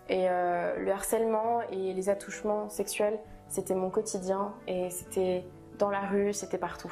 Et 0.09 0.27
euh, 0.29 0.77
le 0.77 0.91
harcèlement 0.91 1.61
et 1.71 1.93
les 1.93 2.09
attouchements 2.09 2.69
sexuels, 2.69 3.19
c'était 3.47 3.75
mon 3.75 3.89
quotidien 3.89 4.53
et 4.67 4.89
c'était 4.89 5.45
dans 5.77 5.91
la 5.91 6.01
rue, 6.01 6.33
c'était 6.33 6.57
partout. 6.57 6.91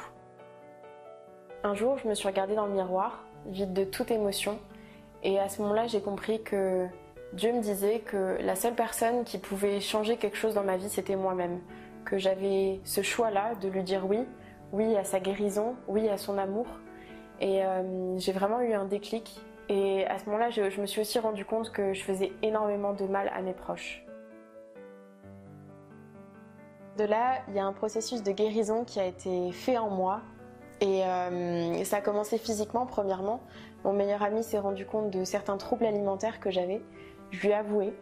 Un 1.64 1.74
jour, 1.74 1.98
je 1.98 2.08
me 2.08 2.14
suis 2.14 2.28
regardée 2.28 2.54
dans 2.54 2.66
le 2.66 2.72
miroir, 2.72 3.24
vide 3.46 3.72
de 3.72 3.84
toute 3.84 4.10
émotion, 4.10 4.58
et 5.22 5.40
à 5.40 5.48
ce 5.48 5.60
moment-là, 5.62 5.86
j'ai 5.86 6.00
compris 6.00 6.42
que 6.42 6.86
Dieu 7.32 7.52
me 7.52 7.60
disait 7.60 8.00
que 8.00 8.38
la 8.40 8.54
seule 8.54 8.74
personne 8.74 9.24
qui 9.24 9.38
pouvait 9.38 9.80
changer 9.80 10.16
quelque 10.16 10.36
chose 10.36 10.54
dans 10.54 10.62
ma 10.62 10.76
vie, 10.76 10.88
c'était 10.88 11.16
moi-même. 11.16 11.60
Que 12.04 12.16
j'avais 12.16 12.80
ce 12.84 13.02
choix-là 13.02 13.54
de 13.56 13.68
lui 13.68 13.82
dire 13.82 14.06
oui, 14.06 14.20
oui 14.72 14.96
à 14.96 15.04
sa 15.04 15.20
guérison, 15.20 15.74
oui 15.88 16.08
à 16.08 16.16
son 16.16 16.38
amour. 16.38 16.66
Et 17.40 17.64
euh, 17.64 18.18
j'ai 18.18 18.32
vraiment 18.32 18.60
eu 18.60 18.72
un 18.72 18.84
déclic. 18.84 19.40
Et 19.68 20.06
à 20.06 20.18
ce 20.18 20.26
moment-là, 20.26 20.50
je, 20.50 20.70
je 20.70 20.80
me 20.80 20.86
suis 20.86 21.00
aussi 21.00 21.18
rendu 21.18 21.44
compte 21.44 21.70
que 21.72 21.92
je 21.92 22.02
faisais 22.02 22.32
énormément 22.42 22.94
de 22.94 23.04
mal 23.04 23.30
à 23.34 23.42
mes 23.42 23.52
proches. 23.52 24.04
De 26.96 27.04
là, 27.04 27.42
il 27.48 27.54
y 27.54 27.58
a 27.58 27.66
un 27.66 27.72
processus 27.72 28.22
de 28.22 28.32
guérison 28.32 28.84
qui 28.84 28.98
a 29.00 29.04
été 29.04 29.52
fait 29.52 29.76
en 29.76 29.90
moi. 29.90 30.22
Et 30.80 31.04
euh, 31.04 31.84
ça 31.84 31.96
a 31.96 32.00
commencé 32.00 32.38
physiquement, 32.38 32.86
premièrement. 32.86 33.40
Mon 33.84 33.92
meilleur 33.92 34.22
ami 34.22 34.42
s'est 34.42 34.58
rendu 34.58 34.86
compte 34.86 35.10
de 35.10 35.24
certains 35.24 35.56
troubles 35.56 35.86
alimentaires 35.86 36.40
que 36.40 36.50
j'avais. 36.50 36.82
Je 37.30 37.40
lui 37.40 37.48
ai 37.48 37.54
avoué. 37.54 37.92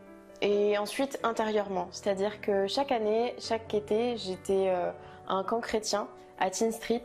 Et 0.43 0.77
ensuite, 0.77 1.19
intérieurement. 1.23 1.89
C'est-à-dire 1.91 2.41
que 2.41 2.67
chaque 2.67 2.93
année, 2.93 3.35
chaque 3.39 3.73
été, 3.73 4.17
j'étais 4.17 4.69
euh, 4.69 4.91
à 5.29 5.35
un 5.35 5.45
camp 5.45 5.61
chrétien 5.61 6.09
à 6.39 6.51
Teen 6.51 6.73
Street. 6.73 7.03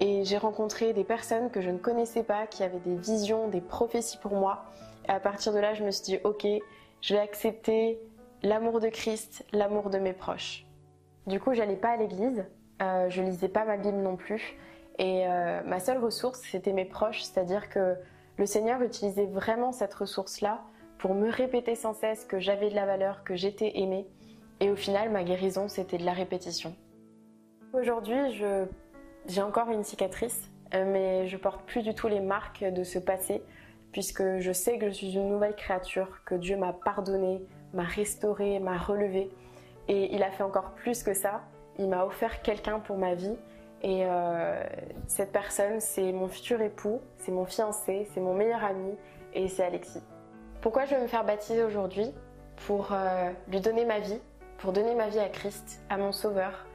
Et 0.00 0.24
j'ai 0.24 0.38
rencontré 0.38 0.92
des 0.92 1.04
personnes 1.04 1.50
que 1.50 1.60
je 1.60 1.70
ne 1.70 1.78
connaissais 1.78 2.22
pas, 2.22 2.46
qui 2.46 2.62
avaient 2.62 2.78
des 2.78 2.96
visions, 2.96 3.48
des 3.48 3.60
prophéties 3.60 4.18
pour 4.18 4.32
moi. 4.32 4.64
Et 5.08 5.10
à 5.10 5.20
partir 5.20 5.52
de 5.52 5.58
là, 5.58 5.74
je 5.74 5.82
me 5.82 5.90
suis 5.90 6.04
dit, 6.04 6.18
ok, 6.22 6.46
je 7.00 7.14
vais 7.14 7.20
accepter 7.20 7.98
l'amour 8.42 8.80
de 8.80 8.88
Christ, 8.88 9.44
l'amour 9.52 9.90
de 9.90 9.98
mes 9.98 10.12
proches. 10.12 10.66
Du 11.26 11.40
coup, 11.40 11.52
j'allais 11.52 11.76
pas 11.76 11.90
à 11.90 11.96
l'église, 11.96 12.44
euh, 12.80 13.10
je 13.10 13.22
lisais 13.22 13.48
pas 13.48 13.64
ma 13.64 13.76
Bible 13.76 13.98
non 13.98 14.16
plus. 14.16 14.56
Et 14.98 15.26
euh, 15.26 15.62
ma 15.64 15.78
seule 15.78 15.98
ressource, 15.98 16.40
c'était 16.50 16.72
mes 16.72 16.84
proches, 16.84 17.22
c'est-à-dire 17.22 17.68
que 17.68 17.96
le 18.36 18.46
Seigneur 18.46 18.82
utilisait 18.82 19.26
vraiment 19.26 19.72
cette 19.72 19.94
ressource-là 19.94 20.62
pour 20.98 21.14
me 21.14 21.30
répéter 21.30 21.76
sans 21.76 21.94
cesse 21.94 22.24
que 22.24 22.40
j'avais 22.40 22.70
de 22.70 22.74
la 22.74 22.86
valeur, 22.86 23.22
que 23.22 23.36
j'étais 23.36 23.78
aimée. 23.78 24.06
Et 24.60 24.70
au 24.70 24.76
final, 24.76 25.10
ma 25.10 25.22
guérison, 25.22 25.68
c'était 25.68 25.98
de 25.98 26.04
la 26.04 26.12
répétition. 26.12 26.74
Aujourd'hui, 27.72 28.16
j'ai 29.26 29.42
encore 29.42 29.70
une 29.70 29.84
cicatrice, 29.84 30.50
euh, 30.74 30.84
mais 30.84 31.28
je 31.28 31.36
porte 31.36 31.62
plus 31.64 31.82
du 31.82 31.94
tout 31.94 32.08
les 32.08 32.20
marques 32.20 32.64
de 32.64 32.82
ce 32.82 32.98
passé, 32.98 33.42
puisque 33.92 34.38
je 34.38 34.52
sais 34.52 34.78
que 34.78 34.88
je 34.88 34.94
suis 34.94 35.14
une 35.14 35.28
nouvelle 35.28 35.54
créature, 35.54 36.22
que 36.24 36.34
Dieu 36.34 36.56
m'a 36.56 36.72
pardonné, 36.72 37.40
m'a 37.72 37.84
restauré, 37.84 38.58
m'a 38.58 38.78
relevé. 38.78 39.30
Et 39.86 40.14
il 40.14 40.22
a 40.22 40.30
fait 40.30 40.42
encore 40.42 40.72
plus 40.72 41.02
que 41.02 41.14
ça. 41.14 41.42
Il 41.78 41.88
m'a 41.88 42.04
offert 42.04 42.42
quelqu'un 42.42 42.80
pour 42.80 42.98
ma 42.98 43.14
vie. 43.14 43.36
Et 43.82 44.04
euh, 44.04 44.62
cette 45.06 45.30
personne, 45.30 45.80
c'est 45.80 46.12
mon 46.12 46.28
futur 46.28 46.60
époux, 46.60 47.00
c'est 47.18 47.30
mon 47.30 47.44
fiancé, 47.44 48.08
c'est 48.12 48.20
mon 48.20 48.34
meilleur 48.34 48.64
ami 48.64 48.94
et 49.34 49.48
c'est 49.48 49.64
Alexis. 49.64 50.02
Pourquoi 50.60 50.84
je 50.84 50.94
vais 50.94 51.00
me 51.00 51.06
faire 51.06 51.24
baptiser 51.24 51.62
aujourd'hui? 51.62 52.12
Pour 52.66 52.88
euh, 52.92 53.30
lui 53.46 53.60
donner 53.60 53.84
ma 53.84 54.00
vie, 54.00 54.20
pour 54.58 54.72
donner 54.72 54.96
ma 54.96 55.08
vie 55.08 55.20
à 55.20 55.28
Christ, 55.28 55.80
à 55.90 55.96
mon 55.96 56.10
sauveur. 56.10 56.66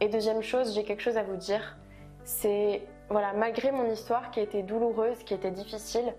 Et 0.00 0.08
deuxième 0.08 0.42
chose, 0.42 0.74
j'ai 0.74 0.84
quelque 0.84 1.02
chose 1.02 1.16
à 1.16 1.22
vous 1.22 1.36
dire. 1.36 1.78
C'est, 2.24 2.82
voilà, 3.08 3.32
malgré 3.32 3.72
mon 3.72 3.90
histoire 3.90 4.30
qui 4.30 4.40
a 4.40 4.42
été 4.42 4.62
douloureuse, 4.62 5.18
qui 5.24 5.32
était 5.32 5.50
difficile, 5.50 6.14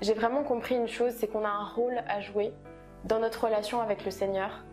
j'ai 0.00 0.14
vraiment 0.14 0.42
compris 0.42 0.76
une 0.76 0.88
chose, 0.88 1.12
c'est 1.12 1.28
qu'on 1.28 1.44
a 1.44 1.48
un 1.48 1.64
rôle 1.64 2.02
à 2.08 2.20
jouer 2.20 2.54
dans 3.04 3.18
notre 3.18 3.44
relation 3.44 3.82
avec 3.82 4.04
le 4.06 4.10
Seigneur. 4.10 4.64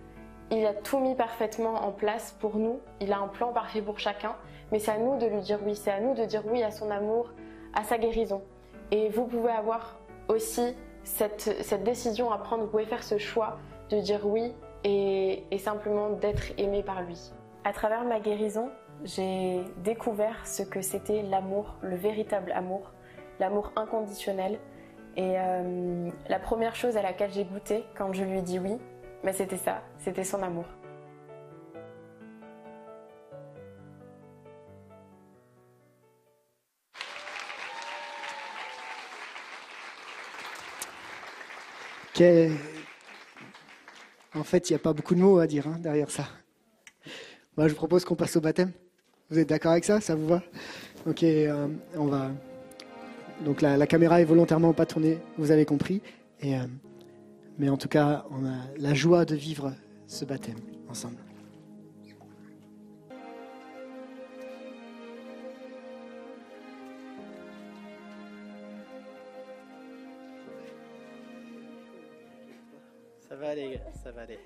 Il 0.50 0.66
a 0.66 0.74
tout 0.74 1.00
mis 1.00 1.16
parfaitement 1.16 1.74
en 1.86 1.92
place 1.92 2.36
pour 2.40 2.58
nous, 2.58 2.80
il 3.00 3.14
a 3.14 3.20
un 3.20 3.28
plan 3.28 3.54
parfait 3.54 3.82
pour 3.82 4.00
chacun, 4.00 4.36
mais 4.72 4.80
c'est 4.80 4.92
à 4.92 4.98
nous 4.98 5.18
de 5.18 5.26
lui 5.26 5.42
dire 5.42 5.60
oui, 5.66 5.76
c'est 5.76 5.92
à 5.92 6.00
nous 6.00 6.14
de 6.14 6.26
dire 6.26 6.44
oui 6.46 6.64
à 6.64 6.72
son 6.72 6.90
amour, 6.90 7.32
à 7.74 7.84
sa 7.84 7.98
guérison. 7.98 8.42
Et 8.92 9.10
vous 9.10 9.26
pouvez 9.26 9.52
avoir 9.52 10.00
aussi 10.28 10.76
cette, 11.04 11.84
décision 11.84 12.32
à 12.32 12.38
prendre, 12.38 12.64
vous 12.64 12.70
pouvez 12.70 12.86
faire 12.86 13.04
ce 13.04 13.18
choix 13.18 13.58
de 13.90 14.00
dire 14.00 14.26
oui 14.26 14.54
et, 14.84 15.44
simplement 15.58 16.10
d'être 16.10 16.54
aimé 16.58 16.84
par 16.84 17.02
lui. 17.04 17.32
À 17.64 17.74
travers 17.74 18.04
ma 18.04 18.20
guérison, 18.20 18.70
j'ai 19.04 19.62
découvert 19.78 20.46
ce 20.48 20.64
que 20.64 20.82
c'était 20.82 21.22
l'amour, 21.22 21.76
le 21.82 21.96
véritable 21.96 22.52
amour, 22.54 22.92
l'amour 23.40 23.72
inconditionnel. 23.76 24.60
Et 25.18 25.34
euh, 25.38 26.10
la 26.30 26.40
première 26.40 26.76
chose 26.76 26.96
à 26.96 27.02
laquelle 27.02 27.32
j'ai 27.32 27.44
goûté 27.44 27.84
quand 27.98 28.14
je 28.14 28.24
lui 28.24 28.40
ai 28.40 28.42
dit 28.42 28.60
oui, 28.60 28.78
mais 29.24 29.34
c'était 29.34 29.58
ça, 29.58 29.82
c'était 30.00 30.24
son 30.24 30.42
amour. 30.42 30.66
Quel- 42.14 42.52
En 44.34 44.44
fait, 44.44 44.70
il 44.70 44.74
n'y 44.74 44.76
a 44.76 44.80
pas 44.80 44.94
beaucoup 44.94 45.16
de 45.16 45.20
mots 45.20 45.40
à 45.40 45.48
dire 45.48 45.68
hein, 45.68 45.78
derrière 45.80 46.10
ça. 46.10 46.28
Moi, 47.58 47.68
je 47.68 47.74
vous 47.74 47.78
propose 47.78 48.06
qu'on 48.06 48.16
passe 48.16 48.36
au 48.38 48.42
baptême. 48.42 48.72
Vous 49.30 49.40
êtes 49.40 49.50
d'accord 49.50 49.72
avec 49.72 49.86
ça? 49.86 50.02
Ça 50.02 50.16
vous 50.16 50.28
va? 50.28 50.42
Ok, 51.06 51.24
euh, 51.24 51.68
on 51.96 52.06
va. 52.06 52.32
Donc 53.44 53.62
la, 53.62 53.88
caméra 53.88 54.22
est 54.22 54.26
volontairement 54.26 54.74
pas 54.74 54.86
tournée, 54.86 55.18
vous 55.38 55.52
avez 55.52 55.66
compris. 55.66 56.02
Euh, 56.44 56.66
mais 57.58 57.70
en 57.70 57.78
tout 57.78 57.88
cas, 57.88 58.26
on 58.32 58.46
a 58.46 58.58
la 58.78 58.94
joie 58.94 59.26
de 59.26 59.36
vivre 59.36 59.74
ce 60.08 60.26
baptême 60.26 60.60
ensemble. 60.90 61.18
Va 73.42 73.50
aller, 73.50 73.80
ça 74.04 74.12
va 74.12 74.22
aller. 74.22 74.40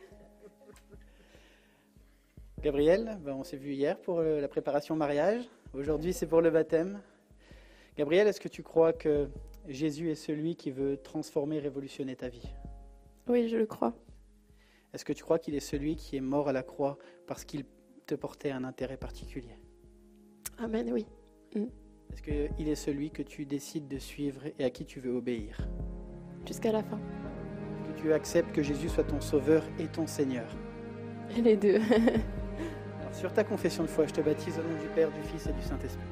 Gabriel, 2.61 3.19
ben, 3.21 3.33
on 3.33 3.43
s'est 3.43 3.57
vu 3.57 3.73
hier 3.73 3.99
pour 3.99 4.19
euh, 4.19 4.39
la 4.39 4.47
préparation 4.47 4.95
au 4.95 4.97
mariage. 4.97 5.43
Aujourd'hui, 5.73 6.13
c'est 6.13 6.25
pour 6.25 6.41
le 6.41 6.49
baptême. 6.49 7.01
Gabriel, 7.97 8.25
est-ce 8.27 8.39
que 8.39 8.47
tu 8.47 8.63
crois 8.63 8.93
que 8.93 9.27
Jésus 9.67 10.11
est 10.11 10.15
celui 10.15 10.55
qui 10.55 10.71
veut 10.71 10.95
transformer, 10.95 11.59
révolutionner 11.59 12.15
ta 12.15 12.29
vie? 12.29 12.49
Oui, 13.27 13.49
je 13.49 13.57
le 13.57 13.65
crois. 13.65 13.93
Est-ce 14.93 15.03
que 15.03 15.13
tu 15.13 15.23
crois 15.23 15.39
qu'il 15.39 15.55
est 15.55 15.59
celui 15.59 15.97
qui 15.97 16.15
est 16.15 16.21
mort 16.21 16.47
à 16.47 16.53
la 16.53 16.63
croix 16.63 16.97
parce 17.27 17.43
qu'il 17.43 17.65
te 18.05 18.15
portait 18.15 18.51
un 18.51 18.63
intérêt 18.63 18.97
particulier? 18.97 19.59
Amen, 20.57 20.89
oui. 20.93 21.05
Est-ce 21.53 22.21
qu'il 22.21 22.69
est 22.69 22.75
celui 22.75 23.11
que 23.11 23.23
tu 23.23 23.45
décides 23.45 23.89
de 23.89 23.99
suivre 23.99 24.43
et 24.57 24.63
à 24.63 24.69
qui 24.69 24.85
tu 24.85 25.01
veux 25.01 25.13
obéir? 25.13 25.67
Jusqu'à 26.47 26.71
la 26.71 26.81
fin. 26.81 26.99
Tu 27.97 28.13
acceptes 28.13 28.53
que 28.53 28.61
Jésus 28.61 28.89
soit 28.89 29.03
ton 29.03 29.21
sauveur 29.21 29.63
et 29.79 29.85
ton 29.87 30.07
Seigneur 30.07 30.45
Les 31.43 31.55
deux. 31.55 31.75
Alors, 32.99 33.13
Sur 33.13 33.33
ta 33.33 33.43
confession 33.43 33.83
de 33.83 33.89
foi, 33.89 34.05
je 34.07 34.13
te 34.13 34.21
baptise 34.21 34.57
au 34.59 34.61
nom 34.61 34.79
du 34.81 34.87
Père, 34.93 35.09
du 35.09 35.21
Fils 35.29 35.47
et 35.47 35.53
du 35.53 35.61
Saint-Esprit. 35.61 36.05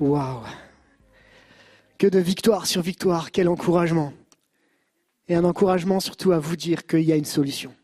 Waouh 0.00 0.44
Que 1.98 2.06
de 2.06 2.20
victoire 2.20 2.66
sur 2.66 2.82
victoire, 2.82 3.32
quel 3.32 3.48
encouragement. 3.48 4.12
Et 5.26 5.34
un 5.34 5.42
encouragement 5.42 5.98
surtout 5.98 6.30
à 6.30 6.38
vous 6.38 6.54
dire 6.54 6.86
qu'il 6.86 7.02
y 7.02 7.10
a 7.10 7.16
une 7.16 7.24
solution, 7.24 7.74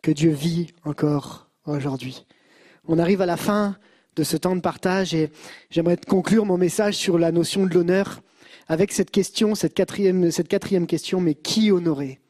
que 0.00 0.12
Dieu 0.12 0.30
vit 0.30 0.68
encore 0.84 1.48
aujourd'hui. 1.66 2.24
On 2.86 3.00
arrive 3.00 3.20
à 3.20 3.26
la 3.26 3.36
fin 3.36 3.76
de 4.14 4.22
ce 4.22 4.36
temps 4.36 4.54
de 4.54 4.60
partage 4.60 5.12
et 5.12 5.30
j'aimerais 5.70 5.96
conclure 5.96 6.46
mon 6.46 6.56
message 6.56 6.94
sur 6.94 7.18
la 7.18 7.32
notion 7.32 7.66
de 7.66 7.74
l'honneur 7.74 8.22
avec 8.68 8.92
cette 8.92 9.10
question, 9.10 9.56
cette 9.56 9.74
quatrième, 9.74 10.30
cette 10.30 10.48
quatrième 10.48 10.86
question, 10.86 11.20
mais 11.20 11.34
qui 11.34 11.72
honorer? 11.72 12.20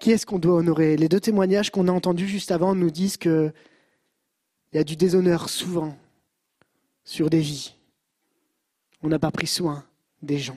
Qui 0.00 0.12
est-ce 0.12 0.24
qu'on 0.24 0.38
doit 0.38 0.54
honorer? 0.54 0.96
Les 0.96 1.10
deux 1.10 1.20
témoignages 1.20 1.70
qu'on 1.70 1.88
a 1.88 1.92
entendus 1.92 2.26
juste 2.26 2.50
avant 2.50 2.74
nous 2.74 2.90
disent 2.90 3.18
qu'il 3.18 3.52
y 4.72 4.78
a 4.78 4.84
du 4.84 4.96
déshonneur 4.96 5.50
souvent 5.50 5.94
sur 7.04 7.30
des 7.30 7.40
vies. 7.40 7.74
On 9.02 9.08
n'a 9.08 9.18
pas 9.18 9.30
pris 9.30 9.46
soin 9.46 9.84
des 10.22 10.38
gens. 10.38 10.56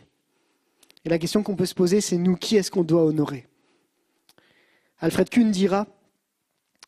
Et 1.05 1.09
la 1.09 1.19
question 1.19 1.43
qu'on 1.43 1.55
peut 1.55 1.65
se 1.65 1.75
poser, 1.75 2.01
c'est 2.01 2.17
nous, 2.17 2.35
qui 2.35 2.55
est-ce 2.55 2.71
qu'on 2.71 2.83
doit 2.83 3.03
honorer? 3.03 3.47
Alfred 4.99 5.29
Kuhn 5.29 5.51
dira, 5.51 5.87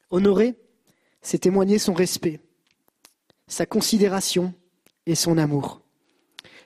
honorer, 0.10 0.56
c'est 1.22 1.40
témoigner 1.40 1.78
son 1.78 1.94
respect, 1.94 2.40
sa 3.48 3.66
considération 3.66 4.54
et 5.06 5.16
son 5.16 5.38
amour. 5.38 5.82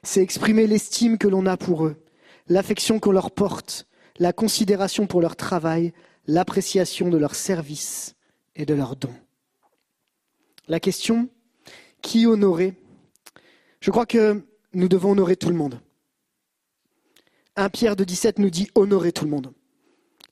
C'est 0.03 0.21
exprimer 0.21 0.67
l'estime 0.67 1.17
que 1.17 1.27
l'on 1.27 1.45
a 1.45 1.57
pour 1.57 1.85
eux, 1.85 2.01
l'affection 2.47 2.99
qu'on 2.99 3.11
leur 3.11 3.31
porte, 3.31 3.87
la 4.19 4.33
considération 4.33 5.07
pour 5.07 5.21
leur 5.21 5.35
travail, 5.35 5.93
l'appréciation 6.27 7.09
de 7.09 7.17
leur 7.17 7.35
service 7.35 8.15
et 8.55 8.65
de 8.65 8.73
leurs 8.73 8.95
dons. 8.95 9.15
La 10.67 10.79
question, 10.79 11.29
qui 12.01 12.25
honorer 12.25 12.73
Je 13.83 13.91
crois 13.91 14.05
que 14.05 14.41
nous 14.73 14.87
devons 14.87 15.11
honorer 15.11 15.35
tout 15.35 15.49
le 15.49 15.55
monde. 15.55 15.81
1 17.57 17.67
Pierre 17.67 17.97
de 17.97 18.05
17 18.05 18.39
nous 18.39 18.49
dit 18.49 18.69
honorer 18.75 19.11
tout 19.11 19.25
le 19.25 19.31
monde. 19.31 19.51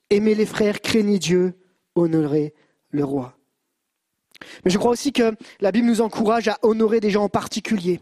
Aimez 0.08 0.34
les 0.34 0.46
frères, 0.46 0.80
craignez 0.80 1.18
Dieu, 1.18 1.52
honorez 1.94 2.54
le 2.92 3.04
roi. 3.04 3.36
Mais 4.64 4.70
je 4.70 4.78
crois 4.78 4.90
aussi 4.90 5.12
que 5.12 5.36
la 5.60 5.70
Bible 5.70 5.86
nous 5.86 6.00
encourage 6.00 6.48
à 6.48 6.58
honorer 6.62 7.00
des 7.00 7.10
gens 7.10 7.24
en 7.24 7.28
particulier. 7.28 8.00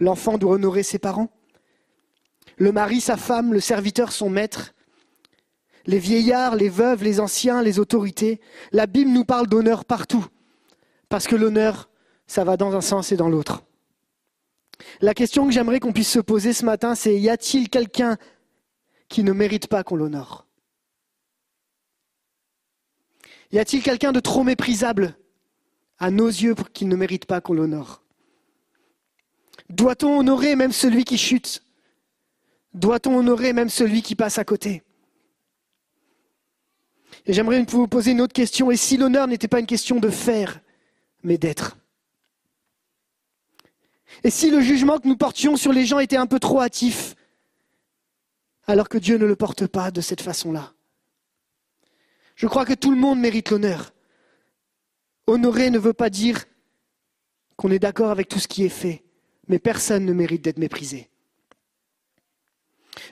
L'enfant 0.00 0.36
doit 0.36 0.54
honorer 0.54 0.82
ses 0.82 0.98
parents, 0.98 1.30
le 2.56 2.72
mari 2.72 3.00
sa 3.00 3.16
femme, 3.16 3.52
le 3.52 3.60
serviteur 3.60 4.10
son 4.10 4.28
maître, 4.28 4.74
les 5.86 6.00
vieillards, 6.00 6.56
les 6.56 6.68
veuves, 6.68 7.04
les 7.04 7.20
anciens, 7.20 7.62
les 7.62 7.78
autorités. 7.78 8.40
La 8.72 8.88
Bible 8.88 9.12
nous 9.12 9.24
parle 9.24 9.46
d'honneur 9.46 9.84
partout, 9.84 10.26
parce 11.08 11.28
que 11.28 11.36
l'honneur, 11.36 11.88
ça 12.26 12.42
va 12.42 12.56
dans 12.56 12.74
un 12.74 12.80
sens 12.80 13.12
et 13.12 13.16
dans 13.16 13.28
l'autre. 13.28 13.62
La 15.00 15.14
question 15.14 15.46
que 15.46 15.52
j'aimerais 15.52 15.80
qu'on 15.80 15.92
puisse 15.92 16.10
se 16.10 16.18
poser 16.18 16.52
ce 16.52 16.64
matin, 16.64 16.94
c'est 16.94 17.18
y 17.18 17.28
a-t-il 17.28 17.68
quelqu'un 17.68 18.16
qui 19.08 19.24
ne 19.24 19.32
mérite 19.32 19.66
pas 19.66 19.82
qu'on 19.82 19.96
l'honore? 19.96 20.46
Y 23.50 23.58
a-t-il 23.58 23.82
quelqu'un 23.82 24.12
de 24.12 24.20
trop 24.20 24.44
méprisable 24.44 25.16
à 25.98 26.10
nos 26.10 26.28
yeux 26.28 26.54
pour 26.54 26.70
qu'il 26.70 26.88
ne 26.88 26.96
mérite 26.96 27.24
pas 27.24 27.40
qu'on 27.40 27.54
l'honore? 27.54 28.02
Doit-on 29.70 30.18
honorer 30.18 30.54
même 30.54 30.72
celui 30.72 31.04
qui 31.04 31.18
chute? 31.18 31.62
Doit-on 32.74 33.16
honorer 33.16 33.52
même 33.52 33.70
celui 33.70 34.02
qui 34.02 34.14
passe 34.14 34.38
à 34.38 34.44
côté? 34.44 34.82
Et 37.26 37.32
j'aimerais 37.32 37.64
vous 37.64 37.88
poser 37.88 38.12
une 38.12 38.20
autre 38.20 38.32
question. 38.32 38.70
Et 38.70 38.76
si 38.76 38.96
l'honneur 38.96 39.26
n'était 39.26 39.48
pas 39.48 39.60
une 39.60 39.66
question 39.66 39.98
de 39.98 40.10
faire, 40.10 40.60
mais 41.22 41.38
d'être? 41.38 41.77
Et 44.24 44.30
si 44.30 44.50
le 44.50 44.60
jugement 44.60 44.98
que 44.98 45.08
nous 45.08 45.16
portions 45.16 45.56
sur 45.56 45.72
les 45.72 45.86
gens 45.86 45.98
était 45.98 46.16
un 46.16 46.26
peu 46.26 46.40
trop 46.40 46.60
hâtif, 46.60 47.14
alors 48.66 48.88
que 48.88 48.98
Dieu 48.98 49.16
ne 49.16 49.26
le 49.26 49.36
porte 49.36 49.66
pas 49.66 49.90
de 49.90 50.00
cette 50.00 50.20
façon-là 50.20 50.72
Je 52.34 52.46
crois 52.46 52.66
que 52.66 52.74
tout 52.74 52.90
le 52.90 52.96
monde 52.96 53.18
mérite 53.18 53.50
l'honneur. 53.50 53.92
Honorer 55.26 55.70
ne 55.70 55.78
veut 55.78 55.92
pas 55.92 56.10
dire 56.10 56.44
qu'on 57.56 57.70
est 57.70 57.78
d'accord 57.78 58.10
avec 58.10 58.28
tout 58.28 58.38
ce 58.38 58.48
qui 58.48 58.64
est 58.64 58.68
fait, 58.68 59.04
mais 59.48 59.58
personne 59.58 60.04
ne 60.04 60.12
mérite 60.12 60.42
d'être 60.42 60.58
méprisé. 60.58 61.08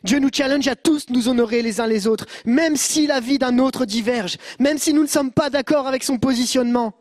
Dieu 0.05 0.19
nous 0.19 0.31
challenge 0.33 0.69
à 0.69 0.77
tous 0.77 1.09
nous 1.11 1.29
honorer 1.29 1.63
les 1.63 1.81
uns 1.81 1.87
les 1.87 2.07
autres, 2.07 2.27
même 2.45 2.77
si 2.77 3.07
la 3.07 3.21
vie 3.21 3.39
d'un 3.39 3.59
autre 3.59 3.85
diverge, 3.85 4.37
même 4.59 4.79
si 4.79 4.93
nous 4.93 5.03
ne 5.03 5.09
sommes 5.09 5.33
pas 5.33 5.51
d'accord 5.51 5.87
avec 5.87 6.05
son 6.05 6.19
positionnement. 6.19 6.95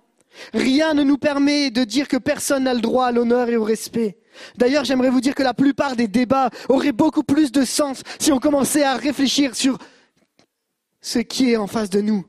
Rien 0.54 0.94
ne 0.94 1.04
nous 1.04 1.18
permet 1.18 1.72
de 1.72 1.84
dire 1.84 2.08
que 2.08 2.18
personne 2.18 2.64
n'a 2.64 2.74
le 2.74 2.82
droit 2.82 3.08
à 3.08 3.12
l'honneur 3.12 3.50
et 3.50 3.58
au 3.58 3.64
respect. 3.64 4.18
D'ailleurs, 4.58 4.84
j'aimerais 4.84 5.10
vous 5.10 5.22
dire 5.22 5.36
que 5.36 5.44
la 5.44 5.54
plupart 5.54 5.96
des 5.96 6.08
débats 6.08 6.50
auraient 6.70 6.92
beaucoup 6.92 7.24
plus 7.24 7.52
de 7.52 7.64
sens 7.64 8.02
si 8.20 8.32
on 8.32 8.40
commençait 8.40 8.84
à 8.84 8.96
réfléchir 8.96 9.56
sur 9.56 9.78
ce 11.02 11.20
qui 11.20 11.52
est 11.52 11.58
en 11.58 11.68
face 11.68 11.90
de 11.90 12.02
nous. 12.02 12.26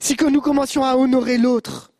Si 0.00 0.16
que 0.16 0.24
nous 0.24 0.40
commencions 0.40 0.84
à 0.84 0.96
honorer 0.96 1.38
l'autre. 1.38 1.92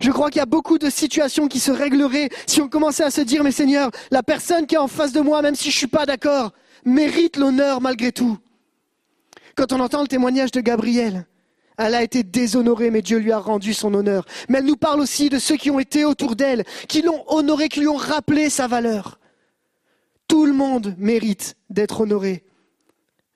Je 0.00 0.10
crois 0.10 0.28
qu'il 0.30 0.40
y 0.40 0.42
a 0.42 0.46
beaucoup 0.46 0.78
de 0.78 0.90
situations 0.90 1.48
qui 1.48 1.58
se 1.58 1.70
régleraient 1.70 2.28
si 2.46 2.60
on 2.60 2.68
commençait 2.68 3.04
à 3.04 3.10
se 3.10 3.22
dire, 3.22 3.42
mais 3.42 3.52
Seigneur, 3.52 3.90
la 4.10 4.22
personne 4.22 4.66
qui 4.66 4.74
est 4.74 4.78
en 4.78 4.88
face 4.88 5.12
de 5.12 5.20
moi, 5.20 5.40
même 5.42 5.54
si 5.54 5.70
je 5.70 5.76
ne 5.76 5.78
suis 5.78 5.86
pas 5.86 6.06
d'accord, 6.06 6.52
mérite 6.84 7.36
l'honneur 7.36 7.80
malgré 7.80 8.12
tout. 8.12 8.38
Quand 9.56 9.72
on 9.72 9.80
entend 9.80 10.02
le 10.02 10.08
témoignage 10.08 10.52
de 10.52 10.60
Gabriel, 10.60 11.26
elle 11.86 11.94
a 11.94 12.02
été 12.02 12.22
déshonorée, 12.22 12.90
mais 12.90 13.00
Dieu 13.00 13.18
lui 13.18 13.32
a 13.32 13.38
rendu 13.38 13.72
son 13.72 13.94
honneur. 13.94 14.26
Mais 14.48 14.58
elle 14.58 14.66
nous 14.66 14.76
parle 14.76 15.00
aussi 15.00 15.30
de 15.30 15.38
ceux 15.38 15.56
qui 15.56 15.70
ont 15.70 15.78
été 15.78 16.04
autour 16.04 16.36
d'elle, 16.36 16.64
qui 16.88 17.00
l'ont 17.00 17.24
honorée, 17.26 17.70
qui 17.70 17.80
lui 17.80 17.88
ont 17.88 17.96
rappelé 17.96 18.50
sa 18.50 18.66
valeur. 18.66 19.18
Tout 20.28 20.44
le 20.44 20.52
monde 20.52 20.94
mérite 20.98 21.56
d'être 21.70 22.02
honoré, 22.02 22.44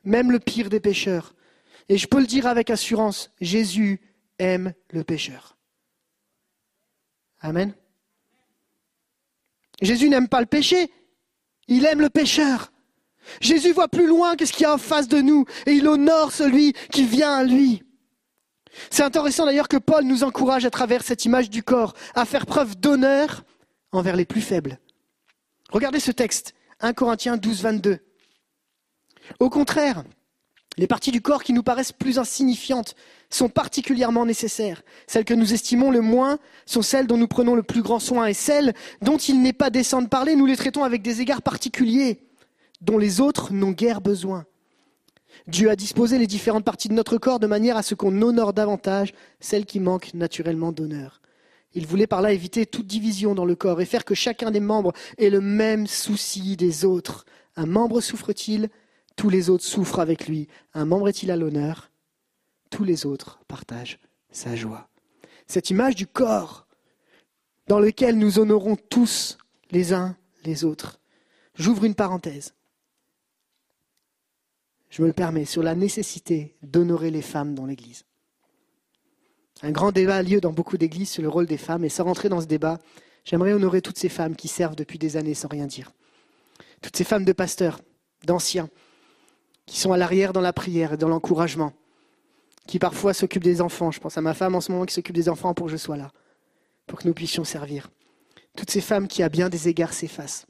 même 0.05 0.31
le 0.31 0.39
pire 0.39 0.69
des 0.69 0.79
pécheurs. 0.79 1.35
Et 1.89 1.97
je 1.97 2.07
peux 2.07 2.21
le 2.21 2.27
dire 2.27 2.47
avec 2.47 2.69
assurance, 2.69 3.31
Jésus 3.41 4.01
aime 4.39 4.75
le 4.91 5.05
pécheur. 5.05 5.57
Amen. 7.41 7.75
Jésus 9.81 10.11
n'aime 10.11 10.29
pas 10.29 10.41
le 10.41 10.47
péché, 10.47 10.91
il 11.66 11.87
aime 11.87 12.03
le 12.03 12.11
pécheur. 12.11 12.73
Jésus 13.41 13.73
voit 13.73 13.89
plus 13.89 14.07
loin 14.07 14.37
que 14.37 14.45
ce 14.45 14.53
qu'il 14.53 14.65
y 14.65 14.66
a 14.66 14.75
en 14.75 14.79
face 14.79 15.09
de 15.09 15.23
nous 15.23 15.47
et 15.65 15.73
il 15.73 15.89
honore 15.89 16.31
celui 16.31 16.75
qui 16.93 17.07
vient 17.07 17.33
à 17.33 17.45
lui. 17.45 17.83
C'est 18.91 19.03
intéressant 19.03 19.47
d'ailleurs 19.47 19.69
que 19.69 19.77
Paul 19.77 20.05
nous 20.05 20.25
encourage 20.25 20.65
à 20.65 20.71
travers 20.71 21.03
cette 21.03 21.25
image 21.25 21.51
du 21.51 21.63
corps 21.63 21.95
à 22.15 22.25
faire 22.25 22.47
preuve 22.47 22.77
d'honneur 22.77 23.45
envers 23.93 24.17
les 24.17 24.25
plus 24.25 24.41
faibles. 24.41 24.79
Regardez 25.71 26.01
ce 26.01 26.11
texte, 26.11 26.55
1 26.81 26.93
Corinthiens 26.93 27.37
12, 27.37 27.63
22. 27.63 27.99
Au 29.41 29.51
contraire, 29.51 30.05
les 30.77 30.87
parties 30.87 31.13
du 31.13 31.23
corps 31.23 31.45
qui 31.45 31.53
nous 31.53 31.63
paraissent 31.63 31.93
plus 31.93 32.19
insignifiantes 32.19 32.97
sont 33.31 33.49
particulièrement 33.49 34.27
nécessaires. 34.27 34.83
Celles 35.07 35.25
que 35.25 35.35
nous 35.35 35.53
estimons 35.53 35.91
le 35.91 36.01
moins 36.01 36.39
sont 36.67 36.83
celles 36.83 37.07
dont 37.07 37.17
nous 37.17 37.29
prenons 37.29 37.55
le 37.55 37.63
plus 37.63 37.83
grand 37.83 38.01
soin 38.01 38.27
et 38.27 38.35
celles 38.35 38.75
dont 39.01 39.17
il 39.17 39.41
n'est 39.41 39.53
pas 39.53 39.71
décent 39.71 40.03
de 40.03 40.09
parler, 40.09 40.37
nous 40.37 40.47
les 40.47 40.57
traitons 40.57 40.85
avec 40.85 41.03
des 41.03 41.21
égards 41.21 41.43
particuliers 41.43 42.21
dont 42.81 42.99
les 42.99 43.21
autres 43.21 43.53
n'ont 43.53 43.71
guère 43.71 44.01
besoin. 44.01 44.45
Dieu 45.47 45.70
a 45.70 45.77
disposé 45.77 46.19
les 46.19 46.27
différentes 46.27 46.65
parties 46.65 46.89
de 46.89 46.94
notre 46.94 47.19
corps 47.19 47.40
de 47.40 47.47
manière 47.47 47.77
à 47.77 47.82
ce 47.82 47.94
qu'on 47.94 48.23
honore 48.23 48.52
davantage 48.52 49.12
celles 49.40 49.66
qui 49.66 49.81
manquent 49.81 50.15
naturellement 50.15 50.73
d'honneur. 50.73 51.20
Il 51.74 51.86
voulait 51.86 52.06
par 52.06 52.23
là 52.23 52.32
éviter 52.32 52.66
toute 52.66 52.86
division 52.86 53.35
dans 53.35 53.44
le 53.44 53.56
corps 53.56 53.81
et 53.81 53.85
faire 53.85 54.05
que 54.05 54.15
chacun 54.15 54.51
des 54.51 54.61
membres 54.61 54.93
ait 55.19 55.31
le 55.31 55.40
même 55.40 55.86
souci 55.86 56.56
des 56.56 56.85
autres. 56.85 57.24
Un 57.56 57.66
membre 57.66 58.01
souffre-t-il? 58.01 58.70
Tous 59.16 59.28
les 59.28 59.51
autres 59.51 59.65
souffrent 59.65 60.01
avec 60.01 60.28
lui. 60.28 60.48
Un 60.73 60.85
membre 60.85 61.09
est-il 61.09 61.31
à 61.31 61.36
l'honneur? 61.36 61.90
Tous 62.70 62.85
les 62.85 63.06
autres 63.06 63.40
partagent 63.48 63.98
sa 64.31 64.56
joie. 64.56 64.89
Cette 65.47 65.70
image 65.70 65.94
du 65.94 66.06
corps 66.06 66.66
dans 67.66 67.81
lequel 67.81 68.19
nous 68.19 68.39
honorons 68.39 68.77
tous 68.77 69.39
les 69.70 69.93
uns 69.93 70.16
les 70.44 70.65
autres. 70.65 71.01
J'ouvre 71.55 71.85
une 71.85 71.94
parenthèse 71.94 72.55
je 74.95 75.03
me 75.03 75.09
le 75.09 75.12
permets, 75.12 75.45
sur 75.45 75.65
la 75.65 75.75
nécessité 75.75 76.55
d'honorer 76.62 77.11
les 77.11 77.21
femmes 77.21 77.57
dans 77.57 77.66
l'Église. 77.66 78.05
Un 79.62 79.73
grand 79.73 79.91
débat 79.91 80.19
a 80.19 80.23
lieu 80.23 80.41
dans 80.41 80.53
beaucoup 80.53 80.79
d'églises 80.79 81.11
sur 81.11 81.21
le 81.21 81.29
rôle 81.29 81.47
des 81.47 81.57
femmes, 81.57 81.85
et 81.85 81.89
sans 81.89 82.05
rentrer 82.05 82.29
dans 82.29 82.41
ce 82.41 82.47
débat, 82.47 82.79
j'aimerais 83.25 83.55
honorer 83.55 83.83
toutes 83.83 83.99
ces 83.99 84.09
femmes 84.09 84.37
qui 84.37 84.47
servent 84.47 84.77
depuis 84.77 84.97
des 84.97 85.16
années 85.16 85.35
sans 85.35 85.49
rien 85.49 85.66
dire. 85.66 85.91
Toutes 86.81 86.97
ces 86.97 87.03
femmes 87.03 87.25
de 87.25 87.33
pasteurs, 87.33 87.81
d'anciens, 88.25 88.69
qui 89.66 89.81
sont 89.81 89.93
à 89.93 89.97
l'arrière 89.97 90.33
dans 90.33 90.41
la 90.41 90.53
prière 90.53 90.93
et 90.93 90.97
dans 90.97 91.09
l'encouragement, 91.09 91.73
qui 92.69 92.79
parfois 92.79 93.15
s'occupent 93.15 93.43
des 93.43 93.61
enfants. 93.61 93.91
Je 93.91 93.99
pense 93.99 94.16
à 94.16 94.21
ma 94.21 94.33
femme 94.33 94.55
en 94.55 94.61
ce 94.61 94.71
moment 94.71 94.87
qui 94.87 94.95
s'occupe 94.95 95.16
des 95.16 95.29
enfants 95.29 95.55
pour 95.55 95.66
que 95.66 95.73
je 95.73 95.77
sois 95.77 95.97
là, 95.97 96.12
pour 96.87 97.01
que 97.01 97.09
nous 97.09 97.15
puissions 97.15 97.43
servir. 97.43 97.91
Toutes 98.57 98.71
ces 98.71 98.81
femmes 98.81 99.09
qui, 99.09 99.25
à 99.25 99.29
bien 99.29 99.49
des 99.49 99.66
égards, 99.66 99.93
s'effacent. 99.93 100.47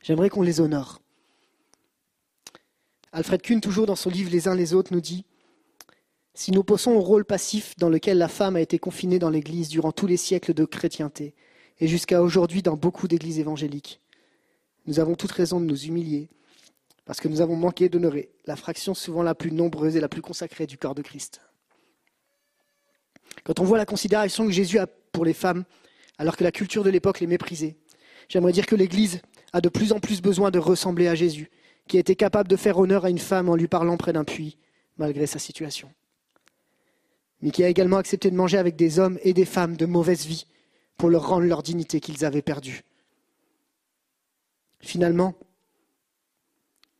J'aimerais 0.00 0.30
qu'on 0.30 0.42
les 0.42 0.60
honore. 0.60 1.01
Alfred 3.12 3.42
Kuhn, 3.42 3.60
toujours 3.60 3.86
dans 3.86 3.96
son 3.96 4.08
livre 4.08 4.30
Les 4.30 4.48
uns 4.48 4.54
les 4.54 4.72
autres, 4.72 4.92
nous 4.92 5.02
dit 5.02 5.26
Si 6.34 6.50
nous 6.50 6.64
pensons 6.64 6.92
au 6.92 7.00
rôle 7.00 7.26
passif 7.26 7.76
dans 7.76 7.90
lequel 7.90 8.16
la 8.16 8.28
femme 8.28 8.56
a 8.56 8.60
été 8.60 8.78
confinée 8.78 9.18
dans 9.18 9.28
l'Église 9.28 9.68
durant 9.68 9.92
tous 9.92 10.06
les 10.06 10.16
siècles 10.16 10.54
de 10.54 10.64
chrétienté, 10.64 11.34
et 11.78 11.88
jusqu'à 11.88 12.22
aujourd'hui 12.22 12.62
dans 12.62 12.76
beaucoup 12.76 13.08
d'églises 13.08 13.38
évangéliques. 13.38 14.00
Nous 14.86 14.98
avons 14.98 15.14
toute 15.14 15.32
raison 15.32 15.60
de 15.60 15.66
nous 15.66 15.84
humilier 15.84 16.28
parce 17.04 17.20
que 17.20 17.28
nous 17.28 17.40
avons 17.40 17.56
manqué 17.56 17.88
d'honorer 17.88 18.30
la 18.46 18.56
fraction 18.56 18.94
souvent 18.94 19.22
la 19.22 19.34
plus 19.34 19.52
nombreuse 19.52 19.96
et 19.96 20.00
la 20.00 20.08
plus 20.08 20.22
consacrée 20.22 20.66
du 20.66 20.78
corps 20.78 20.94
de 20.94 21.02
Christ. 21.02 21.40
Quand 23.44 23.58
on 23.58 23.64
voit 23.64 23.78
la 23.78 23.86
considération 23.86 24.46
que 24.46 24.52
Jésus 24.52 24.78
a 24.78 24.86
pour 24.86 25.24
les 25.24 25.34
femmes, 25.34 25.64
alors 26.18 26.36
que 26.36 26.44
la 26.44 26.52
culture 26.52 26.84
de 26.84 26.90
l'époque 26.90 27.20
les 27.20 27.26
méprisait, 27.26 27.76
j'aimerais 28.28 28.52
dire 28.52 28.66
que 28.66 28.76
l'Église 28.76 29.20
a 29.52 29.60
de 29.60 29.68
plus 29.68 29.92
en 29.92 29.98
plus 29.98 30.22
besoin 30.22 30.50
de 30.50 30.58
ressembler 30.58 31.08
à 31.08 31.14
Jésus, 31.14 31.50
qui 31.88 31.96
a 31.96 32.00
été 32.00 32.16
capable 32.16 32.48
de 32.48 32.56
faire 32.56 32.78
honneur 32.78 33.04
à 33.04 33.10
une 33.10 33.18
femme 33.18 33.48
en 33.48 33.56
lui 33.56 33.68
parlant 33.68 33.96
près 33.96 34.12
d'un 34.12 34.24
puits, 34.24 34.58
malgré 34.96 35.26
sa 35.26 35.38
situation. 35.38 35.92
Mais 37.40 37.50
qui 37.50 37.64
a 37.64 37.68
également 37.68 37.96
accepté 37.96 38.30
de 38.30 38.36
manger 38.36 38.58
avec 38.58 38.76
des 38.76 38.98
hommes 38.98 39.18
et 39.22 39.32
des 39.32 39.44
femmes 39.44 39.76
de 39.76 39.86
mauvaise 39.86 40.26
vie 40.26 40.46
pour 40.96 41.10
leur 41.10 41.28
rendre 41.28 41.46
leur 41.46 41.62
dignité 41.62 42.00
qu'ils 42.00 42.24
avaient 42.24 42.42
perdue. 42.42 42.82
Finalement, 44.80 45.34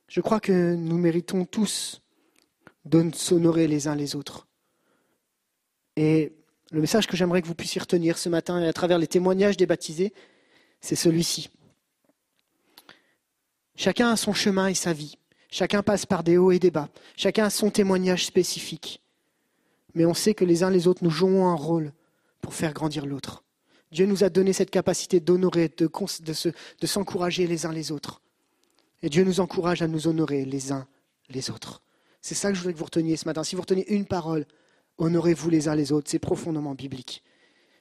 je 0.09 0.20
crois 0.20 0.40
que 0.40 0.74
nous 0.74 0.98
méritons 0.98 1.44
tous 1.44 2.02
de 2.84 3.10
s'honorer 3.14 3.68
les 3.68 3.88
uns 3.88 3.94
les 3.94 4.16
autres. 4.16 4.46
Et 5.96 6.32
le 6.70 6.80
message 6.80 7.06
que 7.06 7.16
j'aimerais 7.16 7.42
que 7.42 7.46
vous 7.46 7.54
puissiez 7.54 7.80
retenir 7.80 8.18
ce 8.18 8.28
matin 8.28 8.62
à 8.62 8.72
travers 8.72 8.98
les 8.98 9.06
témoignages 9.06 9.56
des 9.56 9.66
baptisés, 9.66 10.12
c'est 10.80 10.96
celui-ci. 10.96 11.50
Chacun 13.77 14.11
a 14.11 14.16
son 14.16 14.32
chemin 14.32 14.69
et 14.69 14.74
sa 14.74 14.93
vie. 14.93 15.16
Chacun 15.51 15.82
passe 15.82 16.07
par 16.07 16.24
des 16.24 16.39
hauts 16.39 16.53
et 16.53 16.59
des 16.59 16.70
bas. 16.70 16.89
Chacun 17.16 17.44
a 17.44 17.51
son 17.51 17.70
témoignage 17.70 18.27
spécifique. 18.27 19.03
Mais 19.94 20.07
on 20.07 20.15
sait 20.15 20.35
que 20.35 20.44
les 20.44 20.62
uns 20.62 20.70
les 20.70 20.86
autres, 20.86 21.05
nous 21.05 21.11
jouons 21.11 21.49
un 21.49 21.55
rôle 21.55 21.93
pour 22.40 22.55
faire 22.55 22.73
grandir 22.73 23.07
l'autre. 23.07 23.44
Dieu 23.90 24.07
nous 24.07 24.24
a 24.24 24.31
donné 24.31 24.55
cette 24.55 24.70
capacité 24.70 25.20
d'honorer, 25.20 25.69
de, 25.69 25.90
de, 25.90 26.86
s'encourager 26.86 27.47
les 27.47 27.66
uns 27.66 27.73
les 27.73 27.93
autres. 27.93 28.23
Et 29.03 29.11
Dieu 29.11 29.24
nous 29.24 29.40
encourage 29.40 29.82
à 29.82 29.89
nous 29.89 30.09
honorer 30.09 30.47
les 30.47 30.73
uns 30.73 30.86
les 31.28 31.51
autres. 31.51 31.82
C'est 32.23 32.35
ça 32.35 32.49
que 32.49 32.55
je 32.55 32.61
voudrais 32.61 32.73
que 32.73 32.78
vous 32.78 32.86
reteniez 32.86 33.16
ce 33.16 33.27
matin. 33.27 33.44
Si 33.44 33.55
vous 33.55 33.62
retenez 33.62 33.85
une 33.93 34.07
parole, 34.07 34.47
honorez-vous 34.97 35.51
les 35.51 35.69
uns 35.69 35.74
les 35.74 35.93
autres. 35.93 36.11
C'est 36.11 36.19
profondément 36.19 36.74
biblique. 36.74 37.23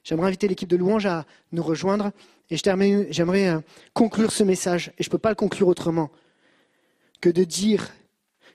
J'aimerais 0.04 0.28
inviter 0.28 0.48
l'équipe 0.48 0.68
de 0.68 0.76
louange 0.76 1.06
à 1.06 1.24
nous 1.52 1.62
rejoindre 1.62 2.10
et 2.50 2.56
j'aimerais 2.56 3.48
euh, 3.48 3.60
conclure 3.94 4.30
ce 4.30 4.42
message, 4.44 4.92
et 4.98 5.02
je 5.02 5.08
ne 5.08 5.12
peux 5.12 5.18
pas 5.18 5.30
le 5.30 5.34
conclure 5.34 5.68
autrement, 5.68 6.10
que 7.20 7.30
de 7.30 7.44
dire 7.44 7.88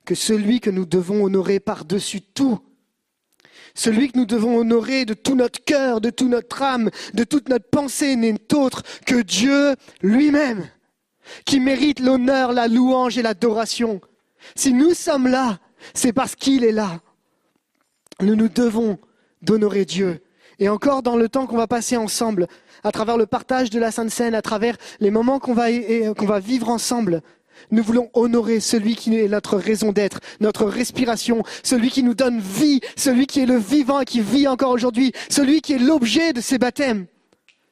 que 0.06 0.14
celui 0.14 0.60
que 0.60 0.70
nous 0.70 0.86
devons 0.86 1.24
honorer 1.24 1.60
par-dessus 1.60 2.22
tout, 2.22 2.60
celui 3.74 4.12
que 4.12 4.18
nous 4.18 4.26
devons 4.26 4.58
honorer 4.58 5.06
de 5.06 5.16
tout 5.16 5.36
notre 5.36 5.64
cœur, 5.64 6.00
de 6.00 6.10
toute 6.12 6.30
notre 6.30 6.62
âme, 6.62 6.92
de 7.14 7.24
toute 7.24 7.50
notre 7.50 7.70
pensée 7.70 8.16
n'est 8.16 8.54
autre 8.54 8.84
que 9.06 9.22
Dieu 9.22 9.76
lui-même, 10.02 10.70
qui 11.46 11.60
mérite 11.60 12.00
l'honneur, 12.00 12.54
la 12.54 12.68
louange 12.68 13.18
et 13.18 13.22
l'adoration. 13.24 14.00
Si 14.56 14.74
nous 14.74 14.94
sommes 14.94 15.28
là, 15.28 15.60
c'est 15.94 16.14
parce 16.14 16.36
qu'il 16.36 16.64
est 16.64 16.72
là. 16.72 17.02
Nous 18.22 18.36
nous 18.36 18.50
devons 18.50 19.00
d'honorer 19.42 19.86
Dieu. 19.86 20.22
Et 20.60 20.70
encore 20.70 21.04
dans 21.04 21.16
le 21.16 21.30
temps 21.30 21.46
qu'on 21.46 21.58
va 21.58 21.68
passer 21.68 21.98
ensemble, 21.98 22.48
à 22.84 22.92
travers 22.92 23.18
le 23.18 23.26
partage 23.26 23.70
de 23.70 23.80
la 23.80 23.92
Sainte 23.92 24.10
Seine, 24.10 24.36
à 24.36 24.42
travers 24.42 24.76
les 25.00 25.12
moments 25.12 25.40
qu'on 25.40 25.54
va, 25.54 25.70
vivre 26.40 26.70
ensemble, 26.70 27.22
nous 27.72 27.84
voulons 27.84 28.10
honorer 28.14 28.60
celui 28.60 28.96
qui 28.96 29.18
est 29.18 29.28
notre 29.28 29.58
raison 29.58 29.92
d'être, 29.92 30.20
notre 30.40 30.66
respiration, 30.66 31.44
celui 31.64 31.90
qui 31.90 32.04
nous 32.04 32.14
donne 32.14 32.40
vie, 32.40 32.82
celui 32.96 33.28
qui 33.28 33.42
est 33.42 33.46
le 33.46 33.58
vivant 33.58 34.00
et 34.00 34.06
qui 34.06 34.22
vit 34.22 34.48
encore 34.48 34.72
aujourd'hui, 34.72 35.12
celui 35.30 35.62
qui 35.62 35.74
est 35.74 35.80
l'objet 35.80 36.34
de 36.34 36.42
ces 36.42 36.58
baptêmes. 36.58 37.08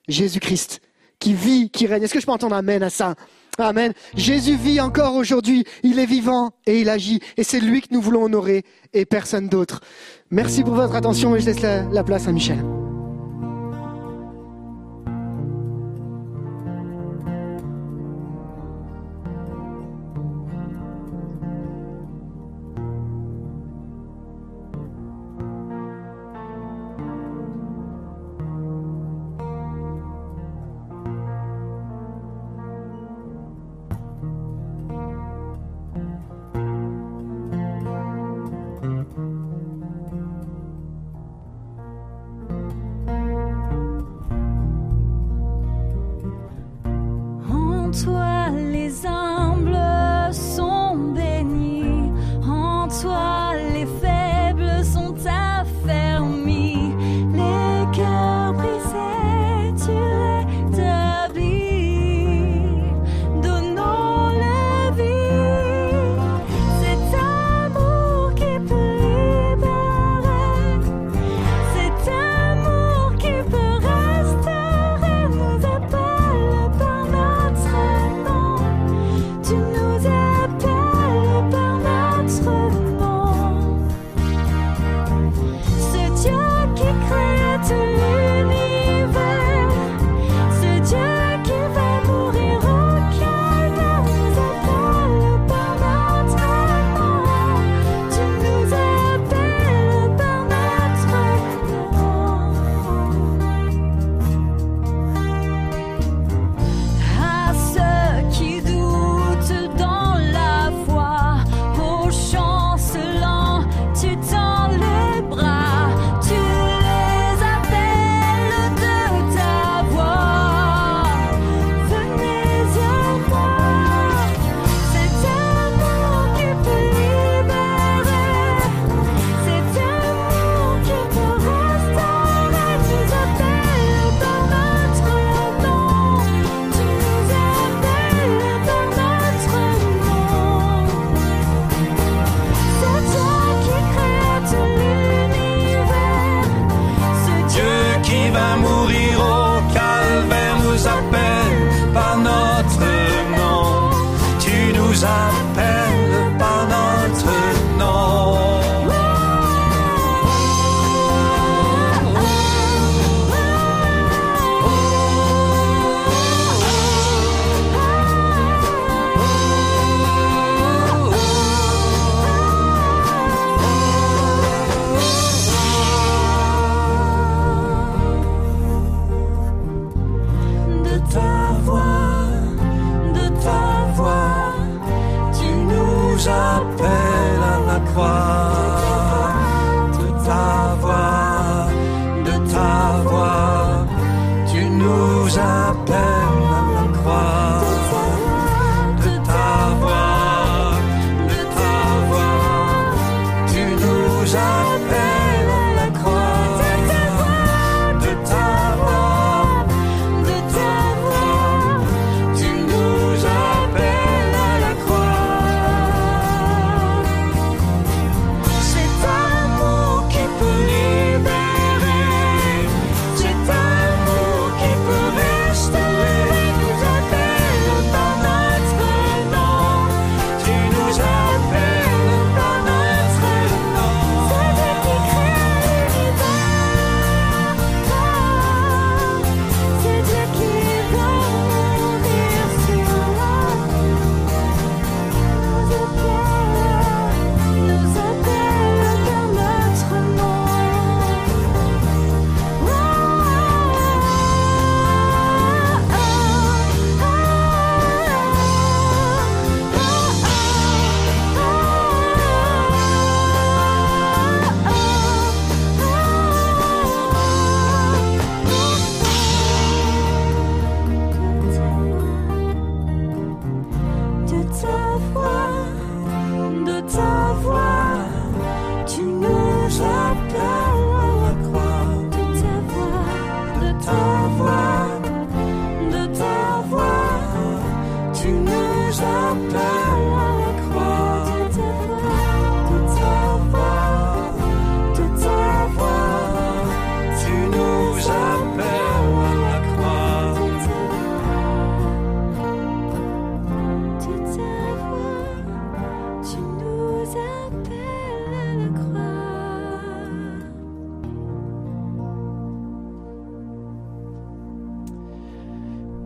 Jésus-Christ, 0.08 0.82
qui 1.20 1.34
vit, 1.34 1.70
qui 1.70 1.88
règne. 1.88 2.04
Est-ce 2.04 2.14
que 2.14 2.20
je 2.20 2.26
peux 2.26 2.32
entendre 2.32 2.56
Amen 2.56 2.84
à 2.84 2.90
ça? 2.90 3.16
Amen. 3.58 3.94
Jésus 4.16 4.58
vit 4.58 4.82
encore 4.82 5.16
aujourd'hui, 5.16 5.64
il 5.84 6.00
est 6.00 6.06
vivant 6.06 6.52
et 6.66 6.82
il 6.82 6.90
agit, 6.90 7.22
et 7.38 7.44
c'est 7.44 7.60
lui 7.60 7.82
que 7.82 7.88
nous 7.92 8.02
voulons 8.02 8.24
honorer 8.24 8.64
et 8.94 9.06
personne 9.06 9.48
d'autre. 9.48 9.82
Merci 10.30 10.64
pour 10.64 10.74
votre 10.74 10.96
attention 10.96 11.36
et 11.36 11.40
je 11.40 11.46
laisse 11.46 11.62
la, 11.62 11.84
la 11.84 12.04
place 12.04 12.28
à 12.28 12.32
Michel. 12.32 12.64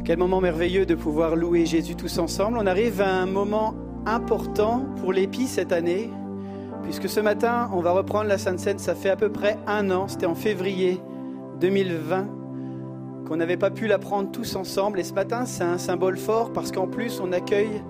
Quel 0.10 0.18
moment 0.18 0.42
merveilleux 0.42 0.88
de 0.88 0.96
pouvoir 0.96 1.36
louer 1.36 1.68
Jésus 1.68 1.96
tous 1.96 2.18
ensemble. 2.18 2.58
On 2.60 2.66
arrive 2.66 3.00
à 3.00 3.14
un 3.14 3.28
moment 3.28 3.76
important 4.08 4.84
pour 5.00 5.14
l'épi 5.14 5.46
cette 5.46 5.72
année, 5.72 6.10
puisque 6.82 7.08
ce 7.08 7.20
matin, 7.20 7.70
on 7.74 7.82
va 7.82 7.92
reprendre 7.92 8.28
la 8.28 8.40
Sainte 8.40 8.58
Seine. 8.58 8.80
Ça 8.80 8.96
fait 8.96 9.12
à 9.12 9.16
peu 9.16 9.30
près 9.32 9.60
un 9.68 9.92
an, 9.92 10.08
c'était 10.08 10.26
en 10.26 10.34
février 10.34 11.00
2020, 11.62 12.26
qu'on 13.28 13.36
n'avait 13.36 13.56
pas 13.56 13.70
pu 13.70 13.86
la 13.86 14.00
prendre 14.00 14.32
tous 14.32 14.56
ensemble. 14.56 15.00
Et 15.00 15.04
ce 15.04 15.14
matin, 15.14 15.46
c'est 15.46 15.64
un 15.64 15.78
symbole 15.78 16.18
fort, 16.18 16.54
parce 16.54 16.72
qu'en 16.72 16.88
plus, 16.88 17.20
on 17.20 17.32
accueille 17.32 17.84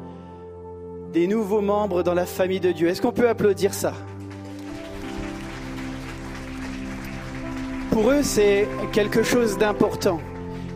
des 1.13 1.25
nouveaux 1.25 1.61
membres 1.61 2.03
dans 2.03 2.15
la 2.15 2.25
famille 2.25 2.59
de 2.59 2.73
Dieu. 2.73 2.89
Est-ce 2.89 3.01
qu'on 3.01 3.13
peut 3.13 3.29
applaudir 3.29 3.73
ça? 3.73 3.93
Pour 7.91 8.11
eux, 8.11 8.23
c'est 8.23 8.67
quelque 8.91 9.23
chose 9.23 9.57
d'important. 9.57 10.19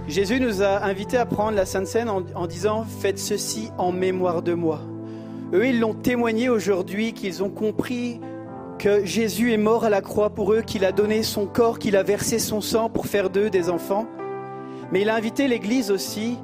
Jésus 0.08 0.42
nous 0.42 0.62
a 0.62 0.84
invités 0.84 1.18
à 1.18 1.26
prendre 1.26 1.56
la 1.56 1.66
Sainte 1.66 1.88
Seine 1.88 2.10
en, 2.10 2.48
disant 2.48 2.84
Faites 2.84 3.20
ceci 3.20 3.70
en 3.78 3.94
mémoire 3.94 4.42
de 4.42 4.54
moi. 4.54 4.82
Eux, 5.54 5.68
ils 5.68 5.80
l'ont 5.80 5.94
témoigné 5.94 6.50
aujourd'hui, 6.50 7.14
qu'ils 7.14 7.42
ont 7.42 7.50
compris 7.50 8.20
que 8.80 9.06
Jésus 9.06 9.54
est 9.54 9.58
mort 9.58 9.86
à 9.86 9.90
la 9.90 10.02
croix 10.02 10.32
pour 10.32 10.54
eux, 10.54 10.62
qu'il 10.62 10.84
a 10.84 10.92
donné 10.92 11.24
son 11.24 11.46
corps, 11.46 11.80
qu'il 11.80 11.96
a 11.96 12.04
versé 12.04 12.38
son 12.38 12.60
sang 12.60 12.90
pour 12.90 13.06
faire 13.06 13.30
d'eux 13.30 13.50
des 13.50 13.70
enfants. 13.70 14.06
Mais 14.92 15.02
il 15.02 15.10
a 15.10 15.16
invité 15.16 15.48
l'Église 15.48 15.90
aussi 15.90 16.38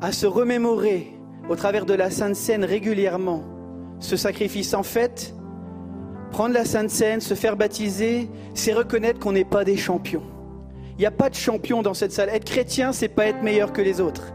à 0.00 0.10
se 0.10 0.26
remémorer 0.26 1.12
au 1.50 1.56
travers 1.56 1.84
de 1.84 1.92
la 1.92 2.10
Sainte 2.10 2.36
Seine 2.36 2.64
régulièrement 2.64 3.44
ce 4.00 4.16
sacrifice. 4.16 4.72
En 4.72 4.82
fait, 4.82 5.34
prendre 6.30 6.54
la 6.54 6.64
Sainte 6.64 6.90
Seine, 6.90 7.20
se 7.20 7.34
faire 7.34 7.56
baptiser, 7.56 8.30
c'est 8.54 8.72
reconnaître 8.72 9.20
qu'on 9.20 9.32
n'est 9.32 9.44
pas 9.44 9.64
des 9.64 9.76
champions. 9.76 10.22
Il 10.98 11.00
n'y 11.00 11.06
a 11.06 11.10
pas 11.10 11.28
de 11.28 11.34
champion 11.34 11.82
dans 11.82 11.92
cette 11.92 12.12
salle. 12.12 12.30
Être 12.30 12.44
chrétien, 12.44 12.92
c'est 12.92 13.08
pas 13.08 13.26
être 13.26 13.42
meilleur 13.42 13.72
que 13.74 13.82
les 13.82 14.00
autres. 14.00 14.32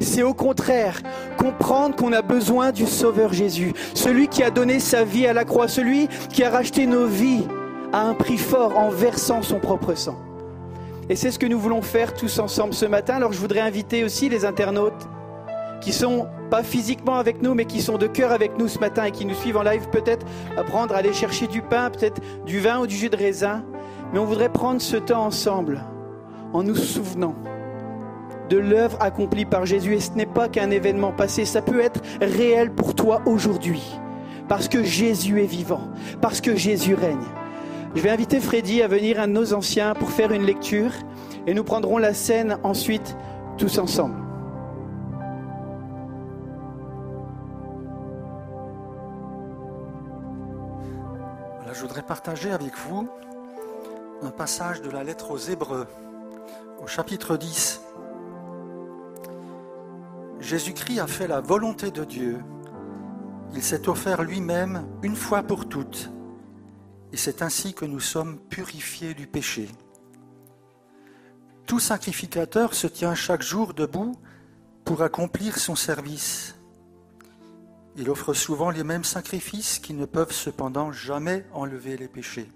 C'est 0.00 0.22
au 0.22 0.34
contraire 0.34 1.00
comprendre 1.38 1.94
qu'on 1.94 2.12
a 2.12 2.22
besoin 2.22 2.72
du 2.72 2.86
Sauveur 2.86 3.32
Jésus, 3.32 3.72
celui 3.94 4.26
qui 4.26 4.42
a 4.42 4.50
donné 4.50 4.80
sa 4.80 5.04
vie 5.04 5.26
à 5.26 5.32
la 5.32 5.44
croix, 5.44 5.68
celui 5.68 6.08
qui 6.32 6.42
a 6.42 6.50
racheté 6.50 6.86
nos 6.86 7.06
vies 7.06 7.46
à 7.92 8.02
un 8.02 8.14
prix 8.14 8.38
fort 8.38 8.76
en 8.76 8.88
versant 8.88 9.42
son 9.42 9.60
propre 9.60 9.94
sang. 9.94 10.18
Et 11.08 11.16
c'est 11.16 11.30
ce 11.30 11.38
que 11.38 11.46
nous 11.46 11.58
voulons 11.58 11.82
faire 11.82 12.14
tous 12.14 12.38
ensemble 12.38 12.74
ce 12.74 12.86
matin. 12.86 13.14
Alors 13.14 13.32
je 13.32 13.38
voudrais 13.38 13.60
inviter 13.60 14.02
aussi 14.02 14.28
les 14.28 14.44
internautes 14.44 15.08
qui 15.80 15.92
sont 15.92 16.26
pas 16.50 16.62
physiquement 16.62 17.16
avec 17.16 17.40
nous, 17.40 17.54
mais 17.54 17.64
qui 17.64 17.80
sont 17.80 17.98
de 17.98 18.06
cœur 18.06 18.32
avec 18.32 18.58
nous 18.58 18.68
ce 18.68 18.78
matin 18.80 19.04
et 19.04 19.10
qui 19.12 19.24
nous 19.24 19.34
suivent 19.34 19.56
en 19.56 19.62
live, 19.62 19.88
peut-être 19.90 20.26
à 20.56 20.64
prendre, 20.64 20.94
à 20.94 20.98
aller 20.98 21.12
chercher 21.12 21.46
du 21.46 21.62
pain, 21.62 21.90
peut-être 21.90 22.20
du 22.44 22.58
vin 22.58 22.80
ou 22.80 22.86
du 22.86 22.96
jus 22.96 23.10
de 23.10 23.16
raisin. 23.16 23.64
Mais 24.12 24.18
on 24.18 24.24
voudrait 24.24 24.50
prendre 24.50 24.80
ce 24.80 24.96
temps 24.96 25.24
ensemble 25.24 25.80
en 26.52 26.62
nous 26.62 26.76
souvenant 26.76 27.34
de 28.50 28.58
l'œuvre 28.58 28.98
accomplie 29.00 29.44
par 29.44 29.64
Jésus. 29.64 29.94
Et 29.94 30.00
ce 30.00 30.12
n'est 30.12 30.26
pas 30.26 30.48
qu'un 30.48 30.70
événement 30.70 31.12
passé, 31.12 31.44
ça 31.44 31.62
peut 31.62 31.80
être 31.80 32.00
réel 32.20 32.72
pour 32.72 32.94
toi 32.94 33.22
aujourd'hui. 33.24 33.98
Parce 34.48 34.68
que 34.68 34.82
Jésus 34.82 35.40
est 35.42 35.46
vivant, 35.46 35.82
parce 36.20 36.40
que 36.40 36.56
Jésus 36.56 36.94
règne. 36.94 37.24
Je 37.94 38.02
vais 38.02 38.10
inviter 38.10 38.40
Freddy 38.40 38.82
à 38.82 38.88
venir, 38.88 39.20
de 39.20 39.32
nos 39.32 39.54
anciens, 39.54 39.94
pour 39.94 40.10
faire 40.10 40.32
une 40.32 40.42
lecture. 40.42 40.92
Et 41.46 41.54
nous 41.54 41.64
prendrons 41.64 41.98
la 41.98 42.14
scène 42.14 42.58
ensuite 42.62 43.16
tous 43.56 43.78
ensemble. 43.78 44.16
Je 51.72 51.80
voudrais 51.80 52.02
partager 52.02 52.50
avec 52.50 52.76
vous 52.76 53.08
un 54.22 54.30
passage 54.30 54.82
de 54.82 54.90
la 54.90 55.02
lettre 55.02 55.30
aux 55.30 55.38
Hébreux, 55.38 55.86
au 56.82 56.86
chapitre 56.86 57.36
10. 57.36 57.80
Jésus-Christ 60.40 61.00
a 61.00 61.06
fait 61.06 61.28
la 61.28 61.40
volonté 61.40 61.90
de 61.90 62.04
Dieu. 62.04 62.38
Il 63.54 63.62
s'est 63.62 63.88
offert 63.88 64.22
lui-même 64.22 64.86
une 65.02 65.16
fois 65.16 65.42
pour 65.42 65.68
toutes. 65.68 66.10
Et 67.12 67.16
c'est 67.16 67.42
ainsi 67.42 67.74
que 67.74 67.84
nous 67.84 68.00
sommes 68.00 68.38
purifiés 68.38 69.14
du 69.14 69.26
péché. 69.26 69.68
Tout 71.66 71.80
sacrificateur 71.80 72.74
se 72.74 72.86
tient 72.86 73.14
chaque 73.14 73.42
jour 73.42 73.74
debout 73.74 74.16
pour 74.84 75.02
accomplir 75.02 75.58
son 75.58 75.76
service. 75.76 76.56
Il 77.96 78.08
offre 78.08 78.32
souvent 78.32 78.70
les 78.70 78.84
mêmes 78.84 79.04
sacrifices 79.04 79.78
qui 79.78 79.92
ne 79.92 80.06
peuvent 80.06 80.32
cependant 80.32 80.92
jamais 80.92 81.44
enlever 81.52 81.96
les 81.96 82.08
péchés. 82.08 82.50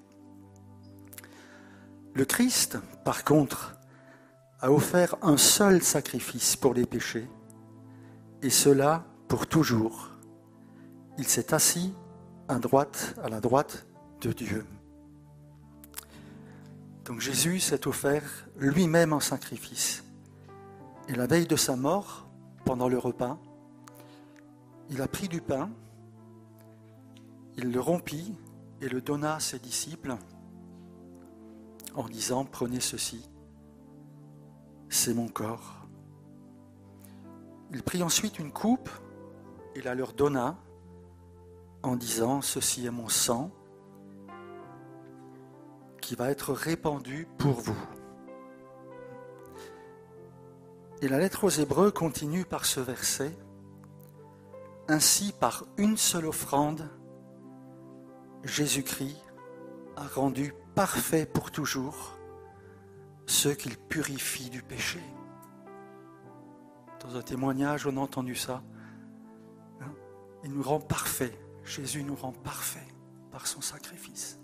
Le 2.15 2.25
Christ, 2.25 2.79
par 3.05 3.25
contre, 3.25 3.75
a 4.65 4.73
offert 4.73 5.17
un 5.21 5.37
seul 5.37 5.83
sacrifice 5.83 6.57
pour 6.57 6.73
les 6.73 6.87
péchés, 6.87 7.29
et 8.41 8.49
cela 8.49 9.05
pour 9.29 9.47
toujours. 9.47 10.09
Il 11.19 11.27
s'est 11.27 11.53
assis 11.53 11.93
à 12.49 12.59
droite, 12.59 13.15
à 13.23 13.29
la 13.29 13.41
droite 13.41 13.87
de 14.23 14.33
Dieu. 14.33 14.65
Donc 17.05 17.21
Jésus 17.21 17.61
s'est 17.61 17.87
offert 17.87 18.49
lui-même 18.57 19.13
en 19.13 19.21
sacrifice. 19.21 20.03
Et 21.09 21.15
la 21.15 21.27
veille 21.27 21.47
de 21.47 21.57
sa 21.57 21.77
mort, 21.77 22.27
pendant 22.65 22.89
le 22.89 22.97
repas, 22.97 23.37
il 24.89 25.03
a 25.03 25.09
pris 25.09 25.29
du 25.29 25.43
pain, 25.43 25.69
il 27.59 27.71
le 27.71 27.81
rompit 27.81 28.35
et 28.81 28.89
le 28.89 29.03
donna 29.03 29.35
à 29.35 29.41
ses 29.41 29.59
disciples 29.59 30.17
en 31.95 32.09
disant, 32.09 32.47
prenez 32.47 32.81
ceci, 32.81 33.29
c'est 34.95 35.13
mon 35.13 35.27
corps. 35.27 35.75
Il 37.73 37.83
prit 37.83 38.03
ensuite 38.03 38.39
une 38.39 38.53
coupe 38.53 38.89
et 39.75 39.83
la 39.83 39.95
leur 39.97 40.13
donna 40.13 40.57
en 41.83 41.97
disant, 41.97 42.41
ceci 42.41 42.87
est 42.87 42.93
mon 42.93 43.09
sang 43.09 43.51
qui 46.01 46.15
va 46.15 46.31
être 46.31 46.53
répandu 46.53 47.27
pour 47.39 47.61
vous. 47.61 47.77
Et 51.03 51.09
la 51.09 51.19
lettre 51.19 51.45
aux 51.45 51.51
Hébreux 51.51 51.91
continue 51.91 52.45
par 52.45 52.65
ce 52.65 52.79
verset. 52.79 53.37
Ainsi, 54.87 55.33
par 55.41 55.65
une 55.77 55.97
seule 55.97 56.27
offrande, 56.27 56.89
Jésus-Christ 58.45 59.17
a 59.97 60.07
rendu 60.07 60.55
parfait 60.75 61.27
pour 61.27 61.51
toujours 61.51 62.17
ceux 63.27 63.55
qu'il 63.55 63.77
purifie 63.77 64.51
du 64.51 64.63
péché. 64.63 65.01
Dans 67.01 67.17
un 67.17 67.23
témoignage, 67.23 67.87
on 67.87 67.97
a 67.97 68.01
entendu 68.01 68.35
ça. 68.35 68.63
Hein? 69.81 69.93
Il 70.45 70.53
nous 70.53 70.63
rend 70.63 70.81
parfait. 70.81 71.39
Jésus 71.65 72.03
nous 72.03 72.17
rend 72.17 72.33
parfait 72.33 72.87
par 73.31 73.47
son 73.47 73.61
sacrifice. 73.61 74.39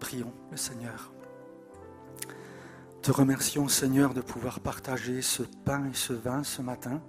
Prions 0.00 0.32
le 0.50 0.56
Seigneur. 0.56 1.12
Te 3.02 3.10
remercions, 3.10 3.68
Seigneur, 3.68 4.14
de 4.14 4.20
pouvoir 4.20 4.60
partager 4.60 5.22
ce 5.22 5.42
pain 5.42 5.86
et 5.86 5.94
ce 5.94 6.12
vin 6.12 6.42
ce 6.42 6.62
matin 6.62 7.00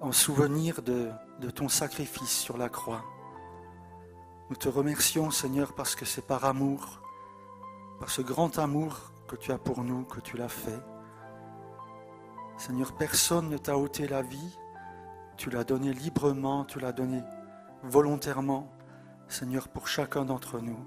en 0.00 0.12
souvenir 0.12 0.82
de, 0.82 1.10
de 1.40 1.50
ton 1.50 1.68
sacrifice 1.68 2.30
sur 2.30 2.56
la 2.56 2.68
croix. 2.68 3.04
Nous 4.50 4.56
te 4.56 4.68
remercions, 4.68 5.30
Seigneur, 5.30 5.74
parce 5.74 5.94
que 5.94 6.04
c'est 6.04 6.26
par 6.26 6.44
amour, 6.44 7.00
par 7.98 8.10
ce 8.10 8.20
grand 8.20 8.58
amour 8.58 9.13
que 9.26 9.36
tu 9.36 9.52
as 9.52 9.58
pour 9.58 9.82
nous, 9.82 10.04
que 10.04 10.20
tu 10.20 10.36
l'as 10.36 10.48
fait. 10.48 10.82
Seigneur, 12.56 12.94
personne 12.96 13.48
ne 13.48 13.58
t'a 13.58 13.76
ôté 13.76 14.06
la 14.06 14.22
vie, 14.22 14.58
tu 15.36 15.50
l'as 15.50 15.64
donné 15.64 15.92
librement, 15.92 16.64
tu 16.64 16.78
l'as 16.78 16.92
donné 16.92 17.22
volontairement, 17.82 18.70
Seigneur, 19.28 19.68
pour 19.68 19.88
chacun 19.88 20.24
d'entre 20.24 20.60
nous. 20.60 20.78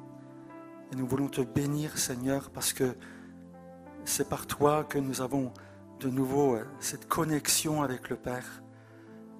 Et 0.91 0.95
nous 0.95 1.05
voulons 1.05 1.27
te 1.27 1.41
bénir, 1.41 1.97
Seigneur, 1.97 2.49
parce 2.51 2.73
que 2.73 2.95
c'est 4.05 4.29
par 4.29 4.47
toi 4.47 4.83
que 4.85 4.97
nous 4.97 5.21
avons 5.21 5.51
de 5.99 6.09
nouveau 6.09 6.55
euh, 6.55 6.65
cette 6.79 7.07
connexion 7.07 7.83
avec 7.83 8.09
le 8.09 8.15
Père. 8.15 8.63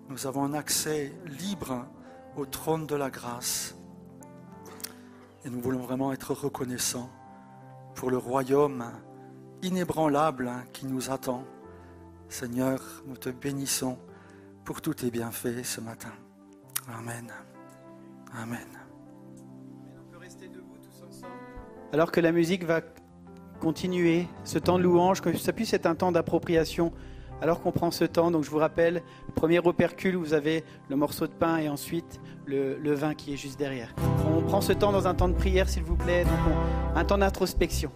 Nous 0.10 0.28
avons 0.28 0.44
un 0.44 0.54
accès 0.54 1.14
libre 1.26 1.86
au 2.36 2.46
trône 2.46 2.86
de 2.86 2.96
la 2.96 3.10
grâce. 3.10 3.76
Et 5.46 5.50
nous 5.50 5.62
voulons 5.62 5.80
vraiment 5.80 6.12
être 6.12 6.34
reconnaissants 6.34 7.10
pour 7.98 8.12
le 8.12 8.18
royaume 8.18 8.86
inébranlable 9.64 10.52
qui 10.72 10.86
nous 10.86 11.10
attend. 11.10 11.44
Seigneur, 12.30 12.80
nous 13.08 13.18
te 13.18 13.30
bénissons 13.30 13.98
pour 14.64 14.82
tous 14.82 14.94
tes 14.94 15.10
bienfaits 15.10 15.64
ce 15.64 15.82
matin. 15.82 16.12
Amen. 16.88 17.34
Amen. 18.40 18.68
Alors 21.92 22.12
que 22.12 22.22
la 22.22 22.32
musique 22.32 22.66
va 22.66 22.82
continuer, 23.60 24.28
ce 24.44 24.60
temps 24.60 24.78
de 24.78 24.84
louange, 24.84 25.22
que 25.22 25.36
ça 25.36 25.52
puisse 25.52 25.74
être 25.74 25.88
un 25.88 25.96
temps 25.96 26.12
d'appropriation, 26.12 26.94
alors 27.42 27.62
qu'on 27.62 27.72
prend 27.72 27.90
ce 27.90 28.06
temps, 28.06 28.30
donc 28.30 28.44
je 28.44 28.52
vous 28.52 28.60
rappelle, 28.60 29.02
premier 29.34 29.60
opercule, 29.60 30.18
vous 30.18 30.34
avez 30.34 30.64
le 30.90 30.96
morceau 30.96 31.26
de 31.26 31.34
pain 31.34 31.58
et 31.58 31.68
ensuite 31.68 32.20
le, 32.48 32.94
vin 32.94 33.14
qui 33.14 33.34
est 33.34 33.38
juste 33.38 33.60
derrière. 33.60 33.94
On 34.36 34.42
prend 34.42 34.62
ce 34.62 34.74
temps 34.74 34.92
dans 34.92 35.08
un 35.08 35.14
temps 35.14 35.28
de 35.28 35.34
prière, 35.34 35.70
s'il 35.70 35.84
vous 35.84 35.96
plaît, 35.96 36.24
donc 36.24 36.56
un 36.96 37.06
temps 37.06 37.18
d'introspection. 37.18 37.92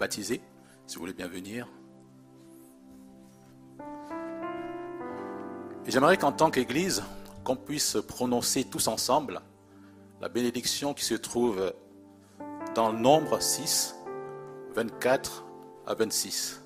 Baptisés, 0.00 0.40
si 0.86 0.96
vous 0.96 1.02
voulez 1.02 1.12
bien 1.12 1.28
venir. 1.28 1.68
Et 5.86 5.90
j'aimerais 5.90 6.16
qu'en 6.16 6.32
tant 6.32 6.50
qu'Église, 6.50 7.04
qu'on 7.44 7.56
puisse 7.56 7.98
prononcer 8.08 8.64
tous 8.64 8.88
ensemble 8.88 9.40
la 10.20 10.28
bénédiction 10.28 10.94
qui 10.94 11.04
se 11.04 11.14
trouve 11.14 11.72
dans 12.74 12.90
le 12.90 12.98
nombre 12.98 13.40
6, 13.40 13.94
24 14.74 15.44
à 15.86 15.94
26. 15.94 16.60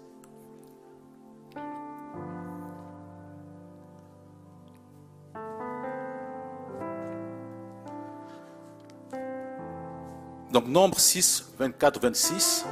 Donc 10.53 10.69
nombre 10.69 11.01
6, 11.01 11.55
24, 11.59 12.01
26. 12.01 12.65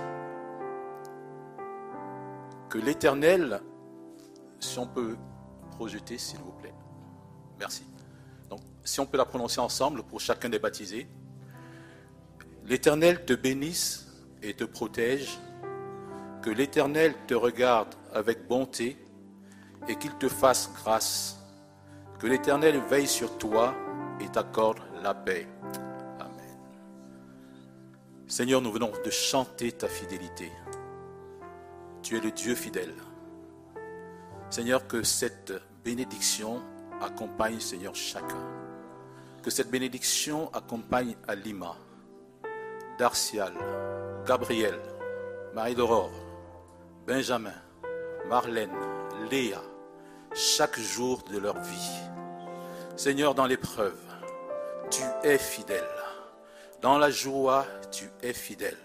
Que 2.73 2.78
l'Éternel, 2.78 3.61
si 4.59 4.78
on 4.78 4.86
peut 4.86 5.19
projeter 5.73 6.16
s'il 6.16 6.39
vous 6.39 6.53
plaît. 6.53 6.73
Merci. 7.59 7.85
Donc 8.49 8.61
si 8.82 8.99
on 8.99 9.05
peut 9.05 9.19
la 9.19 9.27
prononcer 9.27 9.61
ensemble 9.61 10.03
pour 10.03 10.20
chacun 10.20 10.49
des 10.49 10.59
baptisés. 10.59 11.07
L'Éternel 12.65 13.27
te 13.27 13.35
bénisse 13.35 14.07
et 14.40 14.55
te 14.55 14.65
protège. 14.65 15.39
Que 16.40 16.49
l'Éternel 16.49 17.15
te 17.27 17.35
regarde 17.35 17.94
avec 18.15 18.49
bonté 18.49 18.97
et 19.86 19.97
qu'il 19.97 20.15
te 20.15 20.31
fasse 20.31 20.70
grâce. 20.73 21.36
Que 22.20 22.27
l'Éternel 22.27 22.81
veille 22.89 23.07
sur 23.07 23.36
toi 23.36 23.74
et 24.19 24.28
t'accorde 24.31 24.81
la 25.03 25.12
paix. 25.12 25.47
Amen. 26.19 26.59
Seigneur, 28.28 28.62
nous 28.62 28.73
venons 28.73 28.93
de 29.05 29.11
chanter 29.11 29.73
ta 29.73 29.89
fidélité. 29.89 30.51
Tu 32.03 32.16
es 32.16 32.20
le 32.20 32.33
Dieu 32.33 32.55
fidèle. 32.55 32.95
Seigneur, 34.51 34.87
que 34.87 35.03
cette 35.03 35.53
bénédiction 35.85 36.61
accompagne, 37.01 37.61
Seigneur, 37.61 37.95
chacun. 37.95 38.45
Que 39.43 39.51
cette 39.51 39.70
bénédiction 39.70 40.53
accompagne 40.53 41.16
Alima, 41.29 41.77
Darcial, 42.99 43.53
Gabriel, 44.27 44.79
Marie-Laurore, 45.55 46.12
Benjamin, 47.07 47.55
Marlène, 48.29 48.74
Léa, 49.31 49.62
chaque 50.35 50.79
jour 50.79 51.23
de 51.31 51.39
leur 51.39 51.59
vie. 51.61 52.01
Seigneur, 52.97 53.35
dans 53.35 53.47
l'épreuve, 53.47 53.99
tu 54.91 55.03
es 55.23 55.39
fidèle. 55.39 55.89
Dans 56.81 56.99
la 56.99 57.11
joie, 57.11 57.66
tu 57.91 58.11
es 58.23 58.33
fidèle. 58.33 58.79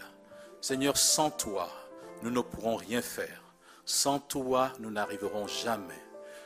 Seigneur, 0.61 0.97
sans 0.97 1.29
toi, 1.29 1.67
nous 2.23 2.31
ne 2.31 2.41
pourrons 2.41 2.75
rien 2.75 3.01
faire. 3.01 3.41
Sans 3.85 4.19
toi, 4.19 4.73
nous 4.79 4.91
n'arriverons 4.91 5.47
jamais. 5.47 6.01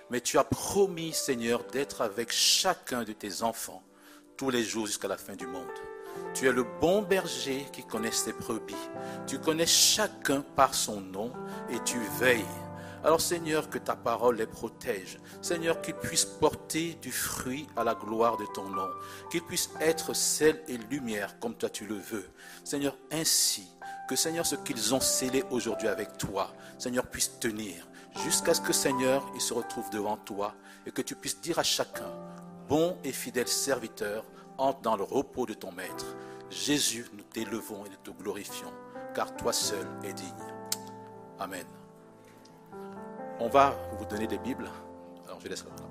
Mais 0.10 0.22
tu 0.22 0.38
as 0.38 0.44
promis, 0.44 1.14
Seigneur, 1.14 1.64
d'être 1.66 2.02
avec 2.02 2.32
chacun 2.32 3.04
de 3.04 3.14
tes 3.14 3.44
enfants 3.44 3.84
tous 4.38 4.50
les 4.50 4.64
jours 4.64 4.86
jusqu'à 4.86 5.08
la 5.08 5.18
fin 5.18 5.36
du 5.36 5.48
monde. 5.48 5.68
Tu 6.34 6.48
es 6.48 6.52
le 6.52 6.66
bon 6.82 7.02
berger 7.02 7.66
qui 7.72 7.84
connaît 7.84 8.12
ses 8.12 8.34
brebis. 8.34 8.76
Tu 9.28 9.40
connais 9.40 9.66
chacun 9.66 10.42
par 10.42 10.74
son 10.74 11.00
nom 11.00 11.32
et 11.70 11.80
tu 11.84 12.00
veilles. 12.20 12.44
Alors 13.04 13.22
Seigneur, 13.22 13.70
que 13.70 13.80
ta 13.80 13.96
parole 13.96 14.38
les 14.38 14.46
protège. 14.46 15.20
Seigneur, 15.42 15.82
qu'ils 15.82 15.96
puissent 15.96 16.26
porter 16.26 16.94
du 17.02 17.12
fruit 17.12 17.68
à 17.76 17.84
la 17.84 17.96
gloire 17.96 18.38
de 18.38 18.46
ton 18.54 18.70
nom. 18.70 18.90
Qu'ils 19.32 19.44
puissent 19.44 19.72
être 19.80 20.14
sel 20.14 20.62
et 20.68 20.78
lumière 20.78 21.40
comme 21.40 21.56
toi 21.56 21.70
tu 21.70 21.86
le 21.86 21.96
veux. 21.96 22.30
Seigneur, 22.64 22.96
ainsi 23.12 23.68
que 24.12 24.18
Seigneur, 24.18 24.46
ce 24.46 24.58
qu'ils 24.58 24.94
ont 24.94 25.00
scellé 25.00 25.42
aujourd'hui 25.52 25.88
avec 25.88 26.18
toi, 26.18 26.52
Seigneur, 26.78 27.08
puisse 27.08 27.40
tenir 27.40 27.88
jusqu'à 28.26 28.54
ce 28.54 28.60
que 28.60 28.74
Seigneur, 28.74 29.26
ils 29.36 29.40
se 29.42 29.54
retrouvent 29.54 29.90
devant 29.90 30.18
toi 30.18 30.54
et 30.86 30.92
que 30.92 31.02
tu 31.02 31.16
puisses 31.16 31.40
dire 31.40 31.60
à 31.60 31.64
chacun, 31.64 32.12
bon 32.68 32.98
et 33.06 33.14
fidèle 33.14 33.48
serviteur, 33.48 34.26
entre 34.58 34.82
dans 34.82 34.98
le 34.98 35.04
repos 35.04 35.46
de 35.46 35.54
ton 35.54 35.72
Maître. 35.72 36.18
Jésus, 36.50 37.06
nous 37.14 37.24
t'élevons 37.24 37.86
et 37.86 37.90
nous 37.90 37.96
te 38.04 38.12
glorifions, 38.12 38.74
car 39.16 39.34
toi 39.38 39.54
seul 39.54 39.88
es 40.04 40.12
digne. 40.12 40.28
Amen. 41.40 41.66
On 43.40 43.48
va 43.48 43.78
vous 43.98 44.04
donner 44.04 44.28
des 44.28 44.40
Bibles. 44.40 44.70
Alors 45.26 45.40
je 45.40 45.48
laisse 45.48 45.64
la 45.64 45.91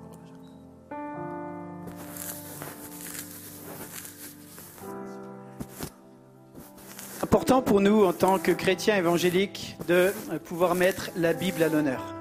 important 7.23 7.61
pour 7.61 7.81
nous, 7.81 8.05
en 8.05 8.13
tant 8.13 8.39
que 8.39 8.51
chrétiens 8.51 8.97
évangéliques, 8.97 9.77
de 9.87 10.13
pouvoir 10.45 10.75
mettre 10.75 11.11
la 11.17 11.33
Bible 11.33 11.63
à 11.63 11.69
l'honneur. 11.69 12.15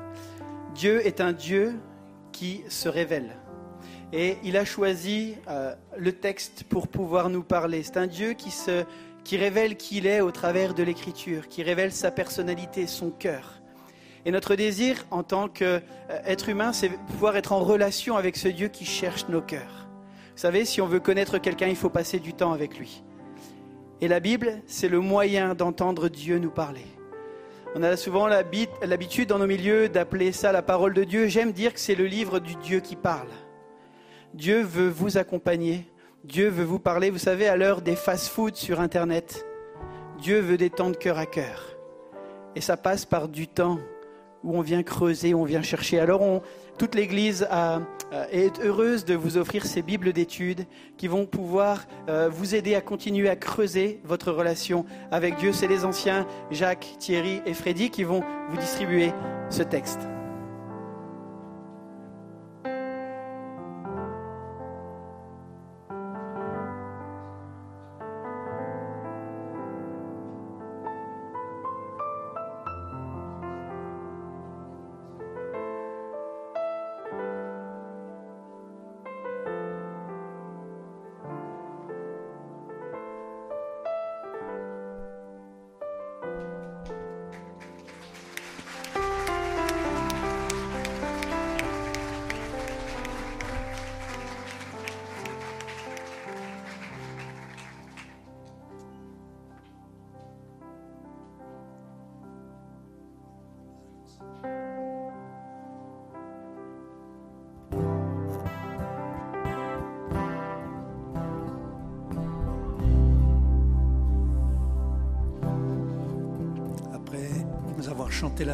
Dieu 0.75 1.05
est 1.05 1.21
un 1.21 1.31
Dieu 1.31 1.75
qui 2.31 2.63
se 2.69 2.89
révèle. 2.89 3.37
Et 4.11 4.37
il 4.43 4.57
a 4.57 4.65
choisi 4.65 5.35
euh, 5.47 5.73
le 5.97 6.11
texte 6.11 6.63
pour 6.63 6.87
pouvoir 6.87 7.29
nous 7.29 7.43
parler. 7.43 7.83
C'est 7.83 7.97
un 7.97 8.07
Dieu 8.07 8.33
qui, 8.33 8.51
se, 8.51 8.83
qui 9.23 9.37
révèle 9.37 9.77
qui 9.77 9.97
il 9.97 10.07
est 10.07 10.21
au 10.21 10.31
travers 10.31 10.73
de 10.73 10.83
l'écriture, 10.83 11.47
qui 11.47 11.63
révèle 11.63 11.91
sa 11.91 12.11
personnalité, 12.11 12.87
son 12.87 13.09
cœur. 13.09 13.61
Et 14.25 14.31
notre 14.31 14.55
désir 14.55 15.05
en 15.11 15.23
tant 15.23 15.47
qu'être 15.47 16.49
humain, 16.49 16.73
c'est 16.73 16.89
pouvoir 16.89 17.37
être 17.37 17.53
en 17.53 17.59
relation 17.59 18.17
avec 18.17 18.35
ce 18.35 18.47
Dieu 18.47 18.67
qui 18.67 18.85
cherche 18.85 19.27
nos 19.29 19.41
cœurs. 19.41 19.87
Vous 20.35 20.41
savez, 20.41 20.65
si 20.65 20.81
on 20.81 20.87
veut 20.87 20.99
connaître 20.99 21.37
quelqu'un, 21.37 21.67
il 21.67 21.75
faut 21.75 21.89
passer 21.89 22.19
du 22.19 22.33
temps 22.33 22.51
avec 22.51 22.77
lui. 22.77 23.03
Et 24.01 24.07
la 24.07 24.19
Bible, 24.21 24.61
c'est 24.65 24.87
le 24.87 25.01
moyen 25.01 25.55
d'entendre 25.55 26.07
Dieu 26.07 26.39
nous 26.39 26.51
parler. 26.51 26.85
On 27.75 27.83
a 27.83 27.97
souvent 27.97 28.27
l'habitude 28.27 29.27
dans 29.27 29.39
nos 29.39 29.45
milieux 29.45 29.89
d'appeler 29.89 30.31
ça 30.31 30.51
la 30.51 30.61
parole 30.61 30.93
de 30.93 31.03
Dieu. 31.03 31.27
J'aime 31.27 31.51
dire 31.51 31.73
que 31.73 31.79
c'est 31.79 31.95
le 31.95 32.05
livre 32.05 32.39
du 32.39 32.55
Dieu 32.55 32.79
qui 32.79 32.95
parle. 32.95 33.27
Dieu 34.33 34.61
veut 34.61 34.87
vous 34.87 35.17
accompagner. 35.17 35.85
Dieu 36.23 36.47
veut 36.47 36.63
vous 36.63 36.79
parler. 36.79 37.09
Vous 37.09 37.17
savez, 37.17 37.47
à 37.47 37.57
l'heure 37.57 37.81
des 37.81 37.95
fast-foods 37.95 38.55
sur 38.55 38.79
Internet, 38.79 39.45
Dieu 40.19 40.39
veut 40.39 40.57
des 40.57 40.69
temps 40.69 40.89
de 40.89 40.95
cœur 40.95 41.17
à 41.17 41.25
cœur. 41.25 41.75
Et 42.55 42.61
ça 42.61 42.77
passe 42.77 43.05
par 43.05 43.27
du 43.27 43.47
temps 43.47 43.79
où 44.43 44.57
on 44.57 44.61
vient 44.61 44.83
creuser, 44.83 45.33
on 45.33 45.43
vient 45.43 45.61
chercher. 45.61 45.99
Alors, 45.99 46.21
on, 46.21 46.41
toute 46.77 46.95
l'Église 46.95 47.47
euh, 47.51 47.79
est 48.31 48.59
heureuse 48.61 49.05
de 49.05 49.13
vous 49.13 49.37
offrir 49.37 49.65
ces 49.65 49.81
Bibles 49.81 50.13
d'études 50.13 50.65
qui 50.97 51.07
vont 51.07 51.25
pouvoir 51.25 51.85
euh, 52.07 52.29
vous 52.31 52.55
aider 52.55 52.75
à 52.75 52.81
continuer 52.81 53.29
à 53.29 53.35
creuser 53.35 53.99
votre 54.03 54.31
relation 54.31 54.85
avec 55.11 55.35
Dieu. 55.35 55.51
C'est 55.51 55.67
les 55.67 55.85
anciens 55.85 56.25
Jacques, 56.51 56.95
Thierry 56.99 57.41
et 57.45 57.53
Freddy 57.53 57.89
qui 57.89 58.03
vont 58.03 58.23
vous 58.49 58.57
distribuer 58.57 59.11
ce 59.49 59.63
texte. 59.63 59.99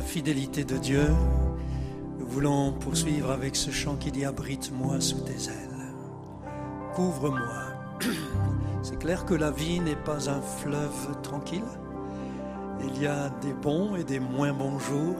Fidélité 0.05 0.63
de 0.63 0.77
Dieu, 0.77 1.07
nous 2.19 2.27
voulons 2.27 2.71
poursuivre 2.71 3.31
avec 3.31 3.55
ce 3.55 3.71
chant 3.71 3.95
qui 3.95 4.11
dit 4.11 4.23
Abrite-moi 4.23 5.01
sous 5.01 5.19
tes 5.21 5.49
ailes, 5.49 5.93
couvre-moi. 6.93 7.63
C'est 8.83 8.99
clair 8.99 9.25
que 9.25 9.33
la 9.33 9.51
vie 9.51 9.79
n'est 9.79 9.95
pas 9.95 10.29
un 10.29 10.41
fleuve 10.41 11.21
tranquille. 11.23 11.63
Il 12.81 13.01
y 13.01 13.07
a 13.07 13.29
des 13.41 13.53
bons 13.53 13.95
et 13.95 14.03
des 14.03 14.19
moins 14.19 14.53
bons 14.53 14.77
jours. 14.79 15.17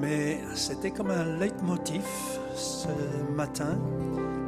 Mais 0.00 0.40
c'était 0.54 0.90
comme 0.90 1.10
un 1.10 1.38
leitmotiv 1.38 2.04
ce 2.54 2.88
matin, 3.36 3.78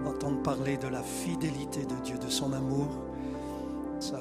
entendre 0.07 0.43
parler 0.43 0.77
de 0.77 0.89
la 0.89 1.03
fidélité 1.03 1.85
de 1.85 1.95
Dieu, 2.05 2.19
de 2.19 2.29
son 2.29 2.53
amour. 2.53 2.89
Ça 4.01 4.21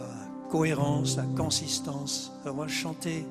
cohérence, 0.49 1.17
la 1.17 1.23
consistance. 1.23 2.31
Alors, 2.43 2.57
va 2.57 2.67
chanter 2.67 3.25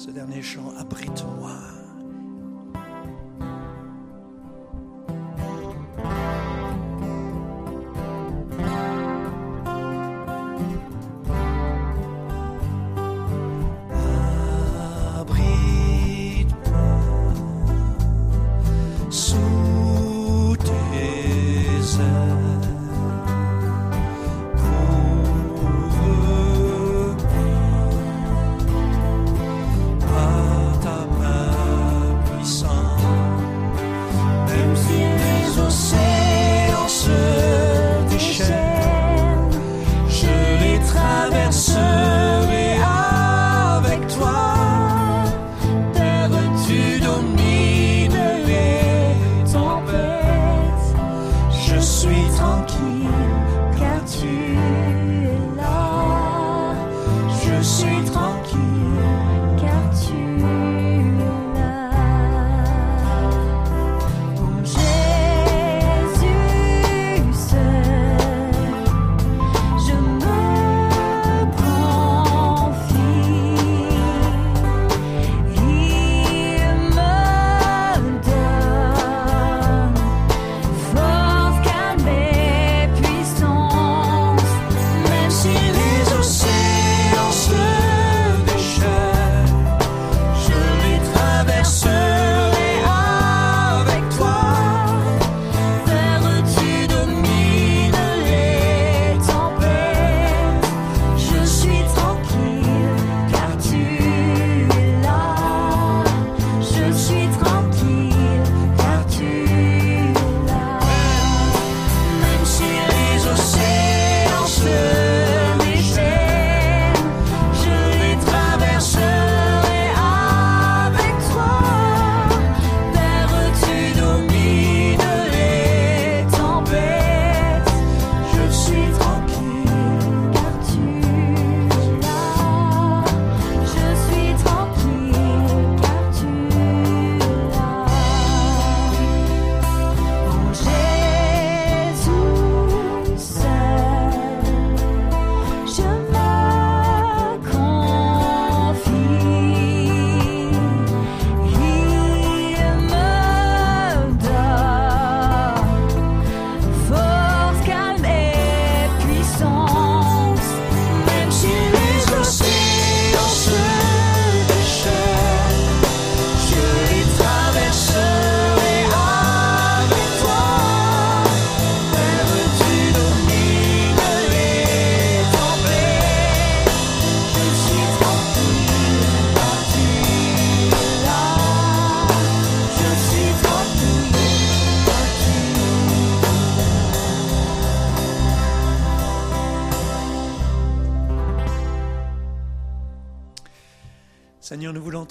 ce 0.00 0.10
dernier 0.10 0.40
chant, 0.40 0.72
Abrite-moi. 0.78 1.79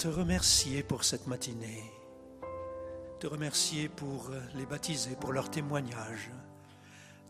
Te 0.00 0.08
remercier 0.08 0.82
pour 0.82 1.04
cette 1.04 1.26
matinée. 1.26 1.84
Te 3.18 3.26
remercier 3.26 3.90
pour 3.90 4.30
euh, 4.30 4.40
les 4.54 4.64
baptisés, 4.64 5.14
pour 5.14 5.30
leurs 5.30 5.50
témoignages. 5.50 6.30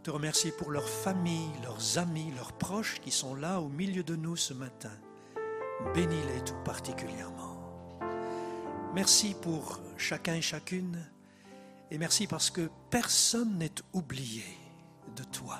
Te 0.04 0.12
remercier 0.12 0.52
pour 0.52 0.70
leurs 0.70 0.88
familles, 0.88 1.50
leurs 1.64 1.98
amis, 1.98 2.32
leurs 2.36 2.52
proches 2.52 3.00
qui 3.00 3.10
sont 3.10 3.34
là 3.34 3.60
au 3.60 3.68
milieu 3.68 4.04
de 4.04 4.14
nous 4.14 4.36
ce 4.36 4.54
matin. 4.54 4.92
Bénis-les 5.96 6.44
tout 6.44 6.62
particulièrement. 6.64 7.58
Merci 8.94 9.34
pour 9.42 9.80
chacun 9.96 10.34
et 10.34 10.40
chacune. 10.40 11.04
Et 11.90 11.98
merci 11.98 12.28
parce 12.28 12.50
que 12.50 12.70
personne 12.88 13.58
n'est 13.58 13.82
oublié 13.92 14.44
de 15.16 15.24
toi. 15.24 15.58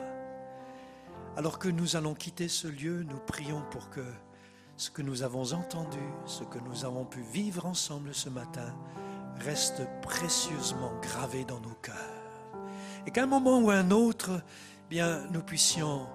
Alors 1.37 1.59
que 1.59 1.69
nous 1.69 1.97
allons 1.97 2.15
quitter 2.15 2.47
ce 2.47 2.69
lieu, 2.69 3.03
nous 3.03 3.19
prions 3.19 3.65
pour 3.73 3.91
que 3.91 4.05
ce 4.81 4.91
que 4.91 5.03
nous 5.03 5.23
avons 5.23 5.53
entendu, 5.53 6.01
ce 6.25 6.43
que 6.43 6.59
nous 6.59 6.87
avons 6.87 7.05
pu 7.05 7.21
vivre 7.21 7.67
ensemble 7.67 8.15
ce 8.15 8.31
matin, 8.31 8.75
reste 9.41 9.83
précieusement 10.01 10.93
gravé 11.03 11.45
dans 11.45 11.61
nos 11.61 11.75
cœurs. 11.83 12.57
Et 13.07 13.11
qu'à 13.11 13.25
un 13.25 13.27
moment 13.27 13.61
ou 13.61 13.69
à 13.69 13.75
un 13.75 13.91
autre, 13.91 14.43
bien, 14.89 15.27
nous 15.33 15.43
puissions, 15.43 16.07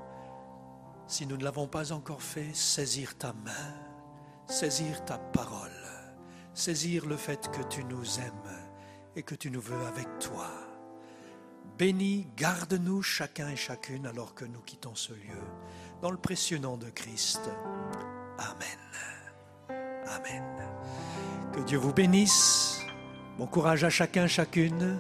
si 1.06 1.28
nous 1.28 1.38
ne 1.38 1.44
l'avons 1.44 1.68
pas 1.68 1.92
encore 1.92 2.24
fait, 2.24 2.56
saisir 2.56 3.16
ta 3.20 3.34
main, 3.34 3.76
saisir 4.48 5.06
ta 5.06 5.20
parole, 5.20 5.70
saisir 6.56 7.06
le 7.06 7.18
fait 7.18 7.52
que 7.52 7.62
tu 7.70 7.84
nous 7.84 8.20
aimes 8.20 8.58
et 9.16 9.22
que 9.22 9.36
tu 9.36 9.52
nous 9.52 9.62
veux 9.62 9.86
avec 9.86 10.08
toi. 10.18 10.50
Bénis, 11.78 12.26
garde-nous 12.36 13.04
chacun 13.04 13.50
et 13.50 13.56
chacune 13.56 14.08
alors 14.08 14.34
que 14.34 14.46
nous 14.46 14.62
quittons 14.62 14.96
ce 14.96 15.14
lieu. 15.14 15.44
Dans 16.02 16.10
le 16.10 16.18
précieux 16.18 16.58
nom 16.58 16.78
de 16.78 16.90
Christ. 16.90 17.42
Amen. 18.38 19.80
Amen. 20.08 20.44
Que 21.54 21.62
Dieu 21.62 21.78
vous 21.78 21.94
bénisse. 21.94 22.80
Bon 23.38 23.48
courage 23.48 23.84
à 23.84 23.90
chacun, 23.90 24.28
chacune. 24.28 24.98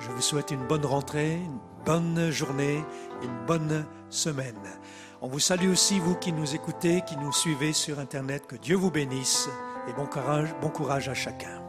Je 0.00 0.10
vous 0.10 0.20
souhaite 0.20 0.50
une 0.50 0.66
bonne 0.66 0.84
rentrée, 0.84 1.34
une 1.34 1.58
bonne 1.84 2.30
journée, 2.30 2.84
une 3.22 3.46
bonne 3.46 3.86
semaine. 4.10 4.54
On 5.20 5.28
vous 5.28 5.40
salue 5.40 5.70
aussi, 5.70 5.98
vous 5.98 6.14
qui 6.14 6.32
nous 6.32 6.54
écoutez, 6.54 7.02
qui 7.06 7.16
nous 7.16 7.32
suivez 7.32 7.72
sur 7.72 7.98
Internet. 7.98 8.46
Que 8.46 8.56
Dieu 8.56 8.76
vous 8.76 8.90
bénisse 8.90 9.48
et 9.88 9.92
bon 9.92 10.06
courage, 10.06 10.54
bon 10.60 10.68
courage 10.68 11.08
à 11.08 11.14
chacun. 11.14 11.65